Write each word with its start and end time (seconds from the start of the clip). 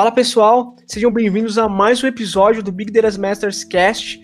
Fala 0.00 0.10
pessoal, 0.10 0.74
sejam 0.86 1.10
bem-vindos 1.10 1.58
a 1.58 1.68
mais 1.68 2.02
um 2.02 2.06
episódio 2.06 2.62
do 2.62 2.72
Big 2.72 2.90
Data 2.90 3.18
Masters 3.18 3.64
Cast. 3.64 4.18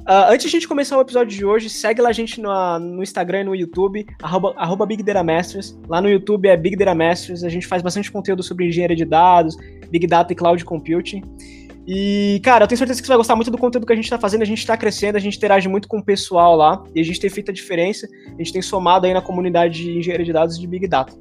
Uh, 0.00 0.26
antes 0.28 0.40
de 0.40 0.48
a 0.48 0.50
gente 0.50 0.66
começar 0.66 0.98
o 0.98 1.00
episódio 1.00 1.38
de 1.38 1.44
hoje, 1.44 1.70
segue 1.70 2.02
lá 2.02 2.08
a 2.08 2.12
gente 2.12 2.40
no, 2.40 2.50
no 2.80 3.00
Instagram 3.00 3.42
e 3.42 3.44
no 3.44 3.54
YouTube, 3.54 4.04
arroba, 4.20 4.52
arroba 4.56 4.84
Big 4.84 5.04
Data 5.04 5.22
Masters. 5.22 5.78
Lá 5.88 6.00
no 6.02 6.10
YouTube 6.10 6.48
é 6.48 6.56
Big 6.56 6.74
Data 6.74 6.96
Masters, 6.96 7.44
a 7.44 7.48
gente 7.48 7.64
faz 7.64 7.80
bastante 7.80 8.10
conteúdo 8.10 8.42
sobre 8.42 8.66
engenharia 8.66 8.96
de 8.96 9.04
dados, 9.04 9.56
Big 9.88 10.04
Data 10.08 10.32
e 10.32 10.34
Cloud 10.34 10.64
Computing. 10.64 11.22
E, 11.86 12.40
cara, 12.42 12.64
eu 12.64 12.68
tenho 12.68 12.78
certeza 12.78 13.00
que 13.00 13.06
você 13.06 13.12
vai 13.12 13.18
gostar 13.18 13.36
muito 13.36 13.52
do 13.52 13.58
conteúdo 13.58 13.86
que 13.86 13.92
a 13.92 13.96
gente 13.96 14.06
está 14.06 14.18
fazendo, 14.18 14.42
a 14.42 14.46
gente 14.46 14.58
está 14.58 14.76
crescendo, 14.76 15.16
a 15.16 15.20
gente 15.20 15.36
interage 15.36 15.68
muito 15.68 15.86
com 15.86 15.98
o 15.98 16.04
pessoal 16.04 16.56
lá, 16.56 16.82
e 16.92 17.00
a 17.00 17.04
gente 17.04 17.20
tem 17.20 17.30
feito 17.30 17.52
a 17.52 17.54
diferença, 17.54 18.08
a 18.26 18.36
gente 18.36 18.52
tem 18.52 18.62
somado 18.62 19.06
aí 19.06 19.14
na 19.14 19.22
comunidade 19.22 19.82
de 19.84 19.98
engenharia 19.98 20.26
de 20.26 20.32
dados 20.32 20.58
de 20.58 20.66
Big 20.66 20.88
Data. 20.88 21.12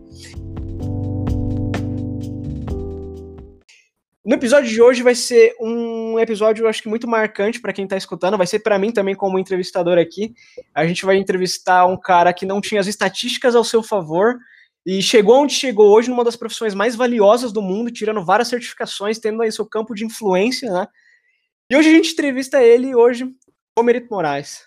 No 4.29 4.35
episódio 4.35 4.69
de 4.69 4.79
hoje 4.79 5.01
vai 5.01 5.15
ser 5.15 5.55
um 5.59 6.19
episódio, 6.19 6.63
eu 6.63 6.69
acho 6.69 6.83
que 6.83 6.87
muito 6.87 7.07
marcante 7.07 7.59
para 7.59 7.73
quem 7.73 7.85
está 7.85 7.97
escutando, 7.97 8.37
vai 8.37 8.45
ser 8.45 8.59
para 8.59 8.77
mim 8.77 8.91
também 8.91 9.15
como 9.15 9.39
entrevistador 9.39 9.97
aqui. 9.97 10.35
A 10.71 10.85
gente 10.85 11.03
vai 11.03 11.17
entrevistar 11.17 11.87
um 11.87 11.99
cara 11.99 12.31
que 12.31 12.45
não 12.45 12.61
tinha 12.61 12.79
as 12.79 12.85
estatísticas 12.85 13.55
ao 13.55 13.63
seu 13.63 13.81
favor 13.81 14.37
e 14.85 15.01
chegou 15.01 15.41
onde 15.41 15.53
chegou 15.53 15.89
hoje 15.89 16.11
numa 16.11 16.23
das 16.23 16.35
profissões 16.35 16.75
mais 16.75 16.95
valiosas 16.95 17.51
do 17.51 17.59
mundo, 17.59 17.89
tirando 17.89 18.23
várias 18.23 18.49
certificações, 18.49 19.17
tendo 19.17 19.41
aí 19.41 19.51
seu 19.51 19.65
campo 19.65 19.95
de 19.95 20.05
influência, 20.05 20.71
né? 20.71 20.87
E 21.67 21.75
hoje 21.75 21.89
a 21.89 21.91
gente 21.91 22.11
entrevista 22.11 22.61
ele 22.61 22.93
hoje, 22.93 23.33
Romerito 23.75 24.09
Moraes. 24.11 24.63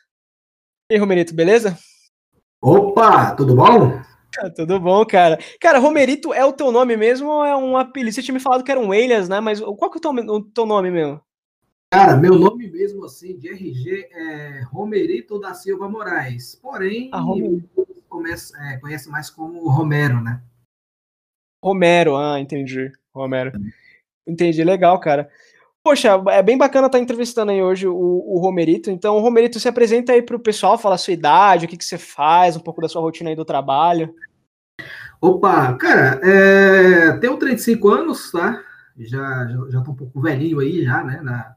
E 0.90 0.94
aí, 0.94 0.98
Romerito, 0.98 1.32
beleza? 1.32 1.78
Opa, 2.60 3.36
tudo 3.36 3.54
bom? 3.54 4.02
Tudo 4.56 4.80
bom, 4.80 5.04
cara. 5.04 5.38
Cara, 5.60 5.78
Romerito 5.78 6.32
é 6.32 6.44
o 6.44 6.52
teu 6.52 6.72
nome 6.72 6.96
mesmo 6.96 7.28
ou 7.28 7.44
é 7.44 7.56
um 7.56 7.76
apelido? 7.76 8.14
Você 8.14 8.22
tinha 8.22 8.34
me 8.34 8.40
falado 8.40 8.64
que 8.64 8.70
era 8.70 8.80
um 8.80 8.92
Elias, 8.92 9.28
né? 9.28 9.40
Mas 9.40 9.60
qual 9.60 9.90
que 9.90 9.96
é 9.96 9.98
o 9.98 10.00
teu, 10.00 10.10
o 10.10 10.42
teu 10.42 10.66
nome 10.66 10.90
mesmo? 10.90 11.20
Cara, 11.92 12.16
meu 12.16 12.38
nome 12.38 12.70
mesmo 12.70 13.04
assim, 13.04 13.36
de 13.36 13.48
RG, 13.48 14.08
é 14.10 14.62
Romerito 14.70 15.38
da 15.38 15.52
Silva 15.52 15.88
Moraes. 15.90 16.54
Porém, 16.54 17.10
ah, 17.12 17.22
começa, 18.08 18.56
é, 18.64 18.78
conhece 18.78 19.10
mais 19.10 19.28
como 19.28 19.68
Romero, 19.68 20.18
né? 20.22 20.42
Romero, 21.62 22.16
ah, 22.16 22.40
entendi. 22.40 22.90
Romero. 23.14 23.52
Entendi, 24.26 24.64
legal, 24.64 24.98
cara. 25.00 25.28
Poxa, 25.84 26.10
é 26.30 26.42
bem 26.42 26.56
bacana 26.56 26.86
estar 26.86 26.98
entrevistando 26.98 27.50
aí 27.50 27.62
hoje 27.62 27.88
o, 27.88 27.94
o 27.94 28.38
Romerito. 28.38 28.90
Então, 28.90 29.18
Romerito, 29.18 29.58
se 29.58 29.68
apresenta 29.68 30.12
aí 30.12 30.22
para 30.22 30.36
o 30.36 30.40
pessoal, 30.40 30.78
fala 30.78 30.94
a 30.94 30.98
sua 30.98 31.12
idade, 31.12 31.66
o 31.66 31.68
que, 31.68 31.76
que 31.76 31.84
você 31.84 31.98
faz, 31.98 32.56
um 32.56 32.60
pouco 32.60 32.80
da 32.80 32.88
sua 32.88 33.02
rotina 33.02 33.30
aí 33.30 33.36
do 33.36 33.44
trabalho. 33.44 34.14
Opa, 35.24 35.72
cara, 35.76 36.20
é, 36.20 37.16
tenho 37.18 37.36
35 37.36 37.88
anos, 37.90 38.32
tá? 38.32 38.60
Já, 38.96 39.46
já, 39.46 39.70
já 39.70 39.80
tô 39.80 39.92
um 39.92 39.94
pouco 39.94 40.20
velhinho 40.20 40.58
aí, 40.58 40.84
já, 40.84 41.04
né, 41.04 41.20
na, 41.22 41.54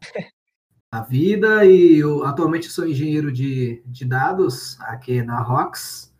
na 0.94 1.02
vida, 1.02 1.66
e 1.66 1.97
eu 1.97 2.23
atualmente 2.23 2.69
sou 2.69 2.88
engenheiro 2.88 3.31
de, 3.31 3.81
de 3.88 4.05
dados 4.05 4.80
aqui 4.81 5.23
na 5.23 5.41
ROX, 5.41 6.13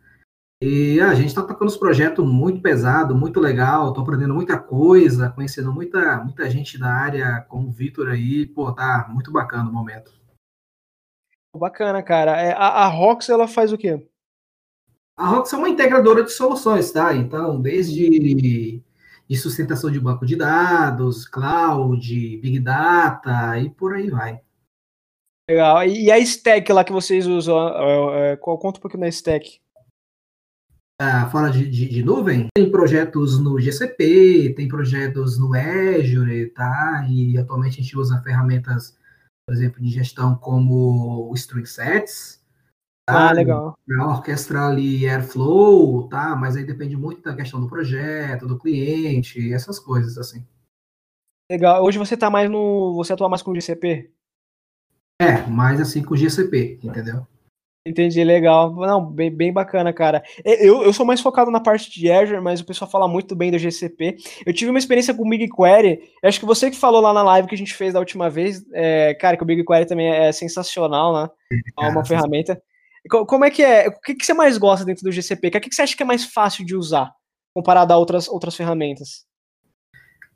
e 0.60 1.00
a 1.00 1.14
gente 1.14 1.28
está 1.28 1.40
tocando 1.40 1.68
uns 1.68 1.76
projetos 1.76 2.26
muito 2.26 2.60
pesado, 2.60 3.14
muito 3.14 3.38
legal, 3.38 3.90
estou 3.90 4.02
aprendendo 4.02 4.34
muita 4.34 4.58
coisa, 4.58 5.30
conhecendo 5.30 5.72
muita, 5.72 6.16
muita 6.24 6.50
gente 6.50 6.76
da 6.76 6.92
área, 6.92 7.46
como 7.48 7.68
o 7.68 7.72
Vitor 7.72 8.08
aí, 8.08 8.44
pô, 8.44 8.72
tá 8.72 9.06
muito 9.08 9.30
bacana 9.30 9.70
o 9.70 9.72
momento. 9.72 10.10
Bacana, 11.54 12.02
cara. 12.02 12.42
É, 12.42 12.50
a, 12.54 12.86
a 12.86 12.86
Rox, 12.88 13.28
ela 13.28 13.46
faz 13.46 13.72
o 13.72 13.78
quê? 13.78 14.04
A 15.16 15.26
Rox 15.28 15.52
é 15.52 15.56
uma 15.56 15.68
integradora 15.68 16.22
de 16.22 16.30
soluções, 16.30 16.92
tá? 16.92 17.14
Então, 17.14 17.60
desde 17.60 18.82
de 19.28 19.36
sustentação 19.36 19.90
de 19.90 19.98
banco 19.98 20.24
de 20.24 20.36
dados, 20.36 21.26
cloud, 21.26 22.36
big 22.38 22.60
data 22.60 23.58
e 23.58 23.70
por 23.70 23.94
aí 23.94 24.08
vai. 24.08 24.40
Legal. 25.48 25.84
E 25.84 26.10
a 26.10 26.18
stack 26.18 26.72
lá 26.72 26.84
que 26.84 26.92
vocês 26.92 27.26
usam, 27.26 27.68
é, 27.68 28.32
é, 28.32 28.36
conta 28.36 28.78
um 28.78 28.82
pouquinho 28.82 29.02
da 29.02 29.08
stack 29.08 29.60
ah, 30.98 31.28
fora 31.28 31.50
de, 31.50 31.68
de, 31.68 31.88
de, 31.90 32.02
nuvem, 32.02 32.48
tem 32.54 32.70
projetos 32.70 33.38
no 33.38 33.60
GCP, 33.60 34.54
tem 34.56 34.66
projetos 34.66 35.38
no 35.38 35.52
Azure, 35.52 36.46
tá? 36.54 37.06
E 37.10 37.36
atualmente 37.36 37.78
a 37.78 37.82
gente 37.82 37.98
usa 37.98 38.22
ferramentas, 38.22 38.96
por 39.46 39.54
exemplo, 39.54 39.82
de 39.82 39.90
gestão 39.90 40.34
como 40.36 41.30
o 41.30 41.34
StringSets. 41.34 42.36
Tá? 42.36 42.45
Ah, 43.08 43.30
legal. 43.32 43.78
Para 43.86 44.08
orquestrar 44.08 44.68
ali 44.68 45.08
Airflow, 45.08 46.08
tá? 46.08 46.34
Mas 46.34 46.56
aí 46.56 46.64
depende 46.64 46.96
muito 46.96 47.22
da 47.22 47.36
questão 47.36 47.60
do 47.60 47.68
projeto, 47.68 48.46
do 48.46 48.58
cliente, 48.58 49.52
essas 49.52 49.78
coisas 49.78 50.18
assim. 50.18 50.44
Legal. 51.50 51.84
Hoje 51.84 51.98
você 51.98 52.16
tá 52.16 52.28
mais 52.28 52.50
no. 52.50 52.94
Você 52.96 53.12
atua 53.12 53.28
mais 53.28 53.42
com 53.42 53.52
o 53.52 53.54
GCP? 53.54 54.10
É, 55.20 55.46
mais 55.46 55.80
assim 55.80 56.02
com 56.02 56.14
o 56.14 56.16
GCP, 56.16 56.80
entendeu? 56.82 57.24
Entendi, 57.86 58.24
legal. 58.24 58.74
Não, 58.74 59.00
bem, 59.00 59.30
bem 59.30 59.52
bacana, 59.52 59.92
cara. 59.92 60.24
Eu, 60.44 60.82
eu 60.82 60.92
sou 60.92 61.06
mais 61.06 61.20
focado 61.20 61.52
na 61.52 61.60
parte 61.60 61.88
de 61.88 62.10
Azure, 62.10 62.40
mas 62.40 62.60
o 62.60 62.66
pessoal 62.66 62.90
fala 62.90 63.06
muito 63.06 63.36
bem 63.36 63.52
do 63.52 63.58
GCP. 63.58 64.16
Eu 64.44 64.52
tive 64.52 64.70
uma 64.70 64.78
experiência 64.78 65.14
com 65.14 65.24
o 65.24 65.30
BigQuery. 65.30 66.00
Acho 66.24 66.40
que 66.40 66.46
você 66.46 66.68
que 66.68 66.76
falou 66.76 67.00
lá 67.00 67.12
na 67.12 67.22
live 67.22 67.46
que 67.46 67.54
a 67.54 67.58
gente 67.58 67.74
fez 67.74 67.94
da 67.94 68.00
última 68.00 68.28
vez, 68.28 68.66
é, 68.72 69.14
cara, 69.14 69.36
que 69.36 69.42
o 69.44 69.46
BigQuery 69.46 69.86
também 69.86 70.08
é 70.08 70.32
sensacional, 70.32 71.14
né? 71.14 71.30
É 71.78 71.88
uma 71.88 72.04
ferramenta. 72.04 72.60
Como 73.08 73.44
é 73.44 73.50
que 73.50 73.62
é? 73.62 73.88
O 73.88 74.00
que, 74.00 74.14
que 74.14 74.26
você 74.26 74.34
mais 74.34 74.58
gosta 74.58 74.84
dentro 74.84 75.04
do 75.04 75.12
GCP? 75.12 75.48
O 75.48 75.50
que, 75.50 75.60
que 75.60 75.74
você 75.74 75.82
acha 75.82 75.96
que 75.96 76.02
é 76.02 76.06
mais 76.06 76.24
fácil 76.24 76.64
de 76.64 76.76
usar 76.76 77.12
comparado 77.54 77.92
a 77.92 77.96
outras, 77.96 78.28
outras 78.28 78.54
ferramentas? 78.54 79.24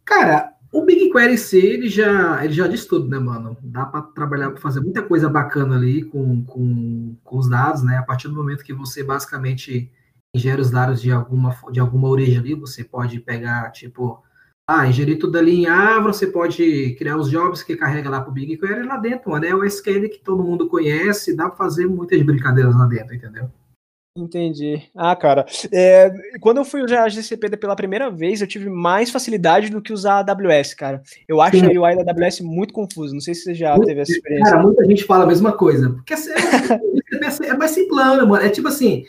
Cara, 0.04 0.54
o 0.72 0.84
BigQuery 0.84 1.36
C, 1.36 1.58
ele 1.58 1.88
já, 1.88 2.44
ele 2.44 2.52
já 2.52 2.66
diz 2.66 2.86
tudo, 2.86 3.08
né, 3.08 3.18
mano? 3.18 3.56
Dá 3.60 3.84
para 3.84 4.02
trabalhar, 4.02 4.56
fazer 4.56 4.80
muita 4.80 5.02
coisa 5.02 5.28
bacana 5.28 5.76
ali 5.76 6.04
com, 6.04 6.44
com, 6.44 7.16
com 7.24 7.38
os 7.38 7.48
dados, 7.48 7.82
né? 7.82 7.98
A 7.98 8.02
partir 8.02 8.28
do 8.28 8.34
momento 8.34 8.64
que 8.64 8.72
você 8.72 9.02
basicamente 9.02 9.90
ingere 10.34 10.60
os 10.60 10.70
dados 10.70 11.02
de 11.02 11.10
alguma, 11.10 11.56
de 11.72 11.80
alguma 11.80 12.08
origem 12.08 12.38
ali, 12.38 12.54
você 12.54 12.84
pode 12.84 13.18
pegar, 13.20 13.70
tipo, 13.72 14.22
ah, 14.70 14.86
ingerir 14.86 15.18
tudo 15.18 15.36
ali 15.36 15.62
em 15.62 15.66
A, 15.66 15.98
você 15.98 16.28
pode 16.28 16.94
criar 16.94 17.16
os 17.16 17.28
jobs 17.28 17.60
que 17.60 17.76
carrega 17.76 18.08
lá 18.08 18.20
para 18.20 18.30
o 18.30 18.32
BigQuery 18.32 18.86
lá 18.86 18.96
dentro, 18.96 19.36
né? 19.38 19.52
O 19.52 19.64
SQL 19.64 20.08
que 20.08 20.20
todo 20.22 20.44
mundo 20.44 20.68
conhece, 20.68 21.34
dá 21.34 21.48
para 21.48 21.56
fazer 21.56 21.86
muitas 21.86 22.22
brincadeiras 22.22 22.76
lá 22.76 22.86
dentro, 22.86 23.12
entendeu? 23.12 23.50
Entendi. 24.16 24.82
Ah, 24.94 25.16
cara, 25.16 25.44
é, 25.72 26.12
quando 26.40 26.58
eu 26.58 26.64
fui 26.64 26.82
usar 26.82 27.02
a 27.02 27.08
GCP 27.08 27.56
pela 27.56 27.74
primeira 27.74 28.10
vez, 28.10 28.40
eu 28.40 28.46
tive 28.46 28.68
mais 28.68 29.10
facilidade 29.10 29.70
do 29.70 29.82
que 29.82 29.92
usar 29.92 30.14
a 30.14 30.32
AWS, 30.32 30.74
cara. 30.74 31.02
Eu 31.26 31.40
acho 31.40 31.58
Sim. 31.58 31.66
a 31.66 31.80
UI 31.80 32.04
da 32.04 32.12
AWS 32.12 32.40
muito 32.40 32.72
confusa. 32.72 33.12
Não 33.12 33.20
sei 33.20 33.34
se 33.34 33.42
você 33.42 33.54
já 33.54 33.74
muito, 33.74 33.86
teve 33.86 34.00
essa 34.00 34.12
experiência. 34.12 34.52
Cara, 34.52 34.62
muita 34.62 34.84
gente 34.84 35.04
fala 35.04 35.24
a 35.24 35.28
mesma 35.28 35.52
coisa. 35.52 35.90
Porque 35.90 36.14
é, 36.14 36.16
é, 36.16 37.48
é 37.50 37.56
mais 37.56 37.70
simplão, 37.72 38.26
mano. 38.26 38.44
É 38.44 38.48
tipo 38.48 38.68
assim, 38.68 39.04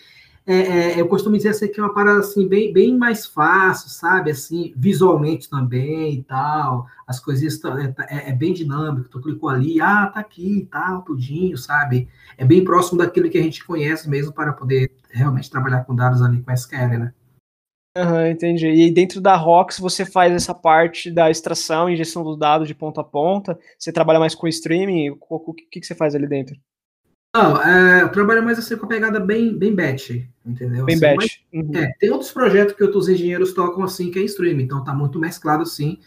é, 0.46 0.56
é, 0.56 1.00
eu 1.00 1.08
costumo 1.08 1.38
dizer 1.38 1.50
assim 1.50 1.68
que 1.68 1.80
é 1.80 1.84
uma 1.84 1.94
parada 1.94 2.20
assim 2.20 2.48
bem, 2.48 2.74
bem 2.74 2.98
mais 2.98 3.26
fácil, 3.26 3.90
sabe? 3.90 4.32
Assim, 4.32 4.74
visualmente 4.76 5.50
também 5.50 6.16
e 6.16 6.24
tal. 6.24 6.88
As 7.06 7.20
coisas 7.20 7.64
é, 7.64 7.96
é, 8.10 8.30
é, 8.30 8.34
bem 8.34 8.52
dinâmico. 8.52 9.10
Tu 9.10 9.22
clicou 9.22 9.50
ali, 9.50 9.80
ah, 9.80 10.08
tá 10.08 10.20
aqui 10.20 10.60
e 10.60 10.66
tal, 10.66 11.04
tudinho, 11.04 11.58
sabe? 11.58 12.08
É 12.38 12.46
bem 12.46 12.64
próximo 12.64 12.98
daquilo 12.98 13.30
que 13.30 13.38
a 13.38 13.44
gente 13.44 13.64
conhece 13.66 14.10
mesmo 14.10 14.34
para 14.34 14.54
poder 14.54 14.92
realmente 15.12 15.50
trabalhar 15.50 15.84
com 15.84 15.96
dados 15.96 16.22
ali 16.22 16.42
com 16.42 16.52
SQL, 16.52 16.98
né? 16.98 17.14
Uhum, 17.98 18.28
entendi. 18.28 18.68
E 18.68 18.92
dentro 18.92 19.20
da 19.20 19.36
ROX 19.36 19.78
você 19.78 20.06
faz 20.06 20.34
essa 20.34 20.56
parte 20.56 21.12
da 21.12 21.30
extração 21.30 21.90
e 21.90 21.94
injeção 21.94 22.24
dos 22.24 22.38
dados 22.38 22.68
de 22.68 22.74
ponta 22.74 23.02
a 23.02 23.04
ponta? 23.04 23.60
Você 23.78 23.92
trabalha 23.92 24.20
mais 24.20 24.34
com 24.34 24.48
streaming? 24.48 25.12
O 25.30 25.54
que, 25.54 25.82
que 25.82 25.86
você 25.86 25.94
faz 25.94 26.16
ali 26.16 26.26
dentro? 26.26 26.56
Não, 27.34 27.62
é, 27.62 28.04
eu 28.04 28.10
trabalho 28.10 28.44
mais 28.44 28.60
assim 28.60 28.76
com 28.76 28.86
a 28.86 28.90
pegada 28.90 29.18
bem, 29.18 29.58
bem 29.58 29.74
batch, 29.74 30.22
entendeu? 30.46 30.84
Bem 30.84 30.96
assim, 30.96 31.06
batch. 31.06 31.38
Mas, 31.54 31.64
uhum. 31.66 31.78
é, 31.78 31.94
tem 31.98 32.10
outros 32.12 32.32
projetos 32.32 32.76
que 32.76 32.84
outros 32.84 33.08
engenheiros 33.08 33.54
tocam 33.54 33.84
assim, 33.84 34.12
que 34.12 34.20
é 34.20 34.24
streaming, 34.24 34.64
então 34.64 34.84
tá 34.84 34.94
muito 34.94 35.18
mesclado 35.18 35.64
assim, 35.64 35.98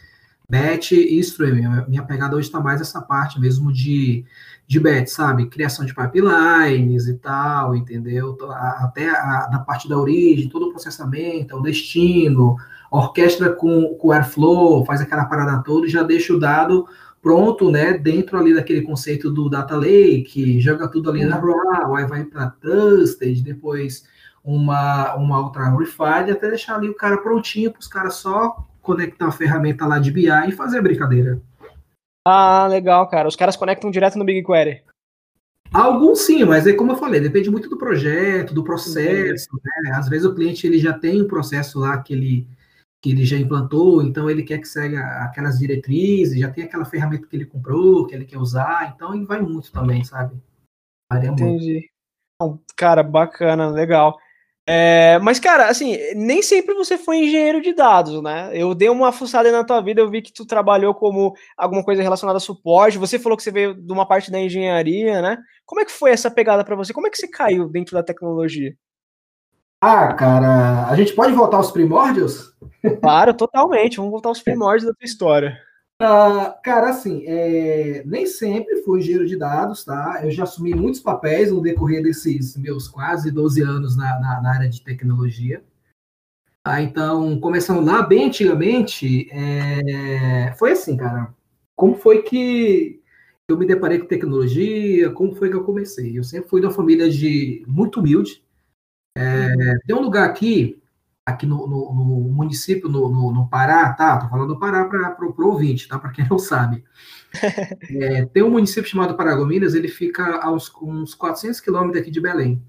batch 0.49 0.93
e 0.93 1.19
streaming. 1.21 1.87
Minha 1.89 2.03
pegada 2.03 2.37
hoje 2.37 2.51
tá 2.51 2.61
mais 2.61 2.83
essa 2.83 3.01
parte 3.01 3.41
mesmo 3.41 3.73
de, 3.73 4.23
de 4.67 4.79
batch, 4.79 5.09
sabe? 5.09 5.47
Criação 5.47 5.87
de 5.87 5.95
pipelines 5.95 7.09
e 7.09 7.15
tal, 7.15 7.75
entendeu? 7.75 8.37
Até 8.51 9.09
a, 9.09 9.49
da 9.51 9.61
parte 9.61 9.89
da 9.89 9.97
origem, 9.97 10.51
todo 10.51 10.67
o 10.67 10.71
processamento, 10.73 11.57
o 11.57 11.63
destino, 11.63 12.57
orquestra 12.91 13.51
com, 13.51 13.95
com 13.95 14.13
Airflow, 14.13 14.85
faz 14.85 15.01
aquela 15.01 15.25
parada 15.25 15.63
toda 15.63 15.87
e 15.87 15.91
já 15.91 16.03
deixa 16.03 16.35
o 16.35 16.39
dado 16.39 16.87
pronto, 17.25 17.71
né, 17.71 17.95
dentro 17.95 18.39
ali 18.39 18.55
daquele 18.55 18.83
conceito 18.83 19.31
do 19.31 19.49
data 19.49 19.75
lake, 19.75 20.61
joga 20.61 20.87
tudo 20.87 21.09
ali 21.09 21.25
na 21.25 21.37
RAW, 21.37 21.97
aí 21.97 22.05
vai 22.05 22.23
para 22.23 22.51
trusted, 22.51 23.43
depois 23.43 24.07
uma, 24.45 25.15
uma 25.15 25.41
outra 25.41 25.75
refine, 25.75 26.31
até 26.31 26.51
deixar 26.51 26.77
ali 26.77 26.91
o 26.91 26.95
cara 26.95 27.17
prontinho 27.17 27.73
para 27.73 27.81
os 27.81 27.89
caras 27.89 28.17
só 28.17 28.63
conectar 28.83 29.29
a 29.29 29.33
ferramenta 29.33 29.87
lá 29.87 29.99
de 29.99 30.11
BI 30.11 30.29
e 30.29 30.53
fazer 30.53 30.79
a 30.79 30.83
brincadeira. 30.83 31.41
Ah, 32.27 32.67
legal, 32.67 33.09
cara. 33.09 33.27
Os 33.27 33.37
caras 33.37 33.57
conectam 33.57 33.91
direto 33.91 34.19
no 34.19 34.25
BigQuery. 34.25 34.83
Alguns 35.73 36.21
sim, 36.21 36.45
mas 36.45 36.67
é 36.67 36.75
como 36.75 36.93
eu 36.93 36.97
falei, 36.97 37.21
depende 37.21 37.51
muito 37.51 37.71
do 37.71 37.79
projeto, 37.79 38.53
do 38.53 38.63
processo, 38.63 39.49
né? 39.65 39.93
Às 39.95 40.11
vezes 40.11 40.27
o 40.27 40.35
cliente 40.35 40.67
ele 40.67 40.79
já 40.79 40.93
tem 40.93 41.23
um 41.23 41.27
processo 41.27 41.81
lá 41.81 41.97
que 41.99 42.13
ele 42.13 42.47
que 43.05 43.11
ele 43.11 43.27
já 43.27 43.37
implantou, 43.37 44.03
então 44.03 44.31
ele 44.31 44.43
quer 44.43 44.57
que 44.57 44.67
segue 44.67 44.97
aquelas 44.97 45.59
diretrizes, 45.59 46.41
já 46.41 46.51
tem 46.51 46.65
aquela 46.65 46.87
ferramenta 46.87 47.27
que 47.27 47.37
ele 47.37 47.45
comprou, 47.45 48.07
que 48.07 48.15
ele 48.15 48.25
quer 48.25 48.39
usar, 48.39 48.95
então 48.95 49.15
ele 49.15 49.27
vai 49.27 49.43
muito 49.43 49.71
também, 49.71 50.03
sabe? 50.03 50.41
Varia 51.13 51.29
Entendi. 51.29 51.91
Muito. 52.41 52.65
Cara, 52.75 53.03
bacana, 53.03 53.69
legal. 53.69 54.17
É, 54.67 55.19
mas, 55.19 55.39
cara, 55.39 55.69
assim, 55.69 55.99
nem 56.17 56.41
sempre 56.41 56.75
você 56.75 56.97
foi 56.97 57.19
engenheiro 57.19 57.61
de 57.61 57.75
dados, 57.75 58.23
né? 58.23 58.51
Eu 58.55 58.75
dei 58.75 58.89
uma 58.89 59.13
fuçada 59.13 59.53
na 59.53 59.65
tua 59.65 59.83
vida, 59.83 60.01
eu 60.01 60.11
vi 60.11 60.23
que 60.23 60.33
tu 60.33 60.47
trabalhou 60.47 60.95
como 60.95 61.35
alguma 61.59 61.85
coisa 61.85 62.03
relacionada 62.03 62.39
a 62.39 62.41
suporte. 62.41 62.97
Você 62.97 63.19
falou 63.19 63.37
que 63.37 63.43
você 63.43 63.51
veio 63.51 63.75
de 63.75 63.93
uma 63.93 64.09
parte 64.09 64.31
da 64.31 64.41
engenharia, 64.41 65.21
né? 65.21 65.37
Como 65.67 65.83
é 65.83 65.85
que 65.85 65.93
foi 65.93 66.11
essa 66.11 66.31
pegada 66.31 66.65
para 66.65 66.75
você? 66.75 66.95
Como 66.95 67.07
é 67.07 67.11
que 67.11 67.19
você 67.19 67.29
caiu 67.29 67.69
dentro 67.69 67.95
da 67.95 68.03
tecnologia? 68.03 68.75
Ah, 69.87 70.15
cara, 70.15 70.89
a 70.89 70.97
gente 70.97 71.13
pode 71.13 71.35
voltar 71.35 71.59
aos 71.59 71.71
primórdios? 71.71 72.57
Claro, 73.03 73.35
totalmente. 73.35 73.99
Vamos 73.99 74.13
voltar 74.13 74.31
aos 74.31 74.41
primórdios 74.41 74.89
da 74.89 74.95
tua 74.95 75.05
história. 75.05 75.61
Uh, 76.01 76.55
cara, 76.65 76.89
assim, 76.89 77.23
é, 77.27 78.03
nem 78.07 78.25
sempre 78.25 78.83
fui 78.83 79.01
engenheiro 79.01 79.27
de 79.27 79.37
dados, 79.37 79.85
tá? 79.85 80.21
Eu 80.25 80.31
já 80.31 80.45
assumi 80.45 80.75
muitos 80.75 81.03
papéis 81.03 81.53
no 81.53 81.61
decorrer 81.61 82.03
desses 82.03 82.57
meus 82.57 82.89
quase 82.89 83.31
12 83.31 83.61
anos 83.61 83.95
na, 83.95 84.19
na, 84.21 84.41
na 84.41 84.55
área 84.55 84.71
de 84.71 84.83
tecnologia. 84.83 85.63
Ah, 86.65 86.81
então, 86.81 87.39
começando 87.39 87.85
lá 87.85 88.01
bem 88.01 88.29
antigamente, 88.29 89.29
é, 89.31 90.55
foi 90.59 90.73
assim, 90.73 90.97
cara. 90.97 91.35
Como 91.77 91.95
foi 91.95 92.23
que 92.23 93.03
eu 93.47 93.59
me 93.59 93.67
deparei 93.67 93.99
com 93.99 94.07
tecnologia? 94.07 95.11
Como 95.11 95.35
foi 95.35 95.51
que 95.51 95.57
eu 95.57 95.65
comecei? 95.65 96.19
Eu 96.19 96.25
sempre 96.25 96.49
fui 96.49 96.63
de 96.63 96.69
uma 96.69 96.73
família 96.73 97.11
de 97.11 97.63
muito 97.69 98.01
humilde. 98.01 98.44
É, 99.17 99.79
tem 99.87 99.95
um 99.95 100.03
lugar 100.03 100.29
aqui 100.29 100.81
aqui 101.25 101.47
no, 101.47 101.67
no, 101.67 101.95
no 101.95 102.05
município, 102.33 102.89
no, 102.89 103.33
no, 103.33 103.49
Pará, 103.49 103.93
tá? 103.95 104.19
Tô 104.19 104.29
falando 104.29 104.49
do 104.49 104.59
Pará 104.59 104.85
para 104.85 105.25
o 105.27 105.47
ouvinte, 105.47 105.89
tá? 105.89 105.99
Para 105.99 106.11
quem 106.11 106.27
não 106.29 106.39
sabe. 106.39 106.85
É, 107.91 108.25
tem 108.27 108.45
um 108.45 108.51
município 108.51 108.89
chamado 108.89 109.17
Paragominas, 109.17 109.75
ele 109.75 109.89
fica 109.89 110.39
a 110.41 110.53
uns, 110.53 110.73
uns 110.81 111.15
400 111.15 111.59
quilômetros 111.59 112.01
aqui 112.01 112.09
de 112.09 112.21
Belém. 112.21 112.63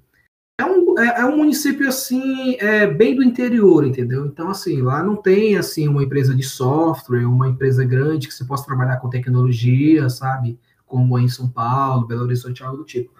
É 0.60 0.66
um, 0.66 0.98
é, 0.98 1.22
é 1.22 1.26
um 1.26 1.38
município, 1.38 1.88
assim, 1.88 2.56
é, 2.60 2.88
bem 2.88 3.16
do 3.16 3.24
interior, 3.24 3.86
entendeu? 3.86 4.26
Então, 4.26 4.50
assim, 4.50 4.82
lá 4.82 5.04
não 5.04 5.18
tem, 5.18 5.56
assim, 5.56 5.88
uma 5.88 6.04
empresa 6.04 6.34
de 6.34 6.42
software, 6.42 7.28
uma 7.28 7.48
empresa 7.48 7.86
grande 7.86 8.28
que 8.28 8.34
você 8.34 8.44
possa 8.44 8.66
trabalhar 8.66 8.98
com 8.98 9.08
tecnologia, 9.08 10.10
sabe? 10.10 10.60
Como 10.84 11.20
é 11.20 11.22
em 11.22 11.30
São 11.30 11.48
Paulo, 11.48 12.08
Belo 12.08 12.24
Horizonte, 12.24 12.64
algo 12.64 12.78
do 12.78 12.86
tipo. 12.86 13.12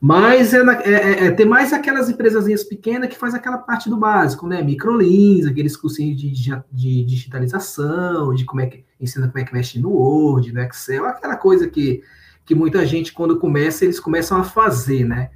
Mas 0.00 0.54
é, 0.54 0.58
é, 0.58 0.92
é, 0.92 1.26
é, 1.26 1.30
tem 1.32 1.44
mais 1.44 1.72
aquelas 1.72 2.08
empresas 2.08 2.62
pequenas 2.64 3.08
que 3.08 3.18
faz 3.18 3.34
aquela 3.34 3.58
parte 3.58 3.90
do 3.90 3.96
básico, 3.96 4.46
né? 4.46 4.62
Microlins, 4.62 5.44
aqueles 5.44 5.76
cursinhos 5.76 6.20
de, 6.20 6.30
de, 6.70 7.04
digitalização, 7.04 8.32
de 8.32 8.44
como 8.44 8.60
é 8.60 8.66
que 8.66 8.84
ensina 9.00 9.26
como 9.26 9.38
é 9.40 9.44
que 9.44 9.52
mexe 9.52 9.80
no 9.80 9.90
Word, 9.90 10.52
no 10.52 10.60
Excel, 10.60 11.04
aquela 11.04 11.36
coisa 11.36 11.68
que, 11.68 12.02
que 12.44 12.54
muita 12.54 12.86
gente, 12.86 13.12
quando 13.12 13.40
começa, 13.40 13.84
eles 13.84 13.98
começam 13.98 14.38
a 14.38 14.44
fazer, 14.44 15.04
né? 15.04 15.30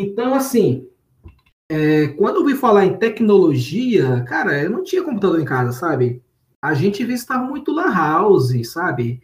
Então, 0.00 0.34
assim, 0.34 0.88
é, 1.70 2.08
quando 2.08 2.36
eu 2.36 2.44
vi 2.44 2.54
falar 2.56 2.84
em 2.84 2.98
tecnologia, 2.98 4.24
cara, 4.24 4.60
eu 4.62 4.70
não 4.70 4.82
tinha 4.82 5.04
computador 5.04 5.40
em 5.40 5.44
casa, 5.44 5.70
sabe? 5.70 6.20
A 6.60 6.74
gente 6.74 7.04
visitava 7.04 7.44
muito 7.44 7.72
lan 7.72 7.92
house, 7.92 8.52
sabe? 8.68 9.22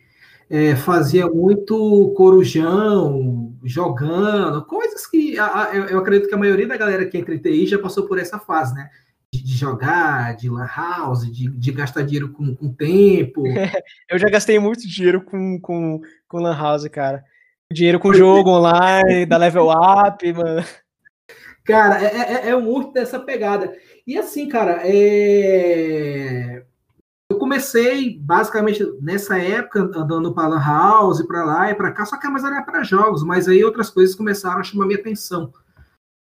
É, 0.49 0.77
fazia 0.77 1.29
muito 1.29 2.13
corujão, 2.17 3.50
jogando, 3.65 4.65
coisas 4.65 5.07
que 5.07 5.39
a, 5.39 5.65
a, 5.65 5.75
eu 5.75 5.99
acredito 5.99 6.29
que 6.29 6.35
a 6.35 6.39
maioria 6.39 6.67
da 6.67 6.77
galera 6.77 7.07
que 7.07 7.19
entra 7.19 7.35
em 7.35 7.39
TI 7.39 7.67
já 7.67 7.79
passou 7.79 8.07
por 8.07 8.19
essa 8.19 8.39
fase, 8.39 8.75
né? 8.75 8.91
De, 9.33 9.43
de 9.43 9.57
jogar, 9.57 10.35
de 10.35 10.49
lan 10.49 10.67
house, 10.67 11.31
de, 11.31 11.49
de 11.49 11.73
gastar 11.73 12.03
dinheiro 12.03 12.31
com, 12.31 12.55
com 12.55 12.73
tempo. 12.73 13.45
eu 14.09 14.19
já 14.19 14.29
gastei 14.29 14.59
muito 14.59 14.89
dinheiro 14.89 15.23
com, 15.23 15.61
com, 15.61 16.01
com 16.27 16.39
lan 16.39 16.57
house, 16.57 16.89
cara. 16.89 17.25
Dinheiro 17.73 18.01
com 18.01 18.13
jogo 18.13 18.51
online, 18.51 19.27
da 19.27 19.37
level 19.37 19.71
up, 19.71 20.33
mano. 20.33 20.65
Cara, 21.65 22.03
é, 22.03 22.17
é, 22.17 22.49
é 22.49 22.57
muito 22.57 22.93
dessa 22.93 23.21
pegada. 23.21 23.73
E 24.05 24.19
assim, 24.19 24.49
cara, 24.49 24.81
é 24.83 26.65
comecei 27.51 28.17
basicamente 28.17 28.85
nessa 29.01 29.37
época 29.37 29.81
andando 29.81 30.33
para 30.33 30.47
lan 30.47 30.61
house, 30.61 31.27
para 31.27 31.45
lá 31.45 31.69
e 31.69 31.75
para 31.75 31.91
cá, 31.91 32.07
só 32.07 32.17
que 32.17 32.29
mais 32.29 32.45
era 32.45 32.63
para 32.63 32.85
jogos, 32.85 33.25
mas 33.25 33.49
aí 33.49 33.65
outras 33.65 33.91
coisas 33.91 34.15
começaram 34.15 34.61
a 34.61 34.63
chamar 34.63 34.87
minha 34.87 35.01
atenção, 35.01 35.53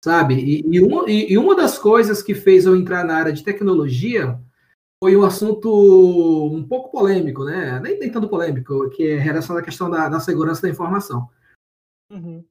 sabe? 0.04 0.34
E, 0.34 0.64
e, 0.68 0.80
uma, 0.80 1.08
e, 1.08 1.38
uma 1.38 1.54
das 1.54 1.78
coisas 1.78 2.20
que 2.20 2.34
fez 2.34 2.66
eu 2.66 2.74
entrar 2.74 3.04
na 3.04 3.14
área 3.14 3.32
de 3.32 3.44
tecnologia 3.44 4.40
foi 5.00 5.16
um 5.16 5.22
assunto 5.22 5.70
um 6.52 6.66
pouco 6.66 6.90
polêmico, 6.90 7.44
né? 7.44 7.78
Nem, 7.78 7.96
nem 8.00 8.10
tanto 8.10 8.28
polêmico, 8.28 8.90
que 8.90 9.06
é 9.06 9.16
relacionado 9.16 9.62
à 9.62 9.64
questão 9.64 9.88
da, 9.88 10.08
da 10.08 10.18
segurança 10.18 10.62
da 10.62 10.68
informação. 10.68 11.28
Uhum. 12.10 12.44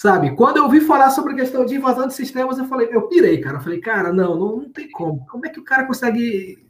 Sabe, 0.00 0.34
quando 0.34 0.56
eu 0.56 0.64
ouvi 0.64 0.80
falar 0.80 1.10
sobre 1.10 1.34
a 1.34 1.36
questão 1.36 1.64
de 1.64 1.76
invasão 1.76 2.08
de 2.08 2.14
sistemas, 2.14 2.58
eu 2.58 2.64
falei, 2.64 2.88
eu 2.90 3.06
pirei, 3.06 3.40
cara. 3.40 3.58
Eu 3.58 3.62
falei, 3.62 3.80
cara, 3.80 4.12
não, 4.12 4.36
não, 4.36 4.56
não 4.56 4.72
tem 4.72 4.90
como. 4.90 5.24
Como 5.26 5.46
é 5.46 5.48
que 5.48 5.60
o 5.60 5.64
cara 5.64 5.86
consegue 5.86 6.63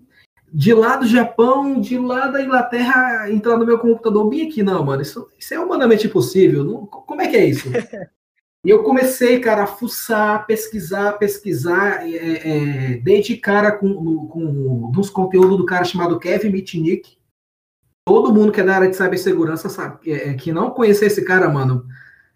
de 0.55 0.73
lá 0.73 0.95
do 0.95 1.05
Japão, 1.05 1.81
de 1.81 1.99
lá 1.99 2.29
da 2.29 2.41
Inglaterra, 2.41 3.29
entrar 3.29 3.57
no 3.57 3.67
meu 3.67 3.77
computador 3.77 4.29
bem 4.29 4.47
aqui. 4.47 4.63
Não, 4.63 4.85
mano, 4.85 5.03
isso, 5.03 5.29
isso 5.37 5.53
é 5.53 5.59
humanamente 5.59 6.07
impossível. 6.07 6.63
Não, 6.63 6.87
como 6.87 7.21
é 7.21 7.27
que 7.27 7.37
é 7.37 7.45
isso? 7.45 7.69
e 8.65 8.71
eu 8.71 8.85
comecei, 8.85 9.41
cara, 9.41 9.65
a 9.65 9.67
fuçar, 9.67 10.47
pesquisar, 10.47 11.15
pesquisar, 11.15 12.09
é, 12.09 12.15
é, 12.15 12.97
desde 12.99 13.37
cara 13.37 13.73
com, 13.73 14.29
com 14.29 14.93
dos 14.93 15.11
conteúdos 15.11 15.59
do 15.59 15.67
cara 15.67 15.85
chamado 15.85 16.21
Kevin 16.21 16.51
Mitnick. 16.51 17.19
Todo 18.07 18.33
mundo 18.33 18.53
que 18.53 18.61
é 18.61 18.65
da 18.65 18.77
área 18.77 18.89
de 18.89 18.95
cibersegurança 18.95 19.69
sabe 19.69 20.13
é, 20.13 20.35
que 20.35 20.53
não 20.53 20.71
conhecer 20.71 21.07
esse 21.07 21.25
cara, 21.25 21.49
mano, 21.49 21.85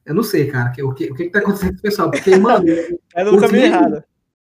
eu 0.04 0.14
não 0.14 0.24
sei, 0.24 0.48
cara, 0.48 0.70
que, 0.70 0.82
o, 0.82 0.92
que, 0.92 1.04
o 1.12 1.14
que, 1.14 1.24
que 1.26 1.30
tá 1.30 1.38
acontecendo 1.38 1.74
com 1.74 1.78
o 1.78 1.82
pessoal? 1.82 2.10
Porque, 2.10 2.34
mano. 2.36 2.66
é 3.14 3.22
no 3.22 3.38
caminho 3.38 3.64
errado. 3.64 4.02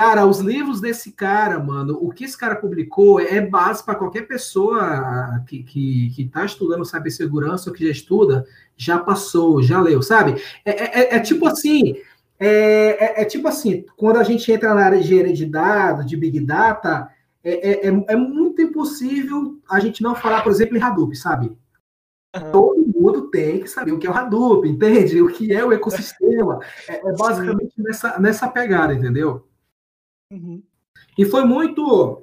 Cara, 0.02 0.26
os 0.26 0.40
livros 0.40 0.80
desse 0.80 1.12
cara, 1.12 1.60
mano, 1.60 1.96
o 2.00 2.10
que 2.10 2.24
esse 2.24 2.36
cara 2.36 2.56
publicou 2.56 3.20
é 3.20 3.40
base 3.40 3.84
para 3.84 3.94
qualquer 3.94 4.22
pessoa 4.22 5.40
que, 5.46 5.62
que, 5.62 6.10
que 6.10 6.24
tá 6.24 6.44
estudando 6.44 6.84
cibersegurança 6.84 7.70
ou 7.70 7.76
que 7.76 7.84
já 7.84 7.92
estuda, 7.92 8.44
já 8.76 8.98
passou, 8.98 9.62
já 9.62 9.80
leu, 9.80 10.02
sabe? 10.02 10.42
É, 10.64 10.70
é, 10.70 11.00
é, 11.02 11.14
é 11.14 11.20
tipo 11.20 11.46
assim, 11.46 11.94
é, 12.36 13.20
é, 13.20 13.22
é, 13.22 13.24
tipo 13.24 13.46
assim, 13.46 13.84
quando 13.96 14.16
a 14.16 14.24
gente 14.24 14.50
entra 14.50 14.74
na 14.74 14.86
área 14.86 14.98
de 14.98 15.04
engenharia 15.04 15.32
de 15.32 15.46
dados, 15.46 16.04
de 16.04 16.16
Big 16.16 16.40
Data, 16.40 17.08
é, 17.44 17.86
é, 17.86 18.04
é, 18.08 18.16
muito 18.16 18.60
impossível 18.60 19.56
a 19.70 19.78
gente 19.78 20.02
não 20.02 20.16
falar, 20.16 20.42
por 20.42 20.50
exemplo, 20.50 20.76
em 20.76 20.82
Hadoop, 20.82 21.14
sabe? 21.14 21.56
Uhum. 22.34 22.50
Todo 22.50 22.92
mundo 22.92 23.30
tem 23.30 23.60
que 23.60 23.68
saber 23.68 23.92
o 23.92 24.00
que 24.00 24.08
é 24.08 24.10
o 24.10 24.16
Hadoop, 24.16 24.68
entende? 24.68 25.22
O 25.22 25.28
que 25.28 25.52
é 25.52 25.64
o 25.64 25.72
ecossistema. 25.72 26.58
É, 26.88 27.08
é 27.08 27.12
basicamente 27.12 27.74
nessa, 27.78 28.18
nessa 28.18 28.48
pegada, 28.48 28.92
entendeu? 28.92 29.46
Uhum. 30.32 30.62
E 31.18 31.24
foi 31.26 31.44
muito. 31.44 32.22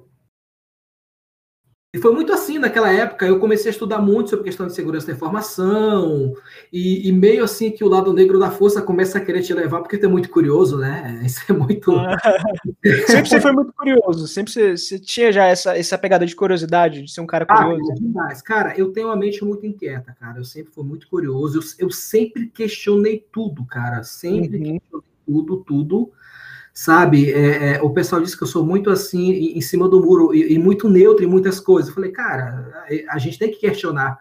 E 1.92 1.98
foi 1.98 2.14
muito 2.14 2.32
assim 2.32 2.60
naquela 2.60 2.92
época. 2.92 3.26
Eu 3.26 3.40
comecei 3.40 3.70
a 3.70 3.74
estudar 3.74 4.00
muito 4.00 4.30
sobre 4.30 4.46
questão 4.46 4.68
de 4.68 4.76
segurança 4.76 5.08
da 5.08 5.14
informação, 5.14 6.36
e, 6.72 7.08
e, 7.08 7.12
meio 7.12 7.44
assim 7.44 7.72
que 7.72 7.84
o 7.84 7.88
lado 7.88 8.14
negro 8.14 8.38
da 8.38 8.52
força 8.52 8.80
começa 8.80 9.18
a 9.18 9.22
querer 9.22 9.42
te 9.42 9.56
levar, 9.56 9.82
porque 9.82 9.98
tu 9.98 10.06
é 10.06 10.10
muito 10.10 10.30
curioso, 10.30 10.78
né? 10.78 11.20
Isso 11.26 11.42
é 11.50 11.54
muito. 11.54 11.92
sempre 13.08 13.30
você 13.30 13.42
foi 13.42 13.52
muito 13.52 13.74
curioso, 13.74 14.28
sempre 14.28 14.52
você, 14.52 14.78
você, 14.78 15.00
tinha 15.00 15.32
já 15.32 15.46
essa, 15.46 15.76
essa 15.76 15.98
pegada 15.98 16.28
de 16.28 16.36
curiosidade, 16.36 17.02
de 17.02 17.12
ser 17.12 17.22
um 17.22 17.28
cara 17.28 17.46
ah, 17.50 17.64
curioso. 17.64 17.92
Ah, 17.92 17.96
demais. 17.96 18.42
Cara, 18.44 18.78
eu 18.78 18.92
tenho 18.92 19.08
uma 19.08 19.16
mente 19.16 19.44
muito 19.44 19.66
inquieta, 19.66 20.16
cara. 20.20 20.38
Eu 20.38 20.46
sempre 20.46 20.72
fui 20.72 20.84
muito 20.84 21.08
curioso. 21.08 21.58
Eu, 21.58 21.88
eu 21.88 21.92
sempre 21.92 22.48
questionei 22.50 23.26
tudo, 23.32 23.66
cara. 23.66 24.04
Sempre 24.04 24.58
uhum. 24.58 24.64
questionei 24.64 25.04
tudo, 25.26 25.58
tudo 25.58 26.12
sabe? 26.80 27.30
É, 27.34 27.76
é, 27.76 27.82
o 27.82 27.90
pessoal 27.90 28.22
disse 28.22 28.38
que 28.38 28.44
eu 28.44 28.48
sou 28.48 28.66
muito 28.66 28.90
assim, 28.90 29.32
em, 29.32 29.58
em 29.58 29.62
cima 29.62 29.90
do 29.90 30.00
muro, 30.00 30.34
e, 30.34 30.54
e, 30.54 30.58
muito 30.58 30.88
neutro 30.88 31.26
em 31.26 31.28
muitas 31.28 31.60
coisas. 31.60 31.90
Eu 31.90 31.96
falei, 31.96 32.10
cara, 32.10 32.86
a, 33.10 33.16
a, 33.16 33.18
gente 33.18 33.38
tem 33.38 33.52
que 33.52 33.60
questionar, 33.60 34.18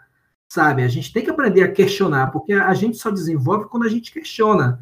sabe? 0.49 0.83
A 0.83 0.88
gente 0.88 1.12
tem 1.12 1.23
que 1.23 1.31
aprender 1.31 1.62
a 1.62 1.71
questionar, 1.71 2.33
porque 2.33 2.53
a, 2.53 2.67
a 2.67 2.75
gente 2.75 2.97
só 2.97 3.12
desenvolve 3.12 3.69
quando 3.69 3.85
a 3.85 3.88
gente 3.88 4.11
questiona. 4.11 4.81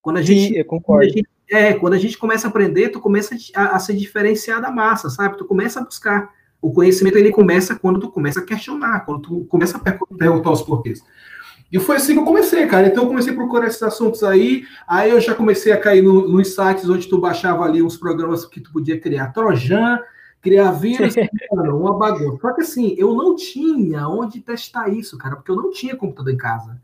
Quando 0.00 0.16
a 0.16 0.22
gente, 0.22 0.54
Sim, 0.54 0.58
eu 0.58 0.64
concordo. 0.64 1.04
Quando 1.04 1.14
gente, 1.14 1.28
é, 1.50 1.74
quando 1.74 1.92
a 1.92 1.98
gente 1.98 2.16
começa 2.16 2.46
a 2.46 2.50
aprender, 2.50 2.88
tu 2.88 2.98
começa 2.98 3.36
a, 3.54 3.76
a 3.76 3.78
se 3.78 3.94
diferenciar 3.94 4.62
da 4.62 4.70
massa, 4.70 5.10
sabe? 5.10 5.36
Tu 5.36 5.44
começa 5.44 5.80
a 5.80 5.84
buscar. 5.84 6.30
O 6.62 6.72
conhecimento 6.72 7.18
ele 7.18 7.30
começa 7.30 7.76
quando 7.76 8.00
tu 8.00 8.10
começa 8.10 8.40
a 8.40 8.44
questionar, 8.44 9.04
quando 9.04 9.20
tu 9.20 9.44
começa 9.50 9.76
a 9.76 9.80
perguntar 10.16 10.50
os 10.50 10.62
porquês. 10.62 11.02
E 11.70 11.78
foi 11.78 11.96
assim 11.96 12.14
que 12.14 12.20
eu 12.20 12.24
comecei, 12.24 12.66
cara. 12.66 12.86
Então 12.86 13.04
eu 13.04 13.08
comecei 13.08 13.32
a 13.32 13.36
procurar 13.36 13.66
esses 13.66 13.82
assuntos 13.82 14.22
aí. 14.24 14.64
Aí 14.86 15.10
eu 15.10 15.20
já 15.20 15.34
comecei 15.34 15.72
a 15.72 15.80
cair 15.80 16.02
no, 16.02 16.26
nos 16.26 16.54
sites 16.54 16.88
onde 16.88 17.08
tu 17.08 17.18
baixava 17.18 17.64
ali 17.64 17.82
uns 17.82 17.96
programas 17.96 18.44
que 18.46 18.60
tu 18.60 18.72
podia 18.72 18.98
criar 18.98 19.32
Trojan, 19.32 19.98
criar 20.40 20.72
vírus, 20.72 21.14
mano, 21.52 21.78
uma 21.78 21.98
bagunça. 21.98 22.38
Só 22.40 22.52
que 22.54 22.62
assim, 22.62 22.94
eu 22.96 23.14
não 23.14 23.36
tinha 23.36 24.08
onde 24.08 24.40
testar 24.40 24.88
isso, 24.88 25.18
cara, 25.18 25.36
porque 25.36 25.50
eu 25.50 25.56
não 25.56 25.70
tinha 25.70 25.96
computador 25.96 26.32
em 26.32 26.38
casa. 26.38 26.80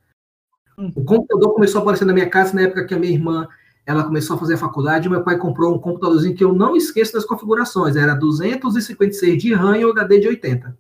O 0.76 1.04
computador 1.04 1.54
começou 1.54 1.78
a 1.78 1.82
aparecer 1.82 2.04
na 2.04 2.12
minha 2.12 2.28
casa 2.28 2.52
na 2.52 2.62
época 2.62 2.84
que 2.84 2.94
a 2.94 2.98
minha 2.98 3.12
irmã 3.12 3.48
ela 3.86 4.02
começou 4.02 4.36
a 4.36 4.38
fazer 4.38 4.54
a 4.54 4.58
faculdade, 4.58 5.08
meu 5.08 5.22
pai 5.22 5.36
comprou 5.36 5.74
um 5.74 5.78
computadorzinho 5.78 6.34
que 6.34 6.42
eu 6.42 6.52
não 6.52 6.74
esqueço 6.74 7.12
das 7.12 7.24
configurações, 7.24 7.96
era 7.96 8.14
256 8.14 9.40
de 9.40 9.52
RAM 9.52 9.76
e 9.76 9.84
o 9.84 9.90
HD 9.90 10.20
de 10.20 10.28
80. 10.28 10.76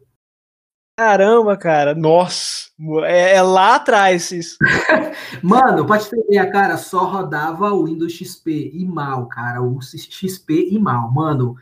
Caramba, 0.96 1.56
cara, 1.56 1.92
nossa, 1.92 2.70
é, 3.04 3.34
é 3.34 3.42
lá 3.42 3.74
atrás 3.74 4.30
isso. 4.30 4.56
Mano, 5.42 5.84
pode 5.84 6.08
ter 6.08 6.20
ideia, 6.20 6.48
cara, 6.48 6.76
só 6.76 7.04
rodava 7.04 7.72
o 7.72 7.84
Windows 7.84 8.12
XP 8.12 8.70
e 8.72 8.84
mal, 8.84 9.26
cara, 9.26 9.60
o 9.60 9.80
XP 9.82 10.68
e 10.70 10.78
mal, 10.78 11.12
mano. 11.12 11.56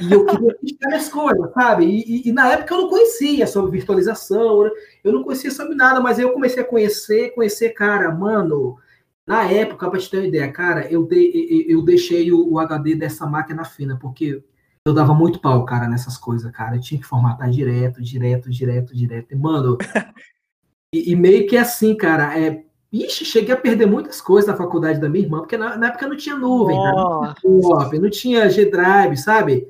E 0.00 0.12
eu 0.12 0.26
queria 0.26 0.54
testar 0.58 0.96
as 0.96 1.08
coisas, 1.08 1.52
sabe? 1.52 1.84
E, 1.84 2.00
e, 2.00 2.28
e, 2.28 2.32
na 2.32 2.48
época 2.50 2.74
eu 2.74 2.82
não 2.82 2.88
conhecia 2.88 3.46
sobre 3.46 3.70
virtualização, 3.70 4.68
eu 5.04 5.12
não 5.12 5.22
conhecia 5.22 5.52
sobre 5.52 5.76
nada, 5.76 6.00
mas 6.00 6.18
aí 6.18 6.24
eu 6.24 6.32
comecei 6.32 6.62
a 6.62 6.66
conhecer, 6.66 7.34
conhecer, 7.34 7.70
cara, 7.70 8.10
mano. 8.10 8.78
Na 9.24 9.44
época, 9.44 9.88
pra 9.88 10.00
te 10.00 10.10
ter 10.10 10.18
uma 10.18 10.26
ideia, 10.26 10.50
cara, 10.50 10.90
eu, 10.90 11.06
de, 11.06 11.66
eu 11.68 11.82
deixei 11.82 12.32
o, 12.32 12.54
o 12.54 12.58
HD 12.58 12.96
dessa 12.96 13.24
máquina 13.24 13.64
fina, 13.64 13.96
porque 13.96 14.42
eu 14.86 14.92
dava 14.92 15.14
muito 15.14 15.40
pau, 15.40 15.64
cara, 15.64 15.88
nessas 15.88 16.16
coisas, 16.16 16.50
cara. 16.50 16.76
Eu 16.76 16.80
tinha 16.80 17.00
que 17.00 17.06
formatar 17.06 17.50
direto, 17.50 18.02
direto, 18.02 18.50
direto, 18.50 18.94
direto. 18.94 19.32
E, 19.32 19.36
mano, 19.36 19.78
e, 20.92 21.12
e, 21.12 21.16
meio 21.16 21.46
que 21.46 21.56
assim, 21.56 21.96
cara, 21.96 22.38
é. 22.38 22.64
Ixi, 22.92 23.24
cheguei 23.24 23.54
a 23.54 23.56
perder 23.56 23.86
muitas 23.86 24.20
coisas 24.20 24.50
na 24.50 24.56
faculdade 24.56 25.00
da 25.00 25.08
minha 25.08 25.24
irmã, 25.24 25.38
porque 25.38 25.56
na, 25.56 25.78
na 25.78 25.86
época 25.86 26.06
não 26.06 26.14
tinha 26.14 26.36
nuvem, 26.36 26.76
oh. 26.76 27.20
cara, 27.20 27.34
não 27.42 27.88
tinha, 27.88 28.00
não 28.02 28.10
tinha 28.10 28.50
G-Drive, 28.50 29.16
sabe? 29.16 29.66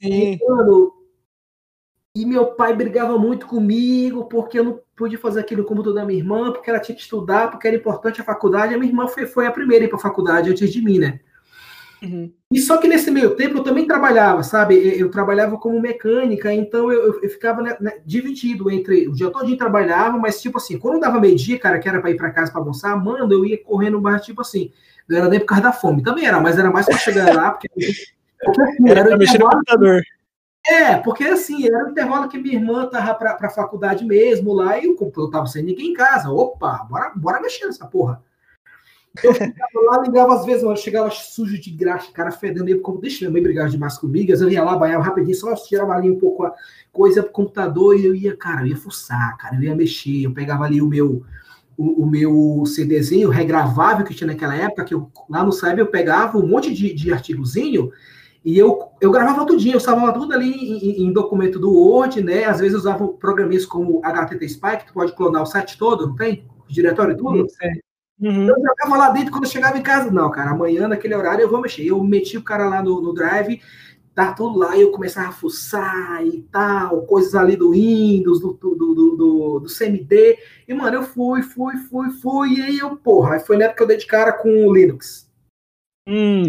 Sim. 0.00 0.34
E, 0.34 0.38
mano, 0.48 0.92
e 2.14 2.24
meu 2.24 2.54
pai 2.54 2.72
brigava 2.74 3.18
muito 3.18 3.46
comigo 3.46 4.26
porque 4.26 4.60
eu 4.60 4.64
não 4.64 4.80
pude 4.94 5.16
fazer 5.16 5.40
aquilo 5.40 5.64
como 5.64 5.82
toda 5.82 6.04
minha 6.04 6.20
irmã, 6.20 6.52
porque 6.52 6.70
ela 6.70 6.78
tinha 6.78 6.94
que 6.94 7.02
estudar, 7.02 7.50
porque 7.50 7.66
era 7.66 7.76
importante 7.76 8.20
a 8.20 8.24
faculdade. 8.24 8.72
A 8.72 8.78
minha 8.78 8.90
irmã 8.90 9.08
foi, 9.08 9.26
foi 9.26 9.46
a 9.46 9.52
primeira 9.52 9.84
a 9.84 9.86
ir 9.86 9.88
para 9.88 9.98
a 9.98 10.02
faculdade 10.02 10.50
antes 10.50 10.72
de 10.72 10.80
mim, 10.80 10.98
né? 10.98 11.18
Uhum. 12.02 12.32
E 12.50 12.58
só 12.58 12.78
que 12.78 12.88
nesse 12.88 13.10
meio 13.10 13.36
tempo 13.36 13.58
eu 13.58 13.62
também 13.62 13.86
trabalhava, 13.86 14.42
sabe? 14.42 14.74
Eu, 14.98 15.10
trabalhava 15.10 15.58
como 15.58 15.80
mecânica, 15.80 16.52
então 16.52 16.90
eu, 16.90 17.22
eu 17.22 17.28
ficava 17.28 17.62
né, 17.62 17.76
né, 17.80 17.98
dividido 18.04 18.70
entre 18.70 19.06
o 19.06 19.12
dia 19.12 19.30
todo 19.30 19.46
dia 19.46 19.56
trabalhava, 19.56 20.16
mas 20.18 20.40
tipo 20.40 20.58
assim, 20.58 20.78
quando 20.78 21.00
dava 21.00 21.20
meio-dia, 21.20 21.58
cara, 21.58 21.78
que 21.78 21.88
era 21.88 22.00
para 22.00 22.10
ir 22.10 22.16
para 22.16 22.30
casa 22.30 22.50
para 22.50 22.60
almoçar, 22.60 22.96
mano, 22.96 23.32
eu 23.32 23.44
ia 23.44 23.62
correndo 23.62 24.00
mais 24.00 24.24
tipo 24.24 24.40
assim. 24.40 24.72
Não 25.08 25.18
era 25.18 25.28
nem 25.28 25.40
por 25.40 25.46
causa 25.46 25.62
da 25.62 25.72
fome, 25.72 26.02
também 26.02 26.26
era, 26.26 26.40
mas 26.40 26.58
era 26.58 26.70
mais 26.70 26.86
para 26.86 26.96
chegar 26.98 27.34
lá, 27.34 27.50
porque 27.50 27.68
era, 28.86 29.00
era 29.00 29.16
mexer 29.16 29.38
no 29.38 29.48
computador. 29.48 30.02
É, 30.66 30.96
porque 30.96 31.24
assim, 31.24 31.66
era 31.66 31.86
o 31.86 31.90
intervalo 31.90 32.28
que 32.28 32.38
minha 32.38 32.54
irmã 32.54 32.86
tava 32.86 33.14
pra, 33.14 33.34
pra 33.34 33.50
faculdade 33.50 34.04
mesmo 34.04 34.52
lá 34.52 34.78
e 34.78 34.88
o 34.88 34.94
computador 34.94 35.30
tava 35.30 35.46
sem 35.46 35.62
ninguém 35.62 35.90
em 35.90 35.94
casa. 35.94 36.30
Opa, 36.30 36.86
bora, 36.88 37.12
bora 37.16 37.40
mexer 37.40 37.66
nessa 37.66 37.86
porra. 37.86 38.22
Eu 39.22 39.34
ficava 39.34 39.80
lá, 39.86 40.02
ligava 40.02 40.34
às 40.34 40.44
vezes, 40.44 40.62
eu 40.62 40.76
chegava 40.76 41.10
sujo 41.10 41.60
de 41.60 41.70
graxa, 41.70 42.12
cara 42.12 42.30
fedendo, 42.30 42.68
eu, 42.68 42.80
como 42.80 43.00
deixa 43.00 43.20
minha 43.20 43.32
mãe 43.32 43.42
brigar 43.42 43.68
demais 43.68 43.98
comigo, 43.98 44.32
eu 44.32 44.48
ia 44.48 44.62
lá, 44.62 44.76
banhava 44.76 45.02
rapidinho, 45.02 45.36
só 45.36 45.52
tirava 45.56 45.92
ali 45.92 46.08
um 46.08 46.18
pouco 46.18 46.44
a 46.44 46.54
coisa 46.92 47.22
pro 47.22 47.32
computador 47.32 47.98
e 47.98 48.06
eu 48.06 48.14
ia, 48.14 48.36
cara, 48.36 48.62
eu 48.62 48.68
ia 48.68 48.76
fuçar, 48.76 49.36
cara, 49.36 49.56
eu 49.56 49.62
ia 49.62 49.74
mexer, 49.74 50.22
eu 50.22 50.32
pegava 50.32 50.64
ali 50.64 50.80
o 50.80 50.86
meu, 50.86 51.24
o, 51.76 52.04
o, 52.04 52.06
meu 52.06 52.64
CDzinho 52.66 53.30
regravável 53.30 54.06
que 54.06 54.14
tinha 54.14 54.28
naquela 54.28 54.54
época, 54.54 54.84
que 54.84 54.94
eu, 54.94 55.10
lá 55.28 55.42
no 55.42 55.52
Cyber 55.52 55.80
eu 55.80 55.86
pegava 55.88 56.38
um 56.38 56.46
monte 56.46 56.72
de, 56.72 56.94
de 56.94 57.12
artigozinho 57.12 57.90
e 58.44 58.56
eu, 58.56 58.90
eu 59.00 59.10
gravava 59.10 59.44
tudinho, 59.44 59.74
eu 59.74 59.80
salvava 59.80 60.12
tudo 60.18 60.32
ali 60.32 60.50
em, 60.50 61.02
em, 61.02 61.12
documento 61.12 61.58
do 61.58 61.72
Word, 61.72 62.22
né? 62.22 62.44
Às 62.44 62.58
vezes 62.58 62.78
usava 62.78 63.06
programas 63.08 63.66
como 63.66 64.00
HTT 64.02 64.46
Spy, 64.46 64.78
que 64.78 64.86
tu 64.86 64.94
pode 64.94 65.12
clonar 65.12 65.42
o 65.42 65.46
site 65.46 65.76
todo, 65.76 66.06
não 66.06 66.16
tem? 66.16 66.46
O 66.66 66.72
diretório 66.72 67.14
tudo. 67.16 67.46
Uhum. 68.20 68.48
Eu 68.48 68.56
jogava 68.56 68.96
lá 68.96 69.10
dentro 69.10 69.32
quando 69.32 69.44
eu 69.44 69.50
chegava 69.50 69.78
em 69.78 69.82
casa. 69.82 70.10
Não, 70.10 70.30
cara, 70.30 70.50
amanhã 70.50 70.86
naquele 70.86 71.14
horário 71.14 71.42
eu 71.42 71.50
vou 71.50 71.60
mexer. 71.60 71.86
Eu 71.86 72.02
meti 72.04 72.36
o 72.36 72.42
cara 72.42 72.68
lá 72.68 72.82
no, 72.82 73.00
no 73.00 73.14
Drive, 73.14 73.60
tá 74.14 74.32
tudo 74.32 74.58
lá, 74.58 74.76
e 74.76 74.82
eu 74.82 74.90
começava 74.90 75.28
a 75.28 75.32
fuçar 75.32 76.24
e 76.26 76.42
tal, 76.52 77.02
coisas 77.02 77.34
ali 77.34 77.56
do 77.56 77.70
Windows, 77.70 78.40
do, 78.40 78.52
do, 78.52 78.74
do, 78.74 78.94
do, 78.94 79.60
do 79.60 79.68
CMD. 79.68 80.38
E, 80.68 80.74
mano, 80.74 80.96
eu 80.96 81.02
fui, 81.02 81.42
fui, 81.42 81.76
fui, 81.76 82.10
fui, 82.10 82.58
e 82.58 82.62
aí 82.62 82.78
eu, 82.78 82.96
porra, 82.96 83.34
aí 83.34 83.40
foi 83.40 83.56
na 83.56 83.64
época 83.64 83.78
que 83.78 83.82
eu 83.82 83.88
dei 83.88 83.96
de 83.96 84.06
cara 84.06 84.32
com 84.32 84.66
o 84.66 84.74
Linux. 84.74 85.28
Hum 86.06 86.42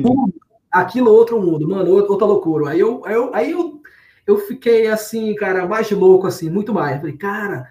aquilo 0.71 1.11
outro 1.11 1.39
mundo, 1.41 1.67
mano, 1.67 1.91
outra 1.91 2.25
loucura. 2.25 2.69
Aí 2.71 2.79
eu, 2.79 3.05
aí 3.05 3.13
eu, 3.13 3.35
aí 3.35 3.51
eu, 3.51 3.81
eu 4.25 4.37
fiquei 4.37 4.87
assim, 4.87 5.35
cara, 5.35 5.67
mais 5.67 5.91
louco, 5.91 6.25
assim, 6.25 6.49
muito 6.49 6.73
mais. 6.73 6.95
Eu 6.95 7.01
falei, 7.01 7.17
cara, 7.17 7.67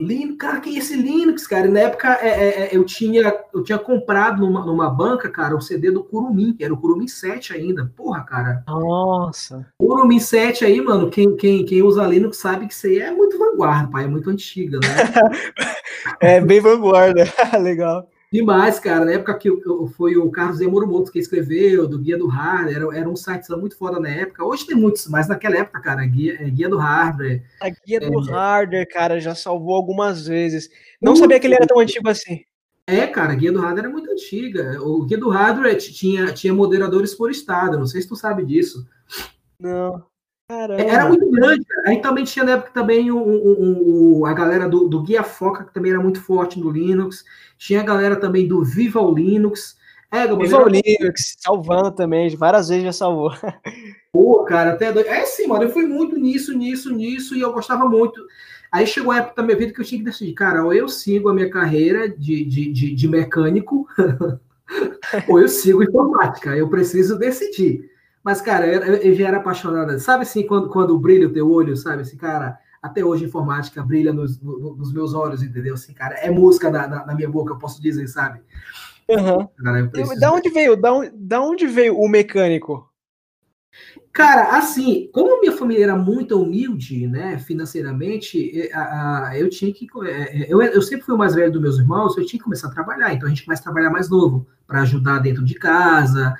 Linux, 0.00 0.36
cara, 0.38 0.60
que 0.60 0.78
esse 0.78 0.96
Linux, 0.96 1.46
cara? 1.46 1.66
E 1.66 1.70
na 1.70 1.80
época 1.80 2.18
é, 2.22 2.28
é, 2.28 2.48
é, 2.62 2.68
eu, 2.72 2.84
tinha, 2.84 3.34
eu 3.52 3.62
tinha 3.62 3.78
comprado 3.78 4.40
numa, 4.40 4.64
numa 4.64 4.88
banca, 4.88 5.28
cara, 5.28 5.54
o 5.54 5.60
CD 5.60 5.90
do 5.90 6.02
Kurumin, 6.02 6.54
que 6.54 6.64
era 6.64 6.72
o 6.72 6.76
Kurumin 6.76 7.06
7 7.06 7.52
ainda. 7.52 7.92
Porra, 7.94 8.24
cara. 8.24 8.64
Nossa. 8.66 9.66
Kurumin 9.78 10.18
7 10.18 10.64
aí, 10.64 10.80
mano, 10.80 11.10
quem, 11.10 11.36
quem, 11.36 11.64
quem 11.64 11.82
usa 11.82 12.06
Linux 12.06 12.38
sabe 12.38 12.66
que 12.66 12.72
isso 12.72 12.86
aí 12.86 12.98
é 12.98 13.10
muito 13.10 13.38
vanguarda, 13.38 13.90
pai, 13.90 14.04
é 14.04 14.08
muito 14.08 14.30
antiga, 14.30 14.78
né? 14.78 14.88
é 16.20 16.40
bem 16.40 16.60
vanguarda, 16.60 17.24
legal. 17.60 18.08
Demais, 18.32 18.78
cara. 18.78 19.04
Na 19.04 19.12
época 19.12 19.36
que 19.36 19.48
eu, 19.48 19.88
foi 19.96 20.16
o 20.16 20.30
Carlos 20.30 20.60
Emorumoto 20.60 21.10
que 21.10 21.18
escreveu, 21.18 21.88
do 21.88 21.98
Guia 21.98 22.16
do 22.16 22.28
Hardware, 22.28 22.76
era, 22.76 22.98
era 22.98 23.08
um 23.08 23.16
site 23.16 23.50
muito 23.56 23.76
foda 23.76 23.98
na 23.98 24.08
época. 24.08 24.44
Hoje 24.44 24.64
tem 24.66 24.76
muitos, 24.76 25.08
mas 25.08 25.26
naquela 25.26 25.56
época, 25.56 25.80
cara, 25.80 26.06
Guia, 26.06 26.36
é, 26.40 26.48
guia 26.48 26.68
do 26.68 26.78
Hardware. 26.78 27.42
A 27.60 27.68
Guia 27.68 27.98
é, 28.00 28.08
do 28.08 28.20
Hardware, 28.20 28.88
cara, 28.88 29.18
já 29.18 29.34
salvou 29.34 29.74
algumas 29.74 30.28
vezes. 30.28 30.70
Não 31.02 31.16
sabia 31.16 31.40
que 31.40 31.46
ele 31.48 31.54
era 31.54 31.66
tão 31.66 31.80
antigo 31.80 32.08
assim. 32.08 32.44
É, 32.86 33.06
cara, 33.06 33.32
a 33.32 33.36
Guia 33.36 33.50
do 33.50 33.60
Hardware 33.60 33.86
é 33.86 33.92
muito 33.92 34.10
antiga. 34.10 34.80
O 34.80 35.04
Guia 35.04 35.18
do 35.18 35.28
Hardware 35.28 35.76
tinha, 35.76 36.32
tinha 36.32 36.54
moderadores 36.54 37.14
por 37.14 37.32
estado, 37.32 37.78
não 37.78 37.86
sei 37.86 38.00
se 38.00 38.08
tu 38.08 38.14
sabe 38.14 38.44
disso. 38.44 38.86
Não. 39.58 40.09
Caramba. 40.50 40.82
Era 40.82 41.08
muito 41.08 41.30
grande. 41.30 41.64
Aí 41.86 42.02
também 42.02 42.24
tinha 42.24 42.44
na 42.44 42.52
época 42.52 42.72
também 42.72 43.08
o, 43.08 43.16
o, 43.16 44.18
o, 44.18 44.26
a 44.26 44.32
galera 44.32 44.68
do, 44.68 44.88
do 44.88 45.00
Guia 45.00 45.22
Foca, 45.22 45.62
que 45.62 45.72
também 45.72 45.92
era 45.92 46.02
muito 46.02 46.20
forte 46.20 46.58
no 46.58 46.70
Linux. 46.70 47.24
Tinha 47.56 47.80
a 47.80 47.84
galera 47.84 48.16
também 48.16 48.48
do 48.48 48.64
Viva 48.64 49.00
o 49.00 49.14
Linux. 49.14 49.78
É, 50.10 50.26
Viva 50.26 50.64
o 50.64 50.68
Linux, 50.68 51.36
salvando 51.38 51.92
também, 51.92 52.34
várias 52.34 52.68
vezes 52.68 52.82
já 52.82 52.92
salvou. 52.92 53.30
Pô, 54.12 54.42
cara, 54.42 54.72
até 54.72 54.92
doido. 54.92 55.06
É 55.06 55.24
sim, 55.24 55.46
mano, 55.46 55.62
eu 55.62 55.70
fui 55.70 55.86
muito 55.86 56.18
nisso, 56.18 56.52
nisso, 56.52 56.92
nisso, 56.92 57.36
e 57.36 57.40
eu 57.40 57.52
gostava 57.52 57.88
muito. 57.88 58.20
Aí 58.72 58.88
chegou 58.88 59.12
a 59.12 59.18
época 59.18 59.36
da 59.36 59.42
minha 59.44 59.56
vida 59.56 59.72
que 59.72 59.80
eu 59.80 59.84
tinha 59.84 60.00
que 60.00 60.04
decidir, 60.04 60.32
cara, 60.32 60.64
ou 60.64 60.74
eu 60.74 60.88
sigo 60.88 61.28
a 61.28 61.34
minha 61.34 61.48
carreira 61.48 62.08
de, 62.08 62.44
de, 62.44 62.72
de, 62.72 62.92
de 62.92 63.08
mecânico, 63.08 63.86
ou 65.28 65.38
eu 65.40 65.46
sigo 65.48 65.84
informática. 65.84 66.56
Eu 66.56 66.68
preciso 66.68 67.16
decidir. 67.16 67.88
Mas, 68.22 68.40
cara, 68.40 68.66
eu, 68.66 68.96
eu 68.96 69.14
já 69.14 69.28
era 69.28 69.38
apaixonada. 69.38 69.98
Sabe 69.98 70.22
assim, 70.22 70.46
quando, 70.46 70.68
quando 70.68 70.98
brilha 70.98 71.26
o 71.26 71.32
teu 71.32 71.50
olho, 71.50 71.76
sabe? 71.76 72.02
Assim, 72.02 72.16
cara, 72.16 72.58
até 72.82 73.04
hoje 73.04 73.24
informática 73.24 73.82
brilha 73.82 74.12
nos, 74.12 74.40
no, 74.40 74.76
nos 74.76 74.92
meus 74.92 75.14
olhos, 75.14 75.42
entendeu? 75.42 75.74
Assim, 75.74 75.92
cara, 75.92 76.14
é 76.16 76.30
música 76.30 76.70
na, 76.70 76.86
na, 76.86 77.06
na 77.06 77.14
minha 77.14 77.28
boca, 77.28 77.52
eu 77.52 77.58
posso 77.58 77.80
dizer, 77.80 78.06
sabe? 78.08 78.40
Uhum. 79.08 79.48
Cara, 79.62 79.90
da 80.18 80.32
onde 80.32 80.50
veio? 80.50 80.76
Da, 80.76 80.90
da 81.14 81.40
onde 81.40 81.66
veio 81.66 81.98
o 81.98 82.08
mecânico? 82.08 82.88
Cara, 84.12 84.56
assim, 84.56 85.08
como 85.12 85.40
minha 85.40 85.52
família 85.52 85.84
era 85.84 85.96
muito 85.96 86.40
humilde, 86.40 87.06
né, 87.06 87.38
financeiramente, 87.38 88.68
eu 89.34 89.48
tinha 89.48 89.72
que. 89.72 89.86
É, 90.04 90.42
é, 90.42 90.52
eu, 90.52 90.60
eu 90.60 90.82
sempre 90.82 91.06
fui 91.06 91.14
o 91.14 91.18
mais 91.18 91.34
velho 91.34 91.52
dos 91.52 91.62
meus 91.62 91.78
irmãos, 91.78 92.16
eu 92.16 92.26
tinha 92.26 92.38
que 92.38 92.44
começar 92.44 92.68
a 92.68 92.72
trabalhar, 92.72 93.14
então 93.14 93.26
a 93.26 93.28
gente 93.28 93.44
começa 93.44 93.62
a 93.62 93.64
trabalhar 93.64 93.90
mais 93.90 94.10
novo, 94.10 94.46
para 94.66 94.82
ajudar 94.82 95.20
dentro 95.20 95.44
de 95.44 95.54
casa, 95.54 96.34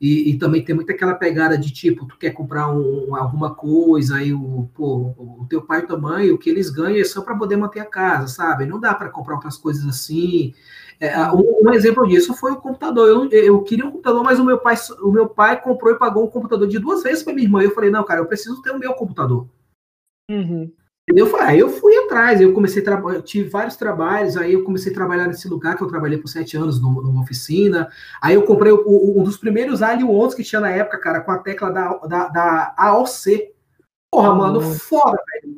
e, 0.00 0.30
e, 0.30 0.38
também 0.38 0.64
tem 0.64 0.74
muito 0.74 0.90
aquela 0.90 1.14
pegada 1.14 1.56
de 1.56 1.72
tipo, 1.72 2.06
tu 2.06 2.18
quer 2.18 2.30
comprar 2.30 2.70
um, 2.70 3.14
alguma 3.14 3.54
coisa, 3.54 4.16
aí 4.16 4.32
o, 4.32 4.68
pô, 4.74 5.14
o 5.16 5.46
teu 5.48 5.62
pai 5.62 5.80
e 5.80 5.86
tua 5.86 5.98
mãe, 5.98 6.30
o 6.30 6.38
que 6.38 6.50
eles 6.50 6.68
ganham 6.68 7.00
é 7.00 7.04
só 7.04 7.22
para 7.22 7.36
poder 7.36 7.56
manter 7.56 7.80
a 7.80 7.86
casa, 7.86 8.26
sabe? 8.26 8.66
Não 8.66 8.80
dá 8.80 8.94
para 8.94 9.08
comprar 9.08 9.36
outras 9.36 9.56
coisas 9.56 9.86
assim. 9.86 10.52
É, 11.00 11.16
um, 11.32 11.68
um, 11.68 11.72
exemplo 11.72 12.06
disso 12.06 12.34
foi 12.34 12.52
o 12.52 12.60
computador. 12.60 13.08
Eu, 13.08 13.28
eu 13.30 13.62
queria 13.62 13.86
um 13.86 13.90
computador, 13.90 14.22
mas 14.22 14.38
o 14.38 14.44
meu 14.44 14.58
pai, 14.58 14.76
o 15.02 15.10
meu 15.10 15.28
pai 15.28 15.60
comprou 15.60 15.92
e 15.92 15.98
pagou 15.98 16.24
um 16.24 16.30
computador 16.30 16.68
de 16.68 16.78
duas 16.78 17.02
vezes 17.02 17.22
para 17.22 17.32
minha 17.32 17.46
irmã. 17.46 17.62
Eu 17.62 17.74
falei, 17.74 17.90
não, 17.90 18.04
cara, 18.04 18.20
eu 18.20 18.26
preciso 18.26 18.62
ter 18.62 18.70
o 18.70 18.78
meu 18.78 18.94
computador. 18.94 19.48
Uhum. 20.30 20.72
Eu, 21.06 21.36
aí 21.38 21.58
eu 21.58 21.68
fui 21.68 21.94
atrás, 21.98 22.40
eu 22.40 22.54
comecei 22.54 22.82
a 22.86 23.20
tive 23.20 23.50
vários 23.50 23.76
trabalhos, 23.76 24.38
aí 24.38 24.54
eu 24.54 24.64
comecei 24.64 24.90
a 24.90 24.94
trabalhar 24.94 25.26
nesse 25.26 25.46
lugar 25.46 25.76
que 25.76 25.82
eu 25.82 25.86
trabalhei 25.86 26.16
por 26.16 26.28
sete 26.28 26.56
anos 26.56 26.80
numa 26.80 27.20
oficina. 27.20 27.90
Aí 28.22 28.34
eu 28.34 28.42
comprei 28.42 28.72
o, 28.72 28.82
o, 28.86 29.20
um 29.20 29.22
dos 29.22 29.36
primeiros 29.36 29.82
Alien 29.82 30.08
11 30.08 30.34
que 30.34 30.42
tinha 30.42 30.62
na 30.62 30.70
época, 30.70 30.98
cara, 30.98 31.20
com 31.20 31.30
a 31.30 31.38
tecla 31.38 31.70
da, 31.70 31.94
da, 31.98 32.28
da 32.28 32.74
AOC. 32.78 33.52
Porra, 34.10 34.34
mano, 34.34 34.62
foda, 34.62 35.18
velho. 35.42 35.54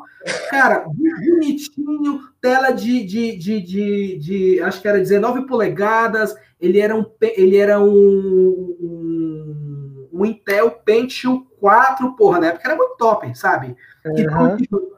Cara, 0.50 0.84
bonitinho, 0.88 2.22
tela 2.40 2.72
de, 2.72 3.04
de, 3.04 3.36
de, 3.36 3.60
de, 3.60 4.18
de, 4.18 4.62
acho 4.62 4.80
que 4.80 4.88
era 4.88 4.98
19 4.98 5.46
polegadas. 5.46 6.34
Ele 6.60 6.80
era 6.80 6.96
um, 6.96 7.04
ele 7.20 7.56
era 7.56 7.78
um, 7.78 8.76
um, 8.80 10.08
um 10.12 10.24
Intel 10.24 10.70
Pentium 10.84 11.46
4, 11.60 12.16
porra, 12.16 12.40
na 12.40 12.46
época 12.48 12.66
era 12.66 12.76
muito 12.76 12.96
top, 12.96 13.32
sabe? 13.38 13.76
Uhum. 14.04 14.56
E, 14.58 14.95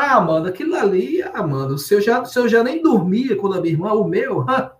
ah, 0.00 0.20
mano, 0.20 0.46
aquilo 0.46 0.74
ali, 0.74 1.22
ah, 1.22 1.46
mano, 1.46 1.76
se 1.76 1.94
eu 1.94 2.00
já, 2.00 2.24
se 2.24 2.38
eu 2.38 2.48
já 2.48 2.64
nem 2.64 2.82
dormia 2.82 3.36
quando 3.36 3.56
a 3.56 3.60
minha 3.60 3.74
irmã, 3.74 3.92
o 3.92 4.08
meu, 4.08 4.46
aí 4.48 4.70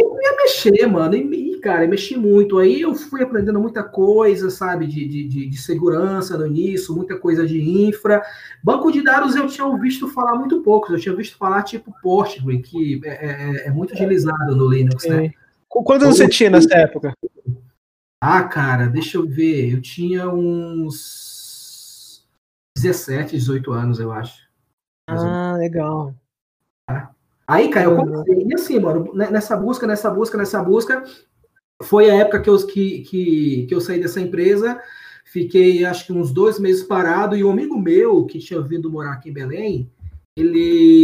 eu 0.00 0.18
ia 0.20 0.36
mexer, 0.36 0.86
mano, 0.86 1.14
e, 1.14 1.60
cara, 1.60 1.84
eu 1.84 1.88
mexi 1.88 2.16
muito. 2.16 2.58
Aí 2.58 2.80
eu 2.80 2.94
fui 2.94 3.22
aprendendo 3.22 3.60
muita 3.60 3.82
coisa, 3.82 4.50
sabe, 4.50 4.86
de, 4.86 5.06
de, 5.06 5.48
de, 5.48 5.58
segurança 5.58 6.38
no 6.38 6.46
início, 6.46 6.94
muita 6.94 7.18
coisa 7.18 7.46
de 7.46 7.60
infra. 7.60 8.22
Banco 8.62 8.90
de 8.90 9.02
dados 9.02 9.36
eu 9.36 9.46
tinha 9.46 9.70
visto 9.78 10.08
falar 10.08 10.34
muito 10.34 10.62
pouco, 10.62 10.92
eu 10.92 10.98
tinha 10.98 11.14
visto 11.14 11.36
falar 11.36 11.62
tipo 11.62 11.94
Postgre, 12.02 12.62
que 12.62 13.00
é, 13.04 13.10
é, 13.10 13.68
é 13.68 13.70
muito 13.70 13.92
utilizado 13.92 14.56
no 14.56 14.68
Linux, 14.68 15.04
né? 15.04 15.16
Sim. 15.16 15.22
né? 15.22 15.32
Quanto 15.68 16.06
você 16.06 16.26
tinha 16.26 16.48
nessa 16.48 16.74
época? 16.74 17.12
Ah, 18.20 18.42
cara, 18.44 18.86
deixa 18.86 19.18
eu 19.18 19.28
ver, 19.28 19.74
eu 19.74 19.80
tinha 19.80 20.28
uns 20.28 21.27
17, 22.80 23.36
18 23.36 23.72
anos, 23.72 24.00
eu 24.00 24.12
acho. 24.12 24.48
Ah, 25.08 25.54
legal. 25.58 26.14
Aí, 27.46 27.70
cara, 27.70 27.86
eu 27.86 27.96
comecei, 27.96 28.46
e 28.46 28.54
assim, 28.54 28.78
mano, 28.78 29.10
né, 29.14 29.30
nessa 29.30 29.56
busca, 29.56 29.86
nessa 29.86 30.10
busca, 30.10 30.36
nessa 30.36 30.62
busca, 30.62 31.02
foi 31.82 32.10
a 32.10 32.16
época 32.16 32.42
que 32.42 32.50
eu, 32.50 32.66
que, 32.66 33.00
que, 33.00 33.66
que 33.66 33.74
eu 33.74 33.80
saí 33.80 33.98
dessa 33.98 34.20
empresa, 34.20 34.78
fiquei 35.24 35.82
acho 35.86 36.04
que 36.06 36.12
uns 36.12 36.30
dois 36.30 36.58
meses 36.58 36.82
parado, 36.82 37.34
e 37.34 37.42
um 37.42 37.50
amigo 37.50 37.78
meu 37.78 38.26
que 38.26 38.38
tinha 38.38 38.60
vindo 38.60 38.90
morar 38.90 39.12
aqui 39.12 39.30
em 39.30 39.32
Belém, 39.32 39.90
ele, 40.36 41.02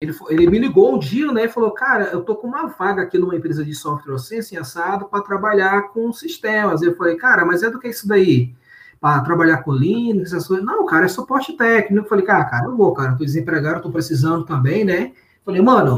ele, 0.00 0.14
ele 0.30 0.50
me 0.50 0.58
ligou 0.58 0.94
um 0.94 0.98
dia, 0.98 1.30
né, 1.30 1.44
e 1.44 1.48
falou, 1.48 1.72
cara, 1.72 2.04
eu 2.06 2.22
tô 2.22 2.34
com 2.34 2.46
uma 2.46 2.66
vaga 2.66 3.02
aqui 3.02 3.18
numa 3.18 3.36
empresa 3.36 3.62
de 3.62 3.74
software 3.74 4.14
assim, 4.14 4.38
assim 4.38 4.56
assado, 4.56 5.06
para 5.06 5.22
trabalhar 5.22 5.92
com 5.92 6.10
sistemas. 6.14 6.80
Eu 6.80 6.96
falei, 6.96 7.16
cara, 7.16 7.44
mas 7.44 7.62
é 7.62 7.70
do 7.70 7.78
que 7.78 7.88
isso 7.88 8.08
daí? 8.08 8.54
Para 9.00 9.20
trabalhar 9.20 9.58
com 9.58 9.72
Linux, 9.72 10.32
essas 10.32 10.46
coisas. 10.46 10.64
Não, 10.64 10.84
cara, 10.86 11.06
é 11.06 11.08
suporte 11.08 11.52
técnico. 11.56 12.04
Eu 12.04 12.08
falei, 12.08 12.24
cara, 12.24 12.44
cara, 12.44 12.66
eu 12.66 12.76
vou, 12.76 12.92
cara, 12.92 13.16
tô 13.16 13.24
desempregado, 13.24 13.82
tô 13.82 13.90
precisando 13.90 14.44
também, 14.44 14.84
né? 14.84 15.12
Falei, 15.44 15.62
mano, 15.62 15.96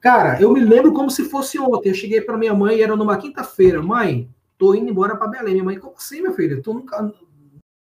cara, 0.00 0.40
eu 0.40 0.52
me 0.52 0.60
lembro 0.60 0.92
como 0.92 1.10
se 1.10 1.24
fosse 1.24 1.58
ontem. 1.58 1.90
Eu 1.90 1.94
cheguei 1.94 2.20
para 2.20 2.38
minha 2.38 2.54
mãe, 2.54 2.80
era 2.80 2.96
numa 2.96 3.16
quinta-feira, 3.16 3.82
mãe, 3.82 4.28
tô 4.56 4.74
indo 4.74 4.90
embora 4.90 5.16
para 5.16 5.28
Belém. 5.28 5.54
Minha 5.54 5.64
mãe, 5.64 5.78
como 5.78 5.94
assim, 5.96 6.22
meu 6.22 6.32
filho? 6.32 6.62
Tu 6.62 6.72
nunca 6.72 7.12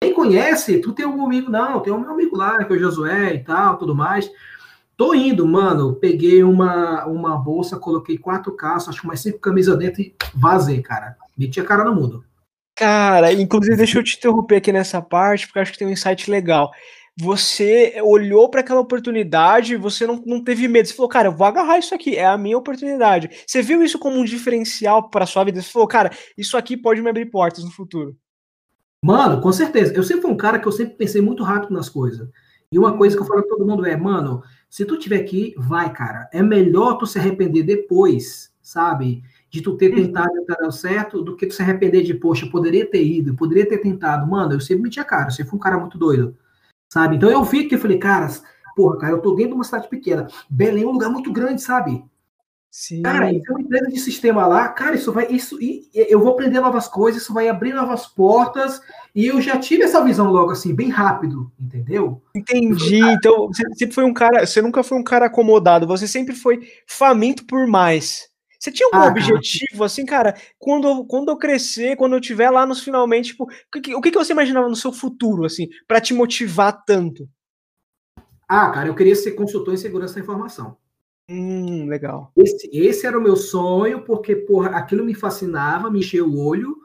nem 0.01 0.13
conhece? 0.13 0.79
Tu 0.79 0.93
tem 0.93 1.05
algum 1.05 1.25
amigo? 1.25 1.51
Não, 1.51 1.81
tem 1.81 1.91
um 1.91 1.99
meu 1.99 2.11
amigo 2.11 2.37
lá, 2.37 2.63
que 2.63 2.71
é 2.71 2.75
o 2.75 2.79
Josué 2.79 3.35
e 3.35 3.43
tal, 3.43 3.77
tudo 3.77 3.93
mais. 3.93 4.31
Tô 4.95 5.13
indo, 5.13 5.45
mano. 5.45 5.95
Peguei 5.95 6.43
uma, 6.43 7.05
uma 7.05 7.37
bolsa, 7.37 7.77
coloquei 7.77 8.17
quatro 8.17 8.53
calças, 8.53 8.89
acho 8.89 9.01
que 9.01 9.07
mais 9.07 9.19
cinco 9.19 9.39
camisas 9.39 9.77
dentro 9.77 10.01
e 10.01 10.15
vazei, 10.33 10.81
cara. 10.81 11.15
Meti 11.37 11.59
a 11.59 11.65
cara 11.65 11.83
no 11.83 11.95
mundo. 11.95 12.23
Cara, 12.79 13.33
inclusive, 13.33 13.75
deixa 13.75 13.99
eu 13.99 14.03
te 14.05 14.15
interromper 14.15 14.55
aqui 14.55 14.71
nessa 14.71 15.01
parte, 15.01 15.45
porque 15.45 15.59
acho 15.59 15.73
que 15.73 15.77
tem 15.77 15.85
um 15.85 15.91
insight 15.91 16.31
legal. 16.31 16.71
Você 17.19 17.99
olhou 18.01 18.49
para 18.49 18.61
aquela 18.61 18.79
oportunidade, 18.79 19.75
você 19.75 20.07
não, 20.07 20.23
não 20.25 20.41
teve 20.41 20.65
medo. 20.65 20.87
Você 20.87 20.93
falou, 20.93 21.09
cara, 21.09 21.27
eu 21.27 21.35
vou 21.35 21.45
agarrar 21.45 21.77
isso 21.77 21.93
aqui, 21.93 22.15
é 22.15 22.25
a 22.25 22.37
minha 22.37 22.57
oportunidade. 22.57 23.29
Você 23.45 23.61
viu 23.61 23.83
isso 23.83 23.99
como 23.99 24.17
um 24.17 24.23
diferencial 24.23 25.09
para 25.09 25.25
sua 25.25 25.43
vida? 25.43 25.61
Você 25.61 25.69
falou, 25.69 25.89
cara, 25.89 26.09
isso 26.37 26.55
aqui 26.55 26.77
pode 26.77 27.01
me 27.01 27.09
abrir 27.09 27.25
portas 27.25 27.65
no 27.65 27.69
futuro. 27.69 28.15
Mano, 29.03 29.41
com 29.41 29.51
certeza. 29.51 29.93
Eu 29.93 30.03
sempre 30.03 30.21
fui 30.21 30.31
um 30.31 30.37
cara 30.37 30.57
que 30.57 30.65
eu 30.65 30.71
sempre 30.71 30.95
pensei 30.95 31.21
muito 31.21 31.43
rápido 31.43 31.73
nas 31.73 31.89
coisas. 31.89 32.29
E 32.71 32.79
uma 32.79 32.97
coisa 32.97 33.13
que 33.13 33.21
eu 33.21 33.27
falo 33.27 33.41
para 33.41 33.57
todo 33.57 33.67
mundo 33.67 33.85
é, 33.85 33.97
mano, 33.97 34.41
se 34.69 34.85
tu 34.85 34.97
tiver 34.97 35.19
aqui, 35.19 35.53
vai, 35.57 35.91
cara. 35.91 36.29
É 36.31 36.41
melhor 36.41 36.97
tu 36.97 37.05
se 37.05 37.19
arrepender 37.19 37.63
depois, 37.63 38.53
sabe? 38.61 39.21
De 39.49 39.61
tu 39.61 39.75
ter 39.75 39.89
uhum. 39.91 40.03
tentado 40.03 40.31
e 40.37 40.45
dar 40.45 40.71
certo, 40.71 41.21
do 41.21 41.35
que 41.35 41.47
tu 41.47 41.53
se 41.53 41.61
arrepender 41.61 42.03
de, 42.03 42.13
poxa, 42.13 42.47
poderia 42.47 42.85
ter 42.85 43.03
ido, 43.03 43.35
poderia 43.35 43.67
ter 43.67 43.79
tentado. 43.79 44.27
Mano, 44.27 44.53
eu 44.53 44.61
sempre 44.61 44.83
meti 44.83 44.99
a 44.99 45.03
cara, 45.03 45.27
eu 45.27 45.31
sempre 45.31 45.49
fui 45.49 45.57
um 45.57 45.61
cara 45.61 45.79
muito 45.79 45.97
doido, 45.97 46.37
sabe? 46.87 47.15
Então 47.15 47.29
eu 47.29 47.43
vi 47.43 47.67
que 47.67 47.75
eu 47.75 47.79
falei, 47.79 47.97
cara, 47.97 48.29
porra, 48.75 48.97
cara, 48.97 49.13
eu 49.13 49.21
tô 49.21 49.31
dentro 49.31 49.51
de 49.51 49.55
uma 49.55 49.63
cidade 49.63 49.89
pequena. 49.89 50.27
Belém 50.49 50.83
é 50.83 50.87
um 50.87 50.91
lugar 50.91 51.09
muito 51.09 51.31
grande, 51.33 51.61
sabe? 51.61 52.03
Sim. 52.71 53.01
Cara, 53.01 53.31
é 53.33 53.41
uma 53.49 53.61
empresa 53.61 53.87
de 53.87 53.99
sistema 53.99 54.45
lá, 54.45 54.67
cara, 54.67 54.95
isso 54.95 55.11
vai, 55.11 55.25
isso, 55.31 55.57
eu 55.91 56.19
vou 56.19 56.33
aprender 56.33 56.59
novas 56.59 56.87
coisas, 56.87 57.23
isso 57.23 57.33
vai 57.33 57.49
abrir 57.49 57.73
novas 57.73 58.05
portas, 58.05 58.79
e 59.15 59.25
eu 59.25 59.41
já 59.41 59.57
tive 59.57 59.81
essa 59.81 60.03
visão 60.03 60.31
logo 60.31 60.51
assim, 60.51 60.75
bem 60.75 60.89
rápido, 60.89 61.51
entendeu? 61.59 62.21
Entendi. 62.35 62.99
Então, 62.99 63.47
você 63.47 63.63
sempre 63.73 63.95
foi 63.95 64.03
um 64.03 64.13
cara, 64.13 64.45
você 64.45 64.61
nunca 64.61 64.83
foi 64.83 64.99
um 64.99 65.03
cara 65.03 65.25
acomodado, 65.25 65.87
você 65.87 66.07
sempre 66.07 66.35
foi 66.35 66.59
faminto 66.85 67.43
por 67.47 67.65
mais. 67.65 68.28
Você 68.59 68.71
tinha 68.73 68.87
algum 68.87 68.97
ah, 68.97 69.07
objetivo, 69.07 69.71
cara. 69.71 69.85
assim, 69.85 70.05
cara, 70.05 70.35
quando, 70.57 71.05
quando 71.05 71.29
eu 71.29 71.37
crescer, 71.37 71.95
quando 71.95 72.13
eu 72.13 72.21
tiver 72.21 72.49
lá 72.49 72.65
nos 72.65 72.83
finalmente, 72.83 73.29
tipo, 73.29 73.45
o 73.45 73.81
que, 73.81 73.95
o 73.95 74.01
que 74.01 74.11
você 74.11 74.33
imaginava 74.33 74.67
no 74.67 74.75
seu 74.75 74.91
futuro, 74.91 75.45
assim, 75.45 75.69
para 75.87 76.01
te 76.01 76.13
motivar 76.13 76.83
tanto? 76.85 77.29
Ah, 78.47 78.69
cara, 78.71 78.89
eu 78.89 78.95
queria 78.95 79.15
ser 79.15 79.31
consultor 79.31 79.73
em 79.73 79.77
segurança 79.77 80.15
da 80.15 80.19
informação. 80.19 80.75
Hum, 81.29 81.87
legal. 81.87 82.33
Esse, 82.35 82.69
esse 82.73 83.05
era 83.05 83.17
o 83.17 83.21
meu 83.21 83.37
sonho, 83.37 84.03
porque, 84.03 84.35
porra, 84.35 84.71
aquilo 84.71 85.05
me 85.05 85.13
fascinava, 85.13 85.89
me 85.89 85.99
encheu 85.99 86.27
o 86.27 86.43
olho, 86.43 86.75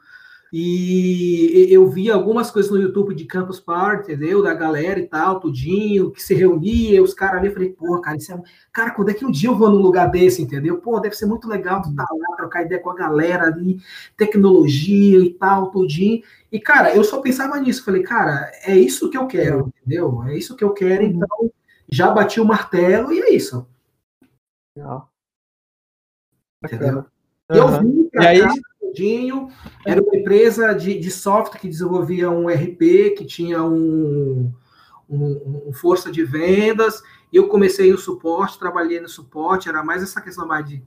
e 0.56 1.66
eu 1.68 1.84
vi 1.88 2.08
algumas 2.08 2.48
coisas 2.48 2.70
no 2.70 2.80
YouTube 2.80 3.12
de 3.12 3.24
Campus 3.24 3.58
Party, 3.58 4.12
entendeu? 4.12 4.40
Da 4.40 4.54
galera 4.54 5.00
e 5.00 5.06
tal, 5.08 5.40
tudinho, 5.40 6.12
que 6.12 6.22
se 6.22 6.32
reunia, 6.32 7.02
os 7.02 7.12
caras 7.12 7.38
ali, 7.38 7.48
eu 7.48 7.52
falei, 7.52 7.70
porra, 7.70 8.00
cara, 8.00 8.16
isso 8.16 8.32
é... 8.32 8.40
cara, 8.72 8.92
quando 8.92 9.08
é 9.08 9.14
que 9.14 9.24
um 9.24 9.32
dia 9.32 9.48
eu 9.48 9.56
vou 9.56 9.68
num 9.68 9.82
lugar 9.82 10.08
desse, 10.12 10.40
entendeu? 10.40 10.78
Pô, 10.78 11.00
deve 11.00 11.16
ser 11.16 11.26
muito 11.26 11.48
legal 11.48 11.82
tu 11.82 11.92
tá 11.92 12.06
lá, 12.08 12.36
trocar 12.36 12.62
ideia 12.62 12.80
com 12.80 12.88
a 12.88 12.94
galera 12.94 13.46
ali, 13.46 13.80
tecnologia 14.16 15.18
e 15.18 15.30
tal, 15.30 15.72
tudinho. 15.72 16.22
E, 16.52 16.60
cara, 16.60 16.94
eu 16.94 17.02
só 17.02 17.20
pensava 17.20 17.58
nisso, 17.58 17.84
falei, 17.84 18.04
cara, 18.04 18.48
é 18.62 18.76
isso 18.76 19.10
que 19.10 19.18
eu 19.18 19.26
quero, 19.26 19.72
entendeu? 19.82 20.22
É 20.22 20.38
isso 20.38 20.54
que 20.54 20.62
eu 20.62 20.72
quero, 20.72 21.02
uhum. 21.02 21.10
então 21.16 21.50
já 21.90 22.12
bati 22.12 22.40
o 22.40 22.44
martelo 22.44 23.12
e 23.12 23.18
é 23.18 23.34
isso. 23.34 23.66
Legal. 24.76 25.10
Entendeu? 26.64 26.98
Uhum. 26.98 27.56
Eu 27.56 27.80
vim 27.80 28.08
pra 28.08 28.22
e 28.22 28.26
aí... 28.26 28.40
Cá, 28.40 28.54
rapidinho. 28.94 29.48
Era 29.84 30.00
uma 30.00 30.16
empresa 30.16 30.72
de, 30.72 30.98
de 30.98 31.10
software 31.10 31.58
que 31.58 31.68
desenvolvia 31.68 32.30
um 32.30 32.48
RP, 32.48 33.14
que 33.16 33.24
tinha 33.26 33.62
um, 33.62 34.52
um, 35.10 35.66
um, 35.68 35.72
força 35.72 36.10
de 36.10 36.24
vendas. 36.24 37.02
Eu 37.32 37.48
comecei 37.48 37.92
o 37.92 37.98
suporte, 37.98 38.58
trabalhei 38.58 39.00
no 39.00 39.08
suporte, 39.08 39.68
era 39.68 39.82
mais 39.82 40.02
essa 40.02 40.20
questão 40.20 40.46
mais 40.46 40.66
de 40.68 40.82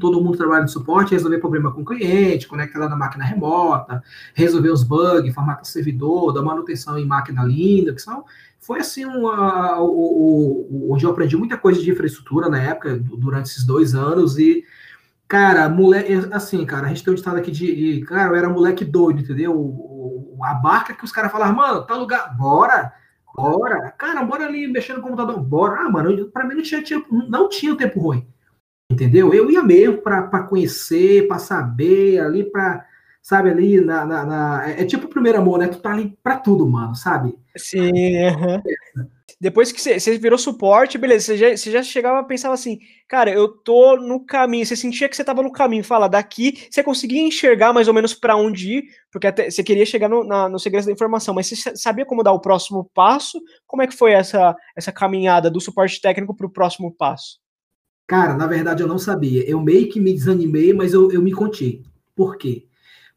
todo 0.00 0.20
mundo 0.20 0.36
trabalha 0.36 0.62
no 0.62 0.68
suporte, 0.68 1.12
resolver 1.12 1.38
problema 1.38 1.72
com 1.72 1.82
o 1.82 1.84
cliente, 1.84 2.48
conectar 2.48 2.80
lá 2.80 2.88
na 2.88 2.96
máquina 2.96 3.24
remota, 3.24 4.02
resolver 4.34 4.70
os 4.70 4.82
bugs, 4.82 5.32
formatar 5.32 5.64
servidor, 5.64 6.32
dar 6.32 6.42
manutenção 6.42 6.98
em 6.98 7.06
máquina 7.06 7.44
Linux. 7.44 8.02
Então, 8.02 8.24
foi 8.58 8.80
assim 8.80 9.04
uma, 9.04 9.78
o, 9.78 9.86
o, 9.86 10.92
onde 10.92 11.06
eu 11.06 11.10
aprendi 11.10 11.36
muita 11.36 11.56
coisa 11.56 11.80
de 11.80 11.88
infraestrutura 11.88 12.48
na 12.48 12.60
época, 12.60 12.98
durante 12.98 13.46
esses 13.46 13.64
dois 13.64 13.94
anos, 13.94 14.36
e 14.38 14.64
Cara, 15.28 15.68
moleque, 15.68 16.12
assim, 16.30 16.64
cara, 16.64 16.86
a 16.86 16.88
gente 16.88 17.02
tem 17.02 17.12
um 17.12 17.16
estado 17.16 17.38
aqui 17.38 17.50
de, 17.50 17.74
de, 17.74 18.06
Cara, 18.06 18.30
eu 18.30 18.36
era 18.36 18.48
moleque 18.48 18.84
doido, 18.84 19.20
entendeu? 19.20 19.52
O, 19.56 20.36
o, 20.38 20.44
a 20.44 20.54
barca 20.54 20.94
que 20.94 21.04
os 21.04 21.10
caras 21.10 21.32
falavam, 21.32 21.56
mano, 21.56 21.84
tá 21.84 21.96
lugar, 21.96 22.36
bora, 22.36 22.92
bora. 23.34 23.90
Cara, 23.98 24.22
bora 24.22 24.46
ali 24.46 24.68
mexendo 24.68 24.98
no 24.98 25.02
computador, 25.02 25.40
bora. 25.40 25.80
Ah, 25.80 25.90
mano, 25.90 26.30
pra 26.30 26.44
mim 26.44 26.54
não 26.54 26.62
tinha, 26.62 26.82
tinha 26.82 27.02
não 27.10 27.48
tinha 27.48 27.76
tempo 27.76 27.98
ruim, 27.98 28.26
entendeu? 28.90 29.34
Eu 29.34 29.50
ia 29.50 29.62
mesmo 29.64 29.98
pra, 29.98 30.22
pra 30.22 30.44
conhecer, 30.44 31.26
pra 31.26 31.38
saber, 31.38 32.20
ali 32.20 32.44
pra. 32.44 32.86
Sabe, 33.20 33.50
ali 33.50 33.80
na, 33.80 34.06
na, 34.06 34.24
na. 34.24 34.70
É, 34.70 34.82
é 34.82 34.84
tipo 34.84 35.06
o 35.06 35.10
primeiro 35.10 35.38
amor, 35.38 35.58
né? 35.58 35.66
Tu 35.66 35.80
tá 35.80 35.90
ali 35.90 36.16
pra 36.22 36.36
tudo, 36.38 36.64
mano, 36.68 36.94
sabe? 36.94 37.36
Sim, 37.56 37.90
uhum. 37.90 38.62
Depois 39.38 39.70
que 39.70 39.80
você, 39.80 40.16
virou 40.16 40.38
suporte, 40.38 40.96
beleza, 40.96 41.26
você 41.26 41.36
já, 41.36 41.72
já 41.72 41.82
chegava 41.82 42.20
e 42.20 42.26
pensava 42.26 42.54
assim, 42.54 42.78
cara, 43.06 43.30
eu 43.30 43.48
tô 43.48 43.96
no 43.96 44.24
caminho, 44.24 44.64
você 44.64 44.74
sentia 44.74 45.10
que 45.10 45.16
você 45.16 45.22
tava 45.22 45.42
no 45.42 45.52
caminho, 45.52 45.84
fala, 45.84 46.08
daqui, 46.08 46.66
você 46.70 46.82
conseguia 46.82 47.20
enxergar 47.20 47.70
mais 47.70 47.86
ou 47.86 47.92
menos 47.92 48.14
para 48.14 48.34
onde 48.34 48.78
ir, 48.78 48.84
porque 49.12 49.30
você 49.50 49.62
queria 49.62 49.84
chegar 49.84 50.08
no, 50.08 50.24
na, 50.24 50.48
no 50.48 50.58
segredo 50.58 50.86
da 50.86 50.92
informação, 50.92 51.34
mas 51.34 51.48
você 51.48 51.76
sabia 51.76 52.06
como 52.06 52.22
dar 52.22 52.32
o 52.32 52.40
próximo 52.40 52.90
passo? 52.94 53.38
Como 53.66 53.82
é 53.82 53.86
que 53.86 53.94
foi 53.94 54.12
essa, 54.12 54.56
essa 54.74 54.90
caminhada 54.90 55.50
do 55.50 55.60
suporte 55.60 56.00
técnico 56.00 56.34
para 56.34 56.46
o 56.46 56.50
próximo 56.50 56.90
passo? 56.90 57.38
Cara, 58.06 58.34
na 58.34 58.46
verdade 58.46 58.82
eu 58.82 58.88
não 58.88 58.98
sabia. 58.98 59.48
Eu 59.48 59.60
meio 59.60 59.88
que 59.90 60.00
me 60.00 60.14
desanimei, 60.14 60.72
mas 60.72 60.94
eu, 60.94 61.10
eu 61.10 61.20
me 61.20 61.32
contei. 61.32 61.82
Por 62.14 62.38
quê? 62.38 62.66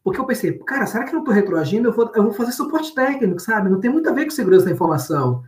Porque 0.04 0.20
eu 0.20 0.26
pensei, 0.26 0.58
cara, 0.60 0.86
será 0.86 1.04
que 1.04 1.12
eu 1.12 1.14
não 1.14 1.22
estou 1.22 1.36
retroagindo? 1.36 1.90
Eu 1.90 1.94
vou, 1.94 2.12
eu 2.16 2.24
vou 2.24 2.34
fazer 2.34 2.52
suporte 2.52 2.94
técnico, 2.96 3.40
sabe? 3.40 3.70
Não 3.70 3.80
tem 3.80 3.92
muito 3.92 4.10
a 4.10 4.14
ver 4.14 4.26
com 4.26 4.32
segurança 4.32 4.66
da 4.66 4.72
informação. 4.72 5.44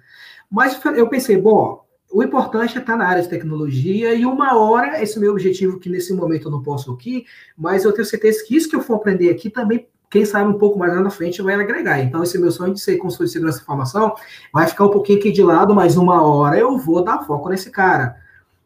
Mas 0.51 0.79
eu 0.97 1.07
pensei, 1.07 1.37
bom, 1.37 1.85
o 2.11 2.21
importante 2.21 2.77
é 2.77 2.81
estar 2.81 2.97
na 2.97 3.07
área 3.07 3.23
de 3.23 3.29
tecnologia 3.29 4.13
e 4.13 4.25
uma 4.25 4.57
hora, 4.57 5.01
esse 5.01 5.15
é 5.15 5.17
o 5.17 5.21
meu 5.21 5.31
objetivo, 5.31 5.79
que 5.79 5.89
nesse 5.89 6.13
momento 6.13 6.47
eu 6.47 6.51
não 6.51 6.61
posso 6.61 6.91
aqui, 6.91 7.25
mas 7.57 7.85
eu 7.85 7.93
tenho 7.93 8.05
certeza 8.05 8.43
que 8.45 8.55
isso 8.55 8.69
que 8.69 8.75
eu 8.75 8.81
for 8.81 8.95
aprender 8.95 9.29
aqui 9.29 9.49
também, 9.49 9.87
quem 10.09 10.25
sabe 10.25 10.49
um 10.49 10.57
pouco 10.57 10.77
mais 10.77 10.93
lá 10.93 11.01
na 11.01 11.09
frente, 11.09 11.41
vai 11.41 11.55
agregar. 11.55 12.01
Então, 12.01 12.21
esse 12.21 12.37
meu 12.37 12.51
sonho 12.51 12.73
de 12.73 12.81
ser 12.81 12.97
consultor 12.97 13.27
de 13.27 13.31
segurança 13.31 13.59
e 13.59 13.61
informação 13.61 14.13
vai 14.51 14.67
ficar 14.67 14.85
um 14.85 14.89
pouquinho 14.89 15.19
aqui 15.19 15.31
de 15.31 15.41
lado, 15.41 15.73
mas 15.73 15.95
uma 15.95 16.21
hora 16.21 16.59
eu 16.59 16.77
vou 16.77 17.01
dar 17.01 17.19
foco 17.19 17.47
nesse 17.47 17.71
cara. 17.71 18.17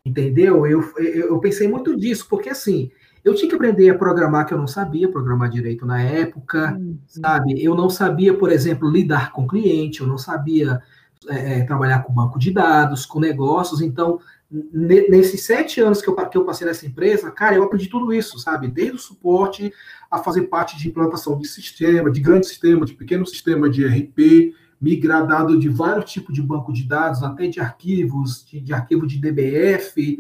Entendeu? 0.04 0.66
Eu, 0.66 0.84
eu, 0.98 1.28
eu 1.30 1.40
pensei 1.40 1.68
muito 1.68 1.96
disso, 1.96 2.26
porque 2.28 2.50
assim, 2.50 2.90
eu 3.24 3.36
tinha 3.36 3.48
que 3.48 3.56
aprender 3.56 3.90
a 3.92 3.98
programar, 3.98 4.48
que 4.48 4.56
eu 4.56 4.58
não 4.58 4.68
sabia 4.68 5.08
programar 5.08 5.50
direito 5.50 5.86
na 5.86 6.02
época, 6.02 6.76
uhum. 6.80 6.98
sabe? 7.06 7.64
Eu 7.64 7.76
não 7.76 7.92
sabia, 7.92 8.34
por 8.34 8.52
exemplo, 8.52 8.90
lidar 8.90 9.32
com 9.32 9.48
cliente, 9.48 10.02
eu 10.02 10.08
não 10.08 10.18
sabia 10.18 10.82
é, 11.30 11.60
é, 11.60 11.64
trabalhar 11.64 12.04
com 12.04 12.14
banco 12.14 12.40
de 12.40 12.52
dados, 12.52 13.06
com 13.06 13.20
negócios. 13.20 13.82
Então, 13.82 14.20
nesses 14.50 15.44
sete 15.44 15.82
anos 15.82 16.02
que 16.02 16.10
eu, 16.10 16.16
que 16.16 16.38
eu 16.38 16.46
passei 16.46 16.68
nessa 16.68 16.86
empresa, 16.86 17.32
cara, 17.32 17.56
eu 17.56 17.64
aprendi 17.64 17.88
tudo 17.88 18.14
isso, 18.14 18.40
sabe? 18.40 18.68
Desde 18.68 18.96
o 18.96 19.00
suporte 19.00 19.74
a 20.10 20.20
fazer 20.20 20.44
parte 20.44 20.78
de 20.78 20.88
implantação 20.88 21.38
de 21.38 21.48
sistema, 21.48 22.12
de 22.12 22.20
grande 22.20 22.48
sistema, 22.48 22.86
de 22.86 22.94
pequeno 22.94 23.26
sistema 23.26 23.70
de 23.70 23.86
RP, 23.86 24.54
migrar 24.80 25.26
de 25.58 25.70
vários 25.70 26.12
tipos 26.12 26.34
de 26.34 26.42
banco 26.42 26.72
de 26.72 26.84
dados, 26.84 27.24
até 27.24 27.48
de 27.48 27.60
arquivos, 27.60 28.46
de, 28.46 28.60
de 28.60 28.74
arquivo 28.74 29.08
de 29.08 29.20
DBF, 29.20 30.20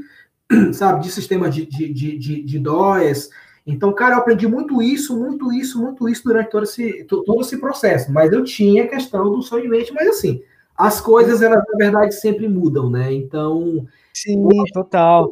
sabe? 0.73 1.03
De 1.03 1.11
sistema 1.11 1.49
de, 1.49 1.65
de, 1.65 1.93
de, 1.93 2.17
de, 2.17 2.43
de 2.43 2.59
DOS. 2.59 3.29
Então, 3.65 3.91
cara, 3.93 4.15
eu 4.15 4.19
aprendi 4.19 4.47
muito 4.47 4.81
isso, 4.81 5.17
muito 5.17 5.51
isso, 5.51 5.81
muito 5.81 6.07
isso 6.07 6.23
durante 6.23 6.51
todo 6.51 6.63
esse, 6.63 7.03
todo 7.05 7.41
esse 7.41 7.57
processo. 7.57 8.11
Mas 8.11 8.31
eu 8.31 8.43
tinha 8.43 8.83
a 8.83 8.87
questão 8.87 9.31
do 9.31 9.41
sonho 9.41 9.65
em 9.65 9.69
mente, 9.69 9.91
mas 9.91 10.07
assim, 10.07 10.41
as 10.77 10.99
coisas, 10.99 11.41
elas, 11.41 11.63
na 11.71 11.77
verdade, 11.77 12.15
sempre 12.15 12.47
mudam, 12.47 12.89
né? 12.89 13.13
Então. 13.13 13.87
Sim, 14.13 14.45
hoje, 14.45 14.71
total. 14.73 15.31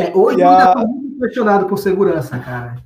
É, 0.00 0.16
hoje 0.16 0.40
eu 0.40 0.48
ainda 0.48 0.70
estou 0.70 0.88
muito 0.88 1.16
impressionado 1.16 1.66
por 1.66 1.78
segurança, 1.78 2.38
cara. 2.38 2.76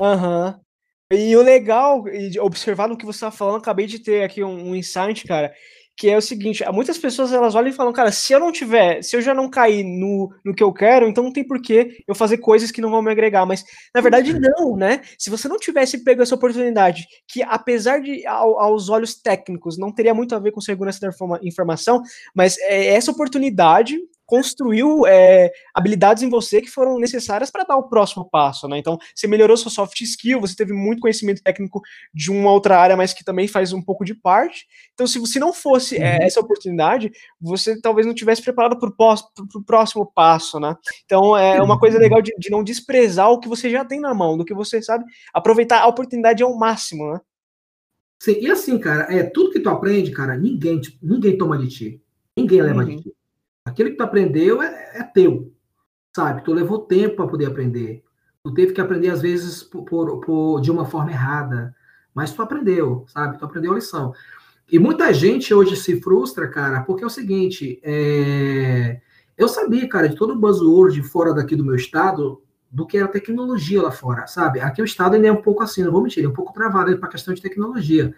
Aham. 0.00 0.46
Uhum. 0.56 0.68
E 1.10 1.34
o 1.34 1.42
legal, 1.42 2.06
e 2.06 2.38
observar 2.38 2.86
no 2.86 2.96
que 2.96 3.06
você 3.06 3.16
está 3.16 3.30
falando, 3.30 3.56
acabei 3.56 3.86
de 3.86 3.98
ter 3.98 4.22
aqui 4.22 4.44
um, 4.44 4.70
um 4.70 4.74
insight, 4.74 5.26
cara, 5.26 5.54
que 5.98 6.08
é 6.08 6.16
o 6.16 6.22
seguinte, 6.22 6.64
muitas 6.72 6.96
pessoas 6.96 7.32
elas 7.32 7.56
olham 7.56 7.70
e 7.70 7.72
falam, 7.72 7.92
cara, 7.92 8.12
se 8.12 8.32
eu 8.32 8.38
não 8.38 8.52
tiver, 8.52 9.02
se 9.02 9.16
eu 9.16 9.20
já 9.20 9.34
não 9.34 9.50
cair 9.50 9.82
no, 9.82 10.32
no 10.44 10.54
que 10.54 10.62
eu 10.62 10.72
quero, 10.72 11.08
então 11.08 11.24
não 11.24 11.32
tem 11.32 11.44
porquê 11.44 12.04
eu 12.06 12.14
fazer 12.14 12.38
coisas 12.38 12.70
que 12.70 12.80
não 12.80 12.88
vão 12.88 13.02
me 13.02 13.10
agregar, 13.10 13.44
mas 13.44 13.64
na 13.92 14.00
verdade 14.00 14.32
uhum. 14.32 14.40
não, 14.40 14.76
né? 14.76 15.00
Se 15.18 15.28
você 15.28 15.48
não 15.48 15.58
tivesse 15.58 16.04
pego 16.04 16.22
essa 16.22 16.36
oportunidade, 16.36 17.04
que 17.26 17.42
apesar 17.42 18.00
de 18.00 18.24
ao, 18.28 18.60
aos 18.60 18.88
olhos 18.88 19.20
técnicos 19.20 19.76
não 19.76 19.90
teria 19.90 20.14
muito 20.14 20.36
a 20.36 20.38
ver 20.38 20.52
com 20.52 20.60
segurança 20.60 21.00
da 21.00 21.40
informação, 21.42 22.00
mas 22.32 22.56
é 22.58 22.94
essa 22.94 23.10
oportunidade 23.10 23.98
construiu 24.28 25.06
é, 25.06 25.50
habilidades 25.74 26.22
em 26.22 26.28
você 26.28 26.60
que 26.60 26.68
foram 26.68 26.98
necessárias 26.98 27.50
para 27.50 27.64
dar 27.64 27.78
o 27.78 27.88
próximo 27.88 28.28
passo, 28.28 28.68
né? 28.68 28.76
Então, 28.76 28.98
você 29.14 29.26
melhorou 29.26 29.56
sua 29.56 29.70
soft 29.70 29.98
skill, 30.02 30.38
você 30.38 30.54
teve 30.54 30.74
muito 30.74 31.00
conhecimento 31.00 31.42
técnico 31.42 31.80
de 32.12 32.30
uma 32.30 32.52
outra 32.52 32.78
área, 32.78 32.94
mas 32.94 33.14
que 33.14 33.24
também 33.24 33.48
faz 33.48 33.72
um 33.72 33.80
pouco 33.80 34.04
de 34.04 34.14
parte. 34.14 34.66
Então, 34.92 35.06
se 35.06 35.18
você 35.18 35.38
não 35.38 35.50
fosse 35.50 35.96
é, 35.96 36.18
uhum. 36.18 36.26
essa 36.26 36.40
oportunidade, 36.40 37.10
você 37.40 37.80
talvez 37.80 38.06
não 38.06 38.12
tivesse 38.12 38.42
preparado 38.42 38.78
para 38.78 38.90
o 38.90 39.64
próximo 39.64 40.12
passo, 40.14 40.60
né? 40.60 40.76
Então, 41.06 41.34
é 41.34 41.62
uma 41.62 41.78
coisa 41.80 41.98
legal 41.98 42.20
de, 42.20 42.34
de, 42.38 42.50
não 42.50 42.62
desprezar 42.62 43.30
o 43.30 43.40
que 43.40 43.48
você 43.48 43.70
já 43.70 43.82
tem 43.82 43.98
na 43.98 44.12
mão, 44.12 44.36
do 44.36 44.44
que 44.44 44.52
você 44.52 44.82
sabe, 44.82 45.06
aproveitar 45.32 45.80
a 45.80 45.86
oportunidade 45.86 46.42
ao 46.42 46.54
máximo, 46.54 47.10
né? 47.14 47.20
Sim, 48.20 48.36
e 48.42 48.50
assim, 48.50 48.78
cara, 48.78 49.06
é 49.10 49.22
tudo 49.22 49.52
que 49.52 49.60
tu 49.60 49.70
aprende, 49.70 50.10
cara, 50.10 50.36
ninguém, 50.36 50.82
ninguém 51.00 51.38
toma 51.38 51.56
de 51.56 51.68
ti. 51.68 52.02
Ninguém 52.36 52.60
leva 52.60 52.80
uhum. 52.80 52.96
de 52.96 53.02
ti. 53.04 53.17
Aquilo 53.68 53.90
que 53.90 53.96
tu 53.96 54.02
aprendeu 54.02 54.62
é, 54.62 54.98
é 54.98 55.02
teu, 55.02 55.52
sabe? 56.14 56.42
Tu 56.44 56.52
levou 56.52 56.80
tempo 56.80 57.16
para 57.16 57.28
poder 57.28 57.46
aprender. 57.46 58.02
Tu 58.42 58.54
teve 58.54 58.72
que 58.72 58.80
aprender, 58.80 59.10
às 59.10 59.20
vezes, 59.20 59.62
por, 59.62 59.84
por, 59.84 60.20
por, 60.20 60.60
de 60.60 60.70
uma 60.70 60.84
forma 60.84 61.10
errada. 61.10 61.74
Mas 62.14 62.32
tu 62.32 62.42
aprendeu, 62.42 63.04
sabe? 63.08 63.38
Tu 63.38 63.44
aprendeu 63.44 63.72
a 63.72 63.76
lição. 63.76 64.12
E 64.70 64.78
muita 64.78 65.12
gente 65.12 65.52
hoje 65.54 65.76
se 65.76 66.00
frustra, 66.00 66.48
cara, 66.48 66.82
porque 66.82 67.02
é 67.02 67.06
o 67.06 67.10
seguinte: 67.10 67.80
é... 67.82 69.00
eu 69.36 69.48
sabia, 69.48 69.88
cara, 69.88 70.08
de 70.08 70.16
todo 70.16 70.34
o 70.34 70.38
buzzword 70.38 71.02
fora 71.02 71.32
daqui 71.32 71.56
do 71.56 71.64
meu 71.64 71.74
estado, 71.74 72.42
do 72.70 72.86
que 72.86 72.98
era 72.98 73.08
tecnologia 73.08 73.82
lá 73.82 73.90
fora, 73.90 74.26
sabe? 74.26 74.60
Aqui 74.60 74.82
o 74.82 74.84
estado 74.84 75.16
ele 75.16 75.26
é 75.26 75.32
um 75.32 75.40
pouco 75.40 75.62
assim, 75.62 75.82
não 75.82 75.92
vou 75.92 76.02
mentir, 76.02 76.24
é 76.24 76.28
um 76.28 76.32
pouco 76.32 76.52
travado 76.52 76.96
para 76.98 77.08
a 77.08 77.12
questão 77.12 77.32
de 77.32 77.40
tecnologia. 77.40 78.14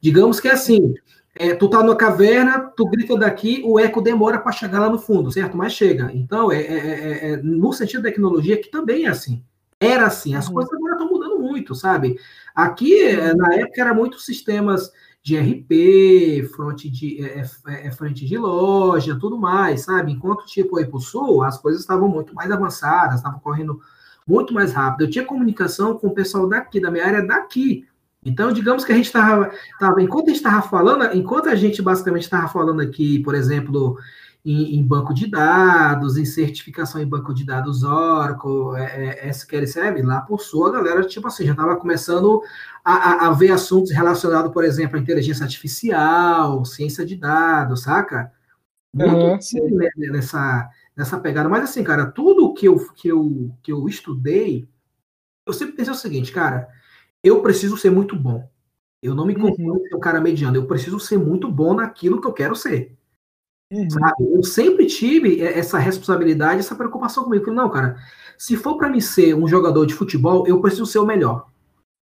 Digamos 0.00 0.40
que 0.40 0.48
é 0.48 0.52
assim, 0.52 0.94
é, 1.34 1.54
tu 1.54 1.68
tá 1.68 1.82
numa 1.82 1.96
caverna, 1.96 2.72
tu 2.76 2.86
grita 2.86 3.16
daqui, 3.16 3.62
o 3.64 3.78
eco 3.78 4.00
demora 4.00 4.38
para 4.38 4.52
chegar 4.52 4.80
lá 4.80 4.90
no 4.90 4.98
fundo, 4.98 5.30
certo? 5.30 5.56
Mas 5.56 5.72
chega. 5.72 6.10
Então, 6.12 6.50
é, 6.50 6.60
é, 6.60 6.76
é, 6.76 7.32
é 7.32 7.36
no 7.38 7.72
sentido 7.72 8.02
da 8.02 8.08
tecnologia, 8.08 8.60
que 8.60 8.70
também 8.70 9.06
é 9.06 9.08
assim. 9.08 9.44
Era 9.78 10.06
assim. 10.06 10.34
As 10.34 10.48
uhum. 10.48 10.54
coisas 10.54 10.72
agora 10.72 10.92
estão 10.92 11.08
mudando 11.08 11.38
muito, 11.38 11.74
sabe? 11.74 12.18
Aqui, 12.54 13.02
é, 13.02 13.34
na 13.34 13.54
época, 13.54 13.80
era 13.80 13.94
muito 13.94 14.18
sistemas 14.18 14.92
de 15.22 15.36
RP, 15.36 16.48
front 16.54 16.82
de, 16.84 17.24
é, 17.24 17.44
é, 17.68 17.90
frente 17.90 18.26
de 18.26 18.36
loja, 18.36 19.18
tudo 19.18 19.38
mais, 19.38 19.82
sabe? 19.82 20.12
Enquanto, 20.12 20.46
tipo, 20.46 20.78
aí 20.78 20.86
pro 20.86 20.98
sul, 20.98 21.42
as 21.42 21.58
coisas 21.58 21.82
estavam 21.82 22.08
muito 22.08 22.34
mais 22.34 22.50
avançadas, 22.50 23.16
estavam 23.16 23.38
correndo 23.38 23.80
muito 24.26 24.52
mais 24.52 24.72
rápido. 24.72 25.02
Eu 25.02 25.10
tinha 25.10 25.24
comunicação 25.24 25.96
com 25.96 26.08
o 26.08 26.14
pessoal 26.14 26.48
daqui, 26.48 26.80
da 26.80 26.90
minha 26.90 27.06
área 27.06 27.22
daqui. 27.22 27.86
Então, 28.24 28.52
digamos 28.52 28.84
que 28.84 28.92
a 28.92 28.94
gente 28.94 29.06
estava, 29.06 29.50
enquanto 29.98 30.26
a 30.26 30.28
gente 30.28 30.36
estava 30.36 30.60
falando, 30.60 31.16
enquanto 31.16 31.48
a 31.48 31.54
gente 31.54 31.80
basicamente 31.80 32.24
estava 32.24 32.48
falando 32.48 32.80
aqui, 32.82 33.18
por 33.20 33.34
exemplo, 33.34 33.96
em, 34.44 34.76
em, 34.76 34.86
banco 34.86 35.14
de 35.14 35.26
dados, 35.26 36.18
em 36.18 36.24
certificação 36.26 37.00
em 37.00 37.06
banco 37.06 37.32
de 37.32 37.44
dados 37.44 37.82
Oracle, 37.82 38.76
é, 38.76 39.26
é, 39.26 39.28
SQL 39.30 39.66
Server, 39.66 40.06
lá 40.06 40.20
por 40.20 40.40
sua 40.40 40.68
a 40.68 40.72
galera, 40.72 41.06
tipo 41.06 41.28
assim, 41.28 41.44
já 41.46 41.52
estava 41.52 41.76
começando 41.76 42.42
a, 42.84 42.92
a, 42.92 43.28
a, 43.28 43.32
ver 43.32 43.52
assuntos 43.52 43.90
relacionados, 43.90 44.52
por 44.52 44.64
exemplo, 44.64 44.98
à 44.98 45.00
inteligência 45.00 45.44
artificial, 45.44 46.62
ciência 46.64 47.04
de 47.06 47.16
dados, 47.16 47.82
saca? 47.82 48.32
Muito 48.92 49.14
uhum, 49.14 49.38
nessa, 50.12 50.68
nessa 50.96 51.18
pegada. 51.18 51.48
Mas 51.48 51.64
assim, 51.64 51.84
cara, 51.84 52.06
tudo 52.06 52.52
que 52.52 52.66
eu, 52.66 52.76
que 52.94 53.08
eu, 53.08 53.54
que 53.62 53.72
eu 53.72 53.88
estudei, 53.88 54.68
eu 55.46 55.52
sempre 55.52 55.74
pensei 55.74 55.92
o 55.92 55.96
seguinte, 55.96 56.32
cara, 56.32 56.68
eu 57.22 57.42
preciso 57.42 57.76
ser 57.76 57.90
muito 57.90 58.16
bom. 58.16 58.48
Eu 59.02 59.14
não 59.14 59.24
me 59.24 59.34
conformo 59.34 59.74
uhum. 59.74 59.88
ser 59.88 59.96
um 59.96 60.00
cara 60.00 60.20
mediano, 60.20 60.56
eu 60.56 60.66
preciso 60.66 61.00
ser 61.00 61.18
muito 61.18 61.50
bom 61.50 61.74
naquilo 61.74 62.20
que 62.20 62.26
eu 62.26 62.32
quero 62.32 62.54
ser. 62.54 62.96
Uhum. 63.72 63.86
Eu 64.34 64.42
sempre 64.42 64.86
tive 64.86 65.40
essa 65.40 65.78
responsabilidade, 65.78 66.60
essa 66.60 66.74
preocupação 66.74 67.24
comigo. 67.24 67.50
Não, 67.50 67.70
cara, 67.70 67.96
se 68.36 68.56
for 68.56 68.76
para 68.76 68.90
mim 68.90 69.00
ser 69.00 69.34
um 69.34 69.46
jogador 69.46 69.86
de 69.86 69.94
futebol, 69.94 70.46
eu 70.46 70.60
preciso 70.60 70.86
ser 70.86 70.98
o 70.98 71.06
melhor. 71.06 71.46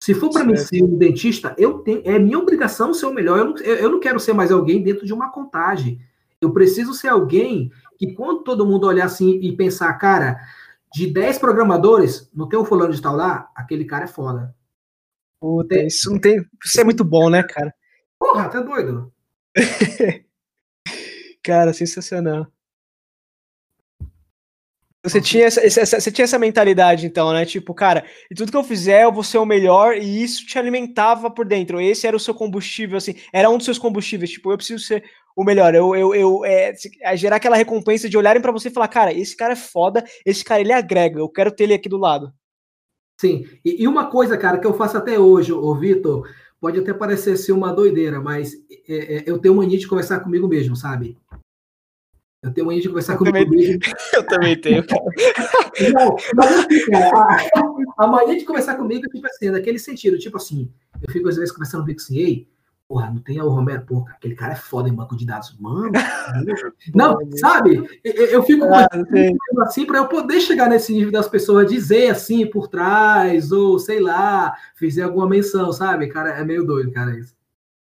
Se 0.03 0.15
for 0.15 0.31
para 0.31 0.45
mim 0.45 0.57
ser 0.57 0.83
um 0.83 0.99
dentista, 0.99 1.55
eu 1.57 1.79
tenho, 1.79 2.03
é 2.05 2.19
minha 2.19 2.39
obrigação 2.39 2.93
ser 2.93 3.07
o 3.07 3.15
melhor. 3.15 3.39
Eu 3.39 3.45
não, 3.45 3.57
eu 3.57 3.91
não 3.91 4.01
quero 4.01 4.19
ser 4.19 4.33
mais 4.33 4.51
alguém 4.51 4.83
dentro 4.83 5.07
de 5.07 5.15
uma 5.15 5.31
contagem. 5.31 6.01
Eu 6.41 6.53
preciso 6.53 6.93
ser 6.93 7.07
alguém 7.07 7.71
que, 7.97 8.13
quando 8.13 8.43
todo 8.43 8.67
mundo 8.67 8.89
olhar 8.89 9.05
assim 9.05 9.39
e 9.41 9.57
pensar, 9.57 9.93
cara, 9.95 10.41
de 10.93 11.07
10 11.07 11.39
programadores, 11.39 12.29
não 12.35 12.49
tem 12.49 12.59
um 12.59 12.65
fulano 12.65 12.93
de 12.93 13.01
tal 13.01 13.15
lá, 13.15 13.49
aquele 13.55 13.85
cara 13.85 14.05
é 14.05 14.09
foda. 14.09 14.53
Puta, 15.43 15.75
isso 15.83 16.09
não 16.09 16.21
tem. 16.21 16.41
Isso 16.65 16.81
é 16.81 16.85
muito 16.85 17.03
bom, 17.03 17.29
né, 17.29 17.43
cara? 17.43 17.75
Porra, 18.17 18.49
tá 18.49 18.61
doido. 18.61 19.13
cara, 21.43 21.73
sensacional. 21.73 22.47
Você 25.03 25.21
tinha 25.21 25.47
essa, 25.47 25.61
essa, 25.67 26.01
você 26.01 26.13
tinha 26.13 26.23
essa 26.23 26.39
mentalidade, 26.39 27.07
então, 27.07 27.33
né? 27.33 27.45
Tipo, 27.45 27.75
cara, 27.75 28.05
e 28.31 28.37
tudo 28.37 28.53
que 28.53 28.57
eu 28.57 28.63
fizer, 28.63 29.03
eu 29.03 29.11
vou 29.11 29.25
ser 29.25 29.39
o 29.39 29.45
melhor, 29.45 29.97
e 29.97 30.23
isso 30.23 30.47
te 30.47 30.57
alimentava 30.61 31.29
por 31.29 31.45
dentro. 31.45 31.81
Esse 31.81 32.07
era 32.07 32.17
o 32.17 32.21
seu 32.21 32.37
combustível, 32.37 32.97
assim, 32.97 33.17
era 33.33 33.51
um 33.51 33.57
dos 33.57 33.65
seus 33.65 33.79
combustíveis. 33.79 34.31
Tipo, 34.31 34.53
eu 34.53 34.57
preciso 34.57 34.85
ser 34.85 35.03
o 35.35 35.43
melhor. 35.43 35.75
Eu, 35.75 35.97
eu, 35.97 36.15
eu 36.15 36.45
é, 36.45 36.73
é 37.03 37.17
gerar 37.17 37.35
aquela 37.35 37.57
recompensa 37.57 38.09
de 38.09 38.17
olharem 38.17 38.41
para 38.41 38.53
você 38.53 38.69
e 38.69 38.73
falar, 38.73 38.87
cara, 38.87 39.13
esse 39.13 39.37
cara 39.37 39.55
é 39.55 39.57
foda, 39.57 40.05
esse 40.25 40.45
cara 40.45 40.61
ele 40.61 40.73
agrega, 40.73 41.19
eu 41.19 41.29
quero 41.29 41.51
ter 41.51 41.65
ele 41.65 41.75
aqui 41.75 41.89
do 41.89 41.99
lado. 41.99 42.33
Sim, 43.21 43.47
e, 43.65 43.83
e, 43.83 43.89
uma 43.89 44.11
coisa, 44.11 44.37
cara, 44.37 44.59
que 44.59 44.67
eu 44.67 44.75
faço 44.75 44.97
até 44.97 45.19
hoje, 45.19 45.53
ô 45.53 45.75
Vitor, 45.75 46.29
pode 46.61 46.79
até 46.79 46.93
parecer 46.93 47.37
ser 47.37 47.53
uma 47.53 47.73
doideira, 47.73 48.21
mas 48.21 48.55
é, 48.89 49.17
é, 49.17 49.25
eu 49.27 49.39
tenho 49.39 49.55
mania 49.55 49.79
de 49.79 49.87
conversar 49.87 50.21
comigo 50.21 50.49
mesmo, 50.49 50.75
sabe? 50.75 51.17
Eu 52.43 52.53
tenho 52.53 52.67
mania 52.67 52.83
de 52.83 52.89
conversar 52.89 53.15
eu 53.15 53.19
comigo 53.19 53.39
também, 53.39 53.57
mesmo. 53.57 53.81
Eu 54.13 54.27
também 54.27 54.61
tenho, 54.61 54.85
cara. 54.85 55.05
Não, 55.95 56.17
mas 56.35 56.59
assim, 56.59 56.91
cara, 56.91 57.37
a, 57.99 58.05
a 58.05 58.07
mania 58.09 58.37
de 58.37 58.45
conversar 58.45 58.77
comigo 58.77 59.07
é 59.07 59.09
tipo 59.09 59.27
assim, 59.27 59.51
naquele 59.51 59.79
sentido, 59.79 60.19
tipo 60.19 60.37
assim, 60.37 60.69
eu 61.01 61.13
fico 61.13 61.29
às 61.29 61.37
vezes 61.37 61.53
conversando 61.53 61.83
comigo 61.83 62.01
assim, 62.01 62.19
ei, 62.19 62.49
Porra, 62.93 63.11
não 63.11 63.23
tem 63.23 63.41
o 63.41 63.49
Romero, 63.49 63.87
pô, 63.87 64.05
aquele 64.11 64.35
cara 64.35 64.53
é 64.53 64.57
foda 64.57 64.87
em 64.87 64.93
banco 64.93 65.17
de 65.17 65.25
dados. 65.25 65.57
Mano, 65.59 65.93
não, 66.95 67.19
sabe? 67.39 67.83
Eu, 68.05 68.43
fico 68.43 68.67
ah, 68.67 68.87
assim 69.63 69.87
para 69.87 69.97
eu 69.97 70.09
poder 70.09 70.43
chegar 70.43 70.69
nesse 70.69 70.93
nível 70.93 71.11
das 71.11 71.27
pessoas 71.27 71.71
dizer 71.71 72.11
assim 72.11 72.45
por 72.45 72.69
trás, 72.69 73.51
ou 73.51 73.79
sei 73.79 73.99
lá, 73.99 74.55
fizer 74.75 75.05
alguma 75.05 75.27
menção, 75.27 75.73
sabe? 75.73 76.07
Cara, 76.09 76.39
é 76.39 76.45
meio 76.45 76.67
doido, 76.67 76.93
cara, 76.93 77.19
isso. 77.19 77.35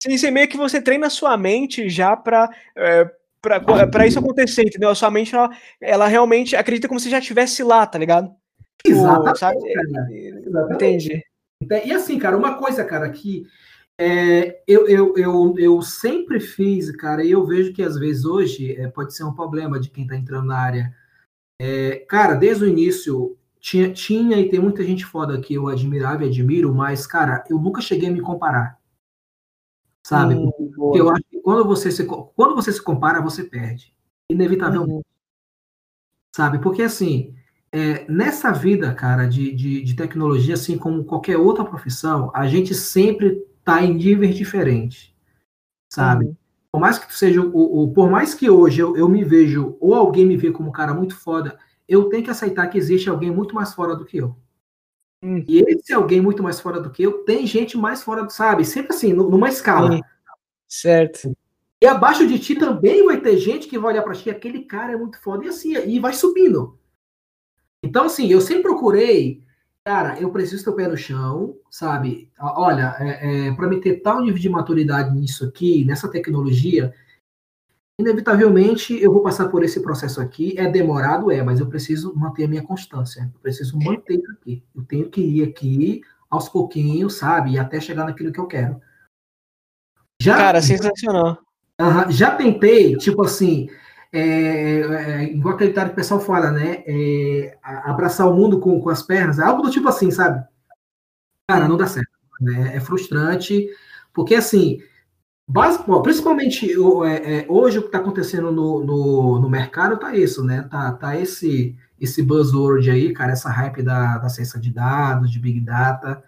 Sim, 0.02 0.18
sim, 0.18 0.32
meio 0.32 0.48
que 0.48 0.56
você 0.56 0.82
treina 0.82 1.06
a 1.06 1.10
sua 1.10 1.36
mente 1.36 1.88
já 1.88 2.16
para 2.16 2.50
é, 2.74 3.08
para 3.40 4.08
isso 4.08 4.18
acontecer, 4.18 4.62
entendeu? 4.62 4.90
A 4.90 4.94
sua 4.96 5.08
mente, 5.08 5.32
ela, 5.32 5.50
ela, 5.80 6.08
realmente 6.08 6.56
acredita 6.56 6.88
como 6.88 6.98
se 6.98 7.08
já 7.08 7.20
estivesse 7.20 7.62
lá, 7.62 7.86
tá 7.86 7.96
ligado? 7.96 8.34
Tipo, 8.84 8.98
Exatamente, 8.98 9.38
sabe? 9.38 9.58
Exatamente. 9.68 10.74
Entendi. 10.74 11.86
E 11.86 11.92
assim, 11.92 12.18
cara, 12.18 12.36
uma 12.36 12.58
coisa, 12.58 12.84
cara, 12.84 13.08
que 13.08 13.46
é, 13.98 14.62
eu, 14.66 14.86
eu, 14.86 15.16
eu, 15.16 15.54
eu 15.58 15.82
sempre 15.82 16.38
fiz, 16.38 16.90
cara, 16.90 17.24
e 17.24 17.30
eu 17.30 17.46
vejo 17.46 17.72
que 17.72 17.82
às 17.82 17.96
vezes 17.98 18.24
hoje 18.24 18.76
é, 18.76 18.88
pode 18.88 19.14
ser 19.14 19.24
um 19.24 19.32
problema 19.32 19.80
de 19.80 19.88
quem 19.88 20.04
está 20.04 20.16
entrando 20.16 20.46
na 20.46 20.58
área. 20.58 20.94
É, 21.58 21.96
cara, 22.08 22.34
desde 22.34 22.64
o 22.64 22.68
início 22.68 23.38
tinha, 23.58 23.90
tinha 23.92 24.38
e 24.38 24.48
tem 24.50 24.60
muita 24.60 24.84
gente 24.84 25.04
foda 25.04 25.40
que 25.40 25.54
eu 25.54 25.68
admirava 25.68 26.24
e 26.24 26.28
admiro, 26.28 26.74
mas, 26.74 27.06
cara, 27.06 27.42
eu 27.48 27.58
nunca 27.58 27.80
cheguei 27.80 28.08
a 28.08 28.12
me 28.12 28.20
comparar. 28.20 28.78
Sabe? 30.06 30.34
Hum, 30.34 30.52
Porque 30.76 31.00
eu 31.00 31.10
acho 31.10 31.22
que 31.30 31.40
quando 31.40 31.64
você, 31.64 31.90
se, 31.90 32.04
quando 32.04 32.54
você 32.54 32.72
se 32.72 32.82
compara, 32.82 33.20
você 33.20 33.42
perde. 33.42 33.94
Inevitavelmente. 34.30 34.92
Uhum. 34.92 35.02
sabe? 36.34 36.58
Porque 36.58 36.82
assim, 36.82 37.34
é, 37.72 38.04
nessa 38.10 38.52
vida, 38.52 38.94
cara, 38.94 39.26
de, 39.26 39.52
de, 39.52 39.82
de, 39.82 39.96
tecnologia, 39.96 40.54
assim 40.54 40.76
como 40.76 41.04
qualquer 41.04 41.38
outra 41.38 41.64
profissão, 41.64 42.30
a 42.34 42.46
gente 42.46 42.74
sempre 42.74 43.42
tá 43.66 43.82
em 43.82 43.92
níveis 43.92 44.36
diferentes, 44.36 45.12
sabe? 45.92 46.26
Uhum. 46.26 46.36
Por 46.70 46.80
mais 46.80 46.98
que 46.98 47.08
tu 47.08 47.14
seja 47.14 47.40
o, 47.40 47.82
o, 47.82 47.92
por 47.92 48.08
mais 48.08 48.32
que 48.32 48.48
hoje 48.48 48.80
eu, 48.80 48.96
eu 48.96 49.08
me 49.08 49.24
vejo 49.24 49.76
ou 49.80 49.92
alguém 49.92 50.24
me 50.24 50.36
vê 50.36 50.52
como 50.52 50.68
um 50.68 50.72
cara 50.72 50.94
muito 50.94 51.16
foda, 51.16 51.58
eu 51.88 52.08
tenho 52.08 52.22
que 52.22 52.30
aceitar 52.30 52.68
que 52.68 52.78
existe 52.78 53.10
alguém 53.10 53.30
muito 53.30 53.56
mais 53.56 53.74
fora 53.74 53.96
do 53.96 54.04
que 54.04 54.18
eu. 54.18 54.36
Hum. 55.20 55.44
E 55.48 55.58
esse 55.66 55.92
alguém 55.92 56.20
muito 56.20 56.44
mais 56.44 56.60
fora 56.60 56.80
do 56.80 56.90
que 56.90 57.02
eu, 57.02 57.24
tem 57.24 57.44
gente 57.44 57.76
mais 57.76 58.04
fora, 58.04 58.28
sabe? 58.28 58.64
Sempre 58.64 58.94
assim, 58.94 59.12
numa 59.12 59.48
escala. 59.48 59.96
Sim. 59.96 60.02
Certo. 60.68 61.36
E 61.82 61.86
abaixo 61.86 62.26
de 62.26 62.38
ti 62.38 62.54
também 62.54 63.04
vai 63.04 63.20
ter 63.20 63.36
gente 63.36 63.66
que 63.66 63.78
vai 63.78 63.92
olhar 63.92 64.02
para 64.02 64.14
ti, 64.14 64.30
aquele 64.30 64.62
cara 64.62 64.92
é 64.92 64.96
muito 64.96 65.20
foda, 65.20 65.44
e 65.44 65.48
assim, 65.48 65.76
e 65.76 65.98
vai 65.98 66.12
subindo. 66.12 66.78
Então, 67.82 68.04
assim, 68.04 68.28
eu 68.28 68.40
sempre 68.40 68.62
procurei, 68.62 69.42
cara, 69.86 70.20
eu 70.20 70.32
preciso 70.32 70.64
ter 70.64 70.70
o 70.70 70.74
pé 70.74 70.88
no 70.88 70.96
chão, 70.96 71.56
sabe? 71.70 72.28
Olha, 72.40 72.96
é, 72.98 73.46
é, 73.46 73.54
para 73.54 73.68
me 73.68 73.80
ter 73.80 74.00
tal 74.00 74.20
nível 74.20 74.40
de 74.40 74.48
maturidade 74.48 75.14
nisso 75.14 75.44
aqui, 75.44 75.84
nessa 75.84 76.10
tecnologia, 76.10 76.92
inevitavelmente 78.00 79.00
eu 79.00 79.12
vou 79.12 79.22
passar 79.22 79.48
por 79.48 79.62
esse 79.62 79.80
processo 79.80 80.20
aqui. 80.20 80.58
É 80.58 80.68
demorado, 80.68 81.30
é, 81.30 81.40
mas 81.40 81.60
eu 81.60 81.68
preciso 81.68 82.12
manter 82.16 82.46
a 82.46 82.48
minha 82.48 82.64
constância. 82.64 83.30
Eu 83.32 83.40
preciso 83.40 83.78
manter 83.78 84.14
isso 84.14 84.32
aqui. 84.32 84.60
Eu 84.74 84.82
tenho 84.82 85.08
que 85.08 85.20
ir 85.20 85.44
aqui 85.44 86.00
aos 86.28 86.48
pouquinhos, 86.48 87.14
sabe? 87.14 87.56
Até 87.56 87.80
chegar 87.80 88.06
naquilo 88.06 88.32
que 88.32 88.40
eu 88.40 88.48
quero. 88.48 88.80
Já, 90.20 90.36
Cara, 90.36 90.60
sensacional. 90.62 91.38
Uh, 91.80 92.10
já 92.10 92.34
tentei, 92.34 92.96
tipo 92.96 93.22
assim, 93.22 93.68
é, 94.12 94.20
é, 94.20 95.24
igual 95.24 95.54
aquele 95.54 95.72
cara 95.72 95.88
que 95.88 95.94
o 95.94 95.96
pessoal 95.96 96.20
fala, 96.20 96.50
né? 96.50 96.82
É, 96.86 97.58
abraçar 97.62 98.28
o 98.28 98.34
mundo 98.34 98.60
com, 98.60 98.80
com 98.80 98.88
as 98.88 99.02
pernas, 99.02 99.38
algo 99.38 99.62
do 99.62 99.70
tipo 99.70 99.88
assim, 99.88 100.10
sabe? 100.10 100.44
Cara, 101.48 101.68
não 101.68 101.76
dá 101.76 101.86
certo. 101.86 102.10
Né? 102.40 102.76
É 102.76 102.80
frustrante, 102.80 103.68
porque 104.12 104.34
assim, 104.34 104.78
bom, 105.48 106.02
principalmente 106.02 106.70
é, 107.04 107.38
é, 107.38 107.46
hoje 107.48 107.78
o 107.78 107.82
que 107.82 107.88
está 107.88 107.98
acontecendo 107.98 108.52
no, 108.52 108.84
no, 108.84 109.40
no, 109.40 109.48
mercado 109.48 109.98
tá 109.98 110.14
isso, 110.14 110.44
né? 110.44 110.62
Tá, 110.70 110.92
tá 110.92 111.18
esse, 111.18 111.76
esse 112.00 112.22
buzzword 112.22 112.90
aí, 112.90 113.12
cara, 113.12 113.32
essa 113.32 113.50
hype 113.50 113.82
da, 113.82 114.18
da 114.18 114.28
ciência 114.28 114.60
de 114.60 114.70
dados, 114.70 115.30
de 115.30 115.38
Big 115.38 115.60
Data. 115.60 116.22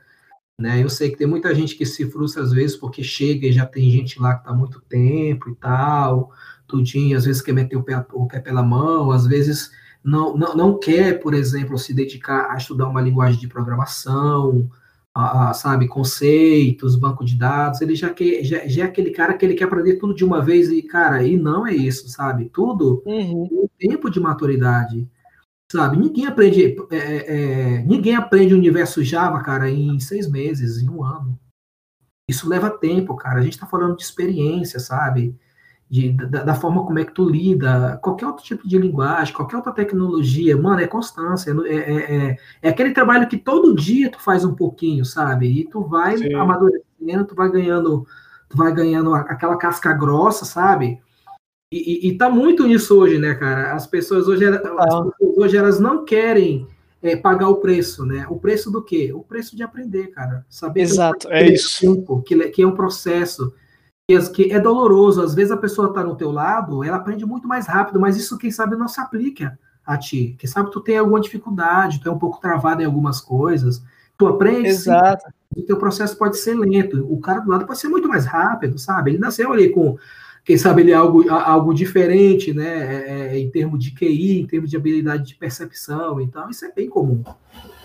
Né? 0.60 0.82
Eu 0.82 0.88
sei 0.88 1.10
que 1.10 1.16
tem 1.16 1.26
muita 1.26 1.54
gente 1.54 1.76
que 1.76 1.86
se 1.86 2.10
frustra 2.10 2.42
às 2.42 2.52
vezes 2.52 2.76
porque 2.76 3.02
chega 3.02 3.46
e 3.46 3.52
já 3.52 3.64
tem 3.64 3.90
gente 3.90 4.20
lá 4.20 4.34
que 4.34 4.40
está 4.40 4.52
muito 4.52 4.80
tempo 4.80 5.50
e 5.50 5.54
tal, 5.54 6.32
tudinho, 6.68 7.16
às 7.16 7.24
vezes 7.24 7.42
quer 7.42 7.52
meter 7.52 7.76
o 7.76 7.82
pé, 7.82 8.04
o 8.12 8.28
pé 8.28 8.38
pela 8.38 8.62
mão, 8.62 9.10
às 9.10 9.26
vezes 9.26 9.70
não, 10.04 10.36
não, 10.36 10.54
não 10.54 10.78
quer, 10.78 11.20
por 11.20 11.34
exemplo, 11.34 11.76
se 11.78 11.92
dedicar 11.92 12.50
a 12.50 12.56
estudar 12.56 12.86
uma 12.86 13.00
linguagem 13.00 13.40
de 13.40 13.48
programação, 13.48 14.70
a, 15.14 15.50
a, 15.50 15.54
sabe, 15.54 15.88
conceitos, 15.88 16.94
banco 16.94 17.24
de 17.24 17.36
dados, 17.36 17.80
ele 17.80 17.96
já, 17.96 18.10
quer, 18.10 18.44
já, 18.44 18.66
já, 18.68 18.84
é 18.84 18.86
aquele 18.86 19.10
cara 19.10 19.34
que 19.34 19.44
ele 19.44 19.54
quer 19.54 19.64
aprender 19.64 19.96
tudo 19.96 20.14
de 20.14 20.24
uma 20.24 20.40
vez 20.40 20.70
e, 20.70 20.82
cara, 20.82 21.24
e 21.24 21.36
não 21.36 21.66
é 21.66 21.74
isso, 21.74 22.08
sabe? 22.08 22.48
Tudo 22.50 23.02
uhum. 23.04 23.48
tem 23.48 23.58
um 23.58 23.68
tempo 23.78 24.10
de 24.10 24.20
maturidade. 24.20 25.08
Sabe, 25.70 25.98
ninguém 25.98 26.26
aprende, 26.26 26.76
é, 26.90 26.96
é, 26.96 27.76
é, 27.76 27.82
ninguém 27.82 28.14
aprende 28.14 28.54
o 28.54 28.56
universo 28.56 29.04
Java, 29.04 29.42
cara, 29.42 29.68
em 29.68 30.00
seis 30.00 30.30
meses, 30.30 30.80
em 30.80 30.88
um 30.88 31.04
ano. 31.04 31.38
Isso 32.26 32.48
leva 32.48 32.70
tempo, 32.70 33.14
cara. 33.16 33.40
A 33.40 33.42
gente 33.42 33.54
está 33.54 33.66
falando 33.66 33.96
de 33.96 34.02
experiência, 34.02 34.80
sabe? 34.80 35.36
De, 35.90 36.10
da, 36.12 36.44
da, 36.44 36.54
forma 36.54 36.84
como 36.84 36.98
é 36.98 37.04
que 37.04 37.14
tu 37.14 37.26
lida, 37.26 37.98
qualquer 38.02 38.26
outro 38.26 38.44
tipo 38.44 38.68
de 38.68 38.76
linguagem, 38.76 39.32
qualquer 39.32 39.56
outra 39.56 39.72
tecnologia, 39.72 40.54
mano, 40.54 40.82
é 40.82 40.86
constância, 40.86 41.50
é, 41.64 41.74
é, 41.74 42.16
é, 42.16 42.36
é 42.60 42.68
aquele 42.68 42.92
trabalho 42.92 43.26
que 43.26 43.38
todo 43.38 43.74
dia 43.74 44.10
tu 44.10 44.20
faz 44.20 44.44
um 44.44 44.54
pouquinho, 44.54 45.02
sabe? 45.06 45.46
E 45.46 45.64
tu 45.64 45.82
vai 45.82 46.18
Sim. 46.18 46.34
amadurecendo, 46.34 47.24
tu 47.26 47.34
vai 47.34 47.50
ganhando, 47.50 48.06
tu 48.50 48.56
vai 48.58 48.70
ganhando 48.70 49.14
aquela 49.14 49.56
casca 49.56 49.94
grossa, 49.94 50.44
sabe? 50.44 51.00
E, 51.72 52.08
e, 52.08 52.16
tá 52.16 52.30
muito 52.30 52.66
nisso 52.66 52.98
hoje, 52.98 53.18
né, 53.18 53.34
cara? 53.34 53.74
As 53.74 53.86
pessoas 53.86 54.26
hoje, 54.26 54.46
as 54.46 54.58
pessoas 54.58 55.36
hoje 55.36 55.56
elas 55.56 55.78
não 55.78 56.02
querem 56.02 56.66
é, 57.02 57.14
pagar 57.14 57.48
o 57.48 57.56
preço, 57.56 58.06
né? 58.06 58.26
O 58.30 58.38
preço 58.38 58.70
do 58.70 58.82
quê? 58.82 59.12
O 59.14 59.22
preço 59.22 59.54
de 59.54 59.62
aprender, 59.62 60.08
cara. 60.08 60.46
Saber 60.48 60.80
Exato, 60.80 61.28
é 61.30 61.46
isso. 61.46 61.80
Tempo, 61.80 62.22
que, 62.22 62.36
que 62.48 62.62
é 62.62 62.66
um 62.66 62.74
processo 62.74 63.52
que 64.34 64.50
é 64.50 64.58
doloroso. 64.58 65.22
Às 65.22 65.34
vezes 65.34 65.52
a 65.52 65.56
pessoa 65.56 65.92
tá 65.92 66.02
no 66.02 66.16
teu 66.16 66.30
lado, 66.30 66.82
ela 66.82 66.96
aprende 66.96 67.26
muito 67.26 67.46
mais 67.46 67.66
rápido, 67.66 68.00
mas 68.00 68.16
isso, 68.16 68.38
quem 68.38 68.50
sabe, 68.50 68.74
não 68.74 68.88
se 68.88 68.98
aplica 69.00 69.58
a 69.84 69.98
ti. 69.98 70.34
Quem 70.38 70.48
sabe 70.48 70.70
tu 70.70 70.80
tem 70.80 70.96
alguma 70.96 71.20
dificuldade, 71.20 72.00
tu 72.00 72.08
é 72.08 72.12
um 72.12 72.18
pouco 72.18 72.40
travado 72.40 72.80
em 72.80 72.86
algumas 72.86 73.20
coisas. 73.20 73.82
Tu 74.16 74.26
aprende, 74.26 74.68
Exato. 74.68 75.24
Sim, 75.54 75.60
o 75.62 75.66
teu 75.66 75.76
processo 75.76 76.16
pode 76.16 76.38
ser 76.38 76.54
lento. 76.54 77.06
O 77.12 77.20
cara 77.20 77.40
do 77.40 77.50
lado 77.50 77.66
pode 77.66 77.78
ser 77.78 77.88
muito 77.88 78.08
mais 78.08 78.24
rápido, 78.24 78.78
sabe? 78.78 79.10
Ele 79.10 79.18
nasceu 79.18 79.52
ali 79.52 79.68
com 79.68 79.98
quem 80.48 80.56
sabe 80.56 80.80
ele 80.80 80.92
é 80.92 80.94
algo, 80.94 81.28
algo 81.30 81.74
diferente, 81.74 82.54
né, 82.54 82.64
é, 82.64 83.36
é, 83.36 83.38
em 83.38 83.50
termos 83.50 83.84
de 83.84 83.90
QI, 83.90 84.40
em 84.40 84.46
termos 84.46 84.70
de 84.70 84.78
habilidade 84.78 85.26
de 85.26 85.34
percepção, 85.34 86.22
então 86.22 86.48
isso 86.48 86.64
é 86.64 86.72
bem 86.72 86.88
comum. 86.88 87.22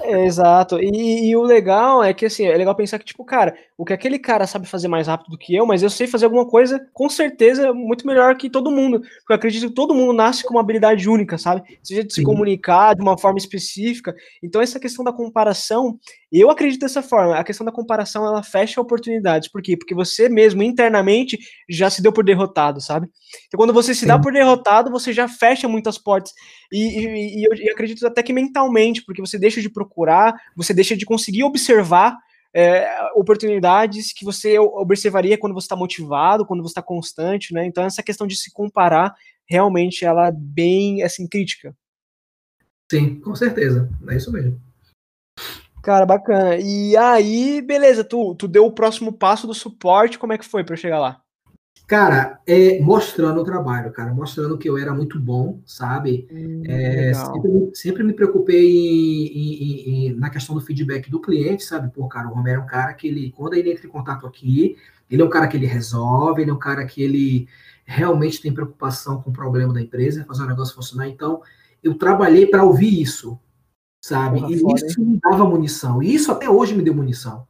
É, 0.02 0.26
exato. 0.26 0.80
E, 0.82 1.30
e, 1.30 1.36
o 1.36 1.44
legal 1.44 2.04
é 2.04 2.14
que, 2.14 2.26
assim, 2.26 2.46
é 2.46 2.58
legal 2.58 2.76
pensar 2.76 3.00
que, 3.00 3.06
tipo, 3.06 3.24
cara, 3.24 3.56
o 3.78 3.86
que 3.86 3.94
aquele 3.94 4.20
cara 4.20 4.46
sabe 4.46 4.68
fazer 4.68 4.90
mais 4.90 5.08
rápido 5.08 5.32
do 5.32 5.38
que 5.38 5.56
eu, 5.56 5.66
mas 5.66 5.82
eu 5.82 5.90
sei 5.90 6.08
fazer 6.08 6.26
alguma 6.26 6.46
coisa, 6.46 6.86
com 6.92 7.08
certeza, 7.08 7.74
muito 7.74 8.06
melhor 8.06 8.36
que 8.36 8.50
todo 8.50 8.70
mundo. 8.70 9.00
Porque 9.00 9.32
eu 9.32 9.36
acredito 9.36 9.70
que 9.70 9.74
todo 9.74 9.94
mundo 9.94 10.12
nasce 10.12 10.44
com 10.44 10.54
uma 10.54 10.60
habilidade 10.60 11.08
única, 11.08 11.38
sabe? 11.38 11.64
Seja 11.82 12.04
de 12.04 12.14
Sim. 12.14 12.22
se 12.22 12.26
comunicar 12.26 12.96
de 12.96 13.02
uma 13.02 13.18
forma 13.18 13.38
específica. 13.38 14.14
Então, 14.42 14.62
essa 14.62 14.80
questão 14.80 15.06
da 15.06 15.14
comparação, 15.14 15.98
eu 16.30 16.52
acredito 16.52 16.82
dessa 16.82 17.02
forma. 17.02 17.38
A 17.38 17.44
questão 17.44 17.64
da 17.64 17.72
comparação, 17.72 18.26
ela 18.26 18.44
fecha 18.44 18.82
oportunidades. 18.82 19.50
Por 19.50 19.62
quê? 19.62 19.78
Porque 19.78 19.96
você 19.96 20.28
mesmo, 20.28 20.64
internamente, 20.64 21.40
já 21.70 21.90
se 21.90 22.02
deu 22.02 22.12
por 22.12 22.26
derrotado, 22.26 22.53
sabe? 22.82 23.08
Então, 23.48 23.58
quando 23.58 23.74
você 23.74 23.94
se 23.94 24.02
Sim. 24.02 24.08
dá 24.08 24.20
por 24.20 24.32
derrotado, 24.32 24.92
você 24.92 25.12
já 25.12 25.28
fecha 25.28 25.68
muitas 25.68 25.98
portas. 25.98 26.32
E, 26.72 27.00
e, 27.00 27.40
e 27.40 27.44
eu, 27.44 27.54
eu 27.54 27.74
acredito 27.74 28.06
até 28.06 28.22
que 28.22 28.34
mentalmente, 28.34 29.04
porque 29.04 29.22
você 29.22 29.40
deixa 29.40 29.62
de 29.62 29.70
procurar, 29.70 30.34
você 30.56 30.74
deixa 30.74 30.96
de 30.96 31.06
conseguir 31.06 31.44
observar 31.44 32.18
é, 32.54 32.88
oportunidades 33.16 34.14
que 34.14 34.24
você 34.24 34.60
observaria 34.60 35.38
quando 35.38 35.54
você 35.54 35.66
está 35.66 35.76
motivado, 35.76 36.46
quando 36.46 36.62
você 36.62 36.72
está 36.72 36.84
constante, 36.84 37.54
né? 37.54 37.66
Então 37.66 37.84
essa 37.84 38.04
questão 38.04 38.28
de 38.28 38.36
se 38.36 38.52
comparar 38.54 39.14
realmente 39.46 40.06
ela 40.06 40.28
é 40.28 40.32
bem 40.32 41.02
assim 41.02 41.28
crítica. 41.28 41.76
Sim, 42.92 43.20
com 43.20 43.36
certeza, 43.36 43.90
é 44.08 44.16
isso 44.16 44.32
mesmo. 44.32 44.62
Cara, 45.82 46.06
bacana. 46.06 46.58
E 46.58 46.96
aí, 46.96 47.62
beleza, 47.62 48.04
tu, 48.04 48.36
tu 48.36 48.48
deu 48.48 48.66
o 48.66 48.72
próximo 48.72 49.12
passo 49.12 49.48
do 49.48 49.54
suporte, 49.54 50.20
como 50.20 50.32
é 50.32 50.38
que 50.38 50.46
foi 50.46 50.64
para 50.64 50.78
chegar 50.78 51.00
lá? 51.00 51.23
Cara, 51.86 52.40
é, 52.48 52.80
mostrando 52.80 53.42
o 53.42 53.44
trabalho, 53.44 53.92
cara, 53.92 54.14
mostrando 54.14 54.58
que 54.58 54.70
eu 54.70 54.78
era 54.78 54.94
muito 54.94 55.20
bom, 55.20 55.60
sabe? 55.66 56.28
Hum, 56.32 56.64
é, 56.66 57.14
sempre, 57.14 57.72
sempre, 57.74 58.04
me 58.04 58.14
preocupei 58.14 59.28
em, 59.28 59.28
em, 59.28 60.08
em, 60.08 60.16
na 60.16 60.30
questão 60.30 60.56
do 60.56 60.62
feedback 60.62 61.12
do 61.12 61.20
cliente, 61.20 61.64
sabe? 61.64 61.94
Pô, 61.94 62.08
cara, 62.08 62.30
o 62.30 62.34
Romero 62.34 62.62
é 62.62 62.64
um 62.64 62.68
cara 62.68 62.94
que 62.94 63.08
ele, 63.08 63.32
quando 63.32 63.56
ele 63.56 63.72
entra 63.72 63.86
em 63.86 63.90
contato 63.90 64.26
aqui, 64.26 64.78
ele 65.10 65.22
é 65.22 65.26
um 65.26 65.30
cara 65.30 65.48
que 65.48 65.58
ele 65.58 65.66
resolve, 65.66 66.42
ele 66.42 66.52
é 66.52 66.54
um 66.54 66.60
cara 66.60 66.86
que 66.86 67.04
ele 67.04 67.48
realmente 67.86 68.42
tem 68.42 68.54
preocupação 68.54 69.22
com 69.22 69.30
o 69.30 69.34
problema 69.34 69.74
da 69.74 69.82
empresa, 69.82 70.26
fazer 70.26 70.44
o 70.44 70.48
negócio 70.48 70.74
funcionar. 70.74 71.10
Então, 71.10 71.42
eu 71.84 71.96
trabalhei 71.96 72.48
para 72.48 72.64
ouvir 72.64 73.02
isso, 73.02 73.38
sabe? 74.04 74.40
Porra, 74.40 74.52
e 74.54 74.60
foda, 74.60 74.86
isso 74.86 75.02
hein? 75.02 75.08
me 75.08 75.20
dava 75.20 75.46
munição. 75.46 76.02
E 76.02 76.16
isso 76.16 76.32
até 76.32 76.50
hoje 76.50 76.74
me 76.74 76.82
deu 76.82 76.96
munição. 76.96 77.46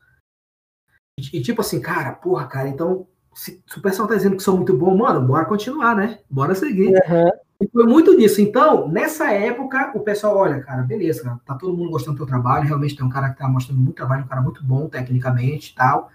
E, 1.20 1.38
e 1.38 1.42
tipo 1.42 1.62
assim, 1.62 1.80
cara, 1.80 2.12
porra, 2.12 2.48
cara, 2.48 2.68
então 2.68 3.08
se, 3.34 3.62
se, 3.66 3.78
o 3.78 3.82
pessoal 3.82 4.08
tá 4.08 4.16
dizendo 4.16 4.36
que 4.36 4.44
sou 4.44 4.56
muito 4.56 4.76
bom, 4.76 4.96
mano, 4.96 5.22
bora 5.26 5.46
continuar, 5.46 5.96
né? 5.96 6.20
Bora 6.30 6.56
seguir. 6.56 6.90
Uhum. 6.90 7.30
E 7.62 7.70
foi 7.72 7.86
muito 7.86 8.18
disso. 8.18 8.42
Então, 8.42 8.90
nessa 8.90 9.32
época, 9.32 9.92
o 9.96 10.02
pessoal, 10.02 10.38
olha, 10.38 10.62
cara, 10.62 10.82
beleza, 10.84 11.24
cara, 11.24 11.40
tá 11.46 11.56
todo 11.56 11.76
mundo 11.76 11.92
gostando 11.92 12.16
do 12.16 12.20
teu 12.20 12.28
trabalho, 12.28 12.68
realmente 12.68 12.96
tem 12.96 13.06
um 13.06 13.10
cara 13.10 13.30
que 13.30 13.38
tá 13.38 13.48
mostrando 13.48 13.80
muito 13.80 13.96
trabalho, 13.96 14.24
um 14.24 14.28
cara 14.28 14.42
muito 14.42 14.64
bom 14.64 14.88
tecnicamente 14.88 15.72
e 15.72 15.76
tal. 15.76 16.10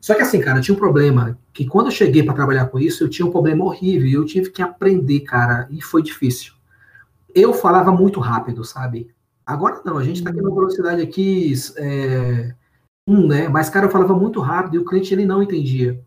Só 0.00 0.14
que 0.14 0.22
assim, 0.22 0.40
cara, 0.40 0.60
tinha 0.60 0.74
um 0.74 0.78
problema, 0.78 1.38
que 1.52 1.66
quando 1.66 1.86
eu 1.86 1.92
cheguei 1.92 2.22
para 2.22 2.34
trabalhar 2.34 2.66
com 2.66 2.78
isso, 2.78 3.04
eu 3.04 3.08
tinha 3.10 3.26
um 3.26 3.30
problema 3.30 3.64
horrível, 3.64 4.08
eu 4.20 4.24
tive 4.24 4.50
que 4.50 4.62
aprender, 4.62 5.20
cara, 5.20 5.68
e 5.70 5.82
foi 5.82 6.02
difícil. 6.02 6.54
Eu 7.34 7.52
falava 7.52 7.92
muito 7.92 8.18
rápido, 8.18 8.64
sabe? 8.64 9.10
Agora 9.44 9.80
não, 9.84 9.98
a 9.98 10.04
gente 10.04 10.22
tá 10.22 10.30
aqui 10.30 10.40
numa 10.40 10.54
velocidade 10.54 11.02
aqui, 11.02 11.52
é, 11.76 12.54
um, 13.06 13.26
né? 13.26 13.48
Mas, 13.48 13.68
cara, 13.68 13.86
eu 13.86 13.90
falava 13.90 14.14
muito 14.14 14.40
rápido 14.40 14.76
e 14.76 14.78
o 14.78 14.84
cliente 14.84 15.12
ele 15.12 15.26
não 15.26 15.42
entendia. 15.42 16.00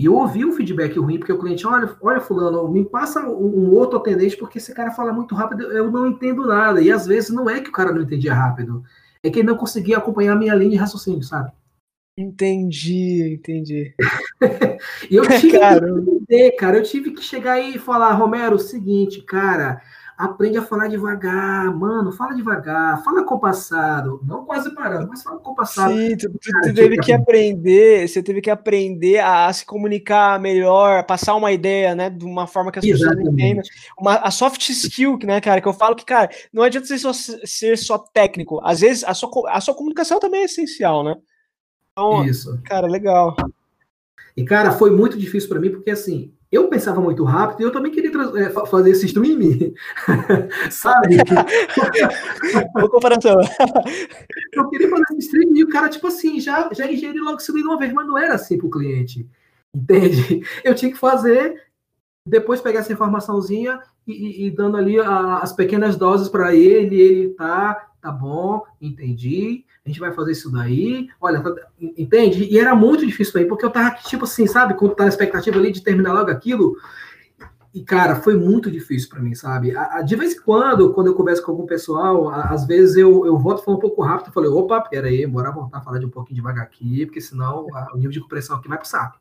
E 0.00 0.06
eu 0.06 0.14
ouvi 0.14 0.44
um 0.44 0.52
feedback 0.52 0.98
ruim, 0.98 1.18
porque 1.18 1.32
o 1.32 1.38
cliente, 1.38 1.66
olha, 1.66 1.96
olha, 2.00 2.20
fulano, 2.20 2.68
me 2.68 2.84
passa 2.84 3.20
um, 3.20 3.68
um 3.68 3.70
outro 3.72 3.98
atendente, 3.98 4.36
porque 4.36 4.58
esse 4.58 4.74
cara 4.74 4.90
fala 4.90 5.12
muito 5.12 5.34
rápido, 5.34 5.62
eu 5.64 5.90
não 5.90 6.08
entendo 6.08 6.46
nada. 6.46 6.80
E 6.80 6.90
às 6.90 7.06
vezes 7.06 7.30
não 7.30 7.48
é 7.48 7.60
que 7.60 7.68
o 7.68 7.72
cara 7.72 7.92
não 7.92 8.02
entendia 8.02 8.34
rápido, 8.34 8.82
é 9.22 9.30
que 9.30 9.38
ele 9.38 9.48
não 9.48 9.56
conseguia 9.56 9.98
acompanhar 9.98 10.32
a 10.32 10.38
minha 10.38 10.54
linha 10.54 10.72
de 10.72 10.76
raciocínio, 10.76 11.22
sabe? 11.22 11.52
Entendi, 12.16 13.34
entendi. 13.34 13.94
e 15.10 15.16
eu 15.16 15.22
tive 15.40 15.58
que 15.58 15.64
entender, 15.64 16.52
cara. 16.52 16.78
Eu 16.78 16.82
tive 16.82 17.12
que 17.12 17.22
chegar 17.22 17.52
aí 17.52 17.76
e 17.76 17.78
falar, 17.78 18.12
Romero, 18.12 18.56
o 18.56 18.58
seguinte, 18.58 19.22
cara, 19.22 19.80
aprende 20.16 20.56
a 20.58 20.62
falar 20.62 20.88
devagar, 20.88 21.74
mano, 21.74 22.12
fala 22.12 22.34
devagar, 22.34 23.02
fala 23.02 23.24
compassado, 23.24 24.20
não 24.24 24.44
quase 24.44 24.74
parando, 24.74 25.08
mas 25.08 25.22
fala 25.22 25.38
compassado. 25.38 25.94
Sim, 25.94 26.16
tu, 26.16 26.30
tu, 26.30 26.38
tu 26.38 26.74
teve 26.74 26.98
que 26.98 27.12
aprender, 27.12 28.08
você 28.08 28.22
teve 28.22 28.40
que 28.40 28.50
aprender 28.50 29.18
a 29.18 29.52
se 29.52 29.64
comunicar 29.64 30.38
melhor, 30.38 31.04
passar 31.04 31.34
uma 31.34 31.52
ideia, 31.52 31.94
né, 31.94 32.10
de 32.10 32.24
uma 32.24 32.46
forma 32.46 32.70
que 32.70 32.78
as 32.78 32.84
Exatamente. 32.84 33.16
pessoas 33.16 33.34
entendam. 33.34 33.64
Uma, 33.98 34.16
a 34.16 34.30
soft 34.30 34.68
skill, 34.68 35.18
né, 35.24 35.40
cara, 35.40 35.60
que 35.60 35.68
eu 35.68 35.72
falo 35.72 35.96
que, 35.96 36.04
cara, 36.04 36.30
não 36.52 36.62
adianta 36.62 36.86
ser 36.86 36.98
só, 36.98 37.12
ser 37.12 37.76
só 37.76 37.98
técnico, 37.98 38.60
às 38.62 38.80
vezes 38.80 39.04
a 39.04 39.14
sua, 39.14 39.30
a 39.50 39.60
sua 39.60 39.74
comunicação 39.74 40.20
também 40.20 40.42
é 40.42 40.44
essencial, 40.44 41.02
né? 41.02 41.16
Então, 41.92 42.24
Isso. 42.24 42.60
cara, 42.64 42.86
legal. 42.86 43.36
E, 44.36 44.44
cara, 44.44 44.72
foi 44.72 44.90
muito 44.90 45.18
difícil 45.18 45.48
para 45.48 45.60
mim, 45.60 45.70
porque, 45.70 45.90
assim, 45.90 46.32
eu 46.52 46.68
pensava 46.68 47.00
muito 47.00 47.24
rápido 47.24 47.60
e 47.60 47.64
eu 47.64 47.72
também 47.72 47.90
queria 47.90 48.10
é, 48.36 48.50
fazer 48.66 48.90
esse 48.90 49.06
streaming, 49.06 49.72
sabe? 50.70 51.16
Boa 52.74 52.90
comparação. 52.90 53.36
eu 54.52 54.68
queria 54.68 54.90
fazer 54.90 55.04
esse 55.12 55.18
streaming 55.20 55.58
e 55.58 55.64
o 55.64 55.68
cara, 55.70 55.88
tipo 55.88 56.06
assim, 56.06 56.38
já, 56.38 56.68
já 56.74 56.92
ingeriu 56.92 57.24
logo 57.24 57.40
seguido 57.40 57.70
uma 57.70 57.78
vez, 57.78 57.90
mas 57.94 58.06
não 58.06 58.18
era 58.18 58.34
assim 58.34 58.58
para 58.58 58.66
o 58.66 58.70
cliente, 58.70 59.26
entende? 59.74 60.42
Eu 60.62 60.74
tinha 60.74 60.92
que 60.92 60.98
fazer, 60.98 61.62
depois 62.28 62.60
pegar 62.60 62.80
essa 62.80 62.92
informaçãozinha 62.92 63.80
e, 64.06 64.12
e, 64.12 64.46
e 64.46 64.50
dando 64.50 64.76
ali 64.76 65.00
a, 65.00 65.38
as 65.38 65.54
pequenas 65.54 65.96
doses 65.96 66.28
para 66.28 66.54
ele, 66.54 67.00
ele 67.00 67.28
tá, 67.30 67.91
tá 68.02 68.10
bom, 68.10 68.62
entendi, 68.80 69.64
a 69.86 69.88
gente 69.88 70.00
vai 70.00 70.12
fazer 70.12 70.32
isso 70.32 70.50
daí, 70.50 71.08
olha, 71.20 71.40
tá, 71.40 71.54
entende? 71.80 72.44
E 72.44 72.58
era 72.58 72.74
muito 72.74 73.06
difícil 73.06 73.40
aí, 73.40 73.46
porque 73.46 73.64
eu 73.64 73.70
tava, 73.70 73.94
tipo 73.94 74.24
assim, 74.24 74.46
sabe, 74.48 74.74
quando 74.74 74.96
tá 74.96 75.04
na 75.04 75.08
expectativa 75.08 75.56
ali 75.56 75.70
de 75.70 75.82
terminar 75.82 76.12
logo 76.12 76.28
aquilo, 76.28 76.76
e, 77.72 77.82
cara, 77.82 78.16
foi 78.16 78.36
muito 78.36 78.70
difícil 78.70 79.08
para 79.08 79.20
mim, 79.20 79.34
sabe? 79.34 79.72
De 80.04 80.16
vez 80.16 80.34
em 80.34 80.40
quando, 80.42 80.92
quando 80.92 81.06
eu 81.06 81.14
converso 81.14 81.42
com 81.42 81.52
algum 81.52 81.64
pessoal, 81.64 82.28
às 82.28 82.66
vezes 82.66 82.96
eu, 82.96 83.24
eu 83.24 83.38
volto 83.38 83.64
falando 83.64 83.78
um 83.78 83.80
pouco 83.80 84.02
rápido, 84.02 84.26
eu 84.26 84.32
falei, 84.32 84.50
opa, 84.50 84.80
peraí, 84.82 85.26
bora 85.26 85.50
voltar 85.50 85.78
a 85.78 85.80
falar 85.80 85.98
de 85.98 86.04
um 86.04 86.10
pouquinho 86.10 86.36
devagar 86.36 86.64
aqui, 86.64 87.06
porque 87.06 87.20
senão 87.20 87.66
o 87.94 87.96
nível 87.96 88.10
de 88.10 88.20
compressão 88.20 88.56
aqui 88.56 88.68
vai 88.68 88.76
pro 88.76 88.86
saco. 88.86 89.18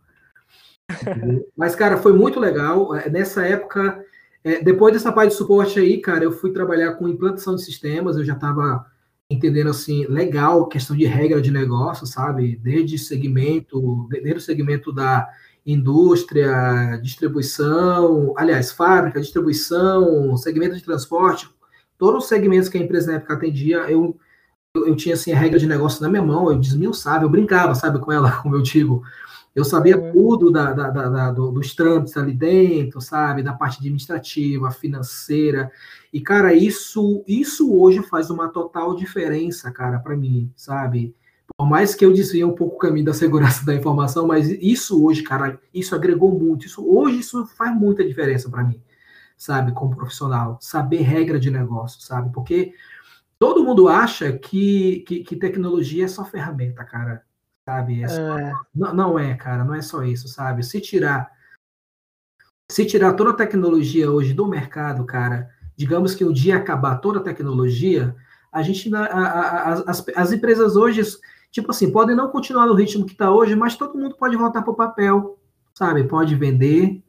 Mas, 1.55 1.75
cara, 1.75 1.97
foi 1.97 2.11
muito 2.11 2.39
legal. 2.39 2.93
É, 2.93 3.09
nessa 3.09 3.45
época, 3.45 4.03
é, 4.43 4.63
depois 4.63 4.93
dessa 4.93 5.11
parte 5.11 5.31
de 5.31 5.37
suporte 5.37 5.79
aí, 5.79 5.99
cara, 5.99 6.23
eu 6.23 6.31
fui 6.31 6.51
trabalhar 6.51 6.93
com 6.93 7.07
implantação 7.07 7.55
de 7.55 7.63
sistemas, 7.63 8.17
eu 8.17 8.23
já 8.23 8.33
estava 8.33 8.85
entendendo 9.29 9.69
assim, 9.69 10.05
legal, 10.07 10.67
questão 10.67 10.95
de 10.95 11.05
regra 11.05 11.41
de 11.41 11.51
negócio, 11.51 12.05
sabe? 12.05 12.57
Desde 12.57 12.97
segmento, 12.97 14.07
desde 14.09 14.33
o 14.33 14.41
segmento 14.41 14.91
da 14.91 15.27
indústria, 15.65 16.97
distribuição, 17.01 18.33
aliás, 18.35 18.71
fábrica, 18.71 19.21
distribuição, 19.21 20.35
segmento 20.35 20.75
de 20.75 20.83
transporte, 20.83 21.47
todos 21.97 22.23
os 22.23 22.29
segmentos 22.29 22.67
que 22.67 22.77
a 22.77 22.81
empresa 22.81 23.11
na 23.11 23.17
época 23.17 23.35
atendia, 23.35 23.77
eu, 23.89 24.17
eu, 24.75 24.87
eu 24.87 24.95
tinha 24.95 25.15
assim 25.15 25.31
a 25.31 25.37
regra 25.37 25.59
de 25.59 25.67
negócio 25.67 26.01
na 26.01 26.09
minha 26.09 26.23
mão, 26.23 26.51
eu 26.51 26.57
desmiuçava, 26.57 27.23
eu 27.23 27.29
brincava, 27.29 27.75
sabe, 27.75 27.99
com 27.99 28.11
ela, 28.11 28.31
como 28.41 28.55
eu 28.55 28.61
digo. 28.61 29.03
Eu 29.53 29.65
sabia 29.65 29.95
é. 29.95 30.11
tudo 30.11 30.49
da, 30.49 30.71
da, 30.71 30.89
da, 30.89 31.09
da 31.09 31.31
do, 31.31 31.51
dos 31.51 31.75
trâmites 31.75 32.15
ali 32.15 32.33
dentro, 32.33 33.01
sabe? 33.01 33.43
Da 33.43 33.53
parte 33.53 33.79
administrativa, 33.79 34.71
financeira. 34.71 35.71
E, 36.11 36.21
cara, 36.21 36.53
isso, 36.53 37.23
isso 37.27 37.73
hoje 37.75 38.01
faz 38.03 38.29
uma 38.29 38.47
total 38.47 38.95
diferença, 38.95 39.69
cara, 39.71 39.99
para 39.99 40.15
mim, 40.15 40.51
sabe? 40.55 41.13
Por 41.57 41.67
mais 41.67 41.93
que 41.93 42.05
eu 42.05 42.13
desvie 42.13 42.45
um 42.45 42.55
pouco 42.55 42.75
o 42.75 42.79
caminho 42.79 43.05
da 43.05 43.13
segurança 43.13 43.63
da 43.67 43.75
informação, 43.75 44.25
mas 44.25 44.49
isso 44.49 45.03
hoje, 45.03 45.21
cara, 45.21 45.59
isso 45.73 45.93
agregou 45.93 46.31
muito. 46.37 46.65
Isso, 46.65 46.85
hoje 46.87 47.19
isso 47.19 47.45
faz 47.45 47.75
muita 47.75 48.05
diferença 48.05 48.49
para 48.49 48.63
mim, 48.63 48.81
sabe? 49.35 49.73
Como 49.73 49.95
profissional. 49.95 50.57
Saber 50.61 51.01
regra 51.01 51.37
de 51.37 51.51
negócio, 51.51 52.01
sabe? 52.01 52.31
Porque 52.31 52.73
todo 53.37 53.65
mundo 53.65 53.89
acha 53.89 54.31
que, 54.31 55.01
que, 55.01 55.23
que 55.25 55.35
tecnologia 55.35 56.05
é 56.05 56.07
só 56.07 56.23
ferramenta, 56.23 56.85
cara 56.85 57.21
sabe? 57.71 58.03
É 58.03 58.07
só... 58.07 58.39
é. 58.39 58.53
Não, 58.75 58.93
não 58.93 59.19
é, 59.19 59.33
cara, 59.35 59.63
não 59.63 59.73
é 59.73 59.81
só 59.81 60.03
isso, 60.03 60.27
sabe? 60.27 60.63
Se 60.63 60.81
tirar 60.81 61.31
se 62.69 62.85
tirar 62.85 63.13
toda 63.13 63.31
a 63.31 63.35
tecnologia 63.35 64.09
hoje 64.09 64.33
do 64.33 64.47
mercado, 64.47 65.05
cara, 65.05 65.49
digamos 65.75 66.15
que 66.15 66.23
um 66.23 66.31
dia 66.31 66.55
acabar 66.55 66.99
toda 66.99 67.19
a 67.19 67.23
tecnologia, 67.23 68.15
a 68.49 68.61
gente, 68.61 68.93
a, 68.95 69.03
a, 69.03 69.23
a, 69.27 69.73
as, 69.91 70.05
as 70.15 70.31
empresas 70.31 70.77
hoje, 70.77 71.01
tipo 71.51 71.69
assim, 71.71 71.91
podem 71.91 72.15
não 72.15 72.29
continuar 72.29 72.67
no 72.67 72.73
ritmo 72.73 73.05
que 73.05 73.11
está 73.11 73.29
hoje, 73.29 73.57
mas 73.57 73.75
todo 73.75 73.97
mundo 73.97 74.15
pode 74.15 74.37
voltar 74.37 74.61
para 74.61 74.71
o 74.71 74.75
papel, 74.75 75.37
sabe? 75.73 76.05
Pode 76.05 76.33
vender, 76.35 77.03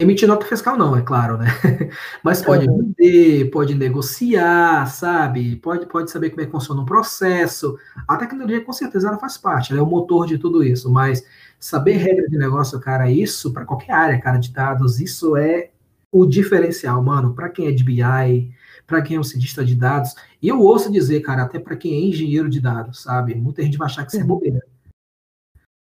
Emitir 0.00 0.28
nota 0.28 0.46
fiscal 0.46 0.76
não, 0.76 0.96
é 0.96 1.02
claro, 1.02 1.36
né? 1.36 1.46
Mas 2.22 2.40
pode 2.40 2.68
uhum. 2.68 2.94
vender, 2.96 3.50
pode 3.50 3.74
negociar, 3.74 4.86
sabe? 4.86 5.56
Pode, 5.56 5.86
pode 5.86 6.08
saber 6.08 6.30
como 6.30 6.40
é 6.40 6.46
que 6.46 6.52
funciona 6.52 6.80
um 6.80 6.84
processo. 6.84 7.76
A 8.06 8.16
tecnologia, 8.16 8.64
com 8.64 8.72
certeza, 8.72 9.08
ela 9.08 9.18
faz 9.18 9.36
parte, 9.36 9.72
ela 9.72 9.80
é 9.80 9.82
o 9.82 9.86
motor 9.86 10.24
de 10.24 10.38
tudo 10.38 10.62
isso. 10.62 10.88
Mas 10.88 11.26
saber 11.58 11.96
regra 11.96 12.28
de 12.28 12.38
negócio, 12.38 12.78
cara, 12.78 13.10
isso 13.10 13.52
para 13.52 13.64
qualquer 13.64 13.92
área, 13.92 14.20
cara, 14.20 14.38
de 14.38 14.52
dados, 14.52 15.00
isso 15.00 15.36
é 15.36 15.70
o 16.12 16.24
diferencial, 16.24 17.02
mano. 17.02 17.34
Para 17.34 17.48
quem 17.48 17.66
é 17.66 17.72
de 17.72 17.82
BI, 17.82 18.54
para 18.86 19.02
quem 19.02 19.16
é 19.16 19.20
um 19.20 19.24
cientista 19.24 19.64
de 19.64 19.74
dados. 19.74 20.14
E 20.40 20.46
eu 20.46 20.60
ouço 20.60 20.92
dizer, 20.92 21.20
cara, 21.22 21.42
até 21.42 21.58
para 21.58 21.76
quem 21.76 21.94
é 21.94 22.00
engenheiro 22.00 22.48
de 22.48 22.60
dados, 22.60 23.02
sabe? 23.02 23.34
Muita 23.34 23.62
gente 23.64 23.76
vai 23.76 23.86
achar 23.86 24.04
que 24.04 24.12
isso 24.12 24.20
é 24.20 24.24
bobeira. 24.24 24.64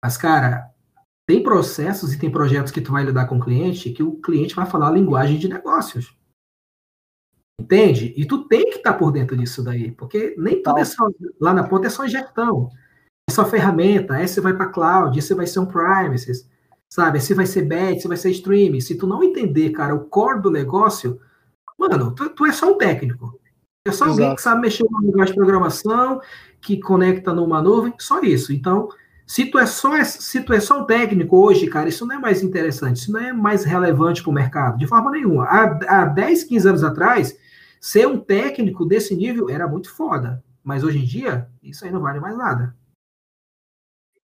Mas, 0.02 0.16
cara, 0.16 0.70
tem 1.26 1.42
processos 1.42 2.14
e 2.14 2.18
tem 2.18 2.30
projetos 2.30 2.70
que 2.70 2.80
tu 2.80 2.92
vai 2.92 3.04
lidar 3.04 3.26
com 3.26 3.36
o 3.36 3.40
cliente 3.40 3.90
que 3.90 4.02
o 4.02 4.12
cliente 4.20 4.54
vai 4.54 4.64
falar 4.64 4.88
a 4.88 4.92
linguagem 4.92 5.38
de 5.38 5.48
negócios. 5.48 6.16
Entende? 7.60 8.14
E 8.16 8.26
tu 8.26 8.46
tem 8.46 8.70
que 8.70 8.76
estar 8.76 8.92
tá 8.92 8.98
por 8.98 9.10
dentro 9.10 9.36
disso 9.36 9.62
daí, 9.62 9.90
porque 9.90 10.34
nem 10.38 10.62
tudo 10.62 10.78
é 10.78 10.84
só, 10.84 11.08
lá 11.40 11.52
na 11.52 11.66
ponta 11.66 11.88
é 11.88 11.90
só 11.90 12.06
gestão. 12.06 12.68
É 13.28 13.32
só 13.32 13.44
ferramenta, 13.44 14.22
esse 14.22 14.40
vai 14.40 14.54
para 14.54 14.68
cloud, 14.68 15.18
esse 15.18 15.34
vai 15.34 15.46
ser 15.46 15.58
um 15.58 15.66
premises, 15.66 16.48
sabe? 16.88 17.18
Esse 17.18 17.34
vai 17.34 17.46
ser 17.46 17.62
batch, 17.62 17.96
esse 17.96 18.08
vai 18.08 18.16
ser 18.16 18.30
streaming. 18.30 18.80
Se 18.80 18.96
tu 18.96 19.06
não 19.06 19.24
entender, 19.24 19.70
cara, 19.70 19.94
o 19.94 20.04
core 20.04 20.42
do 20.42 20.50
negócio, 20.50 21.18
mano, 21.76 22.14
tu, 22.14 22.28
tu 22.30 22.46
é 22.46 22.52
só 22.52 22.70
um 22.70 22.78
técnico. 22.78 23.40
É 23.84 23.90
só 23.90 24.04
Exato. 24.04 24.10
alguém 24.10 24.36
que 24.36 24.42
sabe 24.42 24.60
mexer 24.60 24.84
numa 24.84 25.00
linguagem 25.00 25.32
de 25.32 25.40
programação, 25.40 26.20
que 26.60 26.78
conecta 26.78 27.32
numa 27.32 27.62
nuvem, 27.62 27.94
só 27.98 28.20
isso. 28.20 28.52
Então, 28.52 28.88
se 29.26 29.46
tu, 29.46 29.58
é 29.58 29.66
só, 29.66 30.02
se 30.04 30.40
tu 30.42 30.52
é 30.52 30.60
só 30.60 30.80
um 30.80 30.86
técnico 30.86 31.36
hoje, 31.36 31.66
cara, 31.66 31.88
isso 31.88 32.06
não 32.06 32.14
é 32.14 32.18
mais 32.18 32.44
interessante, 32.44 32.98
isso 32.98 33.10
não 33.10 33.18
é 33.18 33.32
mais 33.32 33.64
relevante 33.64 34.22
para 34.22 34.30
o 34.30 34.34
mercado, 34.34 34.78
de 34.78 34.86
forma 34.86 35.10
nenhuma. 35.10 35.44
Há, 35.46 36.02
há 36.02 36.04
10, 36.04 36.44
15 36.44 36.68
anos 36.68 36.84
atrás, 36.84 37.36
ser 37.80 38.06
um 38.06 38.20
técnico 38.20 38.86
desse 38.86 39.16
nível 39.16 39.50
era 39.50 39.66
muito 39.66 39.92
foda. 39.92 40.42
Mas 40.62 40.84
hoje 40.84 40.98
em 40.98 41.04
dia, 41.04 41.48
isso 41.62 41.84
aí 41.84 41.90
não 41.90 42.00
vale 42.00 42.20
mais 42.20 42.36
nada. 42.36 42.74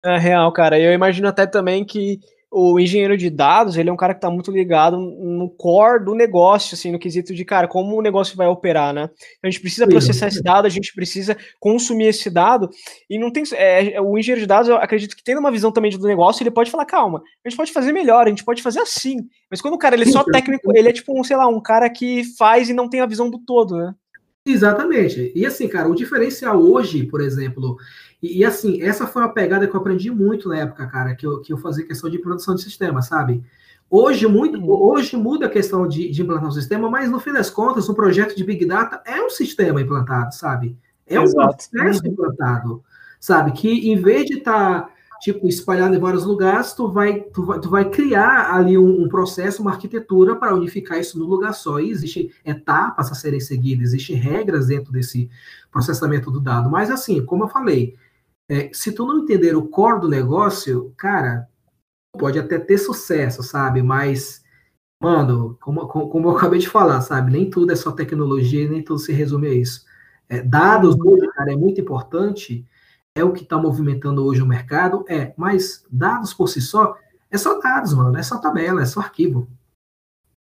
É 0.03 0.17
real, 0.17 0.51
cara. 0.53 0.79
Eu 0.79 0.93
imagino 0.93 1.27
até 1.27 1.45
também 1.45 1.83
que 1.83 2.19
o 2.51 2.79
engenheiro 2.79 3.17
de 3.17 3.29
dados, 3.29 3.77
ele 3.77 3.89
é 3.89 3.93
um 3.93 3.97
cara 3.97 4.13
que 4.13 4.19
está 4.19 4.29
muito 4.29 4.51
ligado 4.51 4.97
no 4.97 5.49
core 5.49 6.05
do 6.05 6.15
negócio, 6.15 6.75
assim, 6.75 6.91
no 6.91 6.99
quesito 6.99 7.33
de, 7.33 7.43
cara, 7.43 7.67
como 7.67 7.97
o 7.97 8.01
negócio 8.01 8.37
vai 8.37 8.47
operar, 8.47 8.93
né? 8.93 9.09
A 9.43 9.49
gente 9.49 9.59
precisa 9.59 9.85
processar 9.87 10.27
esse 10.27 10.41
dado, 10.41 10.65
a 10.65 10.69
gente 10.69 10.93
precisa 10.93 11.35
consumir 11.59 12.07
esse 12.07 12.29
dado, 12.29 12.69
e 13.09 13.19
não 13.19 13.31
tem. 13.31 13.43
É, 13.53 13.99
o 13.99 14.17
engenheiro 14.17 14.41
de 14.41 14.47
dados, 14.47 14.69
eu 14.69 14.77
acredito 14.77 15.15
que 15.15 15.23
tendo 15.23 15.39
uma 15.39 15.51
visão 15.51 15.71
também 15.71 15.91
do 15.91 16.07
negócio, 16.07 16.41
ele 16.41 16.51
pode 16.51 16.71
falar, 16.71 16.85
calma, 16.85 17.21
a 17.45 17.49
gente 17.49 17.57
pode 17.57 17.73
fazer 17.73 17.91
melhor, 17.91 18.25
a 18.25 18.29
gente 18.29 18.45
pode 18.45 18.63
fazer 18.63 18.79
assim. 18.79 19.17
Mas 19.51 19.61
quando 19.61 19.73
o 19.73 19.79
cara 19.79 19.95
ele 19.95 20.03
é 20.03 20.11
só 20.11 20.23
técnico, 20.23 20.75
ele 20.75 20.89
é 20.89 20.93
tipo 20.93 21.19
um, 21.19 21.23
sei 21.23 21.35
lá, 21.35 21.47
um 21.47 21.61
cara 21.61 21.89
que 21.89 22.23
faz 22.37 22.69
e 22.69 22.73
não 22.73 22.89
tem 22.89 23.01
a 23.01 23.05
visão 23.05 23.29
do 23.29 23.39
todo, 23.39 23.75
né? 23.75 23.93
Exatamente. 24.47 25.31
E 25.35 25.45
assim, 25.45 25.67
cara, 25.67 25.89
o 25.89 25.95
diferencial 25.95 26.61
hoje, 26.61 27.05
por 27.05 27.19
exemplo, 27.21 27.77
e, 28.21 28.39
e, 28.39 28.45
assim, 28.45 28.81
essa 28.81 29.05
foi 29.05 29.21
uma 29.21 29.33
pegada 29.33 29.67
que 29.67 29.75
eu 29.75 29.79
aprendi 29.79 30.09
muito 30.09 30.49
na 30.49 30.59
época, 30.59 30.87
cara, 30.87 31.15
que 31.15 31.25
eu, 31.25 31.41
que 31.41 31.53
eu 31.53 31.57
fazia 31.57 31.85
questão 31.85 32.09
de 32.09 32.17
produção 32.17 32.55
de 32.55 32.61
sistema, 32.61 33.01
sabe? 33.01 33.43
Hoje, 33.89 34.25
muito, 34.27 34.57
uhum. 34.57 34.69
hoje 34.69 35.15
muda 35.15 35.45
a 35.45 35.49
questão 35.49 35.87
de, 35.87 36.09
de 36.09 36.21
implantar 36.21 36.47
um 36.47 36.51
sistema, 36.51 36.89
mas 36.89 37.09
no 37.09 37.19
fim 37.19 37.31
das 37.31 37.49
contas, 37.49 37.87
um 37.89 37.93
projeto 37.93 38.35
de 38.35 38.43
Big 38.43 38.65
Data 38.65 39.01
é 39.05 39.21
um 39.21 39.29
sistema 39.29 39.81
implantado, 39.81 40.33
sabe? 40.33 40.77
É 41.05 41.15
Exato. 41.15 41.39
um 41.39 41.53
processo 41.53 42.01
uhum. 42.03 42.11
implantado, 42.11 42.83
sabe? 43.19 43.51
Que 43.51 43.91
em 43.91 43.95
vez 43.95 44.25
de 44.25 44.39
estar 44.39 44.81
tá, 44.81 44.89
tipo 45.19 45.47
espalhado 45.47 45.95
em 45.95 45.99
vários 45.99 46.25
lugares, 46.25 46.73
tu 46.73 46.89
vai, 46.91 47.21
tu 47.21 47.45
vai, 47.45 47.59
tu 47.59 47.69
vai 47.69 47.89
criar 47.89 48.53
ali 48.53 48.77
um, 48.77 49.03
um 49.03 49.09
processo, 49.09 49.61
uma 49.61 49.71
arquitetura 49.71 50.35
para 50.35 50.55
unificar 50.55 50.99
isso 50.99 51.17
no 51.17 51.25
lugar 51.25 51.53
só. 51.53 51.79
E 51.79 51.89
existem 51.89 52.31
etapas 52.45 53.11
a 53.11 53.15
serem 53.15 53.39
seguidas, 53.39 53.89
existem 53.89 54.15
regras 54.15 54.67
dentro 54.67 54.91
desse 54.91 55.29
processamento 55.71 56.31
do 56.31 56.39
dado. 56.39 56.69
Mas 56.69 56.89
assim, 56.89 57.25
como 57.25 57.43
eu 57.43 57.47
falei, 57.47 57.95
é, 58.49 58.69
se 58.73 58.91
tu 58.91 59.05
não 59.05 59.19
entender 59.23 59.55
o 59.55 59.67
core 59.67 60.01
do 60.01 60.09
negócio, 60.09 60.93
cara, 60.97 61.47
pode 62.17 62.39
até 62.39 62.57
ter 62.57 62.77
sucesso, 62.77 63.43
sabe? 63.43 63.81
Mas, 63.81 64.43
mano, 65.01 65.57
como, 65.61 65.87
como 65.87 66.29
eu 66.29 66.37
acabei 66.37 66.59
de 66.59 66.69
falar, 66.69 67.01
sabe? 67.01 67.31
Nem 67.31 67.49
tudo 67.49 67.71
é 67.71 67.75
só 67.75 67.91
tecnologia, 67.91 68.69
nem 68.69 68.83
tudo 68.83 68.99
se 68.99 69.11
resume 69.11 69.47
a 69.47 69.53
isso. 69.53 69.85
É, 70.29 70.41
dados 70.41 70.95
cara, 71.35 71.53
é 71.53 71.55
muito 71.55 71.79
importante, 71.79 72.65
é 73.17 73.23
o 73.23 73.31
que 73.31 73.43
está 73.43 73.57
movimentando 73.57 74.23
hoje 74.23 74.41
o 74.41 74.47
mercado, 74.47 75.03
é, 75.09 75.33
mas 75.35 75.85
dados 75.89 76.33
por 76.33 76.47
si 76.47 76.61
só, 76.61 76.95
é 77.31 77.37
só 77.37 77.59
dados, 77.59 77.93
mano, 77.93 78.17
é 78.17 78.23
só 78.23 78.37
tabela, 78.37 78.81
é 78.81 78.85
só 78.85 78.99
arquivo. 78.99 79.47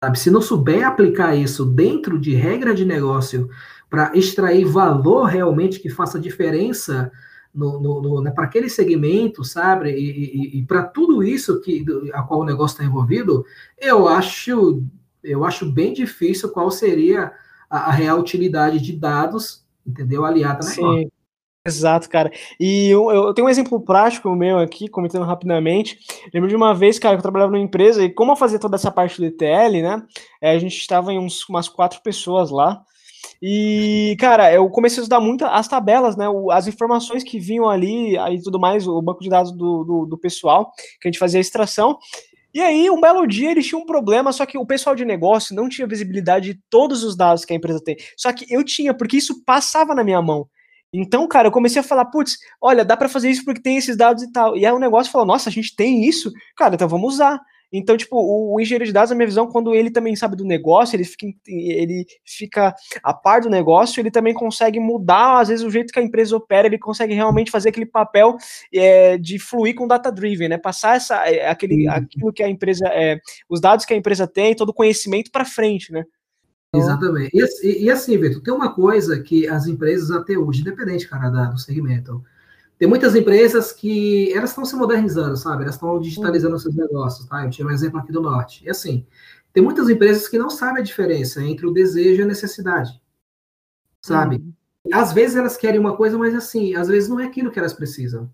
Sabe? 0.03 0.19
Se 0.19 0.29
não 0.29 0.41
souber 0.41 0.85
aplicar 0.85 1.35
isso 1.35 1.65
dentro 1.65 2.19
de 2.19 2.33
regra 2.33 2.73
de 2.73 2.83
negócio 2.83 3.49
para 3.89 4.11
extrair 4.17 4.65
valor 4.65 5.25
realmente 5.25 5.79
que 5.79 5.89
faça 5.89 6.19
diferença 6.19 7.11
no, 7.53 7.79
no, 7.79 8.01
no 8.01 8.21
né, 8.21 8.31
para 8.31 8.45
aquele 8.45 8.67
segmento, 8.67 9.43
sabe? 9.43 9.91
E, 9.91 10.57
e, 10.57 10.59
e 10.59 10.65
para 10.65 10.83
tudo 10.83 11.23
isso 11.23 11.61
que 11.61 11.85
a 12.13 12.23
qual 12.23 12.41
o 12.41 12.45
negócio 12.45 12.73
está 12.73 12.83
envolvido, 12.83 13.45
eu 13.79 14.07
acho 14.07 14.83
eu 15.23 15.45
acho 15.45 15.71
bem 15.71 15.93
difícil 15.93 16.49
qual 16.49 16.69
seria 16.69 17.31
a, 17.69 17.89
a 17.89 17.91
real 17.91 18.19
utilidade 18.19 18.79
de 18.79 18.93
dados, 18.93 19.63
entendeu? 19.85 20.25
Aliada 20.25 20.65
na 20.65 20.71
Sim. 20.71 21.09
Exato, 21.65 22.09
cara. 22.09 22.29
E 22.59 22.89
eu, 22.89 23.09
eu, 23.09 23.33
tenho 23.33 23.47
um 23.47 23.49
exemplo 23.49 23.79
prático 23.79 24.29
meu 24.35 24.59
aqui, 24.59 24.89
comentando 24.89 25.23
rapidamente. 25.23 25.97
Lembro 26.33 26.49
de 26.49 26.55
uma 26.57 26.73
vez, 26.73 26.99
cara, 26.99 27.15
que 27.15 27.19
eu 27.19 27.21
trabalhava 27.21 27.53
numa 27.53 27.63
empresa 27.63 28.03
e 28.03 28.13
como 28.13 28.33
eu 28.33 28.35
fazia 28.35 28.59
toda 28.59 28.75
essa 28.75 28.91
parte 28.91 29.17
do 29.17 29.25
ETL, 29.25 29.81
né? 29.81 30.03
É, 30.41 30.51
a 30.51 30.59
gente 30.59 30.75
estava 30.75 31.13
em 31.13 31.19
uns, 31.19 31.47
umas 31.47 31.69
quatro 31.69 32.01
pessoas 32.01 32.51
lá. 32.51 32.81
E, 33.41 34.17
cara, 34.19 34.53
eu 34.53 34.69
comecei 34.69 34.99
a 34.99 35.03
estudar 35.03 35.21
muito 35.21 35.45
as 35.45 35.65
tabelas, 35.65 36.17
né? 36.17 36.25
As 36.51 36.67
informações 36.67 37.23
que 37.23 37.39
vinham 37.39 37.69
ali 37.69 38.17
e 38.17 38.41
tudo 38.41 38.59
mais, 38.59 38.85
o 38.85 39.01
banco 39.01 39.21
de 39.21 39.29
dados 39.29 39.53
do, 39.53 39.85
do, 39.85 40.05
do 40.05 40.17
pessoal, 40.17 40.69
que 40.99 41.07
a 41.07 41.11
gente 41.11 41.19
fazia 41.19 41.39
a 41.39 41.41
extração. 41.41 41.97
E 42.53 42.59
aí, 42.59 42.89
um 42.89 42.99
belo 42.99 43.25
dia, 43.25 43.51
eles 43.51 43.65
tinham 43.65 43.81
um 43.81 43.85
problema, 43.85 44.33
só 44.33 44.45
que 44.45 44.57
o 44.57 44.65
pessoal 44.65 44.95
de 44.95 45.05
negócio 45.05 45.55
não 45.55 45.69
tinha 45.69 45.87
visibilidade 45.87 46.53
de 46.53 46.59
todos 46.69 47.03
os 47.03 47.15
dados 47.15 47.45
que 47.45 47.53
a 47.53 47.55
empresa 47.55 47.81
tem. 47.83 47.95
Só 48.17 48.33
que 48.33 48.45
eu 48.53 48.63
tinha, 48.65 48.93
porque 48.93 49.17
isso 49.17 49.43
passava 49.45 49.95
na 49.95 50.03
minha 50.03 50.21
mão. 50.21 50.47
Então, 50.93 51.27
cara, 51.27 51.47
eu 51.47 51.51
comecei 51.51 51.79
a 51.79 51.83
falar, 51.83 52.05
putz, 52.05 52.37
olha, 52.61 52.85
dá 52.85 52.95
para 52.95 53.09
fazer 53.09 53.29
isso 53.29 53.43
porque 53.43 53.61
tem 53.61 53.77
esses 53.77 53.97
dados 53.97 54.21
e 54.21 54.31
tal. 54.31 54.55
E 54.55 54.65
aí 54.65 54.71
o 54.71 54.79
negócio 54.79 55.11
falou, 55.11 55.25
nossa, 55.25 55.49
a 55.49 55.51
gente 55.51 55.75
tem 55.75 56.07
isso? 56.07 56.31
Cara, 56.55 56.75
então 56.75 56.87
vamos 56.87 57.15
usar. 57.15 57.41
Então, 57.75 57.97
tipo, 57.97 58.15
o, 58.15 58.53
o, 58.53 58.61
engenheiro 58.61 58.85
de 58.85 58.93
dados, 58.93 59.09
na 59.09 59.15
minha 59.15 59.25
visão, 59.25 59.47
quando 59.47 59.73
ele 59.73 59.89
também 59.89 60.15
sabe 60.15 60.35
do 60.35 60.45
negócio, 60.45 60.95
ele 60.95 61.03
fica, 61.03 61.25
ele 61.47 62.05
fica 62.23 62.75
a 63.01 63.11
par 63.11 63.41
do 63.41 63.49
negócio, 63.49 63.99
ele 63.99 64.11
também 64.11 64.31
consegue 64.31 64.79
mudar, 64.79 65.39
às 65.39 65.47
vezes, 65.47 65.65
o 65.65 65.71
jeito 65.71 65.91
que 65.91 65.99
a 65.99 66.03
empresa 66.03 66.37
opera, 66.37 66.67
ele 66.67 66.77
consegue 66.77 67.15
realmente 67.15 67.49
fazer 67.49 67.69
aquele 67.69 67.87
papel 67.87 68.37
é, 68.71 69.17
de 69.17 69.39
fluir 69.39 69.73
com 69.73 69.87
data-driven, 69.87 70.49
né? 70.49 70.59
Passar 70.59 70.97
essa, 70.97 71.27
é, 71.27 71.49
aquele, 71.49 71.87
aquilo 71.87 72.31
que 72.31 72.43
a 72.43 72.47
empresa, 72.47 72.85
é, 72.89 73.17
os 73.49 73.59
dados 73.59 73.85
que 73.85 73.93
a 73.95 73.97
empresa 73.97 74.27
tem, 74.27 74.55
todo 74.55 74.69
o 74.69 74.73
conhecimento 74.73 75.31
para 75.31 75.43
frente, 75.43 75.91
né? 75.91 76.03
Então 76.73 76.81
Exatamente. 76.81 77.31
E, 77.63 77.83
e, 77.83 77.91
assim, 77.91 78.17
Vitor, 78.17 78.41
tem 78.41 78.53
uma 78.53 78.73
coisa 78.73 79.21
que 79.21 79.47
as 79.47 79.67
empresas 79.67 80.09
até 80.09 80.35
hoje, 80.35 80.61
independente, 80.61 81.07
cara, 81.07 81.29
da, 81.29 81.45
do 81.45 81.59
segmento, 81.59 82.23
tem 82.79 82.87
muitas 82.87 83.15
empresas 83.15 83.71
que 83.71 84.33
elas 84.33 84.49
estão 84.49 84.65
se 84.65 84.75
modernizando, 84.75 85.37
sabe? 85.37 85.61
Elas 85.61 85.75
estão 85.75 85.99
digitalizando 85.99 86.57
seus 86.57 86.75
negócios, 86.75 87.27
tá? 87.27 87.45
Eu 87.45 87.51
tive 87.51 87.69
um 87.69 87.71
exemplo 87.71 87.99
aqui 87.99 88.11
do 88.11 88.21
Norte. 88.21 88.65
E 88.65 88.69
assim, 88.69 89.05
tem 89.53 89.61
muitas 89.61 89.87
empresas 89.87 90.27
que 90.27 90.37
não 90.37 90.49
sabem 90.49 90.81
a 90.81 90.85
diferença 90.85 91.43
entre 91.43 91.67
o 91.67 91.71
desejo 91.71 92.21
e 92.21 92.23
a 92.23 92.27
necessidade, 92.27 92.99
sabe? 94.01 94.37
Uhum. 94.37 94.53
Às 94.91 95.13
vezes 95.13 95.35
elas 95.37 95.55
querem 95.55 95.79
uma 95.79 95.95
coisa, 95.95 96.17
mas 96.17 96.33
assim, 96.33 96.75
às 96.75 96.87
vezes 96.87 97.07
não 97.07 97.19
é 97.19 97.25
aquilo 97.25 97.51
que 97.51 97.59
elas 97.59 97.73
precisam. 97.73 98.29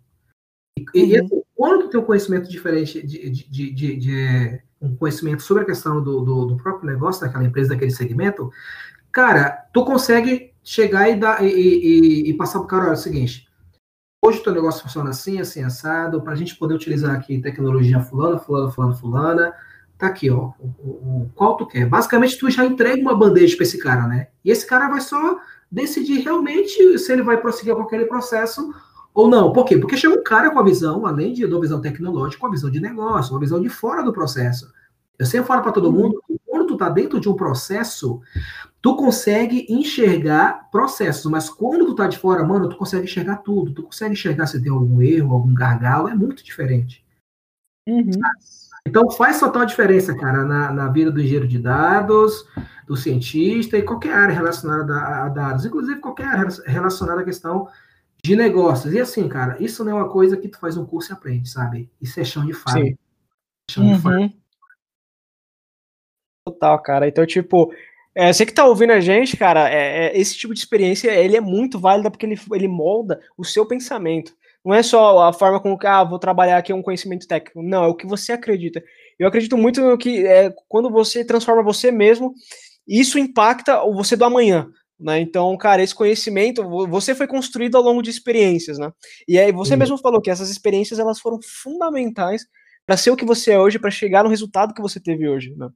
E, 0.77 0.81
uhum. 0.81 1.05
e 1.07 1.19
assim, 1.19 1.41
quando 1.53 1.83
tu 1.83 1.89
tem 1.89 1.99
um 1.99 2.05
conhecimento 2.05 2.49
diferente 2.49 3.05
de, 3.05 3.29
de, 3.29 3.73
de, 3.73 3.95
de 3.97 4.61
um 4.81 4.95
conhecimento 4.95 5.41
sobre 5.41 5.63
a 5.63 5.65
questão 5.65 6.01
do, 6.01 6.21
do, 6.21 6.45
do, 6.45 6.57
próprio 6.57 6.89
negócio 6.89 7.21
daquela 7.21 7.43
empresa, 7.43 7.69
daquele 7.69 7.91
segmento, 7.91 8.51
cara, 9.11 9.67
tu 9.73 9.83
consegue 9.83 10.53
chegar 10.63 11.09
e, 11.09 11.15
dar, 11.15 11.43
e, 11.43 11.49
e, 11.49 12.29
e 12.29 12.33
passar 12.35 12.59
pro 12.59 12.67
cara, 12.67 12.83
olha, 12.83 12.91
é 12.91 12.93
o 12.93 12.97
seguinte, 12.97 13.49
Hoje 14.21 14.39
o 14.39 14.43
teu 14.43 14.53
negócio 14.53 14.83
funciona 14.83 15.11
assim, 15.11 15.39
assim, 15.39 15.63
assado, 15.63 16.21
para 16.21 16.33
a 16.33 16.35
gente 16.35 16.55
poder 16.57 16.73
utilizar 16.73 17.15
aqui 17.15 17.39
tecnologia 17.39 18.01
fulana, 18.01 18.37
fulana, 18.37 18.69
fulana, 18.69 18.93
fulana. 18.93 19.53
Tá 19.97 20.07
aqui, 20.07 20.29
ó, 20.29 20.51
o, 20.59 20.67
o, 20.79 21.21
o 21.23 21.31
qual 21.33 21.55
tu 21.55 21.65
quer. 21.65 21.87
Basicamente, 21.87 22.37
tu 22.37 22.49
já 22.49 22.65
entrega 22.65 23.01
uma 23.01 23.15
bandeja 23.15 23.55
para 23.55 23.63
esse 23.63 23.77
cara, 23.77 24.07
né? 24.07 24.27
E 24.43 24.51
esse 24.51 24.67
cara 24.67 24.89
vai 24.89 24.99
só 24.99 25.39
decidir 25.71 26.19
realmente 26.19 26.99
se 26.99 27.13
ele 27.13 27.21
vai 27.21 27.37
prosseguir 27.37 27.73
com 27.75 27.83
aquele 27.83 28.05
processo 28.05 28.73
ou 29.13 29.27
não. 29.27 29.51
Por 29.51 29.65
quê? 29.65 29.77
Porque 29.77 29.97
chega 29.97 30.13
um 30.13 30.23
cara 30.23 30.51
com 30.51 30.59
a 30.59 30.63
visão, 30.63 31.05
além 31.05 31.33
de 31.33 31.45
uma 31.45 31.59
visão 31.59 31.81
tecnológica, 31.81 32.39
com 32.39 32.47
a 32.47 32.51
visão 32.51 32.69
de 32.69 32.79
negócio, 32.79 33.33
uma 33.33 33.39
visão 33.39 33.61
de 33.61 33.69
fora 33.69 34.03
do 34.03 34.13
processo. 34.13 34.71
Eu 35.17 35.25
sempre 35.25 35.47
falo 35.47 35.61
para 35.61 35.71
todo 35.71 35.87
uhum. 35.89 36.03
mundo, 36.03 36.23
quando 36.45 36.67
tu 36.67 36.77
tá 36.77 36.89
dentro 36.89 37.19
de 37.19 37.27
um 37.27 37.33
processo, 37.33 38.21
tu 38.81 38.95
consegue 38.95 39.65
enxergar 39.69 40.69
processos, 40.71 41.29
mas 41.29 41.49
quando 41.49 41.85
tu 41.85 41.95
tá 41.95 42.07
de 42.07 42.17
fora, 42.17 42.43
mano, 42.43 42.69
tu 42.69 42.77
consegue 42.77 43.03
enxergar 43.03 43.37
tudo. 43.37 43.73
Tu 43.73 43.83
consegue 43.83 44.13
enxergar 44.13 44.47
se 44.47 44.61
tem 44.61 44.71
algum 44.71 45.01
erro, 45.01 45.33
algum 45.33 45.53
gargalo, 45.53 46.07
é 46.07 46.15
muito 46.15 46.43
diferente. 46.43 47.05
Uhum. 47.87 48.11
Então 48.87 49.11
faz 49.11 49.39
total 49.39 49.65
diferença, 49.65 50.15
cara, 50.15 50.45
na, 50.45 50.71
na 50.71 50.87
vida 50.87 51.11
do 51.11 51.19
engenheiro 51.19 51.47
de 51.47 51.59
dados, 51.59 52.45
do 52.87 52.95
cientista 52.95 53.77
e 53.77 53.83
qualquer 53.83 54.13
área 54.13 54.33
relacionada 54.33 54.93
a, 54.95 55.25
a 55.25 55.29
dados, 55.29 55.65
inclusive 55.65 55.99
qualquer 55.99 56.27
área 56.27 56.47
relacionada 56.65 57.21
à 57.21 57.25
questão 57.25 57.67
de 58.23 58.35
negócios. 58.35 58.93
E 58.93 58.99
assim, 58.99 59.27
cara, 59.27 59.57
isso 59.59 59.83
não 59.83 59.91
é 59.91 59.95
uma 59.95 60.09
coisa 60.09 60.37
que 60.37 60.47
tu 60.47 60.59
faz 60.59 60.77
um 60.77 60.85
curso 60.85 61.11
e 61.11 61.13
aprende, 61.13 61.49
sabe? 61.49 61.89
Isso 62.01 62.19
é 62.19 62.23
chão 62.23 62.45
de 62.45 62.53
fábrica. 62.53 62.99
Chão 63.69 63.83
uhum. 63.83 63.95
de 63.95 64.01
fábrica. 64.01 64.35
Total, 66.45 66.81
cara. 66.81 67.07
Então, 67.07 67.25
tipo, 67.25 67.73
é, 68.15 68.33
você 68.33 68.45
que 68.45 68.53
tá 68.53 68.65
ouvindo 68.65 68.91
a 68.91 68.99
gente, 68.99 69.37
cara, 69.37 69.69
é, 69.69 70.07
é, 70.07 70.19
esse 70.19 70.35
tipo 70.35 70.53
de 70.53 70.59
experiência 70.59 71.11
ele 71.11 71.37
é 71.37 71.41
muito 71.41 71.79
válida 71.79 72.09
porque 72.09 72.25
ele, 72.25 72.39
ele 72.53 72.67
molda 72.67 73.21
o 73.37 73.45
seu 73.45 73.65
pensamento. 73.65 74.35
Não 74.65 74.73
é 74.73 74.83
só 74.83 75.27
a 75.27 75.33
forma 75.33 75.59
como 75.59 75.77
que, 75.77 75.87
ah, 75.87 76.03
vou 76.03 76.19
trabalhar 76.19 76.57
aqui 76.57 76.73
um 76.73 76.81
conhecimento 76.81 77.27
técnico. 77.27 77.63
Não, 77.63 77.83
é 77.83 77.87
o 77.87 77.95
que 77.95 78.05
você 78.05 78.33
acredita. 78.33 78.83
Eu 79.17 79.27
acredito 79.27 79.57
muito 79.57 79.81
no 79.81 79.97
que 79.97 80.25
é, 80.25 80.53
quando 80.67 80.89
você 80.89 81.23
transforma 81.23 81.63
você 81.63 81.91
mesmo, 81.91 82.33
isso 82.87 83.17
impacta 83.17 83.83
o 83.83 83.93
você 83.93 84.15
do 84.15 84.25
amanhã. 84.25 84.69
Né? 84.99 85.19
Então, 85.21 85.55
cara, 85.57 85.81
esse 85.81 85.95
conhecimento, 85.95 86.61
você 86.87 87.15
foi 87.15 87.25
construído 87.25 87.77
ao 87.77 87.83
longo 87.83 88.01
de 88.01 88.09
experiências, 88.09 88.77
né? 88.77 88.91
E 89.27 89.39
aí 89.39 89.51
você 89.51 89.75
mesmo 89.75 89.97
falou 89.97 90.21
que 90.21 90.29
essas 90.29 90.49
experiências 90.49 90.99
elas 90.99 91.19
foram 91.19 91.39
fundamentais 91.41 92.45
para 92.85 92.97
ser 92.97 93.11
o 93.11 93.15
que 93.15 93.23
você 93.23 93.51
é 93.51 93.59
hoje, 93.59 93.79
para 93.79 93.91
chegar 93.91 94.23
no 94.23 94.29
resultado 94.29 94.73
que 94.73 94.81
você 94.81 94.99
teve 94.99 95.29
hoje, 95.29 95.53
né? 95.55 95.69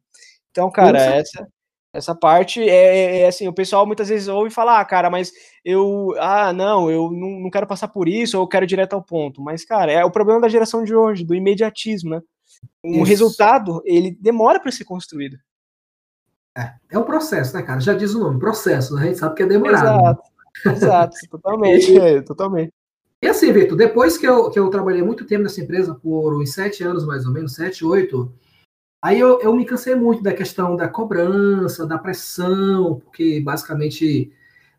Então, 0.51 0.69
cara, 0.69 0.99
essa 0.99 1.47
essa 1.93 2.15
parte 2.15 2.59
é, 2.59 2.65
é, 2.65 3.19
é, 3.19 3.28
assim, 3.28 3.47
o 3.47 3.53
pessoal 3.53 3.86
muitas 3.86 4.09
vezes 4.09 4.28
ouve 4.28 4.49
falar, 4.49 4.80
ah, 4.80 4.86
cara, 4.86 5.11
mas 5.11 5.32
eu, 5.63 6.15
ah, 6.17 6.51
não, 6.51 6.89
eu 6.89 7.11
não, 7.11 7.41
não 7.41 7.51
quero 7.51 7.67
passar 7.67 7.88
por 7.88 8.09
isso, 8.09 8.36
ou 8.36 8.43
eu 8.43 8.47
quero 8.47 8.65
ir 8.65 8.67
direto 8.67 8.93
ao 8.93 9.03
ponto. 9.03 9.39
Mas, 9.43 9.63
cara, 9.63 9.91
é 9.91 10.03
o 10.03 10.09
problema 10.09 10.41
da 10.41 10.49
geração 10.49 10.84
de 10.84 10.95
hoje, 10.95 11.24
do 11.24 11.36
imediatismo, 11.36 12.09
né? 12.09 12.21
Um 12.84 13.03
resultado, 13.03 13.82
ele 13.86 14.17
demora 14.19 14.59
para 14.59 14.71
ser 14.71 14.86
construído. 14.86 15.38
É, 16.58 16.74
é 16.91 16.97
um 16.97 17.04
processo, 17.04 17.56
né, 17.56 17.64
cara? 17.64 17.80
Já 17.80 17.93
diz 17.93 18.14
o 18.14 18.20
nome, 18.20 18.39
processo, 18.39 18.95
né? 18.95 19.01
a 19.01 19.06
gente 19.06 19.18
sabe 19.18 19.36
que 19.36 19.43
é 19.43 19.47
demorado. 19.47 19.86
Exato, 19.86 20.24
né? 20.66 20.74
exato, 20.74 21.18
totalmente, 21.30 21.99
é, 21.99 22.22
totalmente. 22.22 22.74
E 23.22 23.28
assim, 23.28 23.51
Vitor, 23.51 23.78
depois 23.78 24.18
que 24.18 24.28
eu, 24.28 24.49
que 24.49 24.60
eu 24.60 24.70
trabalhei 24.70 25.01
muito 25.01 25.26
tempo 25.26 25.43
nessa 25.43 25.62
empresa, 25.62 25.95
por 25.95 26.36
uns 26.36 26.54
sete 26.54 26.84
anos 26.84 27.06
mais 27.06 27.26
ou 27.26 27.32
menos, 27.32 27.56
sete, 27.56 27.86
oito, 27.86 28.34
Aí 29.04 29.20
eu, 29.20 29.41
eu 29.41 29.54
me 29.54 29.66
cansei 29.66 29.95
muito 29.95 30.24
da 30.24 30.32
questão 30.34 30.78
da 30.78 30.88
cobrança, 30.88 31.86
da 31.86 31.97
pressão, 31.97 33.01
porque 33.01 33.41
basicamente 33.41 34.32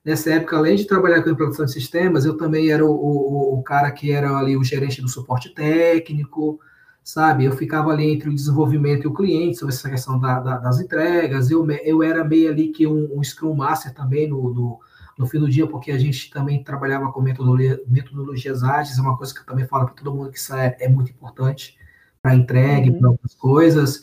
nessa 0.02 0.32
época, 0.32 0.56
além 0.56 0.76
de 0.76 0.86
trabalhar 0.86 1.22
com 1.22 1.28
implantação 1.28 1.66
de 1.66 1.72
sistemas, 1.72 2.24
eu 2.24 2.34
também 2.34 2.70
era 2.70 2.82
o, 2.82 2.90
o, 2.90 3.58
o, 3.58 3.62
cara 3.62 3.90
que 3.90 4.10
era 4.10 4.34
ali 4.38 4.56
o 4.56 4.64
gerente 4.64 5.02
do 5.02 5.08
suporte 5.10 5.54
técnico, 5.54 6.58
sabe? 7.04 7.44
Eu 7.44 7.52
ficava 7.52 7.90
ali 7.90 8.10
entre 8.10 8.30
o 8.30 8.34
desenvolvimento 8.34 9.04
e 9.04 9.06
o 9.06 9.12
cliente 9.12 9.58
sobre 9.58 9.74
essa 9.74 9.90
questão 9.90 10.18
da, 10.18 10.40
da, 10.40 10.56
das 10.56 10.80
entregas. 10.80 11.50
Eu, 11.50 11.70
eu 11.70 12.02
era 12.02 12.24
meio 12.24 12.50
ali 12.50 12.68
que 12.68 12.86
um, 12.86 13.10
um 13.14 13.22
Scrum 13.22 13.54
Master 13.54 13.92
também 13.92 14.26
no, 14.26 14.52
no, 14.52 14.80
no, 15.18 15.26
fim 15.26 15.38
do 15.38 15.48
dia, 15.48 15.66
porque 15.66 15.92
a 15.92 15.98
gente 15.98 16.30
também 16.30 16.64
trabalhava 16.64 17.12
com 17.12 17.20
metodologia, 17.20 17.78
metodologias 17.86 18.64
ágeis, 18.64 18.98
é 18.98 19.02
uma 19.02 19.18
coisa 19.18 19.34
que 19.34 19.40
eu 19.40 19.46
também 19.46 19.66
falo 19.66 19.84
para 19.84 19.94
todo 19.94 20.14
mundo 20.14 20.30
que 20.30 20.38
isso 20.38 20.54
é, 20.54 20.74
é 20.80 20.88
muito 20.88 21.10
importante 21.10 21.76
para 22.22 22.34
entregue, 22.34 22.88
uhum. 22.88 22.98
para 22.98 23.10
outras 23.10 23.34
coisas. 23.34 24.00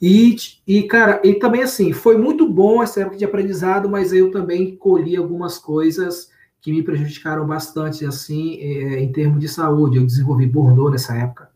E, 0.00 0.36
e, 0.66 0.82
cara, 0.82 1.22
e 1.24 1.34
também 1.34 1.62
assim, 1.62 1.90
foi 1.94 2.18
muito 2.18 2.46
bom 2.46 2.82
essa 2.82 3.00
época 3.00 3.16
de 3.16 3.24
aprendizado, 3.24 3.88
mas 3.88 4.12
eu 4.12 4.30
também 4.30 4.76
colhi 4.76 5.16
algumas 5.16 5.56
coisas 5.56 6.30
que 6.60 6.70
me 6.70 6.82
prejudicaram 6.82 7.46
bastante, 7.46 8.04
assim, 8.04 8.58
é, 8.60 9.00
em 9.00 9.10
termos 9.10 9.40
de 9.40 9.48
saúde. 9.48 9.96
Eu 9.96 10.04
desenvolvi 10.04 10.46
bordô 10.46 10.90
nessa 10.90 11.16
época, 11.16 11.51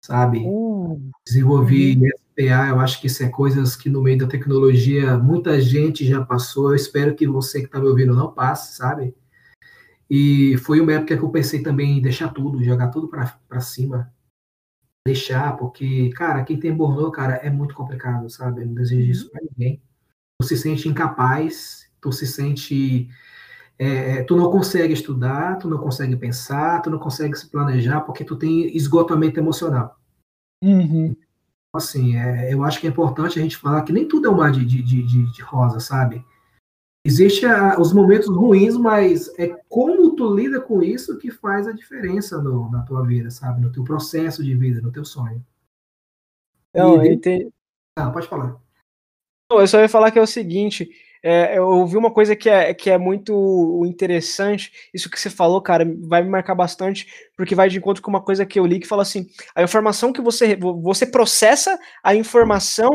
sabe? 0.00 0.38
Uhum. 0.38 1.10
Desenvolvi 1.26 1.96
uhum. 1.96 2.08
SPA, 2.08 2.68
eu 2.68 2.80
acho 2.80 3.00
que 3.00 3.06
isso 3.06 3.22
é 3.22 3.28
coisas 3.28 3.76
que 3.76 3.90
no 3.90 4.02
meio 4.02 4.18
da 4.18 4.26
tecnologia 4.26 5.18
muita 5.18 5.60
gente 5.60 6.06
já 6.06 6.24
passou. 6.24 6.70
Eu 6.70 6.76
espero 6.76 7.14
que 7.14 7.26
você 7.26 7.60
que 7.60 7.66
está 7.66 7.80
me 7.80 7.88
ouvindo 7.88 8.14
não 8.14 8.32
passe, 8.32 8.76
sabe? 8.76 9.14
E 10.10 10.56
foi 10.58 10.80
uma 10.80 10.92
época 10.92 11.16
que 11.16 11.22
eu 11.22 11.30
pensei 11.30 11.62
também 11.62 11.98
em 11.98 12.02
deixar 12.02 12.28
tudo, 12.28 12.62
jogar 12.64 12.88
tudo 12.88 13.08
para 13.08 13.60
cima, 13.60 14.10
deixar, 15.06 15.56
porque, 15.56 16.10
cara, 16.10 16.42
quem 16.44 16.58
tem 16.58 16.74
burnout, 16.74 17.14
cara, 17.14 17.34
é 17.36 17.50
muito 17.50 17.74
complicado, 17.74 18.28
sabe? 18.30 18.62
Eu 18.62 18.66
não 18.66 18.74
desejo 18.74 19.10
isso 19.10 19.24
uhum. 19.26 19.30
pra 19.30 19.42
ninguém. 19.42 19.82
Tu 20.40 20.46
se 20.46 20.56
sente 20.56 20.88
incapaz, 20.88 21.90
tu 22.00 22.12
se 22.12 22.26
sente. 22.26 23.08
É, 23.78 24.18
é, 24.18 24.22
tu 24.24 24.36
não 24.36 24.50
consegue 24.50 24.92
estudar, 24.92 25.56
tu 25.58 25.68
não 25.68 25.78
consegue 25.78 26.16
pensar, 26.16 26.82
tu 26.82 26.90
não 26.90 26.98
consegue 26.98 27.36
se 27.36 27.48
planejar, 27.48 28.00
porque 28.00 28.24
tu 28.24 28.36
tem 28.36 28.76
esgotamento 28.76 29.38
emocional. 29.38 29.96
Uhum. 30.60 31.14
assim, 31.72 32.16
é, 32.16 32.52
eu 32.52 32.64
acho 32.64 32.80
que 32.80 32.88
é 32.88 32.90
importante 32.90 33.38
a 33.38 33.42
gente 33.42 33.56
falar 33.56 33.82
que 33.82 33.92
nem 33.92 34.08
tudo 34.08 34.26
é 34.26 34.30
um 34.30 34.36
mar 34.36 34.50
de, 34.50 34.64
de, 34.64 34.82
de, 34.82 35.32
de 35.32 35.42
rosa, 35.42 35.78
sabe? 35.78 36.24
Existem 37.06 37.48
os 37.78 37.92
momentos 37.92 38.28
ruins, 38.28 38.76
mas 38.76 39.32
é 39.38 39.48
como 39.68 40.16
tu 40.16 40.34
lida 40.34 40.60
com 40.60 40.82
isso 40.82 41.16
que 41.16 41.30
faz 41.30 41.68
a 41.68 41.72
diferença 41.72 42.42
no, 42.42 42.68
na 42.70 42.82
tua 42.82 43.06
vida, 43.06 43.30
sabe? 43.30 43.60
No 43.60 43.70
teu 43.70 43.84
processo 43.84 44.42
de 44.42 44.54
vida, 44.54 44.80
no 44.80 44.90
teu 44.90 45.04
sonho. 45.04 45.44
Não, 46.74 47.02
e, 47.04 47.14
entendi. 47.14 47.50
Ah, 47.96 48.10
pode 48.10 48.26
falar. 48.26 48.60
Não, 49.50 49.60
eu 49.60 49.66
só 49.66 49.80
ia 49.80 49.88
falar 49.88 50.10
que 50.10 50.18
é 50.18 50.22
o 50.22 50.26
seguinte, 50.26 50.90
é, 51.22 51.58
eu 51.58 51.66
ouvi 51.66 51.96
uma 51.96 52.10
coisa 52.10 52.36
que 52.36 52.48
é, 52.48 52.72
que 52.72 52.90
é 52.90 52.98
muito 52.98 53.82
interessante, 53.86 54.72
isso 54.94 55.10
que 55.10 55.18
você 55.18 55.30
falou, 55.30 55.60
cara, 55.60 55.84
vai 56.02 56.22
me 56.22 56.28
marcar 56.28 56.54
bastante, 56.54 57.06
porque 57.36 57.54
vai 57.54 57.68
de 57.68 57.78
encontro 57.78 58.02
com 58.02 58.10
uma 58.10 58.22
coisa 58.22 58.46
que 58.46 58.58
eu 58.58 58.66
li 58.66 58.80
que 58.80 58.86
fala 58.86 59.02
assim: 59.02 59.26
a 59.54 59.62
informação 59.62 60.12
que 60.12 60.20
você, 60.20 60.56
você 60.56 61.06
processa 61.06 61.78
a 62.02 62.14
informação 62.14 62.90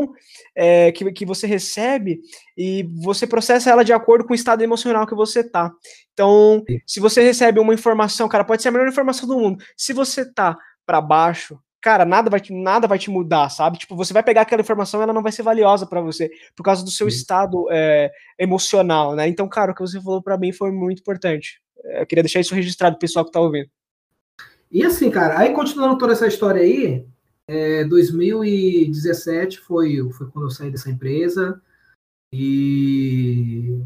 é, 0.54 0.92
que, 0.92 1.10
que 1.12 1.26
você 1.26 1.46
recebe 1.46 2.20
e 2.56 2.88
você 3.02 3.26
processa 3.26 3.70
ela 3.70 3.84
de 3.84 3.92
acordo 3.92 4.24
com 4.24 4.32
o 4.32 4.36
estado 4.36 4.62
emocional 4.62 5.06
que 5.06 5.14
você 5.14 5.42
tá. 5.42 5.72
Então, 6.12 6.62
se 6.86 7.00
você 7.00 7.22
recebe 7.22 7.58
uma 7.60 7.74
informação, 7.74 8.28
cara, 8.28 8.44
pode 8.44 8.62
ser 8.62 8.68
a 8.68 8.72
melhor 8.72 8.88
informação 8.88 9.28
do 9.28 9.38
mundo, 9.38 9.62
se 9.76 9.92
você 9.92 10.24
tá 10.24 10.56
para 10.86 11.00
baixo, 11.00 11.58
cara, 11.84 12.06
nada 12.06 12.30
vai 12.30 12.40
te, 12.40 12.50
nada 12.50 12.88
vai 12.88 12.98
te 12.98 13.10
mudar, 13.10 13.50
sabe? 13.50 13.76
Tipo, 13.76 13.94
você 13.94 14.14
vai 14.14 14.22
pegar 14.22 14.40
aquela 14.40 14.62
informação 14.62 15.00
e 15.00 15.02
ela 15.02 15.12
não 15.12 15.22
vai 15.22 15.30
ser 15.30 15.42
valiosa 15.42 15.86
para 15.86 16.00
você, 16.00 16.30
por 16.56 16.62
causa 16.62 16.82
do 16.82 16.90
seu 16.90 17.10
Sim. 17.10 17.16
estado 17.18 17.66
é, 17.70 18.10
emocional, 18.38 19.14
né? 19.14 19.28
Então, 19.28 19.46
cara, 19.46 19.72
o 19.72 19.74
que 19.74 19.82
você 19.82 20.00
falou 20.00 20.22
para 20.22 20.38
mim 20.38 20.50
foi 20.50 20.72
muito 20.72 21.00
importante. 21.00 21.60
É, 21.84 22.00
eu 22.00 22.06
queria 22.06 22.22
deixar 22.22 22.40
isso 22.40 22.54
registrado 22.54 22.94
pro 22.94 23.00
pessoal 23.00 23.22
que 23.22 23.30
tá 23.30 23.38
ouvindo. 23.38 23.68
E 24.72 24.82
assim, 24.82 25.10
cara, 25.10 25.38
aí 25.38 25.52
continuando 25.52 25.98
toda 25.98 26.14
essa 26.14 26.26
história 26.26 26.62
aí, 26.62 27.04
é, 27.46 27.84
2017 27.84 29.60
foi, 29.60 30.10
foi 30.12 30.30
quando 30.30 30.46
eu 30.46 30.50
saí 30.50 30.70
dessa 30.70 30.90
empresa 30.90 31.60
e 32.32 33.78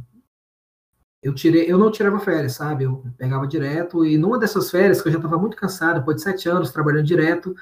eu 1.23 1.35
tirei, 1.35 1.71
eu 1.71 1.79
não 1.79 1.91
tirava 1.91 2.19
férias, 2.21 2.53
sabe? 2.53 2.85
Eu 2.85 3.05
pegava 3.17 3.47
direto 3.47 4.05
e 4.05 4.17
numa 4.17 4.39
dessas 4.39 4.71
férias 4.71 5.03
que 5.03 5.09
eu 5.09 5.13
já 5.13 5.19
estava 5.19 5.39
muito 5.39 5.57
cansado, 5.57 5.99
depois 5.99 6.17
de 6.17 6.23
sete 6.23 6.49
anos 6.49 6.71
trabalhando 6.71 7.07
direto. 7.07 7.55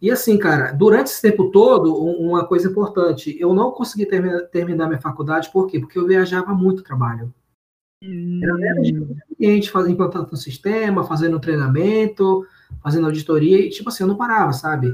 E 0.00 0.10
assim, 0.10 0.38
cara, 0.38 0.72
durante 0.72 1.08
esse 1.08 1.20
tempo 1.20 1.50
todo, 1.50 1.94
uma 1.94 2.46
coisa 2.46 2.68
importante, 2.68 3.36
eu 3.38 3.52
não 3.52 3.72
consegui 3.72 4.06
terminar, 4.06 4.40
terminar 4.46 4.86
minha 4.86 5.00
faculdade, 5.00 5.50
por 5.52 5.66
quê? 5.66 5.78
Porque 5.78 5.98
eu 5.98 6.06
viajava 6.06 6.54
muito 6.54 6.82
trabalho. 6.82 7.34
Hum. 8.02 8.40
Era 8.42 8.82
gente 9.38 9.70
fazendo 9.70 9.92
implantando 9.92 10.28
um 10.32 10.36
sistema, 10.36 11.04
fazendo 11.04 11.38
treinamento, 11.38 12.46
fazendo 12.82 13.06
auditoria, 13.06 13.58
e 13.58 13.68
tipo 13.68 13.90
assim, 13.90 14.04
eu 14.04 14.08
não 14.08 14.16
parava, 14.16 14.52
sabe? 14.52 14.90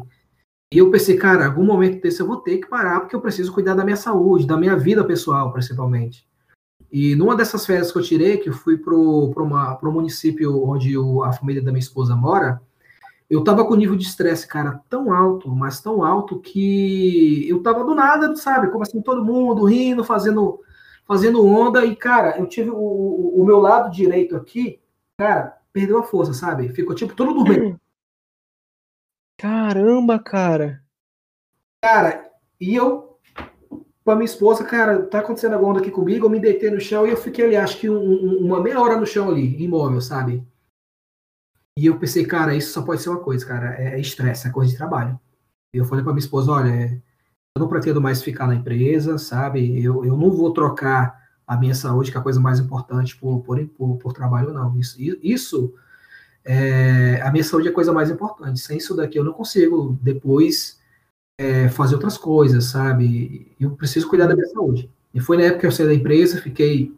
E 0.72 0.78
eu 0.78 0.90
pensei, 0.90 1.16
cara, 1.16 1.46
algum 1.46 1.64
momento 1.64 2.02
desse 2.02 2.20
eu 2.20 2.26
vou 2.26 2.38
ter 2.38 2.58
que 2.58 2.66
parar, 2.66 3.00
porque 3.00 3.14
eu 3.14 3.20
preciso 3.20 3.52
cuidar 3.52 3.74
da 3.74 3.84
minha 3.84 3.96
saúde, 3.96 4.46
da 4.46 4.56
minha 4.56 4.76
vida 4.76 5.04
pessoal, 5.04 5.52
principalmente. 5.52 6.26
E 6.91 7.14
numa 7.14 7.37
dessas 7.37 7.66
férias 7.66 7.91
que 7.91 7.99
eu 7.99 8.03
tirei, 8.03 8.39
que 8.39 8.49
eu 8.49 8.53
fui 8.53 8.76
para 8.78 8.95
o 8.95 9.93
município 9.93 10.64
onde 10.64 10.97
o, 10.97 11.22
a 11.22 11.32
família 11.32 11.62
da 11.62 11.70
minha 11.70 11.80
esposa 11.80 12.14
mora, 12.14 12.61
eu 13.28 13.43
tava 13.43 13.64
com 13.64 13.74
nível 13.74 13.97
de 13.97 14.05
estresse, 14.05 14.47
cara, 14.47 14.80
tão 14.89 15.12
alto, 15.12 15.51
mas 15.51 15.80
tão 15.80 16.05
alto 16.05 16.39
que 16.41 17.49
eu 17.49 17.61
tava 17.61 17.84
do 17.84 17.95
nada, 17.95 18.34
sabe? 18.37 18.70
Conversando 18.70 19.03
com 19.03 19.11
todo 19.11 19.24
mundo, 19.24 19.64
rindo, 19.64 20.05
fazendo, 20.05 20.61
fazendo 21.07 21.45
onda, 21.45 21.84
e, 21.84 21.97
cara, 21.97 22.39
eu 22.39 22.47
tive 22.47 22.70
o, 22.70 22.76
o, 22.76 23.43
o 23.43 23.45
meu 23.45 23.59
lado 23.59 23.91
direito 23.91 24.37
aqui, 24.37 24.80
cara, 25.18 25.59
perdeu 25.72 25.99
a 25.99 26.05
força, 26.05 26.32
sabe? 26.32 26.68
Ficou 26.68 26.95
tipo 26.95 27.16
todo 27.16 27.34
dormindo. 27.34 27.80
Caramba, 29.37 30.18
cara. 30.18 30.82
Cara, 31.82 32.30
e 32.61 32.74
eu 32.74 33.05
para 34.07 34.14
minha 34.14 34.24
esposa, 34.24 34.62
cara, 34.62 35.02
tá 35.02 35.18
acontecendo 35.18 35.54
alguma 35.54 35.72
onda 35.72 35.80
aqui 35.80 35.90
comigo, 35.90 36.26
eu 36.26 36.30
me 36.30 36.38
deitei 36.38 36.70
no 36.70 36.80
chão 36.80 37.04
e 37.04 37.11
eu 37.11 37.16
fiquei 37.16 37.44
ali, 37.44 37.57
acho 37.57 37.76
que 37.80 37.90
um, 37.90 37.98
um, 37.98 38.46
uma 38.46 38.62
meia 38.62 38.80
hora 38.80 38.96
no 38.96 39.04
chão 39.04 39.28
ali, 39.28 39.61
imóvel, 39.61 40.00
sabe? 40.00 40.46
E 41.76 41.86
eu 41.86 41.98
pensei, 41.98 42.24
cara, 42.24 42.54
isso 42.54 42.72
só 42.72 42.82
pode 42.82 43.02
ser 43.02 43.09
uma 43.09 43.18
coisa, 43.18 43.44
cara, 43.44 43.74
é 43.74 43.98
estresse, 43.98 44.46
é 44.46 44.52
coisa 44.52 44.70
de 44.70 44.78
trabalho. 44.78 45.18
E 45.74 45.78
eu 45.78 45.84
falei 45.84 46.04
para 46.04 46.12
minha 46.12 46.24
esposa, 46.24 46.52
olha, 46.52 47.02
eu 47.57 47.61
não 47.61 47.66
pretendo 47.66 48.00
mais 48.00 48.22
ficar 48.22 48.46
na 48.46 48.54
empresa, 48.54 49.18
sabe? 49.18 49.82
Eu, 49.82 50.04
eu 50.04 50.16
não 50.16 50.30
vou 50.30 50.52
trocar 50.52 51.20
a 51.44 51.57
minha 51.57 51.74
saúde, 51.74 52.12
que 52.12 52.16
é 52.16 52.20
a 52.20 52.22
coisa 52.22 52.38
mais 52.38 52.61
importante, 52.61 53.16
por, 53.16 53.40
por, 53.40 53.59
por, 53.70 53.96
por 53.96 54.12
trabalho, 54.12 54.52
não. 54.52 54.78
Isso, 54.78 54.96
isso 55.20 55.74
é, 56.44 57.20
a 57.22 57.32
minha 57.32 57.42
saúde 57.42 57.66
é 57.66 57.70
a 57.72 57.74
coisa 57.74 57.92
mais 57.92 58.09
importante. 58.09 58.61
Sem 58.61 58.78
isso 58.78 58.94
daqui 58.94 59.18
eu 59.18 59.24
não 59.24 59.32
consigo 59.32 59.98
depois 60.00 60.78
é, 61.39 61.68
fazer 61.68 61.95
outras 61.95 62.16
coisas, 62.16 62.64
sabe? 62.64 63.55
Eu 63.61 63.76
preciso 63.76 64.09
cuidar 64.09 64.26
da 64.26 64.34
minha 64.34 64.49
saúde. 64.49 64.91
E 65.12 65.20
foi 65.20 65.37
na 65.37 65.45
época 65.45 65.61
que 65.61 65.66
eu 65.66 65.72
saí 65.72 65.87
da 65.87 65.95
empresa, 65.95 66.41
fiquei 66.41 66.95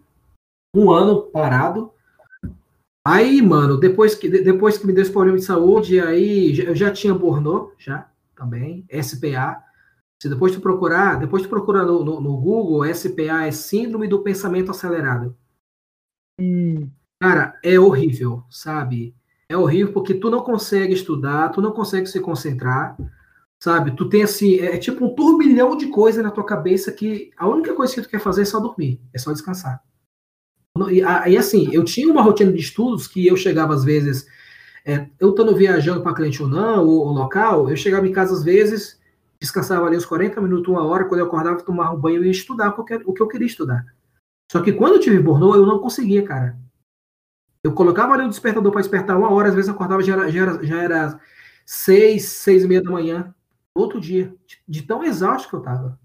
um 0.75 0.91
ano 0.91 1.23
parado. 1.23 1.93
Aí, 3.07 3.41
mano, 3.41 3.79
depois 3.79 4.15
que, 4.15 4.29
depois 4.29 4.77
que 4.77 4.87
me 4.87 4.93
deu 4.93 5.03
esse 5.03 5.13
problema 5.13 5.39
de 5.39 5.45
saúde, 5.45 6.01
aí 6.01 6.59
eu 6.61 6.75
já 6.75 6.91
tinha 6.91 7.15
Bornô, 7.15 7.73
já, 7.79 8.11
também, 8.37 8.87
SPA. 9.03 9.65
Se 10.21 10.29
depois 10.29 10.53
de 10.53 10.61
procurar, 10.61 11.19
depois 11.19 11.43
de 11.43 11.49
procurar 11.49 11.85
no, 11.85 12.05
no, 12.05 12.21
no, 12.21 12.37
Google, 12.37 12.93
SPA 12.93 13.47
é 13.47 13.51
Síndrome 13.53 14.09
do 14.09 14.23
Pensamento 14.23 14.71
Acelerado. 14.71 15.37
Hum. 16.41 16.91
Cara, 17.21 17.59
é 17.63 17.79
horrível, 17.79 18.45
sabe? 18.51 19.15
É 19.49 19.57
horrível 19.57 19.93
porque 19.93 20.15
tu 20.15 20.29
não 20.29 20.43
consegue 20.43 20.93
estudar, 20.93 21.51
tu 21.51 21.63
não 21.63 21.73
consegue 21.73 22.07
se 22.07 22.21
concentrar, 22.21 22.97
Sabe? 23.61 23.97
Tu 23.97 24.09
tem 24.09 24.23
assim, 24.23 24.61
é, 24.61 24.77
é 24.77 24.79
tipo 24.79 25.05
um 25.05 25.15
turbilhão 25.15 25.77
de 25.77 25.89
coisas 25.89 26.23
na 26.23 26.31
tua 26.31 26.45
cabeça 26.45 26.93
que 26.93 27.31
a 27.37 27.49
única 27.49 27.75
coisa 27.75 27.93
que 27.93 28.03
tu 28.03 28.09
quer 28.09 28.21
fazer 28.21 28.43
é 28.43 28.45
só 28.45 28.61
dormir, 28.61 29.01
é 29.13 29.19
só 29.19 29.33
descansar. 29.33 29.83
E, 30.93 31.37
assim, 31.37 31.69
eu 31.73 31.83
tinha 31.85 32.13
uma 32.13 32.23
rotina 32.23 32.53
de 32.53 32.61
estudos 32.61 33.09
que 33.09 33.27
eu 33.27 33.37
chegava 33.37 33.75
às 33.75 33.83
vezes, 33.83 34.27
é, 34.85 35.09
eu 35.19 35.31
estando 35.31 35.57
viajando 35.57 36.03
para 36.03 36.15
cliente 36.15 36.41
ou 36.41 36.49
não, 36.49 36.87
ou, 36.87 37.07
ou, 37.07 37.13
local, 37.13 37.69
eu 37.69 37.77
chegava 37.77 38.07
em 38.07 38.13
casa 38.13 38.33
às 38.33 38.45
vezes, 38.45 39.01
descansava 39.41 39.87
ali 39.87 39.97
uns 39.97 40.07
40 40.07 40.41
minutos, 40.41 40.69
uma 40.69 40.85
hora, 40.85 41.07
quando 41.07 41.21
eu 41.21 41.27
acordava, 41.27 41.61
tomava 41.61 41.97
um 41.97 42.01
banho 42.01 42.23
e 42.23 42.27
ia 42.27 42.31
estudar 42.31 42.69
o 42.69 42.85
que, 42.85 42.95
eu, 42.95 43.03
o 43.07 43.13
que 43.13 43.21
eu 43.21 43.27
queria 43.27 43.47
estudar. 43.47 43.85
Só 44.53 44.63
que 44.63 44.73
quando 44.73 44.95
eu 44.95 45.01
tive 45.01 45.19
burnout, 45.19 45.59
eu 45.59 45.67
não 45.67 45.81
conseguia, 45.81 46.23
cara. 46.25 46.57
Eu 47.65 47.73
colocava 47.73 48.15
ali 48.15 48.25
o 48.25 48.29
despertador 48.29 48.71
para 48.71 48.81
despertar 48.81 49.19
uma 49.19 49.33
hora, 49.33 49.49
às 49.49 49.55
vezes 49.55 49.69
acordava 49.69 50.01
já 50.01 50.13
era, 50.13 50.31
já 50.31 50.43
era, 50.43 50.65
já 50.65 50.83
era 50.83 51.21
seis, 51.67 52.25
seis 52.27 52.63
e 52.63 52.69
meia 52.69 52.81
da 52.81 52.91
manhã 52.91 53.35
outro 53.79 54.01
dia, 54.01 54.35
de 54.67 54.83
tão 54.83 55.05
exausto 55.05 55.49
que 55.49 55.55
eu 55.55 55.63
tava. 55.63 55.99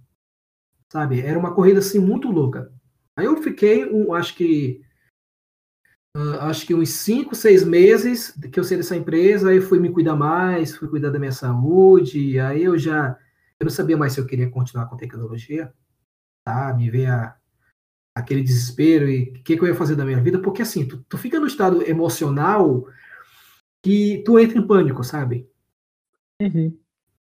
Sabe? 0.92 1.22
Era 1.22 1.40
uma 1.40 1.54
corrida 1.54 1.80
assim 1.80 2.00
muito 2.00 2.30
louca. 2.30 2.72
Aí 3.16 3.26
eu 3.26 3.42
fiquei, 3.42 3.86
um, 3.86 4.14
acho 4.14 4.36
que 4.36 4.82
uh, 6.16 6.40
acho 6.42 6.66
que 6.66 6.74
uns 6.74 6.90
5, 6.90 7.36
6 7.36 7.64
meses 7.64 8.32
que 8.52 8.60
eu 8.60 8.64
saí 8.64 8.78
dessa 8.78 8.96
empresa, 8.96 9.50
aí 9.50 9.58
eu 9.58 9.62
fui 9.62 9.80
me 9.80 9.92
cuidar 9.92 10.16
mais, 10.16 10.76
fui 10.76 10.88
cuidar 10.88 11.10
da 11.10 11.20
minha 11.20 11.32
saúde, 11.32 12.40
aí 12.40 12.64
eu 12.64 12.78
já 12.78 13.18
eu 13.60 13.66
não 13.66 13.72
sabia 13.72 13.96
mais 13.96 14.14
se 14.14 14.20
eu 14.20 14.26
queria 14.26 14.50
continuar 14.50 14.88
com 14.88 14.98
tecnologia, 14.98 15.74
tá? 16.44 16.74
Me 16.74 16.90
veio 16.90 17.12
a, 17.12 17.38
aquele 18.16 18.44
desespero 18.44 19.10
e 19.10 19.30
o 19.30 19.34
que, 19.44 19.56
que, 19.56 19.62
eu 19.62 19.68
ia 19.68 19.76
fazer 19.76 19.96
da 19.96 20.06
minha 20.06 20.22
vida, 20.22 20.40
porque 20.40 20.62
assim, 20.62 20.88
tu, 20.88 21.04
tu 21.08 21.18
fica 21.18 21.40
no 21.40 21.48
estado 21.48 21.82
emocional 21.84 22.86
que 23.82 24.22
tu 24.26 24.38
entra 24.38 24.58
em 24.58 24.68
pânico, 24.68 25.04
sabe? 25.04 25.50
Uhum 26.42 26.83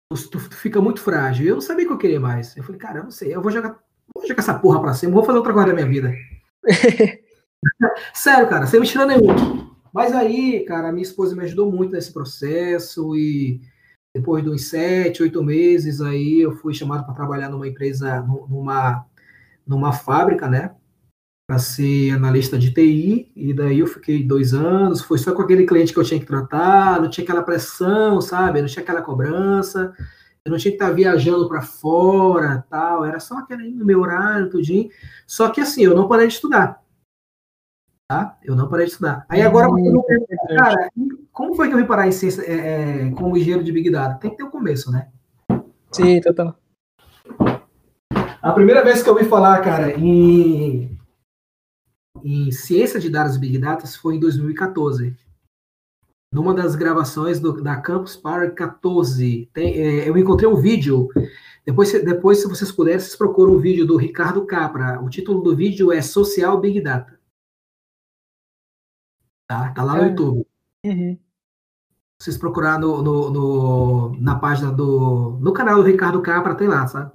tu, 0.09 0.29
tu, 0.29 0.39
fica 0.39 0.81
muito 0.81 1.01
frágil. 1.01 1.47
Eu 1.47 1.55
não 1.55 1.61
sabia 1.61 1.85
que 1.85 1.93
eu 1.93 1.97
queria 1.97 2.19
mais. 2.19 2.55
Eu 2.57 2.63
falei, 2.63 2.79
cara, 2.79 2.99
eu 2.99 3.03
não 3.03 3.11
sei, 3.11 3.33
eu 3.33 3.41
vou 3.41 3.51
jogar, 3.51 3.79
vou 4.13 4.27
jogar 4.27 4.41
essa 4.41 4.57
porra 4.57 4.81
pra 4.81 4.93
cima, 4.93 5.13
vou 5.13 5.23
fazer 5.23 5.37
outra 5.37 5.53
coisa 5.53 5.69
da 5.69 5.73
minha 5.73 5.87
vida. 5.87 6.13
Sério, 8.13 8.49
cara, 8.49 8.65
sem 8.65 8.79
mentira 8.79 9.05
nenhuma. 9.05 9.69
Mas 9.93 10.13
aí, 10.13 10.63
cara, 10.65 10.91
minha 10.91 11.03
esposa 11.03 11.35
me 11.35 11.43
ajudou 11.43 11.71
muito 11.71 11.91
nesse 11.93 12.13
processo 12.13 13.15
e 13.15 13.61
depois 14.13 14.43
de 14.43 14.49
uns 14.49 14.65
sete, 14.69 15.21
oito 15.21 15.43
meses, 15.43 16.01
aí 16.01 16.41
eu 16.41 16.55
fui 16.55 16.73
chamado 16.73 17.05
para 17.05 17.13
trabalhar 17.13 17.49
numa 17.49 17.67
empresa, 17.67 18.21
numa, 18.21 19.05
numa 19.65 19.91
fábrica, 19.93 20.47
né? 20.47 20.75
Para 21.49 21.57
ser 21.57 22.11
analista 22.11 22.59
de 22.59 22.71
TI, 22.71 23.31
e 23.35 23.55
daí 23.55 23.79
eu 23.79 23.87
fiquei 23.87 24.23
dois 24.23 24.53
anos. 24.53 25.01
Foi 25.01 25.17
só 25.17 25.33
com 25.33 25.41
aquele 25.41 25.65
cliente 25.65 25.91
que 25.91 25.97
eu 25.97 26.03
tinha 26.03 26.19
que 26.19 26.25
tratar, 26.27 27.01
não 27.01 27.09
tinha 27.09 27.23
aquela 27.23 27.41
pressão, 27.41 28.21
sabe? 28.21 28.61
Não 28.61 28.67
tinha 28.67 28.83
aquela 28.83 29.01
cobrança, 29.01 29.91
eu 30.45 30.51
não 30.51 30.59
tinha 30.59 30.71
que 30.71 30.75
estar 30.75 30.91
viajando 30.91 31.49
para 31.49 31.63
fora, 31.63 32.63
tal. 32.69 33.03
Era 33.03 33.19
só 33.19 33.39
aquele 33.39 33.71
no 33.71 33.83
meu 33.83 33.99
horário, 33.99 34.47
tudinho. 34.47 34.91
Só 35.25 35.49
que 35.49 35.59
assim, 35.59 35.81
eu 35.81 35.95
não 35.95 36.07
parei 36.07 36.27
de 36.27 36.35
estudar. 36.35 36.83
Tá? 38.07 38.37
Eu 38.43 38.55
não 38.55 38.69
parei 38.69 38.85
de 38.85 38.91
estudar. 38.91 39.25
Aí 39.27 39.41
agora, 39.41 39.71
hum, 39.71 40.03
cara, 40.55 40.91
como 41.31 41.55
foi 41.55 41.67
que 41.67 41.73
eu 41.73 41.79
vim 41.79 41.87
parar 41.87 42.07
em 42.07 42.11
ciência 42.11 42.43
é, 42.43 43.07
é, 43.07 43.11
como 43.13 43.35
engenheiro 43.35 43.63
de 43.63 43.71
Big 43.71 43.89
Data? 43.89 44.19
Tem 44.19 44.29
que 44.29 44.37
ter 44.37 44.43
um 44.43 44.51
começo, 44.51 44.91
né? 44.91 45.07
Sim, 45.91 46.21
total. 46.21 46.55
A 48.39 48.51
primeira 48.51 48.83
vez 48.83 49.01
que 49.01 49.09
eu 49.09 49.13
ouvi 49.13 49.25
falar, 49.25 49.59
cara, 49.61 49.97
em 49.97 50.98
em 52.23 52.51
ciência 52.51 52.99
de 52.99 53.09
dados 53.09 53.37
Big 53.37 53.57
Data 53.57 53.87
foi 53.87 54.15
em 54.15 54.19
2014. 54.19 55.15
numa 56.31 56.53
das 56.53 56.75
gravações 56.75 57.39
do, 57.39 57.61
da 57.61 57.81
Campus 57.81 58.15
Party 58.15 58.53
14, 58.53 59.49
tem, 59.53 59.73
é, 59.73 60.09
eu 60.09 60.17
encontrei 60.17 60.47
um 60.47 60.55
vídeo. 60.55 61.09
Depois, 61.65 61.91
depois, 61.91 62.39
se 62.39 62.47
vocês 62.47 62.71
puderem, 62.71 62.99
vocês 62.99 63.15
procuram 63.15 63.53
um 63.53 63.59
vídeo 63.59 63.85
do 63.85 63.97
Ricardo 63.97 64.45
Capra. 64.45 65.01
O 65.01 65.09
título 65.09 65.41
do 65.41 65.55
vídeo 65.55 65.91
é 65.91 66.01
Social 66.01 66.59
Big 66.59 66.81
Data. 66.81 67.19
Tá, 69.47 69.71
tá 69.73 69.83
lá 69.83 69.95
no 69.95 70.03
é. 70.03 70.09
YouTube. 70.09 70.45
Uhum. 70.85 71.19
Vocês 72.21 72.37
procurar 72.37 72.79
no, 72.79 73.01
no, 73.01 73.29
no, 73.29 74.21
na 74.21 74.37
página 74.37 74.71
do. 74.71 75.39
No 75.39 75.53
canal 75.53 75.77
do 75.77 75.83
Ricardo 75.83 76.21
Capra, 76.21 76.55
tem 76.55 76.67
lá, 76.67 76.85
sabe? 76.85 77.11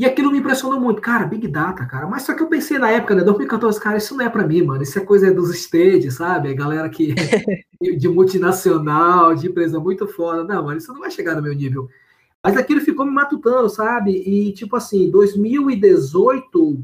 E 0.00 0.06
aquilo 0.06 0.32
me 0.32 0.38
impressionou 0.38 0.80
muito. 0.80 1.02
Cara, 1.02 1.26
Big 1.26 1.46
Data, 1.46 1.84
cara. 1.84 2.06
Mas 2.06 2.22
só 2.22 2.32
que 2.32 2.42
eu 2.42 2.46
pensei 2.46 2.78
na 2.78 2.90
época, 2.90 3.14
né? 3.14 3.22
2014, 3.22 3.78
cara, 3.78 3.98
isso 3.98 4.16
não 4.16 4.24
é 4.24 4.30
para 4.30 4.46
mim, 4.46 4.62
mano. 4.62 4.82
Isso 4.82 4.98
é 4.98 5.04
coisa 5.04 5.30
dos 5.30 5.54
stages, 5.54 6.14
sabe? 6.14 6.48
A 6.48 6.54
galera 6.54 6.88
que 6.88 7.14
de 7.98 8.08
multinacional, 8.08 9.34
de 9.34 9.48
empresa 9.48 9.78
muito 9.78 10.08
foda. 10.08 10.42
Não, 10.42 10.64
mano, 10.64 10.78
isso 10.78 10.90
não 10.90 11.00
vai 11.00 11.10
chegar 11.10 11.34
no 11.36 11.42
meu 11.42 11.54
nível. 11.54 11.86
Mas 12.42 12.56
aquilo 12.56 12.80
ficou 12.80 13.04
me 13.04 13.12
matutando, 13.12 13.68
sabe? 13.68 14.12
E 14.12 14.54
tipo 14.54 14.74
assim, 14.74 15.10
2018, 15.10 16.82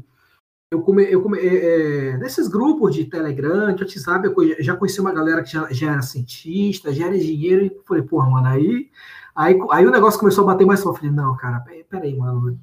eu 0.71 0.81
come, 0.83 1.03
eu 1.11 1.19
come, 1.19 1.39
é, 1.39 2.11
é, 2.11 2.17
nesses 2.17 2.47
grupos 2.47 2.93
de 2.93 3.05
Telegram, 3.05 3.73
de 3.73 3.81
WhatsApp, 3.81 4.27
eu 4.27 4.63
já 4.63 4.75
conheci 4.75 5.01
uma 5.01 5.11
galera 5.11 5.41
que 5.41 5.53
já, 5.53 5.67
já 5.71 5.91
era 5.91 6.03
cientista, 6.03 6.93
já 6.93 7.07
era 7.07 7.17
engenheiro, 7.17 7.65
e 7.65 7.81
falei, 7.83 8.03
porra, 8.03 8.29
mano, 8.29 8.47
aí, 8.47 8.91
aí, 9.35 9.59
aí 9.71 9.87
o 9.87 9.91
negócio 9.91 10.19
começou 10.19 10.43
a 10.43 10.53
bater 10.53 10.67
mais 10.67 10.83
forte. 10.83 10.99
Falei, 10.99 11.15
não, 11.15 11.35
cara, 11.35 11.65
peraí, 11.89 12.15
mano 12.15 12.59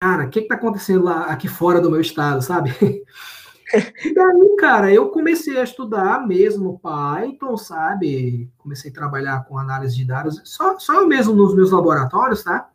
cara, 0.00 0.26
o 0.26 0.30
que, 0.30 0.42
que 0.42 0.48
tá 0.48 0.54
acontecendo 0.54 1.04
lá 1.04 1.26
aqui 1.26 1.48
fora 1.48 1.80
do 1.80 1.90
meu 1.90 2.00
estado, 2.00 2.42
sabe? 2.42 2.70
E 3.74 4.14
daí, 4.14 4.56
cara, 4.60 4.92
eu 4.92 5.10
comecei 5.10 5.58
a 5.58 5.64
estudar 5.64 6.24
mesmo 6.24 6.78
Python, 6.78 7.56
sabe? 7.56 8.48
Comecei 8.56 8.92
a 8.92 8.94
trabalhar 8.94 9.44
com 9.44 9.58
análise 9.58 9.96
de 9.96 10.04
dados, 10.04 10.40
só, 10.44 10.78
só 10.78 11.00
eu 11.00 11.08
mesmo 11.08 11.34
nos 11.34 11.52
meus 11.52 11.72
laboratórios, 11.72 12.44
tá? 12.44 12.70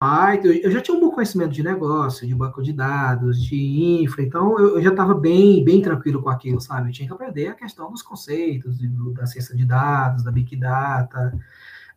Python, 0.00 0.50
eu 0.62 0.70
já 0.70 0.80
tinha 0.80 0.96
um 0.96 1.00
bom 1.00 1.10
conhecimento 1.10 1.50
de 1.50 1.64
negócio, 1.64 2.24
de 2.24 2.32
banco 2.36 2.62
de 2.62 2.72
dados, 2.72 3.42
de 3.42 4.00
infra, 4.00 4.22
então 4.22 4.56
eu, 4.60 4.76
eu 4.76 4.82
já 4.82 4.90
estava 4.90 5.12
bem, 5.12 5.64
bem 5.64 5.82
tranquilo 5.82 6.22
com 6.22 6.30
aquilo, 6.30 6.60
sabe? 6.60 6.88
Eu 6.88 6.92
tinha 6.92 7.08
que 7.08 7.14
aprender 7.14 7.48
a 7.48 7.54
questão 7.54 7.90
dos 7.90 8.00
conceitos, 8.00 8.78
de, 8.78 8.86
da 9.12 9.26
ciência 9.26 9.56
de 9.56 9.64
dados, 9.64 10.22
da 10.22 10.30
Big 10.30 10.54
Data, 10.54 11.36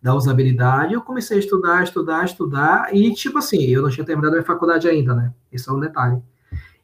da 0.02 0.16
usabilidade, 0.16 0.93
eu 0.93 1.02
comecei 1.02 1.38
a 1.38 1.39
estudar, 1.39 1.84
estudar, 1.84 2.26
estudar, 2.26 2.95
e 2.95 3.14
tipo 3.14 3.38
assim, 3.38 3.62
eu 3.68 3.84
não 3.84 3.89
tinha 3.89 4.06
terminado 4.06 4.34
a 4.34 4.39
minha 4.39 4.45
faculdade 4.45 4.88
ainda, 4.88 5.14
né? 5.14 5.34
Esse 5.52 5.70
é 5.70 5.72
um 5.72 5.80
detalhe. 5.80 6.22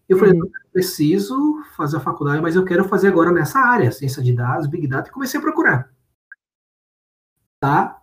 Eu 0.07 0.17
falei, 0.17 0.39
uhum. 0.39 0.49
preciso 0.71 1.63
fazer 1.75 1.97
a 1.97 1.99
faculdade, 1.99 2.41
mas 2.41 2.55
eu 2.55 2.63
quero 2.63 2.85
fazer 2.85 3.07
agora 3.07 3.31
nessa 3.31 3.59
área, 3.59 3.91
ciência 3.91 4.21
de 4.21 4.33
dados, 4.33 4.67
Big 4.67 4.87
Data, 4.87 5.09
e 5.09 5.11
comecei 5.13 5.39
a 5.39 5.43
procurar. 5.43 5.91
Tá? 7.59 7.99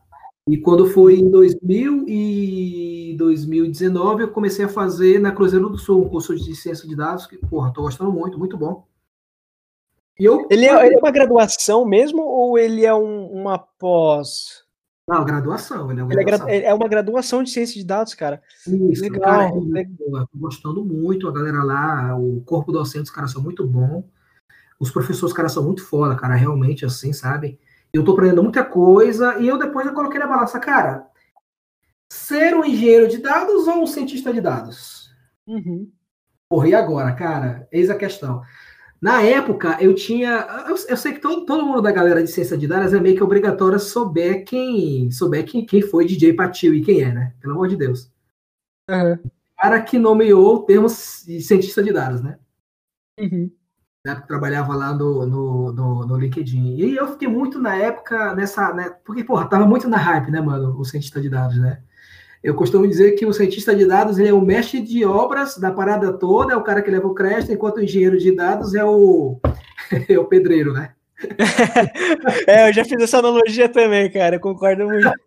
E 0.49 0.59
quando 0.59 0.87
foi 0.87 1.15
em 1.21 1.31
2000 1.31 2.05
e 2.09 3.15
2019, 3.17 4.25
eu 4.25 4.29
comecei 4.29 4.65
a 4.65 4.69
fazer 4.69 5.19
na 5.21 5.33
Cruzeiro 5.33 5.71
do 5.71 5.79
Sul 5.79 6.05
um 6.05 6.09
curso 6.09 6.35
de 6.35 6.55
ciência 6.57 6.87
de 6.89 6.95
dados, 6.97 7.27
que, 7.27 7.39
porra, 7.39 7.73
tô 7.73 7.83
gostando 7.83 8.12
muito, 8.12 8.39
muito 8.39 8.57
bom. 8.57 8.85
E 10.19 10.25
eu... 10.25 10.47
ele, 10.51 10.67
é, 10.67 10.87
ele 10.87 10.97
é 10.97 10.99
uma 10.99 11.11
graduação 11.11 11.87
mesmo 11.87 12.23
ou 12.23 12.59
ele 12.59 12.85
é 12.85 12.95
um, 12.95 13.27
uma 13.29 13.59
pós? 13.59 14.64
Não, 15.09 15.25
graduação. 15.25 15.91
Ele 15.91 16.01
é, 16.01 16.03
uma 16.03 16.13
ele 16.13 16.25
graduação. 16.25 16.55
É, 16.55 16.65
é, 16.65 16.75
uma 16.75 16.89
graduação 16.89 17.43
de 17.43 17.51
ciência 17.51 17.75
de 17.75 17.85
dados, 17.85 18.15
cara. 18.15 18.43
Isso, 18.67 19.03
legal. 19.03 19.21
Cara, 19.21 19.45
é, 19.77 19.85
tô 19.85 20.39
gostando 20.39 20.85
muito. 20.85 21.29
A 21.29 21.33
galera 21.33 21.63
lá, 21.63 22.17
o 22.17 22.41
corpo 22.43 22.73
docente, 22.73 23.05
os 23.05 23.11
caras 23.11 23.31
são 23.31 23.43
muito 23.43 23.67
bom. 23.67 24.05
Os 24.81 24.91
professores, 24.91 25.31
os 25.31 25.33
caras 25.33 25.53
são 25.53 25.63
muito 25.63 25.85
foda, 25.85 26.17
cara, 26.17 26.35
realmente, 26.35 26.85
assim, 26.85 27.13
sabe? 27.13 27.59
Eu 27.93 28.03
tô 28.03 28.13
aprendendo 28.13 28.43
muita 28.43 28.65
coisa 28.65 29.39
e 29.39 29.47
eu 29.47 29.57
depois 29.57 29.87
eu 29.87 29.95
coloquei 29.95 30.19
na 30.19 30.27
balança, 30.27 30.59
cara, 30.59 31.07
ser 32.11 32.55
um 32.55 32.65
engenheiro 32.65 33.09
de 33.09 33.19
dados 33.19 33.69
ou 33.69 33.83
um 33.83 33.87
cientista 33.87 34.33
de 34.33 34.41
dados? 34.41 35.15
Uhum. 35.47 35.91
Porra, 36.49 36.69
e 36.69 36.75
agora, 36.75 37.13
cara? 37.13 37.69
Eis 37.71 37.91
a 37.91 37.95
questão. 37.95 38.43
Na 39.05 39.21
época, 39.21 39.77
eu 39.83 39.95
tinha. 39.95 40.65
Eu, 40.67 40.77
eu, 40.89 40.97
sei 40.97 41.13
que 41.13 41.21
todo, 41.21 41.45
todo 41.45 41.67
mundo 41.67 41.83
da 41.83 41.93
galera 41.93 42.25
de 42.25 42.31
ciência 42.31 42.57
de 42.57 42.67
dados 42.67 42.95
é 42.95 42.99
meio 42.99 43.15
que 43.15 43.23
obrigatório 43.23 43.79
souber 43.79 44.47
quem 44.47 45.11
souber 45.11 45.45
quem, 45.45 45.67
quem 45.67 45.83
foi 45.83 46.07
DJ 46.07 46.33
Patil 46.33 46.73
e 46.73 46.83
quem 46.83 47.03
é, 47.03 47.13
né? 47.13 47.35
Pelo 47.39 47.53
amor 47.53 47.69
de 47.69 47.77
Deus. 47.77 48.11
Uhum. 48.89 49.13
O 49.13 49.61
cara 49.61 49.83
que 49.83 49.99
nomeou 49.99 50.55
o 50.55 50.63
termo 50.63 50.89
cientista 50.89 51.83
de 51.83 51.93
dados, 51.93 52.23
né? 52.23 52.39
Uhum. 53.21 53.51
Na 54.07 54.13
época 54.13 54.27
trabalhava 54.27 54.75
lá 54.75 54.95
no, 54.95 55.27
no, 55.27 55.71
no, 55.71 56.07
no, 56.07 56.17
LinkedIn. 56.17 56.77
E 56.77 56.97
eu 56.97 57.07
fiquei 57.09 57.29
muito 57.29 57.59
na 57.59 57.77
época 57.77 58.35
nessa. 58.35 58.73
Né, 58.73 58.89
porque, 59.05 59.23
porra, 59.23 59.47
tava 59.47 59.67
muito 59.67 59.87
na 59.87 59.99
hype, 59.99 60.31
né, 60.31 60.41
mano? 60.41 60.81
O 60.81 60.85
cientista 60.87 61.21
de 61.21 61.29
dados, 61.29 61.59
né? 61.61 61.83
Eu 62.45 62.55
costumo 62.55 62.86
dizer 62.86 63.12
que 63.12 63.24
o 63.24 63.32
cientista 63.32 63.74
de 63.74 63.86
dados 63.86 64.18
ele 64.18 64.28
é 64.28 64.32
o 64.34 64.40
mestre 64.42 64.82
de 64.82 65.03
obras 65.03 65.57
da 65.57 65.72
parada 65.72 66.12
toda, 66.12 66.53
é 66.53 66.57
o 66.57 66.62
cara 66.62 66.82
que 66.82 66.90
leva 66.90 67.09
o 67.09 67.14
crédito, 67.14 67.51
enquanto 67.51 67.78
o 67.78 67.82
engenheiro 67.82 68.18
de 68.18 68.36
dados 68.36 68.74
é 68.74 68.84
o, 68.84 69.40
é 70.07 70.18
o 70.18 70.26
pedreiro, 70.26 70.74
né? 70.74 70.92
é, 72.47 72.68
eu 72.68 72.72
já 72.74 72.84
fiz 72.84 73.03
essa 73.03 73.20
analogia 73.20 73.66
também, 73.66 74.11
cara, 74.12 74.36
eu 74.36 74.40
concordo 74.40 74.84
muito. 74.86 75.11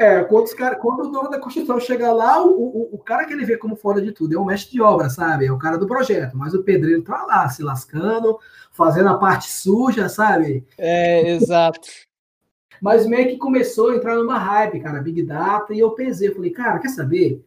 É, 0.00 0.22
quando, 0.22 0.44
os 0.44 0.54
cara, 0.54 0.76
quando 0.76 1.00
o 1.00 1.10
dono 1.10 1.28
da 1.28 1.40
construção 1.40 1.80
chega 1.80 2.12
lá, 2.12 2.40
o, 2.40 2.52
o, 2.52 2.88
o, 2.92 2.98
cara 2.98 3.24
que 3.24 3.32
ele 3.32 3.44
vê 3.44 3.56
como 3.56 3.74
fora 3.74 4.00
de 4.00 4.12
tudo 4.12 4.32
é 4.32 4.38
o 4.38 4.44
mestre 4.44 4.70
de 4.70 4.80
obra, 4.80 5.10
sabe? 5.10 5.46
É 5.46 5.50
o 5.50 5.58
cara 5.58 5.76
do 5.76 5.88
projeto, 5.88 6.36
mas 6.36 6.54
o 6.54 6.62
pedreiro 6.62 7.02
tá 7.02 7.24
lá 7.24 7.48
se 7.48 7.64
lascando, 7.64 8.38
fazendo 8.70 9.08
a 9.08 9.18
parte 9.18 9.50
suja, 9.50 10.08
sabe? 10.08 10.64
É, 10.78 11.32
exato. 11.32 11.88
Mas 12.80 13.06
meio 13.06 13.28
que 13.28 13.36
começou 13.36 13.90
a 13.90 13.96
entrar 13.96 14.16
numa 14.16 14.38
hype, 14.38 14.80
cara, 14.80 15.02
Big 15.02 15.22
Data, 15.22 15.74
e 15.74 15.78
eu 15.78 15.90
pensei, 15.90 16.32
falei, 16.32 16.50
cara, 16.50 16.78
quer 16.78 16.88
saber? 16.88 17.44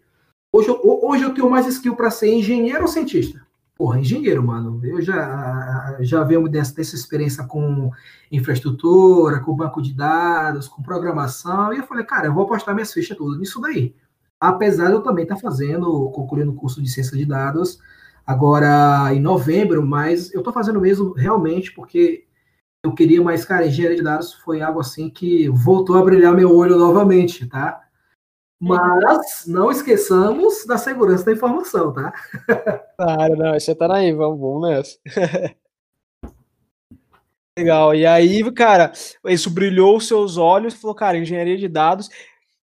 Hoje 0.54 0.68
eu, 0.68 0.80
hoje 0.84 1.24
eu 1.24 1.34
tenho 1.34 1.50
mais 1.50 1.66
skill 1.68 1.96
para 1.96 2.12
ser 2.12 2.34
engenheiro 2.34 2.82
ou 2.82 2.88
cientista? 2.88 3.42
Porra, 3.76 4.00
engenheiro, 4.00 4.44
mano. 4.44 4.80
Eu 4.84 5.02
já, 5.02 5.98
já 6.02 6.24
venho 6.24 6.48
dessa, 6.48 6.76
dessa 6.76 6.96
experiência 6.96 7.44
com 7.46 7.90
infraestrutura, 8.32 9.40
com 9.40 9.56
banco 9.56 9.82
de 9.82 9.94
dados, 9.94 10.68
com 10.68 10.84
programação, 10.84 11.74
e 11.74 11.78
eu 11.78 11.84
falei, 11.88 12.06
cara, 12.06 12.28
eu 12.28 12.34
vou 12.34 12.44
apostar 12.44 12.76
minhas 12.76 12.94
fichas 12.94 13.18
tudo 13.18 13.40
nisso 13.40 13.60
daí. 13.60 13.96
Apesar 14.40 14.88
de 14.88 14.94
eu 14.94 15.02
também 15.02 15.24
estar 15.24 15.36
tá 15.36 15.42
fazendo, 15.42 16.10
concluindo 16.12 16.52
o 16.52 16.56
curso 16.56 16.82
de 16.82 16.90
ciência 16.90 17.18
de 17.18 17.26
dados, 17.26 17.80
agora 18.26 19.14
em 19.14 19.20
novembro, 19.20 19.86
mas 19.86 20.34
eu 20.34 20.42
estou 20.42 20.54
fazendo 20.54 20.80
mesmo 20.80 21.14
realmente 21.14 21.74
porque 21.74 22.26
eu 22.84 22.94
queria, 22.94 23.22
mas, 23.22 23.46
cara, 23.46 23.68
engenharia 23.68 23.98
de 23.98 24.04
dados 24.04 24.34
foi 24.34 24.62
algo 24.62 24.80
assim 24.80 25.10
que 25.10 25.48
voltou 25.50 25.98
a 25.98 26.04
brilhar 26.04 26.34
meu 26.34 26.56
olho 26.56 26.78
novamente, 26.78 27.46
tá? 27.48 27.82
Mas 28.60 29.46
não 29.48 29.72
esqueçamos 29.72 30.66
da 30.66 30.78
segurança 30.78 31.26
da 31.26 31.34
informação, 31.34 31.94
tá? 31.94 32.14
Claro, 32.98 33.36
não, 33.36 33.54
você 33.54 33.74
tá 33.74 33.92
aí, 33.96 34.14
vamos, 34.14 34.40
vamos 34.40 34.70
nessa. 34.70 35.00
Legal, 37.58 37.96
e 37.96 38.06
aí, 38.06 38.52
cara, 38.54 38.92
isso 39.26 39.50
brilhou 39.50 39.98
os 39.98 40.08
seus 40.08 40.38
olhos, 40.38 40.76
falou, 40.76 40.96
cara, 40.96 41.18
engenharia 41.18 41.58
de 41.58 41.68
dados, 41.68 42.10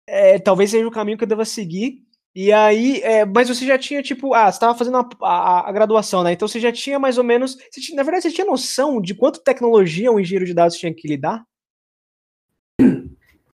é, 0.06 0.38
talvez 0.38 0.70
seja 0.70 0.86
o 0.86 0.90
caminho 0.90 1.16
que 1.16 1.24
eu 1.24 1.28
deva 1.28 1.44
seguir, 1.44 2.03
e 2.34 2.52
aí, 2.52 3.00
é, 3.02 3.24
mas 3.24 3.48
você 3.48 3.64
já 3.64 3.78
tinha, 3.78 4.02
tipo, 4.02 4.34
ah, 4.34 4.50
você 4.50 4.56
estava 4.56 4.76
fazendo 4.76 4.96
a, 4.96 5.08
a, 5.22 5.68
a, 5.68 5.72
graduação, 5.72 6.22
né? 6.22 6.32
Então 6.32 6.48
você 6.48 6.58
já 6.58 6.72
tinha 6.72 6.98
mais 6.98 7.16
ou 7.18 7.24
menos. 7.24 7.56
Tinha, 7.72 7.96
na 7.96 8.02
verdade, 8.02 8.24
você 8.24 8.32
tinha 8.32 8.46
noção 8.46 9.00
de 9.00 9.14
quanto 9.14 9.42
tecnologia 9.42 10.10
um 10.10 10.18
engenheiro 10.18 10.46
de 10.46 10.54
dados 10.54 10.76
tinha 10.76 10.92
que 10.92 11.06
lidar? 11.06 11.44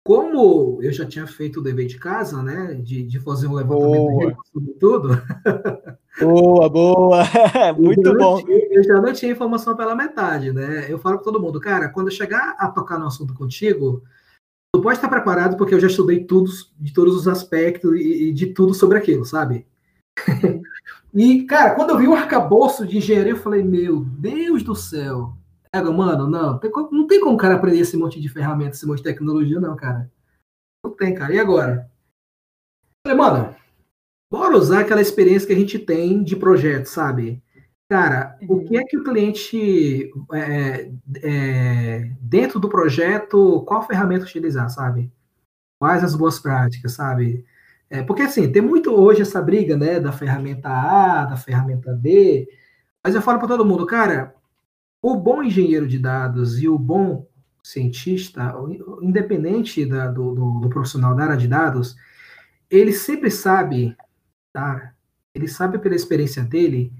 Como 0.03 0.79
eu 0.81 0.91
já 0.91 1.05
tinha 1.05 1.27
feito 1.27 1.59
o 1.59 1.63
dever 1.63 1.85
de 1.85 1.99
casa, 1.99 2.41
né? 2.41 2.73
De, 2.81 3.03
de 3.03 3.19
fazer 3.19 3.47
um 3.47 3.53
levantamento 3.53 4.37
sobre 4.51 4.73
tudo. 4.79 5.09
Boa, 6.19 6.69
boa! 6.69 7.23
Muito 7.77 8.07
eu 8.07 8.17
bom. 8.17 8.43
Tinha, 8.43 8.67
eu 8.71 8.83
já 8.83 9.01
não 9.01 9.13
tinha 9.13 9.31
informação 9.31 9.75
pela 9.75 9.95
metade, 9.95 10.51
né? 10.51 10.85
Eu 10.89 10.99
falo 10.99 11.15
para 11.15 11.23
todo 11.23 11.39
mundo, 11.39 11.59
cara, 11.59 11.89
quando 11.89 12.07
eu 12.07 12.13
chegar 12.13 12.55
a 12.57 12.67
tocar 12.69 12.99
no 12.99 13.07
assunto 13.07 13.33
contigo, 13.33 14.03
tu 14.73 14.81
pode 14.81 14.97
estar 14.97 15.09
preparado 15.09 15.57
porque 15.57 15.73
eu 15.73 15.79
já 15.79 15.87
estudei 15.87 16.23
tudo, 16.23 16.49
de 16.79 16.93
todos 16.93 17.15
os 17.15 17.27
aspectos 17.27 17.93
e, 17.99 18.29
e 18.29 18.33
de 18.33 18.47
tudo 18.47 18.73
sobre 18.73 18.97
aquilo, 18.97 19.25
sabe? 19.25 19.65
e, 21.13 21.43
cara, 21.43 21.75
quando 21.75 21.91
eu 21.91 21.97
vi 21.97 22.07
o 22.07 22.13
arcabouço 22.13 22.85
de 22.85 22.97
engenharia, 22.97 23.33
eu 23.33 23.37
falei, 23.37 23.63
meu 23.63 24.01
Deus 24.01 24.63
do 24.63 24.75
céu. 24.75 25.33
Mano, 25.73 26.27
não, 26.27 26.57
tem, 26.57 26.71
não 26.91 27.05
tem 27.05 27.21
como 27.21 27.35
o 27.35 27.37
cara 27.37 27.55
aprender 27.55 27.79
esse 27.79 27.95
monte 27.95 28.19
de 28.19 28.27
ferramentas, 28.27 28.77
esse 28.77 28.87
monte 28.87 28.97
de 28.97 29.03
tecnologia, 29.03 29.59
não, 29.59 29.75
cara. 29.75 30.11
Não 30.83 30.91
tem, 30.91 31.13
cara. 31.13 31.33
E 31.33 31.39
agora? 31.39 31.91
Eu 33.05 33.11
falei, 33.11 33.17
mano, 33.17 33.55
bora 34.31 34.57
usar 34.57 34.81
aquela 34.81 35.01
experiência 35.01 35.47
que 35.47 35.53
a 35.53 35.59
gente 35.59 35.77
tem 35.77 36.23
de 36.23 36.35
projeto, 36.35 36.87
sabe? 36.87 37.41
Cara, 37.89 38.37
o 38.47 38.59
que 38.59 38.75
uhum. 38.75 38.81
é 38.81 38.83
que 38.83 38.97
o 38.97 39.03
cliente, 39.03 40.11
é, 40.31 40.91
é, 41.23 42.11
dentro 42.21 42.59
do 42.59 42.69
projeto, 42.69 43.63
qual 43.67 43.81
ferramenta 43.81 44.25
utilizar, 44.25 44.69
sabe? 44.69 45.11
Quais 45.79 46.03
as 46.03 46.13
boas 46.13 46.39
práticas, 46.39 46.93
sabe? 46.93 47.43
É, 47.89 48.03
porque, 48.03 48.21
assim, 48.21 48.51
tem 48.51 48.61
muito 48.61 48.93
hoje 48.93 49.23
essa 49.23 49.41
briga, 49.41 49.75
né, 49.75 49.99
da 49.99 50.11
ferramenta 50.11 50.69
A, 50.69 51.25
da 51.25 51.35
ferramenta 51.35 51.91
B, 51.93 52.47
mas 53.03 53.15
eu 53.15 53.23
falo 53.23 53.39
para 53.39 53.47
todo 53.47 53.65
mundo, 53.65 53.87
cara, 53.87 54.35
o 55.01 55.15
bom 55.15 55.41
engenheiro 55.41 55.87
de 55.87 55.97
dados 55.97 56.61
e 56.61 56.69
o 56.69 56.77
bom 56.77 57.27
cientista, 57.63 58.53
independente 59.01 59.83
da, 59.83 60.07
do, 60.07 60.35
do, 60.35 60.59
do, 60.59 60.69
profissional 60.69 61.15
da 61.15 61.23
área 61.23 61.37
de 61.37 61.47
dados, 61.47 61.95
ele 62.69 62.93
sempre 62.93 63.31
sabe, 63.31 63.97
tá? 64.53 64.93
Ele 65.33 65.47
sabe 65.47 65.79
pela 65.79 65.95
experiência 65.95 66.43
dele 66.43 66.93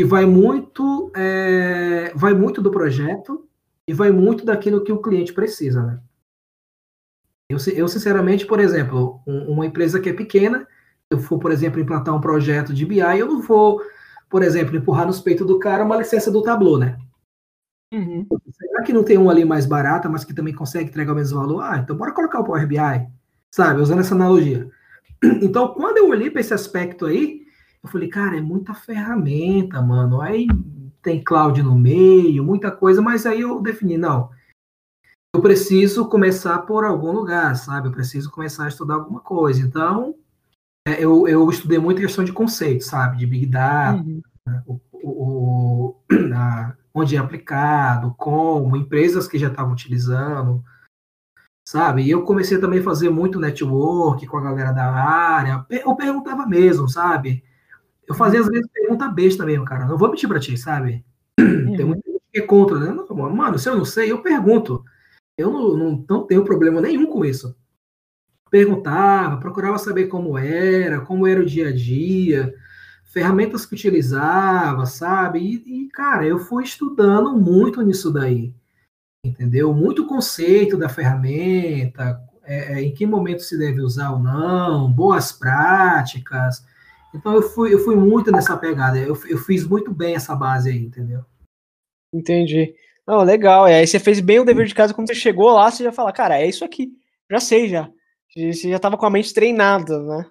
que 0.00 0.04
vai 0.04 0.24
muito, 0.24 1.12
é, 1.14 2.10
vai 2.14 2.32
muito 2.32 2.62
do 2.62 2.70
projeto 2.70 3.46
e 3.86 3.92
vai 3.92 4.10
muito 4.10 4.46
daquilo 4.46 4.82
que 4.82 4.90
o 4.90 5.02
cliente 5.02 5.30
precisa, 5.30 5.82
né? 5.82 6.00
Eu, 7.50 7.58
eu 7.74 7.86
sinceramente, 7.86 8.46
por 8.46 8.60
exemplo, 8.60 9.20
um, 9.26 9.52
uma 9.52 9.66
empresa 9.66 10.00
que 10.00 10.08
é 10.08 10.14
pequena, 10.14 10.66
eu 11.10 11.18
for, 11.18 11.38
por 11.38 11.52
exemplo, 11.52 11.78
implantar 11.78 12.16
um 12.16 12.20
projeto 12.20 12.72
de 12.72 12.86
BI, 12.86 12.98
eu 12.98 13.26
não 13.26 13.42
vou, 13.42 13.82
por 14.30 14.42
exemplo, 14.42 14.74
empurrar 14.74 15.06
nos 15.06 15.20
peitos 15.20 15.46
do 15.46 15.58
cara 15.58 15.84
uma 15.84 15.98
licença 15.98 16.30
do 16.30 16.42
Tableau, 16.42 16.78
né? 16.78 16.96
Uhum. 17.92 18.26
Será 18.52 18.82
que 18.82 18.94
não 18.94 19.04
tem 19.04 19.18
um 19.18 19.28
ali 19.28 19.44
mais 19.44 19.66
barata, 19.66 20.08
mas 20.08 20.24
que 20.24 20.32
também 20.32 20.54
consegue 20.54 20.88
entregar 20.88 21.12
o 21.12 21.16
mesmo 21.16 21.38
valor? 21.38 21.60
Ah, 21.60 21.76
então 21.76 21.94
bora 21.94 22.12
colocar 22.12 22.40
o 22.40 22.44
Power 22.44 22.66
BI, 22.66 23.06
sabe? 23.50 23.82
Usando 23.82 24.00
essa 24.00 24.14
analogia. 24.14 24.66
Então, 25.42 25.74
quando 25.74 25.98
eu 25.98 26.08
olhei 26.08 26.30
para 26.30 26.40
esse 26.40 26.54
aspecto 26.54 27.04
aí, 27.04 27.49
eu 27.82 27.90
falei, 27.90 28.08
cara, 28.08 28.36
é 28.36 28.40
muita 28.40 28.74
ferramenta, 28.74 29.80
mano. 29.80 30.20
Aí 30.20 30.46
tem 31.02 31.22
cloud 31.22 31.62
no 31.62 31.74
meio, 31.74 32.44
muita 32.44 32.70
coisa, 32.70 33.00
mas 33.00 33.24
aí 33.24 33.40
eu 33.40 33.60
defini, 33.60 33.96
não. 33.96 34.30
Eu 35.34 35.40
preciso 35.40 36.08
começar 36.08 36.58
por 36.60 36.84
algum 36.84 37.12
lugar, 37.12 37.54
sabe? 37.56 37.88
Eu 37.88 37.92
preciso 37.92 38.30
começar 38.30 38.64
a 38.64 38.68
estudar 38.68 38.94
alguma 38.94 39.20
coisa. 39.20 39.60
Então, 39.60 40.14
é, 40.86 41.02
eu, 41.02 41.26
eu 41.28 41.48
estudei 41.48 41.78
muito 41.78 42.00
questão 42.00 42.24
de 42.24 42.32
conceito, 42.32 42.84
sabe? 42.84 43.18
De 43.18 43.26
Big 43.26 43.46
Data, 43.46 44.02
uhum. 44.02 44.20
né? 44.46 44.62
o, 44.66 44.80
o, 44.92 45.96
a, 46.34 46.74
onde 46.92 47.16
é 47.16 47.18
aplicado, 47.18 48.14
como, 48.18 48.76
empresas 48.76 49.28
que 49.28 49.38
já 49.38 49.48
estavam 49.48 49.72
utilizando, 49.72 50.62
sabe? 51.66 52.02
E 52.02 52.10
eu 52.10 52.24
comecei 52.24 52.58
também 52.58 52.80
a 52.80 52.84
fazer 52.84 53.08
muito 53.08 53.38
network 53.38 54.26
com 54.26 54.36
a 54.36 54.42
galera 54.42 54.72
da 54.72 54.92
área. 54.92 55.64
Eu 55.70 55.94
perguntava 55.94 56.44
mesmo, 56.44 56.88
sabe? 56.88 57.44
Eu 58.10 58.14
fazia 58.14 58.40
às 58.40 58.48
vezes 58.48 58.66
pergunta 58.72 59.08
besta 59.08 59.46
mesmo, 59.46 59.64
cara. 59.64 59.86
Não 59.86 59.96
vou 59.96 60.10
mentir 60.10 60.28
pra 60.28 60.40
ti, 60.40 60.58
sabe? 60.58 61.04
Uhum. 61.38 61.76
Tem 61.76 61.86
muita 61.86 62.10
gente 62.10 62.22
que 62.32 62.40
é 62.40 62.42
contra, 62.42 62.78
né? 62.78 62.92
Não, 62.92 63.16
mano, 63.30 63.56
se 63.56 63.68
eu 63.68 63.76
não 63.76 63.84
sei, 63.84 64.10
eu 64.10 64.20
pergunto. 64.20 64.84
Eu 65.38 65.50
não, 65.50 65.76
não, 65.76 66.04
não 66.08 66.26
tenho 66.26 66.44
problema 66.44 66.80
nenhum 66.80 67.06
com 67.06 67.24
isso. 67.24 67.56
Perguntava, 68.50 69.38
procurava 69.38 69.78
saber 69.78 70.08
como 70.08 70.36
era, 70.36 71.00
como 71.02 71.24
era 71.24 71.40
o 71.40 71.46
dia 71.46 71.68
a 71.68 71.72
dia 71.72 72.52
ferramentas 73.10 73.66
que 73.66 73.74
utilizava, 73.74 74.86
sabe? 74.86 75.38
E, 75.40 75.84
e, 75.84 75.88
cara, 75.88 76.26
eu 76.26 76.38
fui 76.38 76.64
estudando 76.64 77.36
muito 77.36 77.82
nisso 77.82 78.12
daí, 78.12 78.52
entendeu? 79.24 79.72
Muito 79.72 80.06
conceito 80.06 80.76
da 80.76 80.88
ferramenta, 80.88 82.20
é, 82.44 82.74
é, 82.74 82.82
em 82.82 82.92
que 82.92 83.06
momento 83.06 83.42
se 83.42 83.58
deve 83.58 83.80
usar 83.80 84.10
ou 84.10 84.18
não, 84.18 84.92
boas 84.92 85.32
práticas. 85.32 86.64
Então 87.14 87.34
eu 87.34 87.42
fui, 87.42 87.74
eu 87.74 87.78
fui 87.80 87.96
muito 87.96 88.30
nessa 88.30 88.56
pegada, 88.56 88.98
eu, 88.98 89.18
eu 89.28 89.38
fiz 89.38 89.66
muito 89.66 89.92
bem 89.92 90.14
essa 90.14 90.34
base 90.34 90.70
aí, 90.70 90.78
entendeu? 90.78 91.24
Entendi. 92.12 92.74
Não, 93.06 93.22
legal. 93.22 93.68
E 93.68 93.72
aí 93.72 93.86
você 93.86 93.98
fez 93.98 94.20
bem 94.20 94.38
o 94.38 94.44
dever 94.44 94.66
de 94.66 94.74
casa 94.74 94.94
quando 94.94 95.08
você 95.08 95.14
chegou 95.14 95.50
lá, 95.52 95.70
você 95.70 95.82
já 95.82 95.92
fala, 95.92 96.12
cara, 96.12 96.40
é 96.40 96.46
isso 96.46 96.64
aqui. 96.64 96.92
Já 97.30 97.40
sei 97.40 97.68
já. 97.68 97.90
Você 98.34 98.70
já 98.70 98.76
estava 98.76 98.96
com 98.96 99.06
a 99.06 99.10
mente 99.10 99.34
treinada, 99.34 100.00
né? 100.02 100.26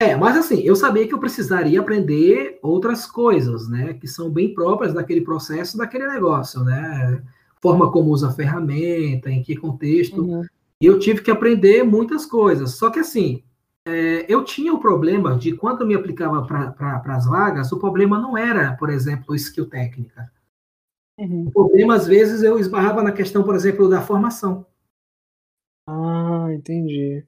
É, 0.00 0.16
mas 0.16 0.36
assim, 0.36 0.60
eu 0.62 0.74
sabia 0.74 1.06
que 1.06 1.14
eu 1.14 1.20
precisaria 1.20 1.78
aprender 1.78 2.58
outras 2.60 3.06
coisas, 3.06 3.68
né? 3.68 3.94
Que 3.94 4.08
são 4.08 4.28
bem 4.28 4.52
próprias 4.52 4.92
daquele 4.92 5.20
processo, 5.20 5.78
daquele 5.78 6.08
negócio, 6.08 6.64
né? 6.64 7.22
Forma 7.60 7.92
como 7.92 8.10
usa 8.10 8.28
a 8.28 8.32
ferramenta, 8.32 9.30
em 9.30 9.40
que 9.40 9.54
contexto. 9.54 10.22
Uhum. 10.22 10.44
E 10.80 10.86
eu 10.86 10.98
tive 10.98 11.22
que 11.22 11.30
aprender 11.30 11.84
muitas 11.84 12.26
coisas. 12.26 12.72
Só 12.72 12.90
que 12.90 12.98
assim, 12.98 13.44
é, 13.84 14.32
eu 14.32 14.44
tinha 14.44 14.72
o 14.72 14.80
problema 14.80 15.36
de 15.36 15.56
quando 15.56 15.80
eu 15.80 15.86
me 15.86 15.94
aplicava 15.94 16.44
para 16.46 17.02
as 17.06 17.26
vagas, 17.26 17.72
o 17.72 17.78
problema 17.78 18.18
não 18.18 18.36
era, 18.36 18.76
por 18.76 18.90
exemplo, 18.90 19.34
skill 19.34 19.68
técnica. 19.68 20.30
Uhum. 21.18 21.46
O 21.48 21.50
problema, 21.50 21.94
às 21.94 22.06
vezes, 22.06 22.42
eu 22.42 22.58
esbarrava 22.58 23.02
na 23.02 23.12
questão, 23.12 23.42
por 23.42 23.54
exemplo, 23.54 23.88
da 23.88 24.00
formação. 24.00 24.66
Ah, 25.86 26.48
entendi. 26.52 27.24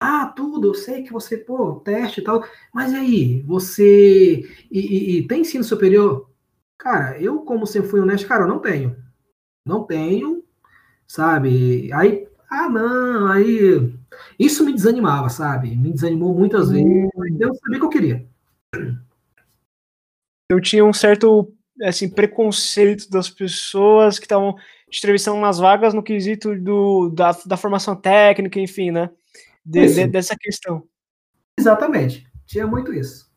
Ah, 0.00 0.26
tudo, 0.26 0.68
eu 0.68 0.74
sei 0.74 1.02
que 1.02 1.12
você, 1.12 1.36
pô, 1.36 1.80
teste 1.80 2.20
e 2.20 2.24
tal, 2.24 2.44
mas 2.72 2.92
e 2.92 2.96
aí, 2.96 3.42
você. 3.42 4.42
E, 4.70 4.80
e, 4.80 5.18
e, 5.18 5.26
tem 5.28 5.40
ensino 5.40 5.64
superior? 5.64 6.30
Cara, 6.78 7.20
eu, 7.20 7.40
como 7.40 7.66
sempre 7.66 7.90
fui 7.90 8.00
honesto, 8.00 8.28
cara, 8.28 8.44
eu 8.44 8.48
não 8.48 8.60
tenho. 8.60 8.96
Não 9.66 9.84
tenho, 9.84 10.44
sabe? 11.06 11.92
Aí, 11.92 12.28
ah, 12.50 12.68
não, 12.70 13.28
aí. 13.28 13.97
Isso 14.38 14.64
me 14.64 14.72
desanimava, 14.72 15.28
sabe? 15.28 15.74
Me 15.76 15.92
desanimou 15.92 16.34
muitas 16.34 16.70
vezes, 16.70 16.86
hum. 16.86 17.08
mas 17.16 17.40
eu 17.40 17.54
sabia 17.54 17.78
que 17.78 17.84
eu 17.84 17.90
queria. 17.90 18.26
Eu 20.50 20.60
tinha 20.60 20.84
um 20.84 20.92
certo 20.92 21.52
assim, 21.82 22.08
preconceito 22.08 23.08
das 23.10 23.28
pessoas 23.30 24.18
que 24.18 24.24
estavam 24.24 24.56
entrevistando 24.88 25.40
nas 25.40 25.58
vagas 25.58 25.94
no 25.94 26.02
quesito 26.02 26.56
do, 26.56 27.10
da, 27.10 27.30
da 27.46 27.56
formação 27.56 27.94
técnica, 27.94 28.58
enfim, 28.58 28.90
né? 28.90 29.10
de, 29.68 29.94
de, 29.94 30.06
dessa 30.06 30.34
questão. 30.36 30.82
Exatamente. 31.58 32.26
Tinha 32.46 32.66
muito 32.66 32.92
isso. 32.92 33.28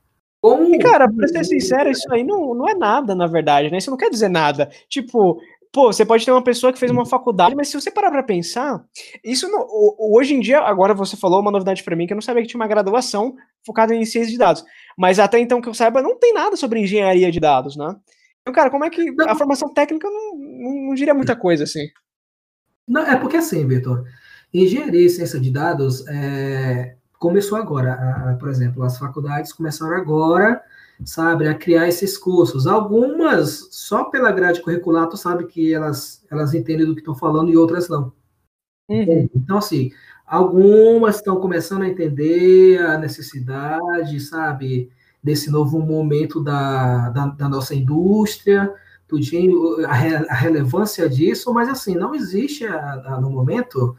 Como... 0.41 0.73
E, 0.73 0.79
cara, 0.79 1.11
pra 1.11 1.27
ser 1.27 1.43
sincero, 1.43 1.89
isso 1.89 2.11
aí 2.11 2.23
não, 2.23 2.55
não 2.55 2.67
é 2.67 2.73
nada, 2.73 3.13
na 3.13 3.27
verdade, 3.27 3.69
né? 3.69 3.77
Isso 3.77 3.91
não 3.91 3.97
quer 3.97 4.09
dizer 4.09 4.29
nada. 4.29 4.69
Tipo, 4.88 5.41
pô, 5.72 5.91
você 5.91 6.05
pode 6.05 6.26
ter 6.26 6.32
uma 6.32 6.43
pessoa 6.43 6.74
que 6.74 6.80
fez 6.80 6.91
uma 6.91 7.05
faculdade, 7.05 7.55
mas 7.55 7.69
se 7.69 7.80
você 7.80 7.89
parar 7.89 8.11
pra 8.11 8.24
pensar, 8.24 8.84
isso 9.24 9.47
não, 9.49 9.65
hoje 9.97 10.34
em 10.34 10.39
dia, 10.39 10.59
agora 10.59 10.93
você 10.93 11.15
falou 11.15 11.39
uma 11.39 11.51
novidade 11.51 11.84
para 11.84 11.95
mim, 11.95 12.05
que 12.05 12.13
eu 12.13 12.15
não 12.15 12.22
sabia 12.22 12.41
que 12.41 12.49
tinha 12.49 12.59
uma 12.59 12.67
graduação 12.67 13.36
focada 13.65 13.95
em 13.95 14.05
ciência 14.05 14.32
de 14.32 14.38
dados. 14.38 14.63
Mas 14.97 15.19
até 15.19 15.39
então 15.39 15.61
que 15.61 15.69
eu 15.69 15.74
saiba, 15.74 16.01
não 16.01 16.17
tem 16.17 16.34
nada 16.34 16.55
sobre 16.55 16.80
engenharia 16.80 17.32
de 17.32 17.39
dados, 17.39 17.76
né? 17.78 17.95
Então, 18.41 18.53
cara, 18.53 18.69
como 18.69 18.84
é 18.84 18.89
que 18.89 19.13
a 19.28 19.36
formação 19.36 19.72
técnica 19.74 20.09
não, 20.09 20.36
não, 20.38 20.88
não 20.88 20.93
diria 20.95 21.13
muita 21.13 21.36
coisa, 21.36 21.63
assim? 21.63 21.88
Não, 22.88 23.05
é 23.05 23.15
porque 23.15 23.38
assim, 23.38 23.65
Vitor, 23.67 24.03
Engenharia 24.53 25.05
e 25.05 25.09
ciência 25.09 25.39
de 25.39 25.49
dados 25.49 26.05
é, 26.07 26.95
começou 27.17 27.57
agora, 27.57 27.93
a, 27.93 28.36
por 28.38 28.49
exemplo, 28.49 28.84
as 28.84 28.97
faculdades 28.97 29.53
começaram 29.53 29.95
agora, 29.95 30.61
sabe, 31.06 31.47
a 31.47 31.56
criar 31.56 31.88
esses 31.88 32.18
cursos. 32.18 32.68
Algumas, 32.68 33.68
só 33.72 34.06
pela 34.06 34.32
grade 34.32 34.62
curricular, 34.62 35.08
tu 35.08 35.18
sabe 35.18 35.45
que 35.45 35.74
elas, 35.74 36.26
elas 36.30 36.54
entendem 36.54 36.86
do 36.86 36.93
que 36.93 37.02
estão 37.02 37.16
falando 37.16 37.52
e 37.52 37.58
outras 37.58 37.89
não. 37.89 38.12
Uhum. 38.89 39.30
Então, 39.36 39.58
assim, 39.58 39.91
algumas 40.26 41.18
estão 41.18 41.39
começando 41.39 41.84
a 41.84 41.88
entender 41.88 42.80
a 42.82 42.97
necessidade, 42.97 44.20
sabe, 44.20 44.89
desse 45.24 45.49
novo 45.49 45.80
momento 45.80 46.43
da, 46.43 47.10
da, 47.10 47.28
da 47.28 47.49
nossa 47.49 47.76
indústria, 47.76 48.74
tudinho, 49.08 49.86
a, 49.86 49.93
re, 49.93 50.16
a, 50.16 50.34
relevância 50.34 51.08
disso, 51.10 51.54
mas 51.54 51.68
assim, 51.68 51.95
não 51.95 52.16
existe 52.16 52.66
a, 52.66 53.20
no 53.22 53.30
momento 53.30 53.95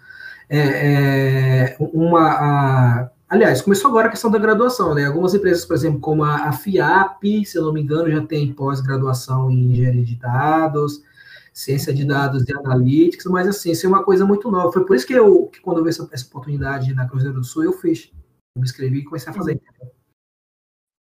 é, 0.49 0.59
é, 0.59 1.77
uma. 1.79 3.11
Aliás, 3.33 3.63
começou 3.63 3.89
agora 3.89 4.09
a 4.09 4.11
questão 4.11 4.31
da 4.31 4.39
graduação, 4.39 4.95
né? 4.95 5.07
Algumas 5.07 5.33
empresas, 5.33 5.65
por 5.65 5.73
exemplo, 5.73 5.99
como 5.99 6.23
a, 6.23 6.49
a 6.49 6.53
FIAP, 6.53 7.47
se 7.47 7.57
eu 7.57 7.63
não 7.63 7.73
me 7.73 7.81
engano, 7.81 8.11
já 8.11 8.21
tem 8.27 8.53
pós-graduação 8.53 9.51
em 9.51 9.71
engenharia 9.71 10.05
de 10.05 10.17
dados, 10.17 11.03
ciência 11.51 11.95
de 11.95 12.05
dados 12.05 12.47
e 12.47 12.53
analytics, 12.53 13.25
mas 13.25 13.49
assim, 13.49 13.71
isso 13.71 13.87
é 13.87 13.89
uma 13.89 14.05
coisa 14.05 14.27
muito 14.27 14.51
nova. 14.51 14.71
Foi 14.71 14.85
por 14.85 14.95
isso 14.95 15.07
que 15.07 15.15
eu, 15.15 15.47
que 15.47 15.63
quando 15.63 15.79
eu 15.79 15.85
vi 15.85 15.89
essa, 15.89 16.07
essa 16.13 16.27
oportunidade 16.27 16.93
na 16.93 17.09
Cruzeiro 17.09 17.37
do 17.37 17.43
Sul, 17.43 17.65
eu 17.65 17.73
fiz. 17.73 18.13
Eu 18.55 18.61
me 18.61 18.65
inscrevi 18.65 18.99
e 18.99 19.05
comecei 19.05 19.33
a 19.33 19.35
fazer. 19.35 19.59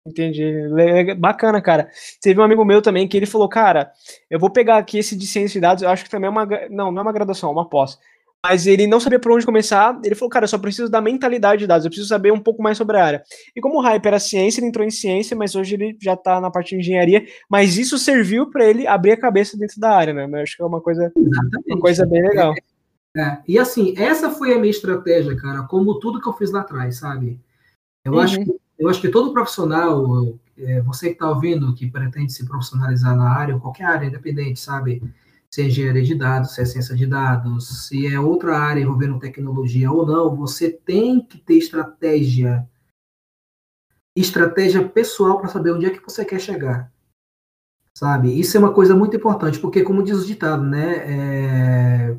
Entendi. 0.06 0.50
Bacana, 1.18 1.60
cara. 1.60 1.90
Teve 2.22 2.40
um 2.40 2.44
amigo 2.44 2.64
meu 2.64 2.80
também 2.80 3.06
que 3.06 3.18
ele 3.18 3.26
falou, 3.26 3.50
cara, 3.50 3.92
eu 4.30 4.40
vou 4.40 4.48
pegar 4.48 4.78
aqui 4.78 4.96
esse 4.96 5.14
de 5.14 5.26
ciência 5.26 5.60
de 5.60 5.60
dados, 5.60 5.82
eu 5.82 5.90
acho 5.90 6.04
que 6.04 6.10
também 6.10 6.28
é 6.28 6.30
uma. 6.30 6.46
Não, 6.70 6.90
não 6.90 7.00
é 7.00 7.02
uma 7.02 7.12
graduação, 7.12 7.50
é 7.50 7.52
uma 7.52 7.68
pós 7.68 7.98
mas 8.45 8.66
ele 8.66 8.86
não 8.86 9.01
sabia 9.01 9.18
por 9.18 9.32
onde 9.32 9.47
começar. 9.47 9.99
Ele 10.05 10.14
falou, 10.14 10.28
cara, 10.28 10.45
eu 10.45 10.49
só 10.49 10.59
preciso 10.59 10.90
da 10.90 11.01
mentalidade 11.01 11.61
de 11.61 11.66
dados, 11.66 11.86
eu 11.86 11.90
preciso 11.90 12.11
saber 12.11 12.30
um 12.30 12.38
pouco 12.38 12.62
mais 12.62 12.76
sobre 12.76 12.99
a 12.99 13.03
área. 13.03 13.22
E 13.57 13.61
como 13.61 13.78
o 13.78 13.80
hype 13.80 14.05
era 14.05 14.20
ciência, 14.20 14.61
ele 14.61 14.66
entrou 14.66 14.86
em 14.86 14.90
ciência, 14.90 15.34
mas 15.34 15.55
hoje 15.55 15.76
ele 15.76 15.97
já 15.99 16.14
tá 16.14 16.38
na 16.42 16.51
parte 16.51 16.74
de 16.74 16.80
engenharia. 16.82 17.24
Mas 17.49 17.78
isso 17.78 17.97
serviu 17.97 18.51
para 18.51 18.66
ele 18.66 18.86
abrir 18.86 19.12
a 19.12 19.16
cabeça 19.16 19.57
dentro 19.57 19.80
da 19.80 19.97
área, 19.97 20.12
né? 20.12 20.28
Eu 20.30 20.42
acho 20.42 20.59
que 20.59 20.62
é 20.62 20.66
uma 20.66 20.78
coisa, 20.78 21.11
uma 21.16 21.80
coisa 21.80 22.05
bem 22.05 22.20
legal. 22.20 22.53
É, 23.16 23.22
é. 23.22 23.38
E 23.49 23.59
assim, 23.59 23.95
essa 23.97 24.28
foi 24.28 24.53
a 24.53 24.59
minha 24.59 24.70
estratégia, 24.70 25.34
cara, 25.36 25.62
como 25.62 25.99
tudo 25.99 26.20
que 26.20 26.28
eu 26.28 26.34
fiz 26.34 26.53
lá 26.53 26.61
atrás, 26.61 26.99
sabe? 26.99 27.40
Eu, 28.05 28.12
uhum. 28.12 28.20
acho, 28.20 28.45
que, 28.45 28.55
eu 28.78 28.88
acho 28.90 29.01
que 29.01 29.09
todo 29.09 29.32
profissional, 29.32 30.38
é, 30.59 30.82
você 30.82 31.07
que 31.07 31.12
está 31.14 31.30
ouvindo, 31.30 31.74
que 31.74 31.90
pretende 31.90 32.30
se 32.30 32.45
profissionalizar 32.45 33.16
na 33.16 33.26
área, 33.26 33.55
ou 33.55 33.61
qualquer 33.62 33.84
área 33.84 34.07
independente, 34.07 34.61
sabe? 34.61 35.03
Se 35.55 35.62
é 35.62 35.66
engenharia 35.66 36.02
de 36.02 36.16
dados, 36.16 36.52
se 36.52 36.61
é 36.61 36.64
ciência 36.64 36.96
de 36.96 37.07
dados, 37.07 37.86
se 37.86 38.12
é 38.12 38.18
outra 38.18 38.59
área 38.59 38.80
envolvendo 38.80 39.20
tecnologia 39.20 39.88
ou 39.88 40.05
não, 40.05 40.34
você 40.34 40.68
tem 40.68 41.24
que 41.24 41.38
ter 41.38 41.55
estratégia. 41.55 42.68
Estratégia 44.16 44.88
pessoal 44.88 45.38
para 45.38 45.48
saber 45.48 45.70
onde 45.70 45.86
é 45.86 45.90
que 45.90 46.02
você 46.02 46.24
quer 46.24 46.40
chegar. 46.40 46.92
Sabe? 47.96 48.36
Isso 48.36 48.57
é 48.57 48.61
uma 48.61 48.74
coisa 48.74 48.96
muito 48.96 49.16
importante, 49.16 49.61
porque, 49.61 49.84
como 49.84 50.02
diz 50.02 50.18
o 50.24 50.26
ditado, 50.26 50.64
né? 50.64 52.09
É... 52.11 52.18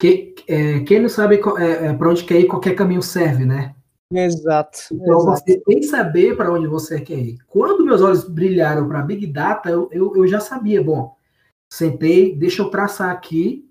Que, 0.00 0.34
é, 0.48 0.80
quem 0.80 0.98
não 0.98 1.10
sabe 1.10 1.42
é, 1.58 1.88
é 1.88 1.92
para 1.92 2.08
onde 2.08 2.24
quer 2.24 2.40
ir, 2.40 2.46
qualquer 2.46 2.74
caminho 2.74 3.02
serve, 3.02 3.44
né? 3.44 3.74
Exato. 4.10 4.78
Então 4.90 5.18
exato. 5.18 5.42
você 5.44 5.60
tem 5.60 5.78
que 5.78 5.86
saber 5.86 6.38
para 6.38 6.50
onde 6.50 6.66
você 6.66 7.02
quer 7.02 7.18
ir. 7.18 7.38
Quando 7.48 7.84
meus 7.84 8.00
olhos 8.00 8.26
brilharam 8.26 8.88
para 8.88 9.02
Big 9.02 9.26
Data, 9.26 9.68
eu, 9.68 9.90
eu, 9.92 10.16
eu, 10.16 10.26
já 10.26 10.40
sabia, 10.40 10.82
bom, 10.82 11.14
sentei, 11.72 12.36
deixa 12.36 12.60
eu 12.60 12.68
traçar 12.68 13.10
aqui, 13.10 13.66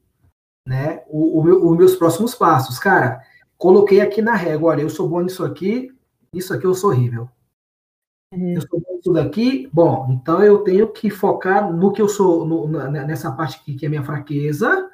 né, 0.67 1.03
o, 1.07 1.39
o 1.39 1.43
meu, 1.43 1.63
os 1.63 1.77
meus 1.77 1.95
próximos 1.95 2.33
passos. 2.33 2.79
Cara, 2.79 3.21
coloquei 3.59 4.01
aqui 4.01 4.23
na 4.23 4.33
régua, 4.33 4.71
olha, 4.71 4.81
eu 4.81 4.89
sou 4.89 5.07
bom 5.07 5.21
nisso 5.21 5.45
aqui, 5.45 5.95
isso 6.33 6.51
aqui 6.51 6.65
eu 6.65 6.73
sou 6.73 6.89
horrível. 6.89 7.29
Uhum. 8.33 8.55
Eu 8.55 8.61
sou 8.61 8.79
bom 8.79 8.95
nisso 8.95 9.13
daqui, 9.13 9.69
bom, 9.71 10.07
então 10.09 10.43
eu 10.43 10.63
tenho 10.63 10.91
que 10.91 11.11
focar 11.11 11.71
no 11.71 11.93
que 11.93 12.01
eu 12.01 12.09
sou, 12.09 12.43
no, 12.43 12.67
nessa 12.89 13.31
parte 13.31 13.59
aqui 13.59 13.75
que 13.75 13.85
é 13.85 13.89
minha 13.89 14.03
fraqueza, 14.03 14.89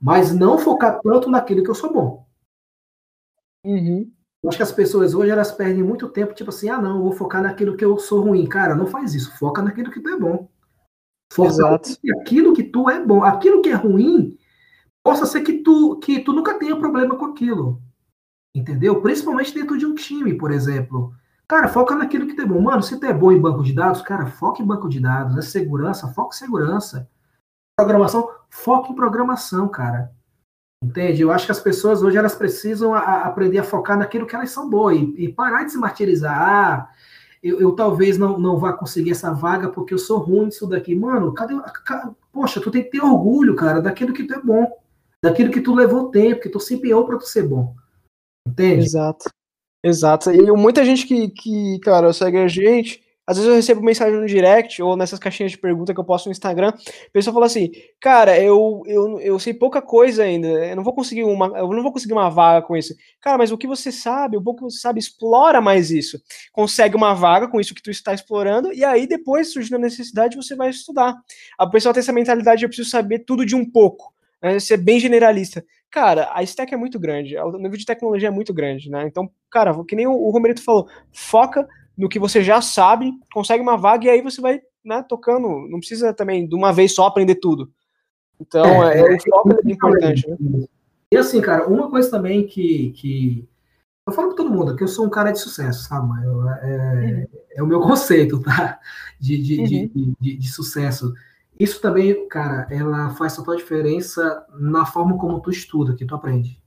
mas 0.00 0.32
não 0.32 0.56
focar 0.56 1.00
tanto 1.02 1.28
naquilo 1.28 1.64
que 1.64 1.70
eu 1.70 1.74
sou 1.74 1.92
bom. 1.92 2.24
Uhum. 3.64 4.08
Eu 4.40 4.48
acho 4.48 4.56
que 4.56 4.62
as 4.62 4.70
pessoas 4.70 5.14
hoje 5.14 5.32
elas 5.32 5.50
perdem 5.50 5.82
muito 5.82 6.08
tempo, 6.10 6.32
tipo 6.32 6.50
assim, 6.50 6.68
ah, 6.68 6.80
não, 6.80 7.02
vou 7.02 7.10
focar 7.10 7.42
naquilo 7.42 7.76
que 7.76 7.84
eu 7.84 7.98
sou 7.98 8.20
ruim. 8.20 8.46
Cara, 8.46 8.76
não 8.76 8.86
faz 8.86 9.16
isso. 9.16 9.36
Foca 9.36 9.60
naquilo 9.60 9.90
que 9.90 9.98
tu 9.98 10.08
é 10.08 10.16
bom. 10.16 10.48
Exato. 11.38 11.90
aquilo 12.20 12.52
que 12.52 12.62
tu 12.62 12.88
é 12.88 13.04
bom. 13.04 13.22
Aquilo 13.22 13.62
que 13.62 13.68
é 13.68 13.74
ruim, 13.74 14.36
possa 15.02 15.26
ser 15.26 15.42
que 15.42 15.62
tu, 15.62 15.98
que 15.98 16.20
tu 16.20 16.32
nunca 16.32 16.58
tenha 16.58 16.76
problema 16.76 17.16
com 17.16 17.26
aquilo. 17.26 17.82
Entendeu? 18.54 19.00
Principalmente 19.02 19.54
dentro 19.54 19.76
de 19.76 19.86
um 19.86 19.94
time, 19.94 20.34
por 20.34 20.50
exemplo. 20.50 21.12
Cara, 21.48 21.68
foca 21.68 21.94
naquilo 21.94 22.26
que 22.26 22.34
tu 22.34 22.42
é 22.42 22.46
bom. 22.46 22.60
Mano, 22.60 22.82
se 22.82 22.98
tu 22.98 23.06
é 23.06 23.12
bom 23.12 23.30
em 23.30 23.40
banco 23.40 23.62
de 23.62 23.72
dados, 23.72 24.02
cara, 24.02 24.26
foca 24.26 24.62
em 24.62 24.66
banco 24.66 24.88
de 24.88 24.98
dados. 24.98 25.36
É 25.36 25.42
segurança, 25.42 26.08
foca 26.08 26.34
em 26.34 26.38
segurança. 26.38 27.08
Programação, 27.78 28.28
foca 28.48 28.90
em 28.90 28.94
programação, 28.94 29.68
cara. 29.68 30.10
Entende? 30.82 31.22
Eu 31.22 31.30
acho 31.30 31.46
que 31.46 31.52
as 31.52 31.60
pessoas 31.60 32.02
hoje 32.02 32.16
elas 32.16 32.34
precisam 32.34 32.94
a, 32.94 32.98
a 32.98 33.26
aprender 33.26 33.58
a 33.58 33.64
focar 33.64 33.98
naquilo 33.98 34.26
que 34.26 34.34
elas 34.34 34.50
são 34.50 34.68
boas 34.68 34.96
e, 34.96 35.24
e 35.24 35.32
parar 35.32 35.64
de 35.64 35.72
se 35.72 35.78
martirizar. 35.78 36.36
Ah, 36.36 36.88
eu, 37.42 37.60
eu, 37.60 37.72
talvez 37.72 38.18
não, 38.18 38.38
não 38.38 38.58
vá 38.58 38.72
conseguir 38.72 39.12
essa 39.12 39.32
vaga 39.32 39.68
porque 39.68 39.94
eu 39.94 39.98
sou 39.98 40.18
ruim 40.18 40.46
nisso 40.46 40.66
daqui. 40.66 40.94
Mano, 40.94 41.32
cadê. 41.32 41.54
Ca, 41.84 42.10
poxa, 42.32 42.60
tu 42.60 42.70
tem 42.70 42.82
que 42.82 42.90
ter 42.90 43.02
orgulho, 43.02 43.54
cara, 43.54 43.80
daquilo 43.80 44.12
que 44.12 44.24
tu 44.24 44.34
é 44.34 44.40
bom. 44.40 44.70
Daquilo 45.22 45.50
que 45.50 45.60
tu 45.60 45.74
levou 45.74 46.10
tempo, 46.10 46.40
que 46.40 46.48
tu 46.48 46.60
se 46.60 46.74
empenhou 46.74 47.04
para 47.06 47.18
tu 47.18 47.26
ser 47.26 47.46
bom. 47.46 47.74
Entende? 48.46 48.84
Exato. 48.84 49.30
Exato. 49.82 50.30
E 50.32 50.50
muita 50.52 50.84
gente 50.84 51.06
que, 51.06 51.28
que 51.28 51.78
cara, 51.80 52.12
segue 52.12 52.38
a 52.38 52.48
gente 52.48 53.05
às 53.26 53.36
vezes 53.36 53.48
eu 53.48 53.56
recebo 53.56 53.82
mensagem 53.82 54.18
no 54.18 54.26
direct 54.26 54.80
ou 54.80 54.96
nessas 54.96 55.18
caixinhas 55.18 55.50
de 55.50 55.58
pergunta 55.58 55.92
que 55.92 55.98
eu 55.98 56.04
posto 56.04 56.26
no 56.26 56.32
Instagram. 56.32 56.68
A 56.68 57.10
pessoa 57.12 57.34
fala 57.34 57.46
assim: 57.46 57.72
Cara, 58.00 58.40
eu, 58.40 58.82
eu, 58.86 59.18
eu 59.20 59.38
sei 59.40 59.52
pouca 59.52 59.82
coisa 59.82 60.22
ainda. 60.22 60.46
Eu 60.46 60.76
não 60.76 60.84
vou 60.84 60.94
conseguir 60.94 61.24
uma, 61.24 61.46
eu 61.58 61.68
não 61.70 61.82
vou 61.82 61.92
conseguir 61.92 62.12
uma 62.12 62.30
vaga 62.30 62.64
com 62.64 62.76
isso. 62.76 62.94
Cara, 63.20 63.36
mas 63.36 63.50
o 63.50 63.58
que 63.58 63.66
você 63.66 63.90
sabe, 63.90 64.36
o 64.36 64.42
pouco 64.42 64.64
que 64.64 64.72
você 64.72 64.78
sabe, 64.78 65.00
explora 65.00 65.60
mais 65.60 65.90
isso. 65.90 66.22
Consegue 66.52 66.94
uma 66.94 67.14
vaga 67.14 67.48
com 67.48 67.60
isso 67.60 67.74
que 67.74 67.82
tu 67.82 67.90
está 67.90 68.14
explorando, 68.14 68.72
e 68.72 68.84
aí 68.84 69.08
depois, 69.08 69.52
surgindo 69.52 69.76
a 69.76 69.80
necessidade, 69.80 70.36
você 70.36 70.54
vai 70.54 70.70
estudar. 70.70 71.14
A 71.58 71.66
pessoa 71.66 71.92
tem 71.92 72.00
essa 72.00 72.12
mentalidade: 72.12 72.64
eu 72.64 72.68
preciso 72.68 72.88
saber 72.88 73.20
tudo 73.20 73.44
de 73.44 73.56
um 73.56 73.68
pouco. 73.68 74.14
Né, 74.40 74.60
ser 74.60 74.76
bem 74.76 75.00
generalista. 75.00 75.64
Cara, 75.90 76.30
a 76.32 76.42
stack 76.42 76.72
é 76.74 76.76
muito 76.76 76.98
grande, 76.98 77.36
o 77.38 77.52
nível 77.52 77.78
de 77.78 77.86
tecnologia 77.86 78.28
é 78.28 78.30
muito 78.30 78.52
grande, 78.52 78.90
né? 78.90 79.04
Então, 79.06 79.30
cara, 79.50 79.72
que 79.84 79.96
nem 79.96 80.06
o, 80.06 80.30
Romerito 80.30 80.62
falou, 80.62 80.86
foca 81.10 81.66
no 81.96 82.08
que 82.08 82.18
você 82.18 82.42
já 82.42 82.60
sabe, 82.60 83.12
consegue 83.32 83.62
uma 83.62 83.76
vaga 83.76 84.06
e 84.06 84.10
aí 84.10 84.20
você 84.20 84.40
vai 84.40 84.60
né, 84.84 85.04
tocando. 85.08 85.66
Não 85.68 85.78
precisa 85.78 86.12
também 86.12 86.46
de 86.46 86.54
uma 86.54 86.72
vez 86.72 86.94
só 86.94 87.06
aprender 87.06 87.36
tudo. 87.36 87.72
Então, 88.40 88.84
é, 88.84 89.00
é, 89.00 89.12
é 89.12 89.16
o 89.16 89.20
foco 89.20 89.52
é 89.52 89.70
importante. 89.70 90.28
Né? 90.28 90.66
E 91.10 91.16
assim, 91.16 91.40
cara, 91.40 91.66
uma 91.66 91.88
coisa 91.88 92.10
também 92.10 92.46
que, 92.46 92.90
que 92.90 93.48
eu 94.06 94.12
falo 94.12 94.28
para 94.28 94.36
todo 94.36 94.52
mundo 94.52 94.76
que 94.76 94.84
eu 94.84 94.88
sou 94.88 95.06
um 95.06 95.10
cara 95.10 95.30
de 95.30 95.38
sucesso, 95.38 95.88
sabe? 95.88 96.24
Eu, 96.24 96.48
é, 96.50 96.94
uhum. 96.94 97.26
é, 97.52 97.62
o 97.62 97.66
meu 97.66 97.80
conceito, 97.82 98.40
tá? 98.40 98.78
De, 99.18 99.38
de, 99.38 99.58
uhum. 99.58 99.64
de, 99.64 100.16
de, 100.20 100.36
de, 100.36 100.48
sucesso. 100.48 101.14
Isso 101.58 101.80
também, 101.80 102.28
cara, 102.28 102.66
ela 102.70 103.10
faz 103.10 103.34
total 103.34 103.56
diferença 103.56 104.44
na 104.58 104.84
forma 104.84 105.16
como 105.16 105.40
tu 105.40 105.50
estuda, 105.50 105.96
que 105.96 106.04
tu 106.04 106.14
aprende. 106.14 106.60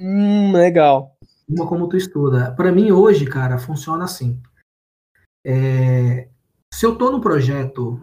Hum, 0.00 0.52
legal 0.52 1.14
uma 1.50 1.66
como 1.66 1.88
tu 1.88 1.96
estuda. 1.96 2.52
Para 2.52 2.70
mim, 2.72 2.92
hoje, 2.92 3.26
cara, 3.26 3.58
funciona 3.58 4.04
assim. 4.04 4.40
É, 5.44 6.28
se 6.72 6.86
eu 6.86 6.92
estou 6.92 7.10
no 7.10 7.20
projeto 7.20 8.00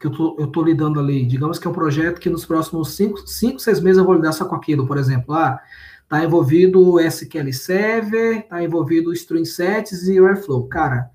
que 0.00 0.06
eu 0.06 0.12
tô, 0.12 0.36
eu 0.38 0.46
tô 0.46 0.62
lidando 0.62 1.00
ali, 1.00 1.26
digamos 1.26 1.58
que 1.58 1.66
é 1.66 1.70
um 1.70 1.74
projeto 1.74 2.20
que 2.20 2.30
nos 2.30 2.46
próximos 2.46 2.94
5, 2.94 3.26
6 3.26 3.80
meses 3.80 3.98
eu 3.98 4.04
vou 4.04 4.14
lidar 4.14 4.32
só 4.32 4.44
com 4.44 4.54
aquilo, 4.54 4.86
por 4.86 4.96
exemplo, 4.96 5.34
ah, 5.34 5.60
tá 6.08 6.24
envolvido 6.24 6.80
o 6.80 7.00
SQL 7.00 7.52
Server, 7.52 8.46
tá 8.48 8.62
envolvido 8.62 9.10
o 9.10 9.12
String 9.12 9.44
Sets 9.44 10.06
e 10.06 10.20
o 10.20 10.26
Airflow. 10.26 10.68
Cara, 10.68 11.10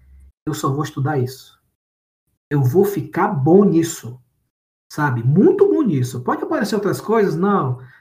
eu 0.45 0.53
só 0.53 0.71
vou 0.71 0.83
estudar 0.83 1.17
isso. 1.17 1.57
Eu 2.49 2.61
vou 2.61 2.83
ficar 2.85 3.29
bom 3.29 3.63
nisso, 3.63 4.19
sabe? 4.91 5.23
Muito 5.23 5.67
bom 5.67 5.81
nisso. 5.81 6.21
Pode 6.21 6.43
aparecer 6.43 6.75
outras 6.75 6.99
coisas? 6.99 7.35
Não. 7.35 7.79
Não, 7.79 7.92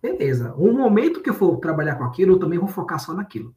beleza. 0.00 0.54
Um 0.56 0.72
momento 0.72 1.20
que 1.20 1.28
eu 1.28 1.34
for 1.34 1.58
trabalhar 1.58 1.96
com 1.96 2.04
aquilo, 2.04 2.32
eu 2.32 2.38
também 2.38 2.58
vou 2.58 2.68
focar 2.68 2.98
só 2.98 3.12
naquilo. 3.12 3.54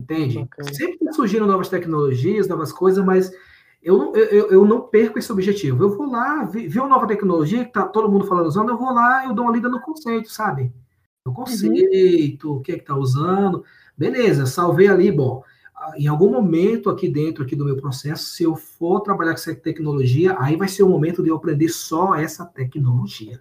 Entende? 0.00 0.38
Okay. 0.38 0.74
Sempre 0.74 1.12
surgindo 1.12 1.46
novas 1.46 1.68
tecnologias, 1.68 2.48
novas 2.48 2.72
coisas, 2.72 3.04
mas 3.04 3.32
eu 3.80 3.96
não, 3.96 4.16
eu, 4.16 4.50
eu 4.50 4.64
não 4.64 4.80
perco 4.80 5.18
esse 5.18 5.30
objetivo. 5.30 5.84
Eu 5.84 5.96
vou 5.96 6.10
lá, 6.10 6.42
ver 6.44 6.80
uma 6.80 6.88
nova 6.88 7.06
tecnologia 7.06 7.64
que 7.64 7.72
tá 7.72 7.86
todo 7.86 8.10
mundo 8.10 8.26
falando 8.26 8.46
usando, 8.46 8.70
eu 8.70 8.78
vou 8.78 8.92
lá, 8.92 9.24
eu 9.24 9.32
dou 9.32 9.44
uma 9.44 9.54
lida 9.54 9.68
no 9.68 9.80
conceito, 9.80 10.30
sabe? 10.30 10.72
No 11.24 11.30
uhum. 11.30 11.36
conceito, 11.36 12.50
uhum. 12.50 12.56
o 12.56 12.60
que 12.60 12.72
é 12.72 12.78
que 12.78 12.84
tá 12.84 12.96
usando. 12.96 13.64
Beleza, 13.96 14.46
salvei 14.46 14.88
ali, 14.88 15.12
bom. 15.12 15.44
Em 15.96 16.08
algum 16.08 16.30
momento 16.30 16.90
aqui 16.90 17.08
dentro 17.08 17.44
aqui 17.44 17.54
do 17.54 17.64
meu 17.64 17.76
processo, 17.76 18.26
se 18.26 18.42
eu 18.42 18.56
for 18.56 19.00
trabalhar 19.00 19.32
com 19.32 19.38
essa 19.38 19.54
tecnologia, 19.54 20.36
aí 20.40 20.56
vai 20.56 20.66
ser 20.66 20.82
o 20.82 20.88
momento 20.88 21.22
de 21.22 21.28
eu 21.28 21.36
aprender 21.36 21.68
só 21.68 22.14
essa 22.14 22.44
tecnologia. 22.44 23.40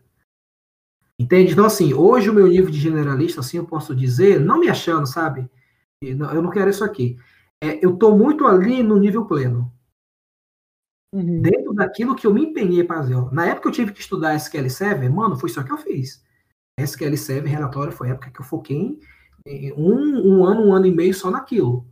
Entende? 1.20 1.54
Então, 1.54 1.66
assim, 1.66 1.94
hoje 1.94 2.30
o 2.30 2.34
meu 2.34 2.48
nível 2.48 2.72
de 2.72 2.80
generalista, 2.80 3.42
assim, 3.42 3.58
eu 3.58 3.66
posso 3.66 3.96
dizer, 3.96 4.40
não 4.40 4.60
me 4.60 4.70
achando, 4.70 5.06
sabe? 5.06 5.50
Eu 6.02 6.42
não 6.42 6.50
quero 6.50 6.70
isso 6.70 6.84
aqui. 6.84 7.18
É, 7.64 7.84
eu 7.86 7.94
estou 7.94 8.18
muito 8.18 8.48
ali 8.48 8.82
no 8.82 8.98
nível 8.98 9.26
pleno. 9.26 9.72
Uhum. 11.14 11.42
Dentro 11.42 11.74
daquilo 11.74 12.16
que 12.16 12.26
eu 12.26 12.34
me 12.34 12.46
empenhei 12.46 12.84
para 12.84 12.98
fazer. 12.98 13.16
Na 13.32 13.46
época 13.46 13.68
eu 13.68 13.74
tive 13.74 13.94
que 13.94 14.00
estudar 14.00 14.36
SQL 14.36 14.70
Server, 14.70 15.12
mano, 15.12 15.38
foi 15.38 15.50
só 15.50 15.62
que 15.62 15.72
eu 15.72 15.78
fiz. 15.78 16.24
SQL 16.80 17.16
Server, 17.18 17.52
relatório, 17.52 17.92
foi 17.92 18.08
a 18.08 18.12
época 18.12 18.32
que 18.32 18.42
eu 18.42 18.46
foquei 18.46 19.00
em 19.46 19.74
um, 19.74 20.40
um 20.40 20.46
ano, 20.46 20.68
um 20.68 20.74
ano 20.74 20.86
e 20.86 20.92
meio 20.92 21.14
só 21.14 21.30
naquilo. 21.30 21.86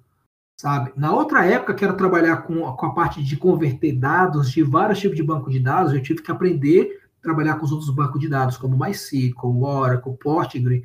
Sabe? 0.59 0.91
Na 0.95 1.13
outra 1.13 1.45
época, 1.45 1.73
que 1.73 1.85
era 1.85 1.93
trabalhar 1.93 2.37
com, 2.43 2.61
com 2.75 2.85
a 2.85 2.93
parte 2.93 3.23
de 3.23 3.37
converter 3.37 3.93
dados 3.93 4.51
de 4.51 4.61
vários 4.61 4.99
tipos 4.99 5.15
de 5.15 5.23
banco 5.23 5.49
de 5.49 5.59
dados, 5.59 5.93
eu 5.93 6.01
tive 6.01 6.21
que 6.21 6.31
aprender 6.31 6.98
trabalhar 7.21 7.55
com 7.55 7.65
os 7.65 7.71
outros 7.71 7.89
bancos 7.89 8.19
de 8.19 8.27
dados, 8.27 8.57
como 8.57 8.77
MySQL, 8.77 9.63
Oracle, 9.63 10.17
Postgre. 10.17 10.83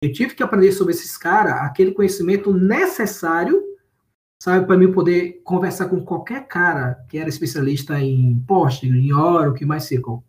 Eu 0.00 0.12
tive 0.12 0.34
que 0.34 0.42
aprender 0.42 0.72
sobre 0.72 0.92
esses 0.92 1.16
caras, 1.16 1.54
aquele 1.62 1.92
conhecimento 1.92 2.52
necessário, 2.52 3.62
sabe, 4.42 4.66
para 4.66 4.76
mim 4.76 4.92
poder 4.92 5.40
conversar 5.44 5.88
com 5.88 6.04
qualquer 6.04 6.46
cara 6.46 7.04
que 7.08 7.18
era 7.18 7.28
especialista 7.28 7.98
em 8.00 8.38
Postgre, 8.46 8.98
em 8.98 9.12
Oracle, 9.12 9.66
MySQL. 9.66 10.22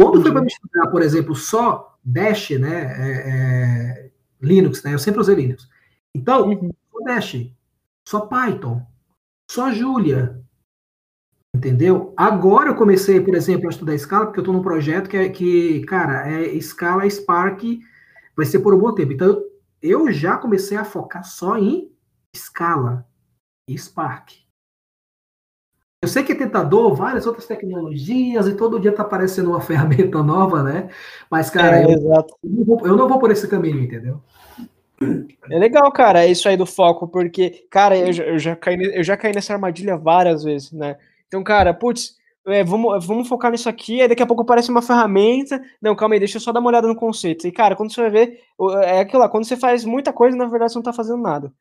Quando 0.00 0.22
foi 0.22 0.30
para 0.30 0.42
me 0.42 0.46
estudar, 0.46 0.90
por 0.90 1.02
exemplo, 1.02 1.34
só 1.34 1.98
Bash, 2.04 2.50
né, 2.50 2.94
é, 2.96 3.30
é, 3.30 4.10
Linux, 4.40 4.82
né, 4.82 4.94
eu 4.94 4.98
sempre 4.98 5.20
usei 5.20 5.34
Linux. 5.34 5.68
Então, 6.14 6.48
uhum. 6.48 6.70
só 6.92 7.04
Bash, 7.04 7.52
só 8.06 8.20
Python, 8.20 8.86
só 9.50 9.72
Julia, 9.72 10.40
Entendeu? 11.58 12.14
Agora 12.16 12.68
eu 12.68 12.76
comecei, 12.76 13.20
por 13.20 13.34
exemplo, 13.34 13.66
a 13.66 13.70
estudar 13.70 13.98
Scala, 13.98 14.26
porque 14.26 14.38
eu 14.38 14.42
estou 14.42 14.54
num 14.54 14.62
projeto 14.62 15.08
que, 15.08 15.16
é, 15.16 15.28
que, 15.28 15.80
cara, 15.86 16.30
é 16.30 16.60
Scala 16.60 17.08
Spark, 17.10 17.80
vai 18.36 18.46
ser 18.46 18.60
por 18.60 18.72
um 18.72 18.78
bom 18.78 18.94
tempo. 18.94 19.12
Então, 19.12 19.42
eu 19.82 20.12
já 20.12 20.36
comecei 20.36 20.76
a 20.78 20.84
focar 20.84 21.24
só 21.24 21.58
em 21.58 21.90
Scala 22.36 23.04
e 23.68 23.76
Spark. 23.76 24.34
Eu 26.00 26.08
sei 26.08 26.22
que 26.22 26.30
é 26.30 26.36
tentador, 26.36 26.94
várias 26.94 27.26
outras 27.26 27.44
tecnologias, 27.44 28.46
e 28.46 28.54
todo 28.54 28.78
dia 28.78 28.92
tá 28.92 29.02
aparecendo 29.02 29.50
uma 29.50 29.58
ferramenta 29.60 30.22
nova, 30.22 30.62
né? 30.62 30.90
Mas, 31.28 31.50
cara, 31.50 31.80
é, 31.80 31.86
eu, 31.86 31.88
eu, 31.88 32.24
não 32.44 32.64
vou, 32.64 32.86
eu 32.86 32.96
não 32.96 33.08
vou 33.08 33.18
por 33.18 33.32
esse 33.32 33.48
caminho, 33.48 33.80
entendeu? 33.80 34.22
É 35.50 35.58
legal, 35.58 35.90
cara, 35.90 36.24
é 36.24 36.30
isso 36.30 36.48
aí 36.48 36.56
do 36.56 36.66
foco, 36.66 37.08
porque, 37.08 37.66
cara, 37.68 37.98
eu 37.98 38.12
eu 38.12 38.38
já, 38.38 38.54
caí, 38.54 38.78
eu 38.94 39.02
já 39.02 39.16
caí 39.16 39.34
nessa 39.34 39.54
armadilha 39.54 39.96
várias 39.96 40.44
vezes, 40.44 40.70
né? 40.70 40.96
Então, 41.28 41.44
cara, 41.44 41.72
putz, 41.72 42.16
é, 42.46 42.64
vamos, 42.64 43.04
vamos 43.06 43.28
focar 43.28 43.50
nisso 43.50 43.68
aqui, 43.68 44.00
aí 44.00 44.08
daqui 44.08 44.22
a 44.22 44.26
pouco 44.26 44.42
aparece 44.42 44.70
uma 44.70 44.82
ferramenta. 44.82 45.62
Não, 45.80 45.94
calma 45.94 46.14
aí, 46.14 46.18
deixa 46.18 46.38
eu 46.38 46.40
só 46.40 46.50
dar 46.50 46.60
uma 46.60 46.70
olhada 46.70 46.88
no 46.88 46.96
conceito. 46.96 47.46
E, 47.46 47.52
cara, 47.52 47.76
quando 47.76 47.92
você 47.92 48.00
vai 48.00 48.10
ver, 48.10 48.40
é 48.84 49.00
aquilo 49.00 49.20
lá, 49.20 49.28
quando 49.28 49.44
você 49.44 49.56
faz 49.56 49.84
muita 49.84 50.12
coisa, 50.12 50.36
na 50.36 50.46
verdade 50.46 50.72
você 50.72 50.78
não 50.78 50.82
tá 50.82 50.92
fazendo 50.92 51.22
nada. 51.22 51.52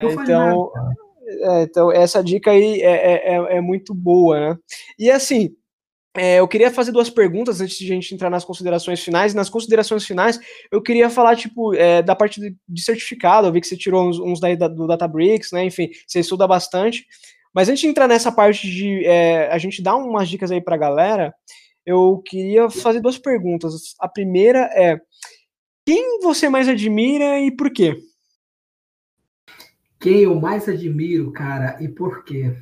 Não 0.00 0.10
então, 0.10 0.72
nada. 0.74 0.96
É, 1.26 1.62
então, 1.62 1.90
essa 1.90 2.22
dica 2.22 2.52
aí 2.52 2.80
é, 2.80 2.86
é, 2.86 3.34
é, 3.34 3.56
é 3.56 3.60
muito 3.60 3.92
boa, 3.92 4.38
né? 4.38 4.58
E 4.96 5.10
assim, 5.10 5.56
é, 6.16 6.38
eu 6.38 6.46
queria 6.46 6.70
fazer 6.70 6.92
duas 6.92 7.10
perguntas 7.10 7.60
antes 7.60 7.76
de 7.76 7.84
a 7.84 7.94
gente 7.94 8.14
entrar 8.14 8.30
nas 8.30 8.44
considerações 8.44 9.02
finais. 9.02 9.34
Nas 9.34 9.50
considerações 9.50 10.06
finais, 10.06 10.38
eu 10.70 10.80
queria 10.80 11.10
falar, 11.10 11.34
tipo, 11.34 11.72
da 12.04 12.14
parte 12.14 12.40
de, 12.40 12.82
certificado. 12.82 13.48
Eu 13.48 13.52
vi 13.52 13.60
que 13.60 13.66
você 13.66 13.76
tirou 13.76 14.08
uns, 14.08 14.18
uns 14.18 14.40
daí 14.40 14.56
da, 14.56 14.68
do 14.68 14.86
Databricks, 14.86 15.50
né? 15.50 15.64
Enfim, 15.64 15.90
você 16.06 16.20
estuda 16.20 16.46
bastante. 16.46 17.04
Mas 17.56 17.70
antes 17.70 17.80
de 17.80 17.86
entrar 17.86 18.06
nessa 18.06 18.30
parte 18.30 18.70
de 18.70 19.02
é, 19.06 19.50
a 19.50 19.56
gente 19.56 19.82
dar 19.82 19.96
umas 19.96 20.28
dicas 20.28 20.50
aí 20.50 20.60
pra 20.60 20.76
galera, 20.76 21.34
eu 21.86 22.22
queria 22.26 22.68
fazer 22.68 23.00
duas 23.00 23.16
perguntas. 23.16 23.94
A 23.98 24.06
primeira 24.06 24.68
é: 24.74 25.00
quem 25.86 26.20
você 26.20 26.50
mais 26.50 26.68
admira 26.68 27.40
e 27.40 27.50
por 27.50 27.72
quê? 27.72 27.96
Quem 29.98 30.18
eu 30.18 30.38
mais 30.38 30.68
admiro, 30.68 31.32
cara, 31.32 31.82
e 31.82 31.88
por 31.88 32.24
quê? 32.24 32.54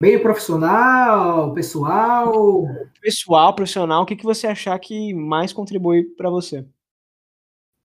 Meio 0.00 0.22
profissional, 0.22 1.52
pessoal? 1.52 2.62
Pessoal, 3.02 3.52
profissional, 3.56 4.04
o 4.04 4.06
que, 4.06 4.14
que 4.14 4.24
você 4.24 4.46
achar 4.46 4.78
que 4.78 5.12
mais 5.12 5.52
contribui 5.52 6.04
para 6.04 6.30
você? 6.30 6.64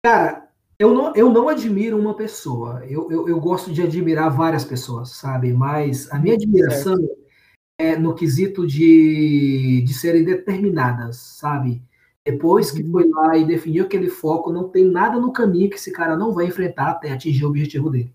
Cara, 0.05 0.50
eu 0.81 0.95
não, 0.95 1.15
eu 1.15 1.31
não 1.31 1.47
admiro 1.47 1.95
uma 1.95 2.15
pessoa. 2.15 2.83
Eu, 2.87 3.07
eu, 3.11 3.29
eu, 3.29 3.39
gosto 3.39 3.71
de 3.71 3.83
admirar 3.83 4.35
várias 4.35 4.65
pessoas, 4.65 5.11
sabe? 5.11 5.53
Mas 5.53 6.11
a 6.11 6.17
minha 6.17 6.33
admiração 6.33 6.97
certo. 6.97 7.19
é 7.77 7.95
no 7.95 8.15
quesito 8.15 8.65
de, 8.65 9.83
de 9.85 9.93
serem 9.93 10.23
determinadas, 10.23 11.17
sabe? 11.17 11.83
Depois 12.25 12.71
que 12.71 12.81
uhum. 12.81 12.91
foi 12.93 13.07
lá 13.07 13.37
e 13.37 13.45
definiu 13.45 13.85
aquele 13.85 14.09
foco, 14.09 14.51
não 14.51 14.69
tem 14.69 14.83
nada 14.83 15.19
no 15.19 15.31
caminho 15.31 15.69
que 15.69 15.75
esse 15.75 15.91
cara 15.91 16.17
não 16.17 16.31
vai 16.31 16.47
enfrentar 16.47 16.89
até 16.89 17.11
atingir 17.11 17.45
o 17.45 17.49
objetivo 17.49 17.91
dele. 17.91 18.11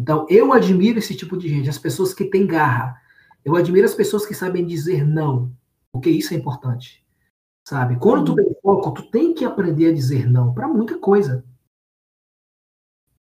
Então, 0.00 0.26
eu 0.30 0.54
admiro 0.54 1.00
esse 1.00 1.14
tipo 1.14 1.36
de 1.36 1.48
gente, 1.48 1.68
as 1.68 1.78
pessoas 1.78 2.14
que 2.14 2.24
têm 2.24 2.46
garra. 2.46 2.96
Eu 3.44 3.56
admiro 3.56 3.84
as 3.84 3.94
pessoas 3.94 4.24
que 4.24 4.34
sabem 4.34 4.64
dizer 4.64 5.06
não, 5.06 5.52
porque 5.92 6.08
isso 6.08 6.32
é 6.32 6.36
importante. 6.38 7.01
Sabe? 7.66 7.96
Quando 7.98 8.24
tu 8.24 8.30
uhum. 8.30 8.36
tem 8.36 8.56
foco, 8.60 8.92
tu 8.92 9.10
tem 9.10 9.34
que 9.34 9.44
aprender 9.44 9.90
a 9.90 9.92
dizer 9.92 10.28
não 10.28 10.52
para 10.52 10.66
muita 10.68 10.98
coisa. 10.98 11.44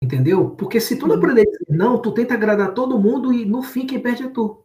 Entendeu? 0.01 0.51
Porque 0.51 0.79
se 0.79 0.97
tu 0.97 1.07
não 1.07 1.15
uhum. 1.15 1.21
aprender 1.21 1.41
a 1.41 1.45
dizer 1.45 1.65
não, 1.69 2.01
tu 2.01 2.11
tenta 2.11 2.33
agradar 2.33 2.73
todo 2.73 2.99
mundo 2.99 3.33
e 3.33 3.45
no 3.45 3.63
fim 3.63 3.87
quem 3.87 4.01
perde 4.01 4.23
é 4.23 4.29
tu. 4.29 4.63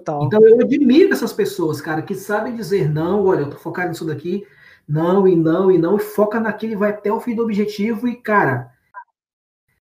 Então 0.00 0.46
eu 0.46 0.60
admiro 0.60 1.12
essas 1.12 1.32
pessoas, 1.32 1.80
cara, 1.80 2.02
que 2.02 2.14
sabem 2.14 2.54
dizer 2.54 2.88
não, 2.88 3.24
olha, 3.24 3.40
eu 3.40 3.50
tô 3.50 3.56
focado 3.56 3.88
nisso 3.88 4.04
daqui, 4.04 4.46
não 4.86 5.26
e 5.26 5.34
não 5.34 5.70
e 5.70 5.78
não, 5.78 5.96
e 5.96 6.00
foca 6.00 6.38
naquilo 6.38 6.74
e 6.74 6.76
vai 6.76 6.90
até 6.90 7.12
o 7.12 7.20
fim 7.20 7.34
do 7.34 7.42
objetivo, 7.42 8.06
e, 8.06 8.14
cara, 8.14 8.72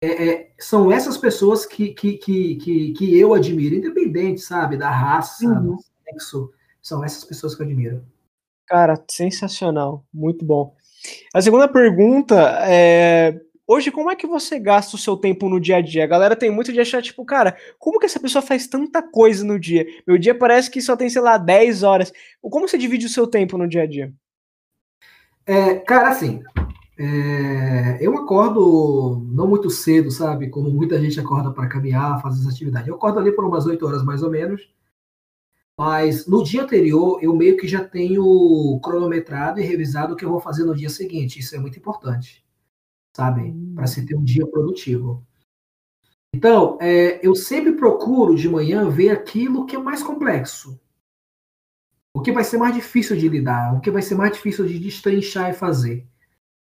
é, 0.01 0.29
é, 0.29 0.55
são 0.59 0.91
essas 0.91 1.17
pessoas 1.17 1.67
que, 1.67 1.93
que, 1.93 2.19
que, 2.19 2.57
que, 2.57 2.93
que 2.93 3.19
eu 3.19 3.35
admiro, 3.35 3.77
independente, 3.77 4.41
sabe, 4.41 4.77
da 4.77 4.91
raça, 4.91 5.47
uhum. 5.47 5.77
do 5.77 5.77
sexo, 6.05 6.53
são 6.81 7.05
essas 7.05 7.25
pessoas 7.25 7.55
que 7.55 7.63
eu 7.63 7.67
admiro. 7.67 8.05
Cara, 8.69 9.03
sensacional, 9.11 10.05
muito 10.13 10.45
bom. 10.45 10.75
A 11.35 11.41
segunda 11.41 11.67
pergunta 11.67 12.35
é. 12.67 13.41
Hoje, 13.67 13.91
como 13.91 14.11
é 14.11 14.17
que 14.17 14.27
você 14.27 14.59
gasta 14.59 14.97
o 14.97 14.99
seu 14.99 15.15
tempo 15.15 15.47
no 15.47 15.61
dia 15.61 15.77
a 15.77 15.81
dia? 15.83 16.03
A 16.05 16.07
galera 16.07 16.35
tem 16.35 16.51
muito 16.51 16.73
de 16.73 16.81
achar, 16.81 17.03
tipo, 17.03 17.23
cara, 17.23 17.55
como 17.79 17.99
que 17.99 18.07
essa 18.07 18.19
pessoa 18.19 18.41
faz 18.41 18.67
tanta 18.67 19.03
coisa 19.03 19.45
no 19.45 19.61
dia? 19.61 19.87
Meu 20.07 20.17
dia 20.17 20.35
parece 20.35 20.71
que 20.71 20.81
só 20.81 20.97
tem, 20.97 21.11
sei 21.11 21.21
lá, 21.21 21.37
10 21.37 21.83
horas. 21.83 22.11
Como 22.41 22.67
você 22.67 22.79
divide 22.79 23.05
o 23.05 23.11
seu 23.11 23.27
tempo 23.27 23.59
no 23.59 23.69
dia 23.69 23.83
a 23.83 23.87
dia? 23.87 24.11
É, 25.45 25.75
cara, 25.77 26.09
assim, 26.09 26.43
é, 26.99 27.99
eu 28.01 28.17
acordo 28.17 29.23
não 29.31 29.47
muito 29.47 29.69
cedo, 29.69 30.11
sabe? 30.11 30.49
Como 30.49 30.71
muita 30.71 30.99
gente 30.99 31.21
acorda 31.21 31.51
para 31.53 31.69
caminhar, 31.69 32.23
fazer 32.23 32.41
as 32.41 32.55
atividades. 32.55 32.89
Eu 32.89 32.95
acordo 32.95 33.19
ali 33.19 33.33
por 33.33 33.45
umas 33.45 33.67
8 33.67 33.87
horas 33.87 34.03
mais 34.03 34.23
ou 34.23 34.31
menos. 34.31 34.63
Mas 35.79 36.27
no 36.27 36.43
dia 36.43 36.65
anterior, 36.65 37.23
eu 37.23 37.37
meio 37.37 37.57
que 37.57 37.69
já 37.69 37.85
tenho 37.85 38.81
cronometrado 38.83 39.61
e 39.61 39.63
revisado 39.63 40.13
o 40.13 40.17
que 40.17 40.25
eu 40.25 40.31
vou 40.31 40.41
fazer 40.41 40.65
no 40.65 40.75
dia 40.75 40.91
seguinte. 40.91 41.39
Isso 41.39 41.55
é 41.55 41.59
muito 41.59 41.79
importante, 41.79 42.45
sabe? 43.17 43.55
Para 43.77 43.87
se 43.87 44.05
ter 44.05 44.17
um 44.17 44.25
dia 44.25 44.45
produtivo. 44.45 45.25
Então, 46.35 46.77
é, 46.81 47.25
eu 47.25 47.33
sempre 47.37 47.75
procuro 47.75 48.35
de 48.35 48.49
manhã 48.49 48.91
ver 48.91 49.11
aquilo 49.11 49.67
que 49.67 49.77
é 49.77 49.79
mais 49.79 50.03
complexo. 50.03 50.81
O 52.13 52.21
que 52.21 52.33
vai 52.33 52.43
ser 52.43 52.59
mais 52.59 52.75
difícil 52.75 53.17
de 53.17 53.29
lidar, 53.29 53.77
o 53.77 53.81
que 53.81 53.91
vai 53.91 54.03
ser 54.03 54.17
mais 54.17 54.33
difícil 54.33 54.67
de 54.67 54.81
destrinchar 54.81 55.51
e 55.51 55.55
fazer. 55.55 56.05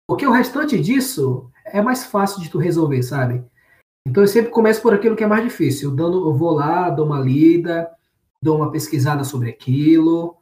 Porque 0.06 0.28
o 0.28 0.32
restante 0.32 0.78
disso 0.78 1.50
é 1.64 1.82
mais 1.82 2.04
fácil 2.04 2.42
de 2.42 2.50
tu 2.50 2.58
resolver, 2.58 3.02
sabe? 3.02 3.42
Então 4.06 4.22
eu 4.22 4.28
sempre 4.28 4.52
começo 4.52 4.82
por 4.82 4.94
aquilo 4.94 5.16
que 5.16 5.24
é 5.24 5.28
mais 5.28 5.44
difícil. 5.44 5.90
Eu, 5.90 5.96
dando, 5.96 6.28
eu 6.28 6.34
vou 6.34 6.52
lá, 6.52 6.90
dou 6.90 7.06
uma 7.06 7.20
lida, 7.20 7.90
dou 8.46 8.58
uma 8.58 8.72
pesquisada 8.72 9.24
sobre 9.24 9.50
aquilo, 9.50 10.38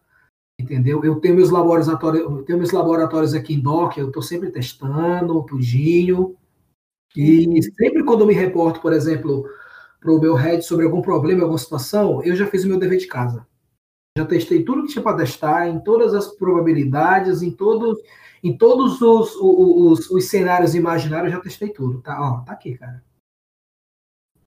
entendeu? 0.60 1.04
Eu 1.04 1.16
tenho 1.22 1.36
meus 1.36 1.50
laboratórios, 1.50 2.24
eu 2.24 2.44
tenho 2.44 2.60
meus 2.60 2.72
laboratórios 2.72 3.34
aqui 3.34 3.54
em 3.54 3.62
Doc, 3.62 3.98
eu 3.98 4.08
estou 4.08 4.22
sempre 4.22 4.52
testando, 4.52 5.44
tudinho. 5.46 6.36
E 7.16 7.48
uhum. 7.48 7.62
sempre 7.62 8.04
quando 8.04 8.22
eu 8.22 8.28
me 8.28 8.34
reporto, 8.34 8.82
por 8.82 8.92
exemplo, 8.92 9.48
para 10.02 10.12
o 10.12 10.20
meu 10.20 10.36
head 10.36 10.64
sobre 10.66 10.86
algum 10.86 11.02
problema, 11.02 11.44
alguma 11.44 11.58
situação, 11.58 12.22
eu 12.24 12.36
já 12.36 12.46
fiz 12.46 12.66
o 12.66 12.68
meu 12.68 12.78
dever 12.78 12.98
de 12.98 13.08
casa. 13.08 13.48
Já 14.18 14.26
testei 14.26 14.64
tudo 14.64 14.84
que 14.84 14.92
tinha 14.92 15.02
para 15.02 15.18
testar, 15.18 15.70
em 15.70 15.80
todas 15.80 16.14
as 16.14 16.28
probabilidades, 16.36 17.42
em 17.42 17.52
todos 17.52 17.98
em 18.44 18.58
todos 18.58 19.02
os, 19.02 19.36
os, 19.38 20.12
os, 20.12 20.30
cenários 20.30 20.76
imaginários, 20.76 21.32
eu 21.32 21.38
já 21.38 21.42
testei 21.42 21.70
tudo. 21.70 22.02
Tá, 22.02 22.20
ó, 22.20 22.42
tá 22.42 22.52
aqui, 22.52 22.78
cara. 22.78 23.02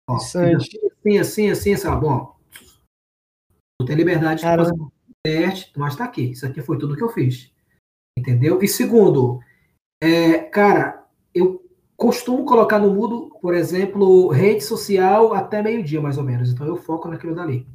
Ó, 0.06 0.16
assim, 0.16 0.54
assim, 0.54 1.18
assim, 1.18 1.48
assim, 1.48 1.72
assim, 1.72 1.90
bom. 1.98 2.35
Tu 3.80 3.86
tem 3.86 3.96
liberdade 3.96 4.40
de 4.40 4.46
fazer 4.46 4.74
teste, 5.22 5.72
mas 5.76 5.96
tá 5.96 6.04
aqui. 6.04 6.30
Isso 6.30 6.46
aqui 6.46 6.62
foi 6.62 6.78
tudo 6.78 6.96
que 6.96 7.02
eu 7.02 7.08
fiz. 7.08 7.52
Entendeu? 8.18 8.62
E 8.62 8.68
segundo, 8.68 9.40
é, 10.02 10.38
cara, 10.38 11.06
eu 11.34 11.64
costumo 11.96 12.44
colocar 12.44 12.78
no 12.78 12.92
mudo, 12.92 13.30
por 13.40 13.54
exemplo, 13.54 14.28
rede 14.28 14.62
social 14.62 15.34
até 15.34 15.62
meio-dia, 15.62 16.00
mais 16.00 16.16
ou 16.16 16.24
menos. 16.24 16.50
Então 16.50 16.66
eu 16.66 16.76
foco 16.76 17.08
naquilo 17.08 17.34
dali. 17.34 17.66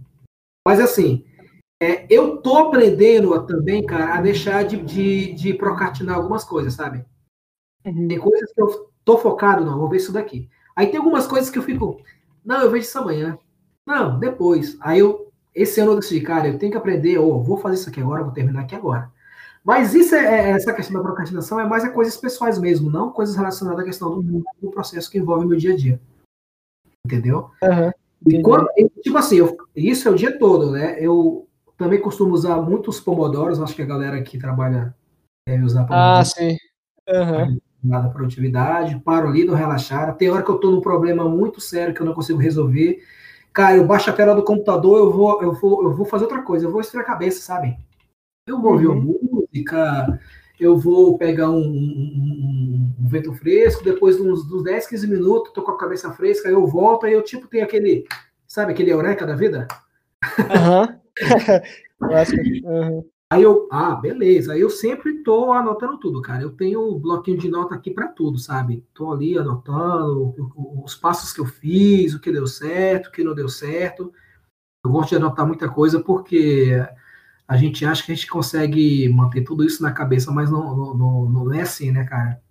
Mas 0.65 0.79
assim, 0.79 1.25
é, 1.81 2.05
eu 2.09 2.37
tô 2.37 2.57
aprendendo 2.57 3.45
também, 3.45 3.85
cara, 3.85 4.15
a 4.15 4.21
deixar 4.21 4.63
de, 4.63 4.77
de, 4.77 5.33
de 5.33 5.53
procrastinar 5.53 6.15
algumas 6.15 6.43
coisas, 6.43 6.73
sabe? 6.73 7.03
Uhum. 7.85 8.07
Tem 8.07 8.19
coisas 8.19 8.53
que 8.53 8.61
eu 8.61 8.91
tô 9.03 9.17
focado, 9.17 9.65
não, 9.65 9.79
vou 9.79 9.89
ver 9.89 9.97
isso 9.97 10.13
daqui. 10.13 10.47
Aí 10.75 10.87
tem 10.87 10.97
algumas 10.97 11.25
coisas 11.25 11.49
que 11.49 11.57
eu 11.57 11.63
fico, 11.63 11.99
não, 12.45 12.61
eu 12.61 12.71
vejo 12.71 12.85
isso 12.85 12.99
amanhã. 12.99 13.37
Não, 13.85 14.19
depois. 14.19 14.77
Aí 14.79 14.99
eu, 14.99 15.30
esse 15.53 15.79
ano 15.79 15.91
eu 15.91 15.99
decidi, 15.99 16.21
cara, 16.21 16.47
eu 16.47 16.57
tenho 16.57 16.71
que 16.71 16.77
aprender, 16.77 17.17
ou 17.17 17.43
vou 17.43 17.57
fazer 17.57 17.75
isso 17.75 17.89
aqui 17.89 17.99
agora, 17.99 18.23
vou 18.23 18.31
terminar 18.31 18.61
aqui 18.61 18.75
agora. 18.75 19.11
Mas 19.63 19.93
isso 19.93 20.15
é, 20.15 20.19
é, 20.19 20.49
essa 20.51 20.73
questão 20.73 20.97
da 20.97 21.03
procrastinação 21.03 21.59
é 21.59 21.65
mais 21.65 21.83
a 21.83 21.89
coisas 21.89 22.17
pessoais 22.17 22.57
mesmo, 22.57 22.89
não 22.89 23.11
coisas 23.11 23.35
relacionadas 23.35 23.81
à 23.81 23.85
questão 23.85 24.21
do, 24.21 24.43
do 24.61 24.71
processo 24.71 25.09
que 25.09 25.19
envolve 25.19 25.45
o 25.45 25.47
meu 25.47 25.57
dia 25.57 25.73
a 25.73 25.77
dia. 25.77 26.01
Entendeu? 27.05 27.51
Uhum. 27.61 27.91
E 28.27 28.41
quando, 28.41 28.67
tipo 29.01 29.17
assim, 29.17 29.37
eu, 29.37 29.57
isso 29.75 30.07
é 30.07 30.11
o 30.11 30.15
dia 30.15 30.37
todo, 30.37 30.71
né? 30.71 30.97
Eu 30.99 31.47
também 31.77 31.99
costumo 31.99 32.33
usar 32.33 32.61
muitos 32.61 32.99
pomodoros, 32.99 33.59
acho 33.59 33.75
que 33.75 33.81
a 33.81 33.85
galera 33.85 34.21
que 34.21 34.37
trabalha 34.37 34.95
deve 35.47 35.63
usar 35.63 35.83
pomodoros. 35.85 36.19
Ah, 36.19 36.23
sim. 36.25 36.57
Uhum. 37.09 37.59
Da 37.83 38.09
produtividade, 38.09 38.99
paro 38.99 39.27
ali, 39.27 39.43
não 39.43 39.55
relaxar. 39.55 40.15
Tem 40.15 40.29
hora 40.29 40.43
que 40.43 40.51
eu 40.51 40.55
estou 40.55 40.71
num 40.71 40.81
problema 40.81 41.27
muito 41.27 41.59
sério 41.59 41.93
que 41.93 42.01
eu 42.01 42.05
não 42.05 42.13
consigo 42.13 42.37
resolver. 42.37 43.03
Cara, 43.53 43.77
eu 43.77 43.85
baixo 43.85 44.09
a 44.09 44.13
tela 44.13 44.33
do 44.33 44.43
computador, 44.43 44.99
eu 44.99 45.11
vou, 45.11 45.41
eu 45.41 45.53
vou, 45.53 45.83
eu 45.83 45.93
vou 45.93 46.05
fazer 46.05 46.23
outra 46.23 46.41
coisa, 46.41 46.65
eu 46.65 46.71
vou 46.71 46.81
esfriar 46.81 47.03
a 47.03 47.07
cabeça, 47.07 47.41
sabe? 47.41 47.77
Eu 48.47 48.61
vou 48.61 48.73
uhum. 48.73 48.87
ouvir 48.87 49.19
música, 49.33 50.19
eu 50.59 50.77
vou 50.77 51.17
pegar 51.17 51.49
um, 51.49 51.59
um, 51.59 52.93
um, 52.99 53.07
vento 53.07 53.33
fresco, 53.33 53.83
depois 53.83 54.15
de 54.15 54.23
uns, 54.23 54.49
uns 54.51 54.63
10, 54.63 54.87
15 54.87 55.07
minutos, 55.07 55.53
tô 55.53 55.63
com 55.63 55.71
a 55.71 55.77
cabeça 55.77 56.11
fresca, 56.13 56.47
eu 56.47 56.65
volto, 56.65 57.05
aí 57.05 57.13
eu 57.13 57.21
tipo 57.21 57.47
tenho 57.47 57.63
aquele, 57.63 58.05
sabe, 58.47 58.71
aquele 58.71 58.91
eureka 58.91 59.25
da 59.25 59.35
vida? 59.35 59.67
Aham. 60.49 60.97
Uhum. 62.01 62.61
uhum. 62.65 63.05
Aí 63.31 63.43
eu, 63.43 63.65
ah, 63.71 63.95
beleza. 63.95 64.51
Aí 64.51 64.59
eu 64.59 64.69
sempre 64.69 65.23
tô 65.23 65.53
anotando 65.53 65.97
tudo, 65.97 66.21
cara. 66.21 66.43
Eu 66.43 66.51
tenho 66.51 66.85
um 66.85 66.99
bloquinho 66.99 67.37
de 67.37 67.49
nota 67.49 67.73
aqui 67.73 67.89
para 67.89 68.09
tudo, 68.09 68.37
sabe? 68.37 68.85
Tô 68.93 69.09
ali 69.09 69.37
anotando 69.37 70.35
os 70.83 70.95
passos 70.95 71.31
que 71.31 71.39
eu 71.39 71.45
fiz, 71.45 72.13
o 72.13 72.19
que 72.19 72.29
deu 72.29 72.45
certo, 72.45 73.07
o 73.07 73.11
que 73.13 73.23
não 73.23 73.33
deu 73.33 73.47
certo. 73.47 74.11
Eu 74.83 74.91
gosto 74.91 75.11
de 75.11 75.15
anotar 75.15 75.47
muita 75.47 75.69
coisa 75.69 76.01
porque 76.01 76.73
a 77.47 77.55
gente 77.55 77.85
acha 77.85 78.05
que 78.05 78.11
a 78.11 78.15
gente 78.15 78.27
consegue 78.27 79.07
manter 79.07 79.43
tudo 79.45 79.63
isso 79.63 79.81
na 79.81 79.93
cabeça, 79.93 80.29
mas 80.29 80.51
não, 80.51 80.93
não, 80.93 81.29
não 81.29 81.53
é 81.53 81.61
assim, 81.61 81.89
né, 81.89 82.03
cara? 82.03 82.41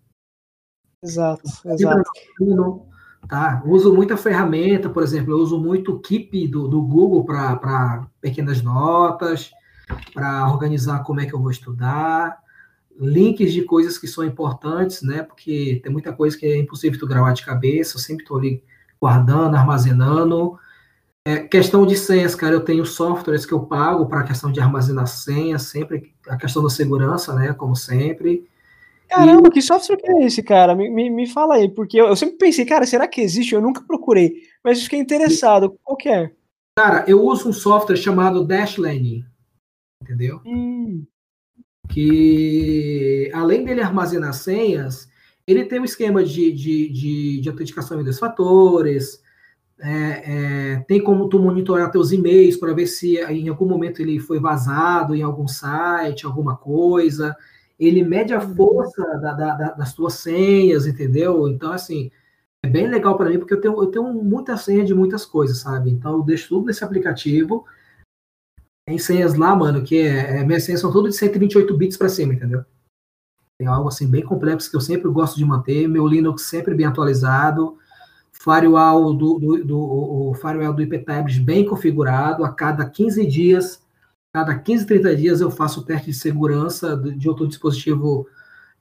Exato, 1.03 1.43
exato. 1.67 2.11
Não, 2.41 2.89
Tá? 3.29 3.63
Uso 3.67 3.95
muita 3.95 4.17
ferramenta, 4.17 4.89
por 4.89 5.03
exemplo, 5.03 5.35
eu 5.35 5.39
uso 5.39 5.61
muito 5.61 5.93
o 5.93 6.01
Keep 6.01 6.49
do, 6.49 6.67
do 6.67 6.81
Google 6.81 7.23
para 7.23 8.09
pequenas 8.19 8.63
notas, 8.63 9.51
para 10.13 10.49
organizar 10.51 11.03
como 11.05 11.21
é 11.21 11.27
que 11.27 11.35
eu 11.35 11.41
vou 11.41 11.51
estudar, 11.51 12.39
links 12.99 13.53
de 13.53 13.63
coisas 13.63 13.99
que 13.99 14.07
são 14.07 14.25
importantes, 14.25 15.03
né? 15.03 15.23
Porque 15.23 15.81
tem 15.83 15.91
muita 15.91 16.13
coisa 16.13 16.37
que 16.37 16.47
é 16.47 16.59
impossível 16.59 16.99
tu 16.99 17.07
gravar 17.07 17.33
de 17.33 17.45
cabeça, 17.45 17.97
eu 17.97 18.01
sempre 18.01 18.25
estou 18.25 18.39
ali 18.39 18.63
guardando, 19.01 19.57
armazenando. 19.57 20.59
É, 21.25 21.39
questão 21.39 21.87
de 21.87 21.97
senhas, 21.97 22.35
cara, 22.35 22.55
eu 22.55 22.65
tenho 22.65 22.85
softwares 22.85 23.47
que 23.47 23.53
eu 23.53 23.61
pago 23.61 24.07
para 24.07 24.21
a 24.21 24.25
questão 24.25 24.51
de 24.51 24.61
armazenar 24.61 25.07
senhas, 25.07 25.63
sempre 25.63 26.15
a 26.29 26.37
questão 26.37 26.63
da 26.63 26.71
segurança, 26.71 27.35
né, 27.35 27.53
como 27.53 27.75
sempre. 27.77 28.49
Caramba, 29.09 29.49
e... 29.49 29.51
que 29.51 29.61
software 29.61 29.97
que 29.97 30.11
é 30.11 30.25
esse, 30.25 30.43
cara? 30.43 30.75
Me, 30.75 30.89
me, 30.89 31.11
me 31.11 31.27
fala 31.27 31.57
aí, 31.57 31.69
porque 31.69 32.01
eu, 32.01 32.07
eu, 32.07 32.17
sempre 32.17 32.37
pensei, 32.37 32.65
cara, 32.65 32.87
será 32.87 33.09
que 33.09 33.21
existe? 33.21 33.55
Eu 33.55 33.61
nunca 33.61 33.83
procurei, 33.83 34.43
mas 34.63 34.83
fiquei 34.83 34.99
interessado. 34.99 35.77
Qual 35.83 35.97
que 35.97 36.09
é? 36.09 36.31
Cara, 36.77 37.05
eu 37.07 37.23
uso 37.23 37.49
um 37.49 37.53
software 37.53 37.97
chamado 37.97 38.45
Dashlane, 38.45 39.27
entendeu? 40.01 40.41
Hum. 40.45 41.05
Que, 41.89 43.31
além 43.35 43.65
dele 43.65 43.81
armazenar 43.81 44.33
senhas, 44.33 45.09
ele 45.47 45.65
tem 45.65 45.81
um 45.81 45.85
esquema 45.85 46.23
de, 46.23 46.53
de, 46.53 46.89
de, 46.89 47.41
de 47.41 47.49
autenticação 47.49 48.01
em 48.01 48.05
dois 48.05 48.19
fatores, 48.19 49.21
é, 49.83 49.93
é, 49.93 50.77
tem 50.87 51.03
como 51.03 51.29
tu 51.29 51.39
monitorar 51.39 51.91
teus 51.91 52.13
e-mails 52.13 52.57
para 52.57 52.75
ver 52.75 52.87
se 52.87 53.17
em 53.19 53.49
algum 53.49 53.67
momento 53.67 54.01
ele 54.01 54.19
foi 54.19 54.39
vazado 54.39 55.15
em 55.15 55.23
algum 55.23 55.49
site, 55.49 56.27
alguma 56.27 56.57
coisa. 56.57 57.35
Ele 57.79 58.05
mede 58.05 58.35
a 58.35 58.43
uhum. 58.43 58.55
força 58.55 59.03
da, 59.19 59.33
da, 59.33 59.55
da, 59.55 59.71
das 59.73 59.95
tuas 59.95 60.15
senhas, 60.15 60.87
entendeu? 60.87 61.49
Então, 61.49 61.73
assim, 61.73 62.11
é 62.63 62.69
bem 62.69 62.89
legal 62.89 63.17
para 63.17 63.31
mim, 63.31 63.39
porque 63.39 63.55
eu 63.55 63.61
tenho, 63.61 63.83
eu 63.83 63.87
tenho 63.87 64.13
muita 64.13 64.57
senha 64.57 64.85
de 64.85 64.95
muitas 64.95 65.25
coisas, 65.25 65.59
sabe? 65.59 65.91
Então, 65.91 66.19
eu 66.19 66.23
deixo 66.23 66.51
tudo 66.51 66.67
nesse 66.67 66.85
aplicativo. 66.85 67.65
Tem 68.91 68.99
senhas 68.99 69.37
lá, 69.37 69.55
mano, 69.55 69.85
que 69.85 69.99
é, 70.01 70.39
é 70.39 70.45
minhas 70.45 70.65
senhas 70.65 70.81
são 70.81 70.91
todas 70.91 71.13
de 71.13 71.19
128 71.21 71.77
bits 71.77 71.97
para 71.97 72.09
cima, 72.09 72.35
entendeu? 72.35 72.65
Tem 73.57 73.69
algo 73.69 73.87
assim 73.87 74.11
bem 74.11 74.25
complexo 74.25 74.69
que 74.69 74.75
eu 74.77 74.81
sempre 74.81 75.09
gosto 75.09 75.37
de 75.37 75.45
manter. 75.45 75.87
Meu 75.87 76.09
Linux 76.09 76.43
sempre 76.43 76.75
bem 76.75 76.87
atualizado 76.87 77.79
firewall 78.33 79.15
do, 79.15 79.39
do, 79.39 79.65
do, 79.65 79.79
o 79.79 80.35
firewall 80.35 80.75
do 80.75 80.83
IPTabs 80.83 81.39
bem 81.39 81.65
configurado, 81.65 82.45
a 82.45 82.53
cada 82.53 82.85
15 82.85 83.25
dias, 83.29 83.81
cada 84.33 84.59
15, 84.59 84.85
30 84.87 85.15
dias 85.15 85.41
eu 85.41 85.53
faço 85.53 85.81
o 85.81 85.85
teste 85.85 86.07
de 86.07 86.15
segurança 86.15 86.97
de 86.97 87.29
outro 87.29 87.47
dispositivo 87.47 88.27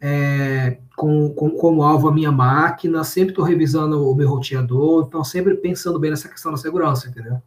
é, 0.02 0.80
com, 0.98 1.32
com, 1.36 1.52
como 1.52 1.84
alvo 1.84 2.08
a 2.08 2.12
minha 2.12 2.32
máquina, 2.32 3.04
sempre 3.04 3.30
estou 3.34 3.46
revisando 3.46 4.10
o 4.10 4.16
meu 4.16 4.28
roteador, 4.28 5.06
então 5.08 5.24
sempre 5.24 5.54
pensando 5.54 6.00
bem 6.00 6.10
nessa 6.10 6.30
questão 6.30 6.52
da 6.52 6.58
segurança, 6.58 7.08
entendeu? 7.08 7.40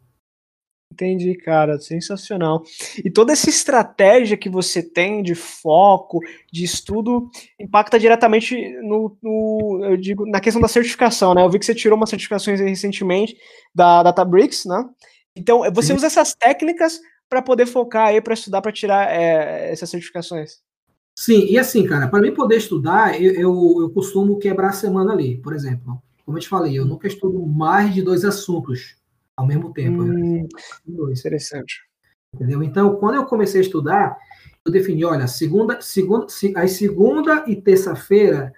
Entendi, 0.93 1.33
cara, 1.33 1.79
sensacional. 1.79 2.61
E 3.03 3.09
toda 3.09 3.33
essa 3.33 3.49
estratégia 3.49 4.37
que 4.37 4.47
você 4.47 4.83
tem 4.83 5.23
de 5.23 5.33
foco, 5.33 6.19
de 6.51 6.63
estudo, 6.63 7.31
impacta 7.59 7.97
diretamente 7.97 8.55
no, 8.83 9.17
no, 9.21 9.81
eu 9.85 9.97
digo, 9.97 10.23
na 10.27 10.39
questão 10.39 10.61
da 10.61 10.67
certificação, 10.67 11.33
né? 11.33 11.43
Eu 11.43 11.49
vi 11.49 11.57
que 11.57 11.65
você 11.65 11.73
tirou 11.73 11.97
umas 11.97 12.11
certificações 12.11 12.59
recentemente 12.59 13.35
da 13.73 14.03
Databricks, 14.03 14.65
né? 14.65 14.87
Então, 15.35 15.61
você 15.73 15.87
Sim. 15.87 15.95
usa 15.95 16.05
essas 16.05 16.35
técnicas 16.35 17.01
para 17.27 17.41
poder 17.41 17.65
focar 17.65 18.09
aí 18.09 18.21
para 18.21 18.35
estudar, 18.35 18.61
para 18.61 18.71
tirar 18.71 19.11
é, 19.11 19.71
essas 19.71 19.89
certificações. 19.89 20.61
Sim, 21.15 21.47
e 21.49 21.57
assim, 21.57 21.87
cara, 21.87 22.07
para 22.07 22.21
mim 22.21 22.35
poder 22.35 22.57
estudar, 22.57 23.19
eu, 23.19 23.33
eu, 23.33 23.77
eu 23.81 23.89
costumo 23.89 24.37
quebrar 24.37 24.69
a 24.69 24.73
semana 24.73 25.11
ali. 25.11 25.39
Por 25.39 25.53
exemplo, 25.53 25.99
como 26.23 26.37
eu 26.37 26.41
te 26.41 26.47
falei, 26.47 26.77
eu 26.77 26.85
nunca 26.85 27.07
estudo 27.07 27.43
mais 27.47 27.95
de 27.95 28.03
dois 28.03 28.23
assuntos 28.23 29.01
ao 29.35 29.45
mesmo 29.45 29.73
tempo. 29.73 30.03
Né? 30.03 30.45
Hum? 30.87 31.09
Interessante. 31.11 31.81
Entendeu? 32.33 32.63
Então, 32.63 32.95
quando 32.95 33.15
eu 33.15 33.25
comecei 33.25 33.61
a 33.61 33.63
estudar, 33.63 34.17
eu 34.65 34.71
defini, 34.71 35.05
olha, 35.05 35.27
segunda, 35.27 35.81
segunda, 35.81 36.27
as 36.55 36.71
segunda 36.71 37.43
e 37.47 37.55
terça-feira, 37.55 38.53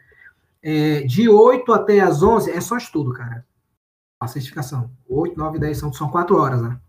é, 0.62 1.02
de 1.02 1.28
8 1.28 1.72
até 1.74 2.00
as 2.00 2.24
11, 2.24 2.52
é 2.52 2.62
só 2.62 2.78
estudo, 2.78 3.12
cara. 3.14 3.46
A 4.20 4.28
certificação. 4.28 4.90
8, 5.08 5.38
9, 5.38 5.60
10, 5.60 5.78
são, 5.78 5.94
são 5.94 6.10
4 6.10 6.38
horas, 6.38 6.62
né? 6.62 6.80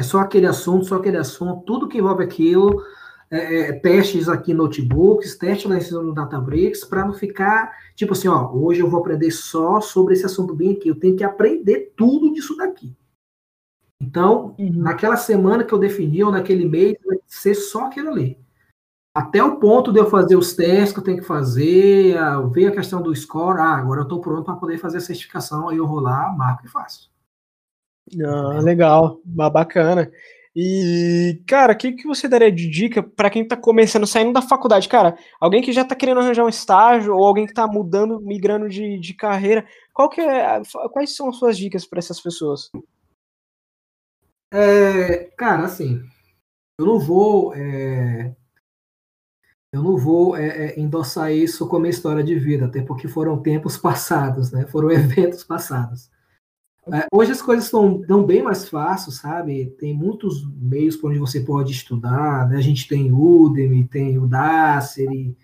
É 0.00 0.04
só 0.04 0.20
aquele 0.20 0.46
assunto, 0.46 0.86
só 0.86 0.96
aquele 0.96 1.16
assunto, 1.16 1.64
tudo 1.64 1.88
que 1.88 1.98
envolve 1.98 2.22
aquilo, 2.22 2.82
é, 3.30 3.68
é, 3.68 3.72
testes 3.72 4.28
aqui 4.28 4.54
notebooks, 4.54 5.36
testes 5.36 5.90
lá 5.90 6.02
no 6.02 6.14
Databricks, 6.14 6.84
para 6.84 7.04
não 7.04 7.12
ficar, 7.12 7.72
tipo 7.94 8.12
assim, 8.12 8.28
ó, 8.28 8.50
hoje 8.52 8.80
eu 8.80 8.88
vou 8.88 9.00
aprender 9.00 9.30
só 9.30 9.80
sobre 9.80 10.14
esse 10.14 10.24
assunto 10.24 10.54
bem 10.54 10.72
aqui, 10.72 10.88
eu 10.88 10.98
tenho 10.98 11.16
que 11.16 11.24
aprender 11.24 11.92
tudo 11.96 12.32
disso 12.32 12.56
daqui. 12.56 12.96
Então, 14.00 14.54
uhum. 14.58 14.72
naquela 14.74 15.16
semana 15.16 15.64
que 15.64 15.72
eu 15.72 15.78
defini, 15.78 16.22
ou 16.22 16.30
naquele 16.30 16.64
mês, 16.64 16.96
vai 17.04 17.18
ser 17.26 17.54
só 17.54 17.86
aquilo 17.86 18.10
ali. 18.10 18.38
Até 19.14 19.42
o 19.42 19.56
ponto 19.56 19.92
de 19.92 19.98
eu 19.98 20.08
fazer 20.08 20.36
os 20.36 20.52
testes 20.52 20.92
que 20.92 21.00
eu 21.00 21.04
tenho 21.04 21.18
que 21.18 21.24
fazer, 21.24 22.16
ver 22.52 22.68
a 22.68 22.72
questão 22.72 23.02
do 23.02 23.14
score, 23.14 23.58
ah, 23.58 23.76
agora 23.76 24.00
eu 24.00 24.04
estou 24.04 24.20
pronto 24.20 24.44
para 24.44 24.54
poder 24.54 24.78
fazer 24.78 24.98
a 24.98 25.00
certificação, 25.00 25.68
aí 25.68 25.76
eu 25.76 25.88
vou 25.88 25.98
lá, 25.98 26.32
marco 26.36 26.64
e 26.64 26.68
faço. 26.68 27.10
Ah, 28.24 28.60
legal, 28.62 29.20
bacana. 29.24 30.10
E, 30.54 31.40
cara, 31.46 31.72
o 31.72 31.76
que, 31.76 31.92
que 31.92 32.06
você 32.06 32.26
daria 32.28 32.50
de 32.50 32.68
dica 32.68 33.02
para 33.02 33.30
quem 33.30 33.42
está 33.42 33.56
começando, 33.56 34.06
saindo 34.06 34.32
da 34.32 34.42
faculdade? 34.42 34.88
Cara, 34.88 35.16
alguém 35.40 35.62
que 35.62 35.72
já 35.72 35.82
está 35.82 35.94
querendo 35.94 36.20
arranjar 36.20 36.44
um 36.44 36.48
estágio, 36.48 37.14
ou 37.14 37.24
alguém 37.24 37.44
que 37.44 37.52
está 37.52 37.66
mudando, 37.66 38.20
migrando 38.20 38.68
de, 38.68 38.98
de 38.98 39.14
carreira, 39.14 39.64
qual 39.92 40.08
que 40.08 40.20
é, 40.20 40.60
quais 40.92 41.14
são 41.14 41.28
as 41.28 41.36
suas 41.36 41.56
dicas 41.56 41.84
para 41.84 41.98
essas 41.98 42.20
pessoas? 42.20 42.70
É, 44.50 45.24
cara, 45.36 45.64
assim, 45.64 46.02
eu 46.78 46.86
não 46.86 46.98
vou. 46.98 47.54
É, 47.54 48.34
eu 49.72 49.82
não 49.82 49.98
vou 49.98 50.36
é, 50.36 50.46
é, 50.48 50.80
endossar 50.80 51.32
isso 51.32 51.68
como 51.68 51.86
história 51.86 52.24
de 52.24 52.38
vida, 52.38 52.66
até 52.66 52.80
porque 52.80 53.06
foram 53.06 53.42
tempos 53.42 53.76
passados, 53.78 54.50
né? 54.50 54.66
Foram 54.66 54.90
eventos 54.90 55.44
passados. 55.44 56.10
É, 56.92 57.06
hoje 57.12 57.32
as 57.32 57.42
coisas 57.42 57.66
estão, 57.66 58.24
bem 58.24 58.42
mais 58.42 58.66
fáceis, 58.68 59.16
sabe? 59.16 59.66
Tem 59.78 59.94
muitos 59.94 60.46
meios 60.56 60.96
por 60.96 61.10
onde 61.10 61.18
você 61.18 61.40
pode 61.40 61.72
estudar, 61.72 62.48
né? 62.48 62.56
A 62.56 62.62
gente 62.62 62.88
tem 62.88 63.12
Udemy, 63.12 63.84
tem 63.84 64.18
o 64.18 64.24
Udacity, 64.24 65.36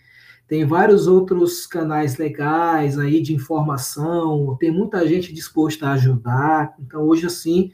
tem 0.49 0.65
vários 0.65 1.07
outros 1.07 1.67
canais 1.67 2.17
legais 2.17 2.99
aí 2.99 3.21
de 3.21 3.35
informação, 3.35 4.57
tem 4.59 4.71
muita 4.71 5.07
gente 5.07 5.35
disposta 5.35 5.89
a 5.89 5.93
ajudar. 5.93 6.75
Então, 6.79 7.03
hoje, 7.03 7.27
assim, 7.27 7.71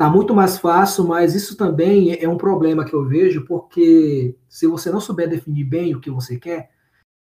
Está 0.00 0.08
muito 0.08 0.34
mais 0.34 0.56
fácil, 0.56 1.06
mas 1.06 1.34
isso 1.34 1.54
também 1.58 2.16
é 2.18 2.26
um 2.26 2.38
problema 2.38 2.86
que 2.86 2.94
eu 2.94 3.04
vejo, 3.04 3.44
porque 3.44 4.34
se 4.48 4.66
você 4.66 4.90
não 4.90 4.98
souber 4.98 5.28
definir 5.28 5.64
bem 5.64 5.94
o 5.94 6.00
que 6.00 6.10
você 6.10 6.38
quer, 6.38 6.70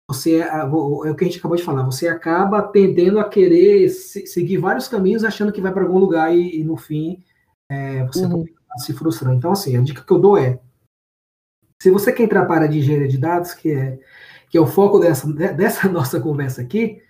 você 0.09 0.37
é, 0.37 0.49
é 0.49 0.65
o 0.65 1.15
que 1.15 1.23
a 1.23 1.27
gente 1.27 1.39
acabou 1.39 1.55
de 1.55 1.63
falar, 1.63 1.83
você 1.83 2.09
acaba 2.09 2.63
tendendo 2.63 3.21
a 3.21 3.29
querer 3.29 3.91
seguir 3.91 4.57
vários 4.57 4.89
caminhos 4.89 5.23
achando 5.23 5.53
que 5.53 5.61
vai 5.61 5.71
para 5.71 5.83
algum 5.83 5.99
lugar 5.99 6.35
e, 6.35 6.61
e 6.61 6.65
no 6.65 6.79
fim 6.79 7.23
é, 7.71 8.07
você 8.07 8.25
uhum. 8.25 8.47
se 8.79 8.95
frustrando. 8.95 9.37
Então, 9.37 9.53
assim, 9.53 9.77
a 9.77 9.83
dica 9.83 10.03
que 10.03 10.11
eu 10.11 10.19
dou 10.19 10.39
é: 10.39 10.59
se 11.79 11.91
você 11.91 12.11
quer 12.11 12.23
entrar 12.23 12.47
para 12.47 12.65
a 12.65 12.69
de 12.69 12.79
engenharia 12.79 13.07
de 13.07 13.19
dados, 13.19 13.53
que 13.53 13.71
é, 13.71 14.01
que 14.49 14.57
é 14.57 14.61
o 14.63 14.67
foco 14.67 14.99
dessa, 14.99 15.31
dessa 15.31 15.89
nossa 15.93 16.19
conversa 16.19 16.63
aqui, 16.63 17.03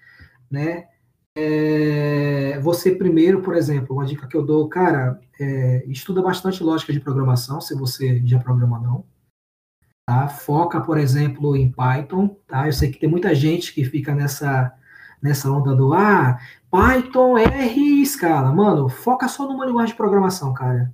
né? 0.50 0.88
É, 1.34 2.58
você 2.60 2.94
primeiro, 2.94 3.40
por 3.42 3.54
exemplo, 3.54 3.96
uma 3.96 4.04
dica 4.04 4.26
que 4.26 4.36
eu 4.36 4.44
dou, 4.44 4.68
cara, 4.68 5.20
é, 5.40 5.84
estuda 5.86 6.20
bastante 6.22 6.62
lógica 6.62 6.92
de 6.92 7.00
programação, 7.00 7.60
se 7.60 7.74
você 7.74 8.20
já 8.24 8.38
programa 8.38 8.78
não. 8.78 9.04
Tá? 10.06 10.28
Foca, 10.28 10.80
por 10.80 10.98
exemplo, 10.98 11.56
em 11.56 11.70
Python. 11.70 12.36
Tá? 12.46 12.66
Eu 12.66 12.72
sei 12.72 12.90
que 12.90 12.98
tem 12.98 13.08
muita 13.08 13.34
gente 13.34 13.72
que 13.72 13.84
fica 13.84 14.14
nessa, 14.14 14.72
nessa 15.22 15.50
onda 15.50 15.74
do 15.74 15.94
ah, 15.94 16.38
Python, 16.70 17.38
R 17.38 17.80
e 17.80 18.02
escala. 18.02 18.52
Mano, 18.52 18.88
foca 18.88 19.28
só 19.28 19.46
numa 19.46 19.64
linguagem 19.64 19.92
de 19.92 19.96
programação, 19.96 20.52
cara. 20.52 20.92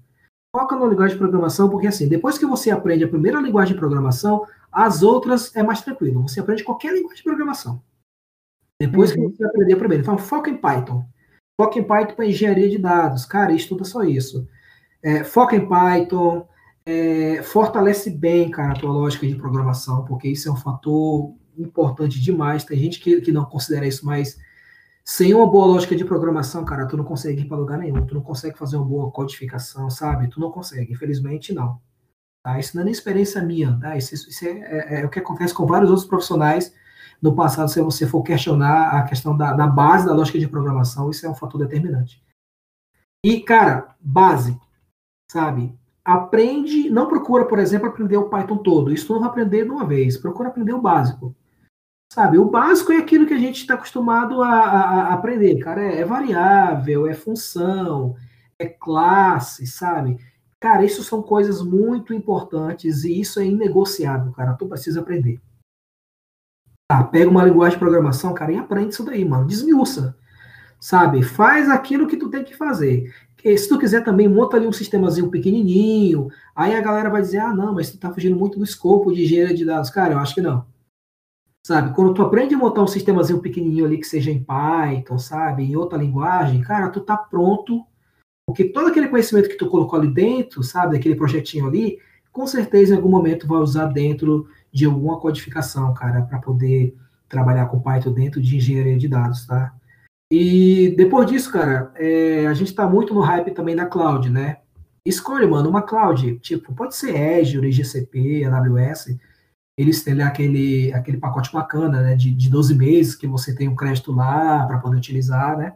Foca 0.55 0.77
numa 0.77 0.89
linguagem 0.89 1.15
de 1.15 1.19
programação, 1.19 1.69
porque 1.69 1.87
assim, 1.87 2.09
depois 2.09 2.39
que 2.39 2.47
você 2.47 2.71
aprende 2.71 3.05
a 3.05 3.09
primeira 3.09 3.41
linguagem 3.41 3.75
de 3.75 3.79
programação, 3.79 4.47
as 4.71 5.03
outras 5.03 5.55
é 5.57 5.63
mais 5.63 5.83
tranquilo. 5.83 6.23
Você 6.23 6.41
aprende 6.41 6.65
qualquer 6.65 6.93
linguagem 6.93 7.19
de 7.19 7.23
programação. 7.23 7.83
Depois 8.81 9.11
uhum. 9.11 9.31
que 9.31 9.37
você 9.37 9.45
aprender 9.45 9.75
a 9.75 9.77
primeira, 9.77 10.03
então 10.03 10.17
foca 10.17 10.49
em 10.49 10.57
Python. 10.57 11.05
Foca 11.61 11.79
em 11.79 11.83
Python 11.83 12.15
para 12.15 12.27
engenharia 12.27 12.69
de 12.69 12.79
dados. 12.79 13.25
Cara, 13.25 13.53
estuda 13.53 13.85
só 13.85 14.05
isso. 14.05 14.47
É, 15.03 15.25
foca 15.25 15.57
em 15.57 15.67
Python, 15.67 16.47
é, 16.87 17.43
fortalece 17.43 18.11
bem, 18.11 18.51
cara, 18.51 18.73
a 18.73 18.77
tua 18.77 18.93
lógica 18.93 19.27
de 19.27 19.35
programação, 19.35 20.05
porque 20.05 20.29
isso 20.29 20.49
é 20.49 20.53
um 20.53 20.57
fator 20.57 21.35
importante 21.57 22.21
demais. 22.21 22.65
Tem 22.65 22.79
gente 22.79 23.01
que, 23.01 23.21
que 23.21 23.33
não 23.33 23.45
considera 23.45 23.87
isso, 23.87 24.07
mas 24.07 24.39
sem 25.05 25.35
uma 25.35 25.47
boa 25.47 25.67
lógica 25.67 25.97
de 25.97 26.05
programação, 26.05 26.65
cara, 26.65 26.87
tu 26.87 26.97
não 26.97 27.05
consegue 27.05 27.43
ir 27.43 27.47
para 27.47 27.57
lugar 27.57 27.79
nenhum. 27.79 28.07
Tu 28.07 28.15
não 28.15 28.23
consegue 28.23 28.57
fazer 28.57 28.77
uma 28.77 28.85
boa 28.85 29.11
codificação, 29.11 29.91
sabe? 29.91 30.29
Tu 30.29 30.39
não 30.39 30.51
consegue. 30.53 30.93
Infelizmente, 30.93 31.53
não. 31.53 31.81
Tá? 32.43 32.59
Isso 32.59 32.77
não 32.77 32.83
é 32.83 32.85
nem 32.85 32.93
experiência 32.93 33.43
minha, 33.43 33.77
tá? 33.81 33.97
Isso, 33.97 34.15
isso 34.15 34.45
é, 34.45 34.51
é, 34.51 35.01
é 35.01 35.07
o 35.07 35.09
que 35.11 35.19
acontece 35.19 35.53
com 35.53 35.67
vários 35.67 35.91
outros 35.91 36.07
profissionais 36.07 36.73
no 37.21 37.35
passado, 37.35 37.69
se 37.69 37.81
você 37.81 38.07
for 38.07 38.23
questionar 38.23 38.91
a 38.91 39.03
questão 39.03 39.37
da, 39.37 39.53
da 39.53 39.67
base 39.67 40.07
da 40.07 40.15
lógica 40.15 40.39
de 40.39 40.49
programação, 40.49 41.11
isso 41.11 41.27
é 41.27 41.31
um 41.31 41.35
fator 41.35 41.59
determinante. 41.59 42.23
E, 43.25 43.41
cara, 43.41 43.97
base, 44.01 44.59
sabe? 45.31 45.77
Aprende, 46.05 46.89
não 46.89 47.09
procura, 47.09 47.45
por 47.45 47.59
exemplo, 47.59 47.89
aprender 47.89 48.17
o 48.17 48.29
Python 48.29 48.59
todo. 48.59 48.93
Isso 48.93 49.13
não 49.13 49.21
vai 49.21 49.29
aprender 49.29 49.65
de 49.65 49.71
uma 49.71 49.85
vez. 49.85 50.17
Procura 50.17 50.49
aprender 50.49 50.73
o 50.73 50.81
básico. 50.81 51.35
Sabe, 52.11 52.39
o 52.39 52.47
básico 52.47 52.91
é 52.91 52.97
aquilo 52.97 53.27
que 53.27 53.35
a 53.35 53.39
gente 53.39 53.61
está 53.61 53.75
acostumado 53.75 54.43
a, 54.43 54.49
a, 54.49 54.81
a, 54.81 55.15
aprender, 55.15 55.59
cara. 55.59 55.83
É, 55.83 56.01
é, 56.01 56.05
variável, 56.05 57.07
é 57.07 57.13
função, 57.13 58.17
é 58.59 58.67
classe, 58.67 59.67
sabe? 59.67 60.17
Cara, 60.59 60.85
isso 60.85 61.05
são 61.05 61.23
coisas 61.23 61.63
muito 61.63 62.15
importantes 62.15 63.05
e 63.05 63.21
isso 63.21 63.39
é 63.39 63.45
inegociável, 63.45 64.33
cara. 64.33 64.55
Tu 64.55 64.67
precisa 64.67 65.01
aprender. 65.01 65.39
Tá, 66.91 67.05
pega 67.05 67.29
uma 67.29 67.45
linguagem 67.45 67.77
de 67.77 67.79
programação, 67.79 68.33
cara, 68.33 68.51
e 68.51 68.57
aprende 68.57 68.95
isso 68.95 69.05
daí, 69.05 69.23
mano. 69.23 69.47
Desmiuça. 69.47 70.17
Sabe? 70.81 71.23
Faz 71.23 71.69
aquilo 71.69 72.07
que 72.07 72.17
tu 72.17 72.31
tem 72.31 72.43
que 72.43 72.57
fazer. 72.57 73.13
Se 73.43 73.69
tu 73.69 73.79
quiser 73.79 74.03
também, 74.03 74.27
monta 74.27 74.57
ali 74.57 74.67
um 74.67 74.73
sistemazinho 74.73 75.31
pequenininho. 75.31 76.29
Aí 76.57 76.75
a 76.75 76.81
galera 76.81 77.11
vai 77.11 77.21
dizer, 77.21 77.39
ah, 77.39 77.53
não, 77.53 77.75
mas 77.75 77.91
tu 77.91 77.99
tá 77.99 78.13
fugindo 78.13 78.37
muito 78.37 78.59
do 78.59 78.65
escopo 78.65 79.13
de 79.13 79.23
engenharia 79.25 79.55
de 79.55 79.65
dados. 79.65 79.91
Cara, 79.91 80.15
eu 80.15 80.19
acho 80.19 80.35
que 80.35 80.41
não. 80.41 80.67
Sabe? 81.67 81.95
Quando 81.95 82.15
tu 82.15 82.23
aprende 82.23 82.55
a 82.55 82.59
montar 82.59 82.83
um 82.83 82.87
sistemazinho 82.87 83.41
pequenininho 83.41 83.85
ali 83.85 83.99
que 83.99 84.07
seja 84.07 84.31
em 84.31 84.43
Python, 84.43 85.19
sabe? 85.19 85.65
Em 85.65 85.77
outra 85.77 85.99
linguagem, 85.99 86.63
cara, 86.63 86.89
tu 86.89 87.01
tá 87.01 87.17
pronto. 87.17 87.85
Porque 88.47 88.65
todo 88.65 88.89
aquele 88.89 89.09
conhecimento 89.09 89.49
que 89.49 89.59
tu 89.59 89.69
colocou 89.69 89.99
ali 89.99 90.09
dentro, 90.09 90.63
sabe? 90.63 90.97
Aquele 90.97 91.15
projetinho 91.15 91.67
ali, 91.67 91.99
com 92.33 92.47
certeza 92.47 92.95
em 92.95 92.97
algum 92.97 93.11
momento 93.11 93.47
vai 93.47 93.59
usar 93.59 93.87
dentro 93.87 94.49
de 94.79 94.85
alguma 94.85 95.19
codificação, 95.19 95.93
cara, 95.93 96.23
para 96.23 96.39
poder 96.39 96.97
trabalhar 97.29 97.67
com 97.67 97.81
Python 97.81 98.13
dentro 98.13 98.41
de 98.41 98.57
engenharia 98.57 98.97
de 98.97 99.09
dados, 99.09 99.45
tá? 99.45 99.75
E 100.31 100.95
depois 100.97 101.29
disso, 101.29 101.51
cara, 101.51 101.91
é, 101.97 102.47
a 102.47 102.55
gente 102.55 102.69
está 102.69 102.89
muito 102.89 103.13
no 103.13 103.21
hype 103.21 103.51
também 103.51 103.75
da 103.75 103.87
cloud, 103.87 104.31
né? 104.31 104.59
Escolhe, 105.05 105.47
mano, 105.47 105.69
uma 105.69 105.83
cloud, 105.83 106.39
tipo, 106.39 106.73
pode 106.75 106.95
ser 106.95 107.41
Azure, 107.41 107.73
GCP, 107.73 108.45
AWS, 108.45 109.19
eles 109.77 110.03
têm 110.05 110.21
aquele, 110.23 110.93
aquele 110.93 111.19
pacote 111.19 111.53
bacana, 111.53 112.03
né, 112.03 112.15
de, 112.15 112.33
de 112.33 112.51
12 112.51 112.75
meses, 112.75 113.15
que 113.15 113.27
você 113.27 113.55
tem 113.55 113.69
um 113.69 113.77
crédito 113.77 114.13
lá 114.13 114.67
para 114.67 114.79
poder 114.79 114.97
utilizar, 114.97 115.57
né? 115.57 115.75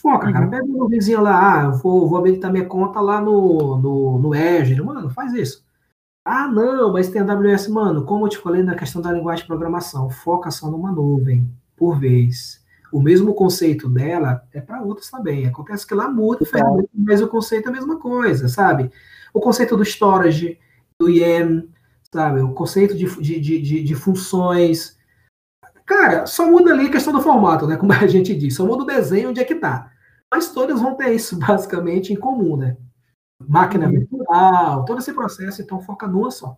Foca, 0.00 0.26
uhum. 0.26 0.32
cara, 0.32 0.48
pega 0.48 0.64
uma 0.64 0.88
vizinha 0.88 1.20
lá, 1.20 1.60
ah, 1.60 1.64
eu 1.64 1.72
vou, 1.74 2.08
vou 2.08 2.18
habilitar 2.18 2.50
minha 2.50 2.66
conta 2.66 3.00
lá 3.00 3.20
no, 3.20 3.76
no, 3.78 4.18
no 4.18 4.32
Azure, 4.32 4.82
mano, 4.82 5.10
faz 5.10 5.32
isso. 5.34 5.64
Ah, 6.24 6.46
não, 6.48 6.92
mas 6.92 7.08
tem 7.08 7.20
AWS, 7.20 7.68
mano, 7.68 8.04
como 8.04 8.26
eu 8.26 8.30
te 8.30 8.38
falei 8.38 8.62
na 8.62 8.76
questão 8.76 9.02
da 9.02 9.12
linguagem 9.12 9.42
de 9.42 9.48
programação, 9.48 10.08
foca 10.08 10.50
só 10.50 10.70
numa 10.70 10.92
nuvem, 10.92 11.50
por 11.76 11.98
vez 11.98 12.62
o 12.92 13.00
mesmo 13.00 13.34
conceito 13.34 13.88
dela 13.88 14.46
é 14.52 14.60
para 14.60 14.82
outros 14.82 15.10
também. 15.10 15.46
Acontece 15.46 15.86
que 15.86 15.94
lá 15.94 16.08
muda, 16.08 16.44
é. 16.44 16.60
mas 16.94 17.22
o 17.22 17.28
conceito 17.28 17.66
é 17.66 17.68
a 17.70 17.72
mesma 17.72 17.98
coisa, 17.98 18.48
sabe? 18.48 18.90
O 19.32 19.40
conceito 19.40 19.76
do 19.76 19.82
storage, 19.82 20.58
do 21.00 21.08
IAM, 21.08 21.66
sabe? 22.12 22.42
O 22.42 22.52
conceito 22.52 22.94
de, 22.94 23.06
de, 23.06 23.40
de, 23.40 23.82
de, 23.82 23.94
funções. 23.94 24.98
Cara, 25.86 26.26
só 26.26 26.46
muda 26.46 26.70
ali 26.72 26.86
a 26.86 26.90
questão 26.90 27.14
do 27.14 27.22
formato, 27.22 27.66
né? 27.66 27.76
Como 27.76 27.92
a 27.92 28.06
gente 28.06 28.34
diz, 28.34 28.54
só 28.54 28.66
muda 28.66 28.82
o 28.82 28.86
desenho 28.86 29.30
onde 29.30 29.40
é 29.40 29.44
que 29.44 29.54
tá. 29.54 29.90
Mas 30.30 30.52
todas 30.52 30.80
vão 30.80 30.94
ter 30.94 31.14
isso 31.14 31.38
basicamente 31.40 32.12
em 32.12 32.16
comum, 32.16 32.58
né? 32.58 32.76
Máquina 33.48 33.88
virtual, 33.88 34.84
todo 34.84 34.98
esse 34.98 35.12
processo, 35.12 35.62
então 35.62 35.80
foca 35.80 36.06
numa 36.06 36.30
só. 36.30 36.56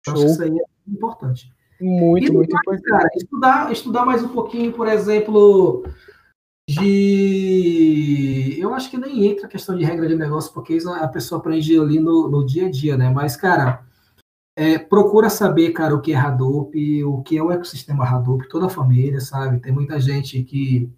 Então, 0.00 0.14
acho 0.14 0.24
que 0.24 0.30
isso 0.30 0.42
aí 0.42 0.58
é 0.58 0.64
importante. 0.90 1.52
Muito, 1.80 2.32
muito 2.32 2.52
mais, 2.52 2.80
importante. 2.80 2.82
Cara, 2.82 3.08
estudar, 3.16 3.72
estudar 3.72 4.06
mais 4.06 4.22
um 4.22 4.28
pouquinho, 4.28 4.72
por 4.72 4.88
exemplo, 4.88 5.84
de. 6.68 8.56
Eu 8.58 8.74
acho 8.74 8.90
que 8.90 8.98
nem 8.98 9.26
entra 9.26 9.46
a 9.46 9.48
questão 9.48 9.76
de 9.76 9.84
regra 9.84 10.08
de 10.08 10.16
negócio, 10.16 10.52
porque 10.52 10.78
a 11.00 11.08
pessoa 11.08 11.40
aprende 11.40 11.78
ali 11.78 12.00
no, 12.00 12.28
no 12.28 12.46
dia 12.46 12.66
a 12.66 12.70
dia, 12.70 12.96
né? 12.96 13.10
Mas, 13.10 13.36
cara, 13.36 13.84
é, 14.56 14.78
procura 14.78 15.28
saber, 15.28 15.72
cara, 15.72 15.94
o 15.94 16.00
que 16.00 16.12
é 16.12 16.16
Hadoop, 16.16 17.04
o 17.04 17.22
que 17.22 17.36
é 17.36 17.42
o 17.42 17.52
ecossistema 17.52 18.04
Hadoop, 18.04 18.48
toda 18.48 18.66
a 18.66 18.70
família, 18.70 19.20
sabe? 19.20 19.60
Tem 19.60 19.72
muita 19.72 20.00
gente 20.00 20.42
que 20.42 20.90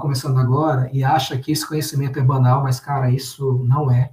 começando 0.00 0.38
agora 0.38 0.88
e 0.92 1.04
acha 1.04 1.36
que 1.36 1.52
esse 1.52 1.66
conhecimento 1.66 2.18
é 2.18 2.22
banal, 2.22 2.62
mas, 2.62 2.80
cara, 2.80 3.10
isso 3.10 3.64
não 3.68 3.90
é. 3.90 4.10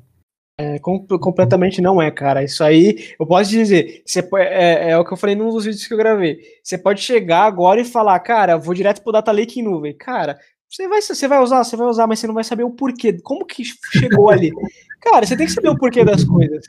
É, 0.60 0.78
com, 0.80 1.08
completamente 1.08 1.82
não 1.82 2.02
é, 2.02 2.12
cara. 2.12 2.44
Isso 2.44 2.62
aí, 2.64 3.14
eu 3.18 3.26
posso 3.26 3.50
dizer, 3.50 4.04
você, 4.06 4.20
é, 4.36 4.92
é, 4.92 4.98
o 4.98 5.06
que 5.06 5.14
eu 5.14 5.18
falei 5.18 5.36
num 5.36 5.50
dos 5.50 5.64
vídeos 5.64 5.88
que 5.88 5.94
eu 5.94 5.98
gravei. 5.98 6.38
Você 6.62 6.78
pode 6.78 7.02
chegar 7.02 7.46
agora 7.46 7.80
e 7.80 7.86
falar, 7.86 8.20
cara, 8.20 8.58
vou 8.58 8.74
direto 8.74 9.02
pro 9.02 9.14
Data 9.14 9.32
Lake 9.32 9.62
em 9.62 9.64
nuvem. 9.64 9.96
Cara, 9.96 10.38
você 10.70 10.86
vai, 10.86 11.02
você 11.02 11.28
vai 11.30 11.42
usar, 11.42 11.64
você 11.64 11.78
vai 11.78 11.88
usar, 11.88 12.08
mas 12.08 12.20
você 12.20 12.28
não 12.28 12.34
vai 12.34 12.44
saber 12.44 12.64
o 12.64 12.72
porquê. 12.72 13.18
Como 13.22 13.46
que 13.46 13.64
chegou 13.64 14.30
ali? 14.30 14.52
Cara, 15.02 15.26
você 15.26 15.38
tem 15.38 15.46
que 15.46 15.54
saber 15.54 15.70
o 15.70 15.78
porquê 15.78 16.04
das 16.04 16.26
coisas. 16.26 16.66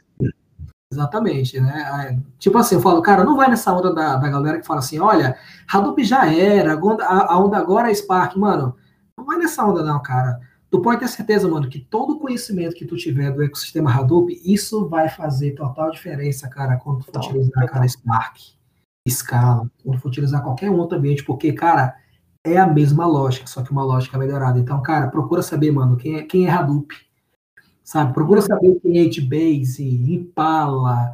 Exatamente, 0.92 1.60
né? 1.60 2.16
Tipo 2.38 2.58
assim, 2.58 2.76
eu 2.76 2.80
falo, 2.80 3.02
cara, 3.02 3.24
não 3.24 3.36
vai 3.36 3.50
nessa 3.50 3.72
onda 3.72 3.92
da, 3.92 4.16
da 4.16 4.28
galera 4.28 4.60
que 4.60 4.66
fala 4.66 4.78
assim, 4.78 5.00
olha, 5.00 5.36
Hadoop 5.72 6.02
já 6.04 6.32
era, 6.32 6.74
a 6.74 7.38
onda 7.40 7.56
agora 7.56 7.90
é 7.90 7.94
Spark. 7.94 8.36
Mano, 8.36 8.76
não 9.20 9.26
vai 9.26 9.38
nessa 9.38 9.64
onda 9.64 9.82
não, 9.82 10.02
cara 10.02 10.40
tu 10.70 10.80
pode 10.80 11.00
ter 11.00 11.08
certeza, 11.08 11.48
mano, 11.48 11.68
que 11.68 11.80
todo 11.80 12.14
o 12.14 12.18
conhecimento 12.20 12.76
que 12.76 12.86
tu 12.86 12.96
tiver 12.96 13.32
do 13.32 13.42
ecossistema 13.42 13.92
Hadoop, 13.92 14.40
isso 14.44 14.88
vai 14.88 15.08
fazer 15.08 15.52
total 15.52 15.90
diferença, 15.90 16.48
cara, 16.48 16.76
quando 16.76 17.00
tu 17.00 17.06
for 17.06 17.18
utilizar, 17.18 17.66
cara, 17.66 17.88
Spark, 17.88 18.38
Scala, 19.08 19.68
quando 19.82 19.98
for 19.98 20.08
utilizar 20.08 20.42
qualquer 20.42 20.70
outro 20.70 20.96
ambiente, 20.96 21.24
porque, 21.24 21.52
cara, 21.52 21.96
é 22.44 22.56
a 22.56 22.66
mesma 22.66 23.04
lógica, 23.04 23.46
só 23.48 23.62
que 23.62 23.72
uma 23.72 23.82
lógica 23.82 24.16
melhorada. 24.16 24.58
Então, 24.60 24.80
cara, 24.80 25.08
procura 25.08 25.42
saber, 25.42 25.72
mano, 25.72 25.96
quem 25.96 26.16
é, 26.16 26.22
quem 26.22 26.46
é 26.46 26.50
Hadoop, 26.50 26.94
sabe? 27.82 28.14
Procura 28.14 28.40
saber 28.40 28.78
quem 28.80 28.98
é 28.98 29.10
HBase, 29.10 29.84
Impala, 30.14 31.12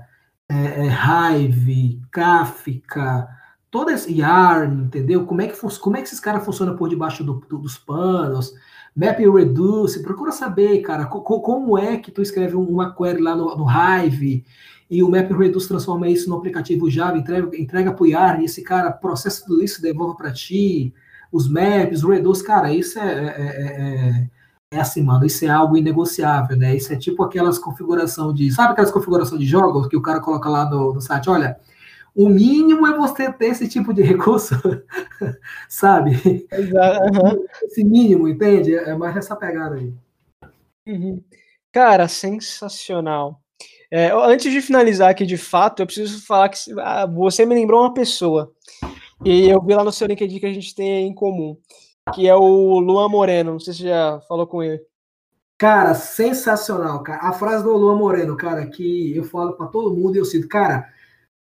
é, 0.49 0.87
é, 0.87 1.35
Hive, 1.35 2.03
Kafka, 2.11 3.29
todo 3.77 3.91
esse 3.91 4.11
Yarn, 4.11 4.85
entendeu? 4.85 5.27
Como 5.27 5.43
é 5.43 5.49
que, 5.49 5.79
como 5.79 5.99
é 5.99 6.01
que 6.01 6.07
esses 6.07 6.19
caras 6.19 6.43
funcionam 6.43 6.75
por 6.75 6.89
debaixo 6.89 7.23
do, 7.23 7.35
do, 7.47 7.59
dos 7.59 7.77
panos, 7.77 8.55
Map 8.97 9.19
Reduce, 9.19 10.03
procura 10.03 10.33
saber, 10.33 10.81
cara, 10.81 11.05
co 11.05 11.21
como 11.21 11.77
é 11.77 11.99
que 11.99 12.11
tu 12.11 12.23
escreve 12.23 12.57
uma 12.57 12.97
query 12.97 13.21
lá 13.21 13.37
no, 13.37 13.55
no 13.55 13.67
Hive 13.69 14.47
e 14.91 15.03
o 15.03 15.11
Map 15.11 15.31
Reduce 15.31 15.69
transforma 15.69 16.09
isso 16.09 16.31
no 16.31 16.37
aplicativo 16.37 16.89
Java, 16.89 17.19
entrega, 17.19 17.55
entrega 17.55 17.93
para 17.93 18.03
o 18.03 18.07
IAR, 18.07 18.41
e 18.41 18.47
esse 18.47 18.63
cara 18.63 18.91
processa 18.91 19.45
tudo 19.45 19.63
isso 19.63 19.83
devolve 19.83 20.17
para 20.17 20.33
ti, 20.33 20.95
os 21.31 21.47
maps, 21.47 22.03
o 22.03 22.09
Reduce, 22.09 22.43
cara, 22.43 22.73
isso 22.73 22.99
é, 22.99 23.13
é, 23.13 24.31
é, 24.73 24.77
é, 24.79 24.81
assim, 24.81 25.03
mano, 25.03 25.27
isso 25.27 25.45
é 25.45 25.49
algo 25.49 25.77
inegociável, 25.77 26.57
né? 26.57 26.75
Isso 26.75 26.91
é 26.95 26.97
tipo 26.97 27.23
aquelas 27.23 27.59
configuração 27.59 28.33
de, 28.33 28.51
sabe 28.51 28.73
aquelas 28.73 28.91
configuração 28.91 29.37
de 29.37 29.45
jogos 29.45 29.87
que 29.87 29.97
o 29.99 30.01
cara 30.01 30.21
coloca 30.21 30.49
lá 30.49 30.65
no, 30.71 30.95
no 30.95 31.01
site, 31.03 31.29
olha, 31.29 31.59
o 32.17 32.31
mínimo 32.31 32.87
é 32.87 32.97
você 32.97 33.31
ter 33.31 33.49
esse 33.49 33.69
tipo 33.69 33.93
de 33.93 34.01
recurso, 34.01 34.55
sabe? 35.69 36.47
Exato. 36.51 37.05
Uhum. 37.05 37.45
Esse 37.63 37.85
mínimo, 37.85 38.27
entende? 38.27 38.75
É 38.75 38.95
mais 38.95 39.15
essa 39.17 39.37
pegada 39.37 39.75
aí. 39.75 39.93
Uhum. 40.87 41.23
Cara, 41.71 42.09
sensacional. 42.09 43.39
É, 43.91 44.11
antes 44.13 44.51
de 44.51 44.63
finalizar 44.63 45.11
aqui 45.11 45.27
de 45.27 45.37
fato, 45.37 45.83
eu 45.83 45.87
preciso 45.87 46.25
falar 46.27 46.49
que 46.49 46.59
ah, 46.81 47.05
você 47.07 47.45
me 47.45 47.55
lembrou 47.55 47.83
uma 47.83 47.93
pessoa. 47.93 48.51
E 49.23 49.49
eu 49.49 49.61
vi 49.61 49.75
lá 49.75 49.85
no 49.85 49.93
seu 49.93 50.07
LinkedIn 50.07 50.41
que 50.41 50.47
a 50.47 50.53
gente 50.53 50.75
tem 50.75 51.07
em 51.07 51.15
comum, 51.15 51.57
que 52.15 52.27
é 52.27 52.35
o 52.35 52.79
Luan 52.79 53.11
Moreno. 53.11 53.53
Não 53.53 53.61
sei 53.61 53.75
se 53.75 53.81
você 53.81 53.89
já 53.89 54.21
falou 54.27 54.47
com 54.47 54.63
ele. 54.63 54.81
Cara, 55.59 55.95
sensacional, 55.95 57.03
cara. 57.03 57.21
A 57.29 57.33
frase 57.33 57.63
do 57.63 57.77
Luan 57.77 57.97
Moreno, 57.97 58.37
cara, 58.37 58.67
que 58.67 59.15
eu 59.15 59.25
falo 59.25 59.53
para 59.53 59.67
todo 59.67 59.95
mundo 59.95 60.17
e 60.17 60.19
eu 60.19 60.25
sinto, 60.25 60.49
cara, 60.49 60.89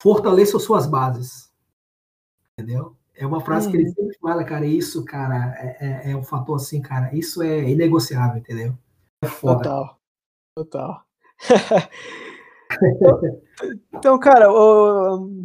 fortaleça 0.01 0.57
suas 0.57 0.87
bases. 0.87 1.51
Entendeu? 2.57 2.95
É 3.15 3.25
uma 3.25 3.39
frase 3.39 3.67
hum. 3.67 3.71
que 3.71 3.77
ele 3.77 3.87
uhum. 3.87 3.93
sempre 3.93 4.17
fala, 4.19 4.43
cara, 4.43 4.65
isso, 4.65 5.05
cara, 5.05 5.53
é, 5.57 5.77
é, 5.79 6.11
é, 6.11 6.15
um 6.15 6.23
fator 6.23 6.55
assim, 6.55 6.81
cara, 6.81 7.15
isso 7.15 7.43
é 7.43 7.69
inegociável, 7.69 8.37
entendeu? 8.37 8.73
É 9.23 9.27
foda. 9.27 9.63
Total. 9.63 9.99
Total. 10.55 11.03
então, 13.93 14.17
cara, 14.17 14.47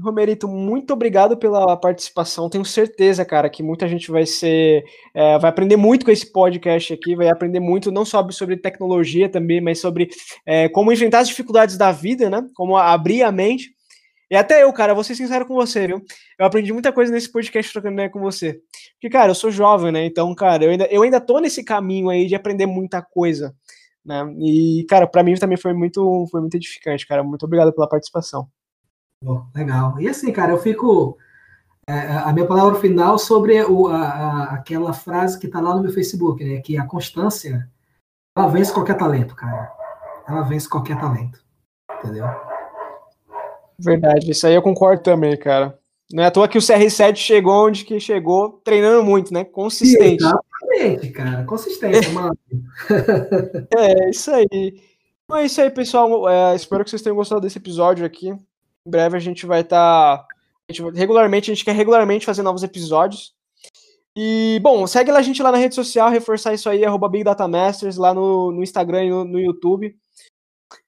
Romerito, 0.02 0.48
muito 0.48 0.92
obrigado 0.94 1.36
pela 1.36 1.76
participação. 1.76 2.48
Tenho 2.48 2.64
certeza, 2.64 3.24
cara, 3.26 3.50
que 3.50 3.62
muita 3.62 3.86
gente 3.86 4.10
vai 4.10 4.24
ser, 4.24 4.84
é, 5.12 5.38
vai 5.38 5.50
aprender 5.50 5.76
muito 5.76 6.06
com 6.06 6.10
esse 6.10 6.32
podcast 6.32 6.94
aqui, 6.94 7.14
vai 7.14 7.28
aprender 7.28 7.60
muito 7.60 7.92
não 7.92 8.06
só 8.06 8.26
sobre 8.30 8.56
tecnologia 8.56 9.28
também, 9.28 9.60
mas 9.60 9.80
sobre 9.80 10.08
é, 10.46 10.68
como 10.68 10.92
enfrentar 10.92 11.20
as 11.20 11.28
dificuldades 11.28 11.76
da 11.76 11.92
vida, 11.92 12.30
né? 12.30 12.48
Como 12.54 12.76
abrir 12.76 13.22
a 13.22 13.30
mente. 13.30 13.75
E 14.30 14.34
até 14.34 14.62
eu, 14.64 14.72
cara, 14.72 14.94
vou 14.94 15.04
ser 15.04 15.14
sincero 15.14 15.46
com 15.46 15.54
você, 15.54 15.86
viu? 15.86 16.02
Eu 16.38 16.46
aprendi 16.46 16.72
muita 16.72 16.92
coisa 16.92 17.12
nesse 17.12 17.30
podcast 17.30 17.72
trocando 17.72 17.94
ideia 17.94 18.10
com 18.10 18.20
você. 18.20 18.60
Porque, 18.94 19.08
cara, 19.08 19.30
eu 19.30 19.34
sou 19.34 19.50
jovem, 19.50 19.92
né? 19.92 20.04
Então, 20.04 20.34
cara, 20.34 20.64
eu 20.64 20.70
ainda, 20.70 20.86
eu 20.86 21.02
ainda 21.02 21.20
tô 21.20 21.38
nesse 21.38 21.62
caminho 21.62 22.08
aí 22.08 22.26
de 22.26 22.34
aprender 22.34 22.66
muita 22.66 23.00
coisa. 23.00 23.54
Né? 24.04 24.24
E, 24.40 24.84
cara, 24.88 25.06
para 25.06 25.22
mim 25.22 25.34
também 25.34 25.56
foi 25.56 25.72
muito, 25.72 26.26
foi 26.30 26.40
muito 26.40 26.56
edificante, 26.56 27.06
cara. 27.06 27.22
Muito 27.22 27.44
obrigado 27.44 27.72
pela 27.72 27.88
participação. 27.88 28.48
legal. 29.54 30.00
E 30.00 30.08
assim, 30.08 30.32
cara, 30.32 30.52
eu 30.52 30.58
fico. 30.58 31.16
É, 31.88 31.94
a 32.16 32.32
minha 32.32 32.46
palavra 32.46 32.80
final 32.80 33.16
sobre 33.16 33.62
o, 33.62 33.86
a, 33.86 34.02
a, 34.02 34.42
aquela 34.54 34.92
frase 34.92 35.38
que 35.38 35.46
tá 35.46 35.60
lá 35.60 35.72
no 35.72 35.82
meu 35.82 35.92
Facebook, 35.92 36.44
né? 36.44 36.60
Que 36.60 36.76
a 36.76 36.84
constância, 36.84 37.70
ela 38.36 38.48
vence 38.48 38.72
qualquer 38.72 38.96
talento, 38.96 39.36
cara. 39.36 39.72
Ela 40.28 40.42
vence 40.42 40.68
qualquer 40.68 40.98
talento. 40.98 41.44
Entendeu? 41.98 42.26
Verdade, 43.78 44.30
isso 44.30 44.46
aí 44.46 44.54
eu 44.54 44.62
concordo 44.62 45.02
também, 45.02 45.36
cara. 45.36 45.78
Não 46.12 46.22
é 46.22 46.26
à 46.26 46.30
toa 46.30 46.48
que 46.48 46.56
o 46.56 46.60
CR7 46.60 47.16
chegou 47.16 47.66
onde 47.66 47.84
que 47.84 47.98
chegou, 47.98 48.60
treinando 48.64 49.02
muito, 49.02 49.34
né? 49.34 49.44
Consistente. 49.44 50.22
Exatamente, 50.22 51.10
cara. 51.10 51.44
Consistente, 51.44 52.08
mano. 52.14 52.38
é, 53.76 54.10
isso 54.10 54.30
aí. 54.30 54.80
Então 55.24 55.38
é 55.38 55.46
isso 55.46 55.60
aí, 55.60 55.70
pessoal. 55.70 56.28
É, 56.28 56.54
espero 56.54 56.84
que 56.84 56.90
vocês 56.90 57.02
tenham 57.02 57.16
gostado 57.16 57.40
desse 57.40 57.58
episódio 57.58 58.06
aqui. 58.06 58.28
Em 58.28 58.90
breve 58.90 59.16
a 59.16 59.20
gente 59.20 59.44
vai 59.44 59.62
estar. 59.62 60.18
Tá, 60.18 60.26
regularmente, 60.94 61.50
a 61.50 61.54
gente 61.54 61.64
quer 61.64 61.74
regularmente 61.74 62.24
fazer 62.24 62.42
novos 62.42 62.62
episódios. 62.62 63.34
E, 64.16 64.58
bom, 64.62 64.86
segue 64.86 65.10
a 65.10 65.20
gente 65.20 65.42
lá 65.42 65.52
na 65.52 65.58
rede 65.58 65.74
social, 65.74 66.08
reforçar 66.08 66.54
isso 66.54 66.70
aí, 66.70 66.84
arroba 66.84 67.08
Big 67.08 67.22
Data 67.24 67.46
Masters, 67.46 67.98
lá 67.98 68.14
no, 68.14 68.50
no 68.50 68.62
Instagram 68.62 69.04
e 69.04 69.10
no, 69.10 69.24
no 69.24 69.38
YouTube. 69.38 69.94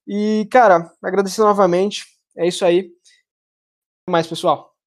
E, 0.06 0.48
cara, 0.51 0.90
agradecer 1.02 1.43
novamente. 1.43 2.06
É 2.39 2.47
isso 2.47 2.65
aí. 2.65 2.78
Até 4.06 4.12
mais, 4.12 4.27
pessoal. 4.27 4.78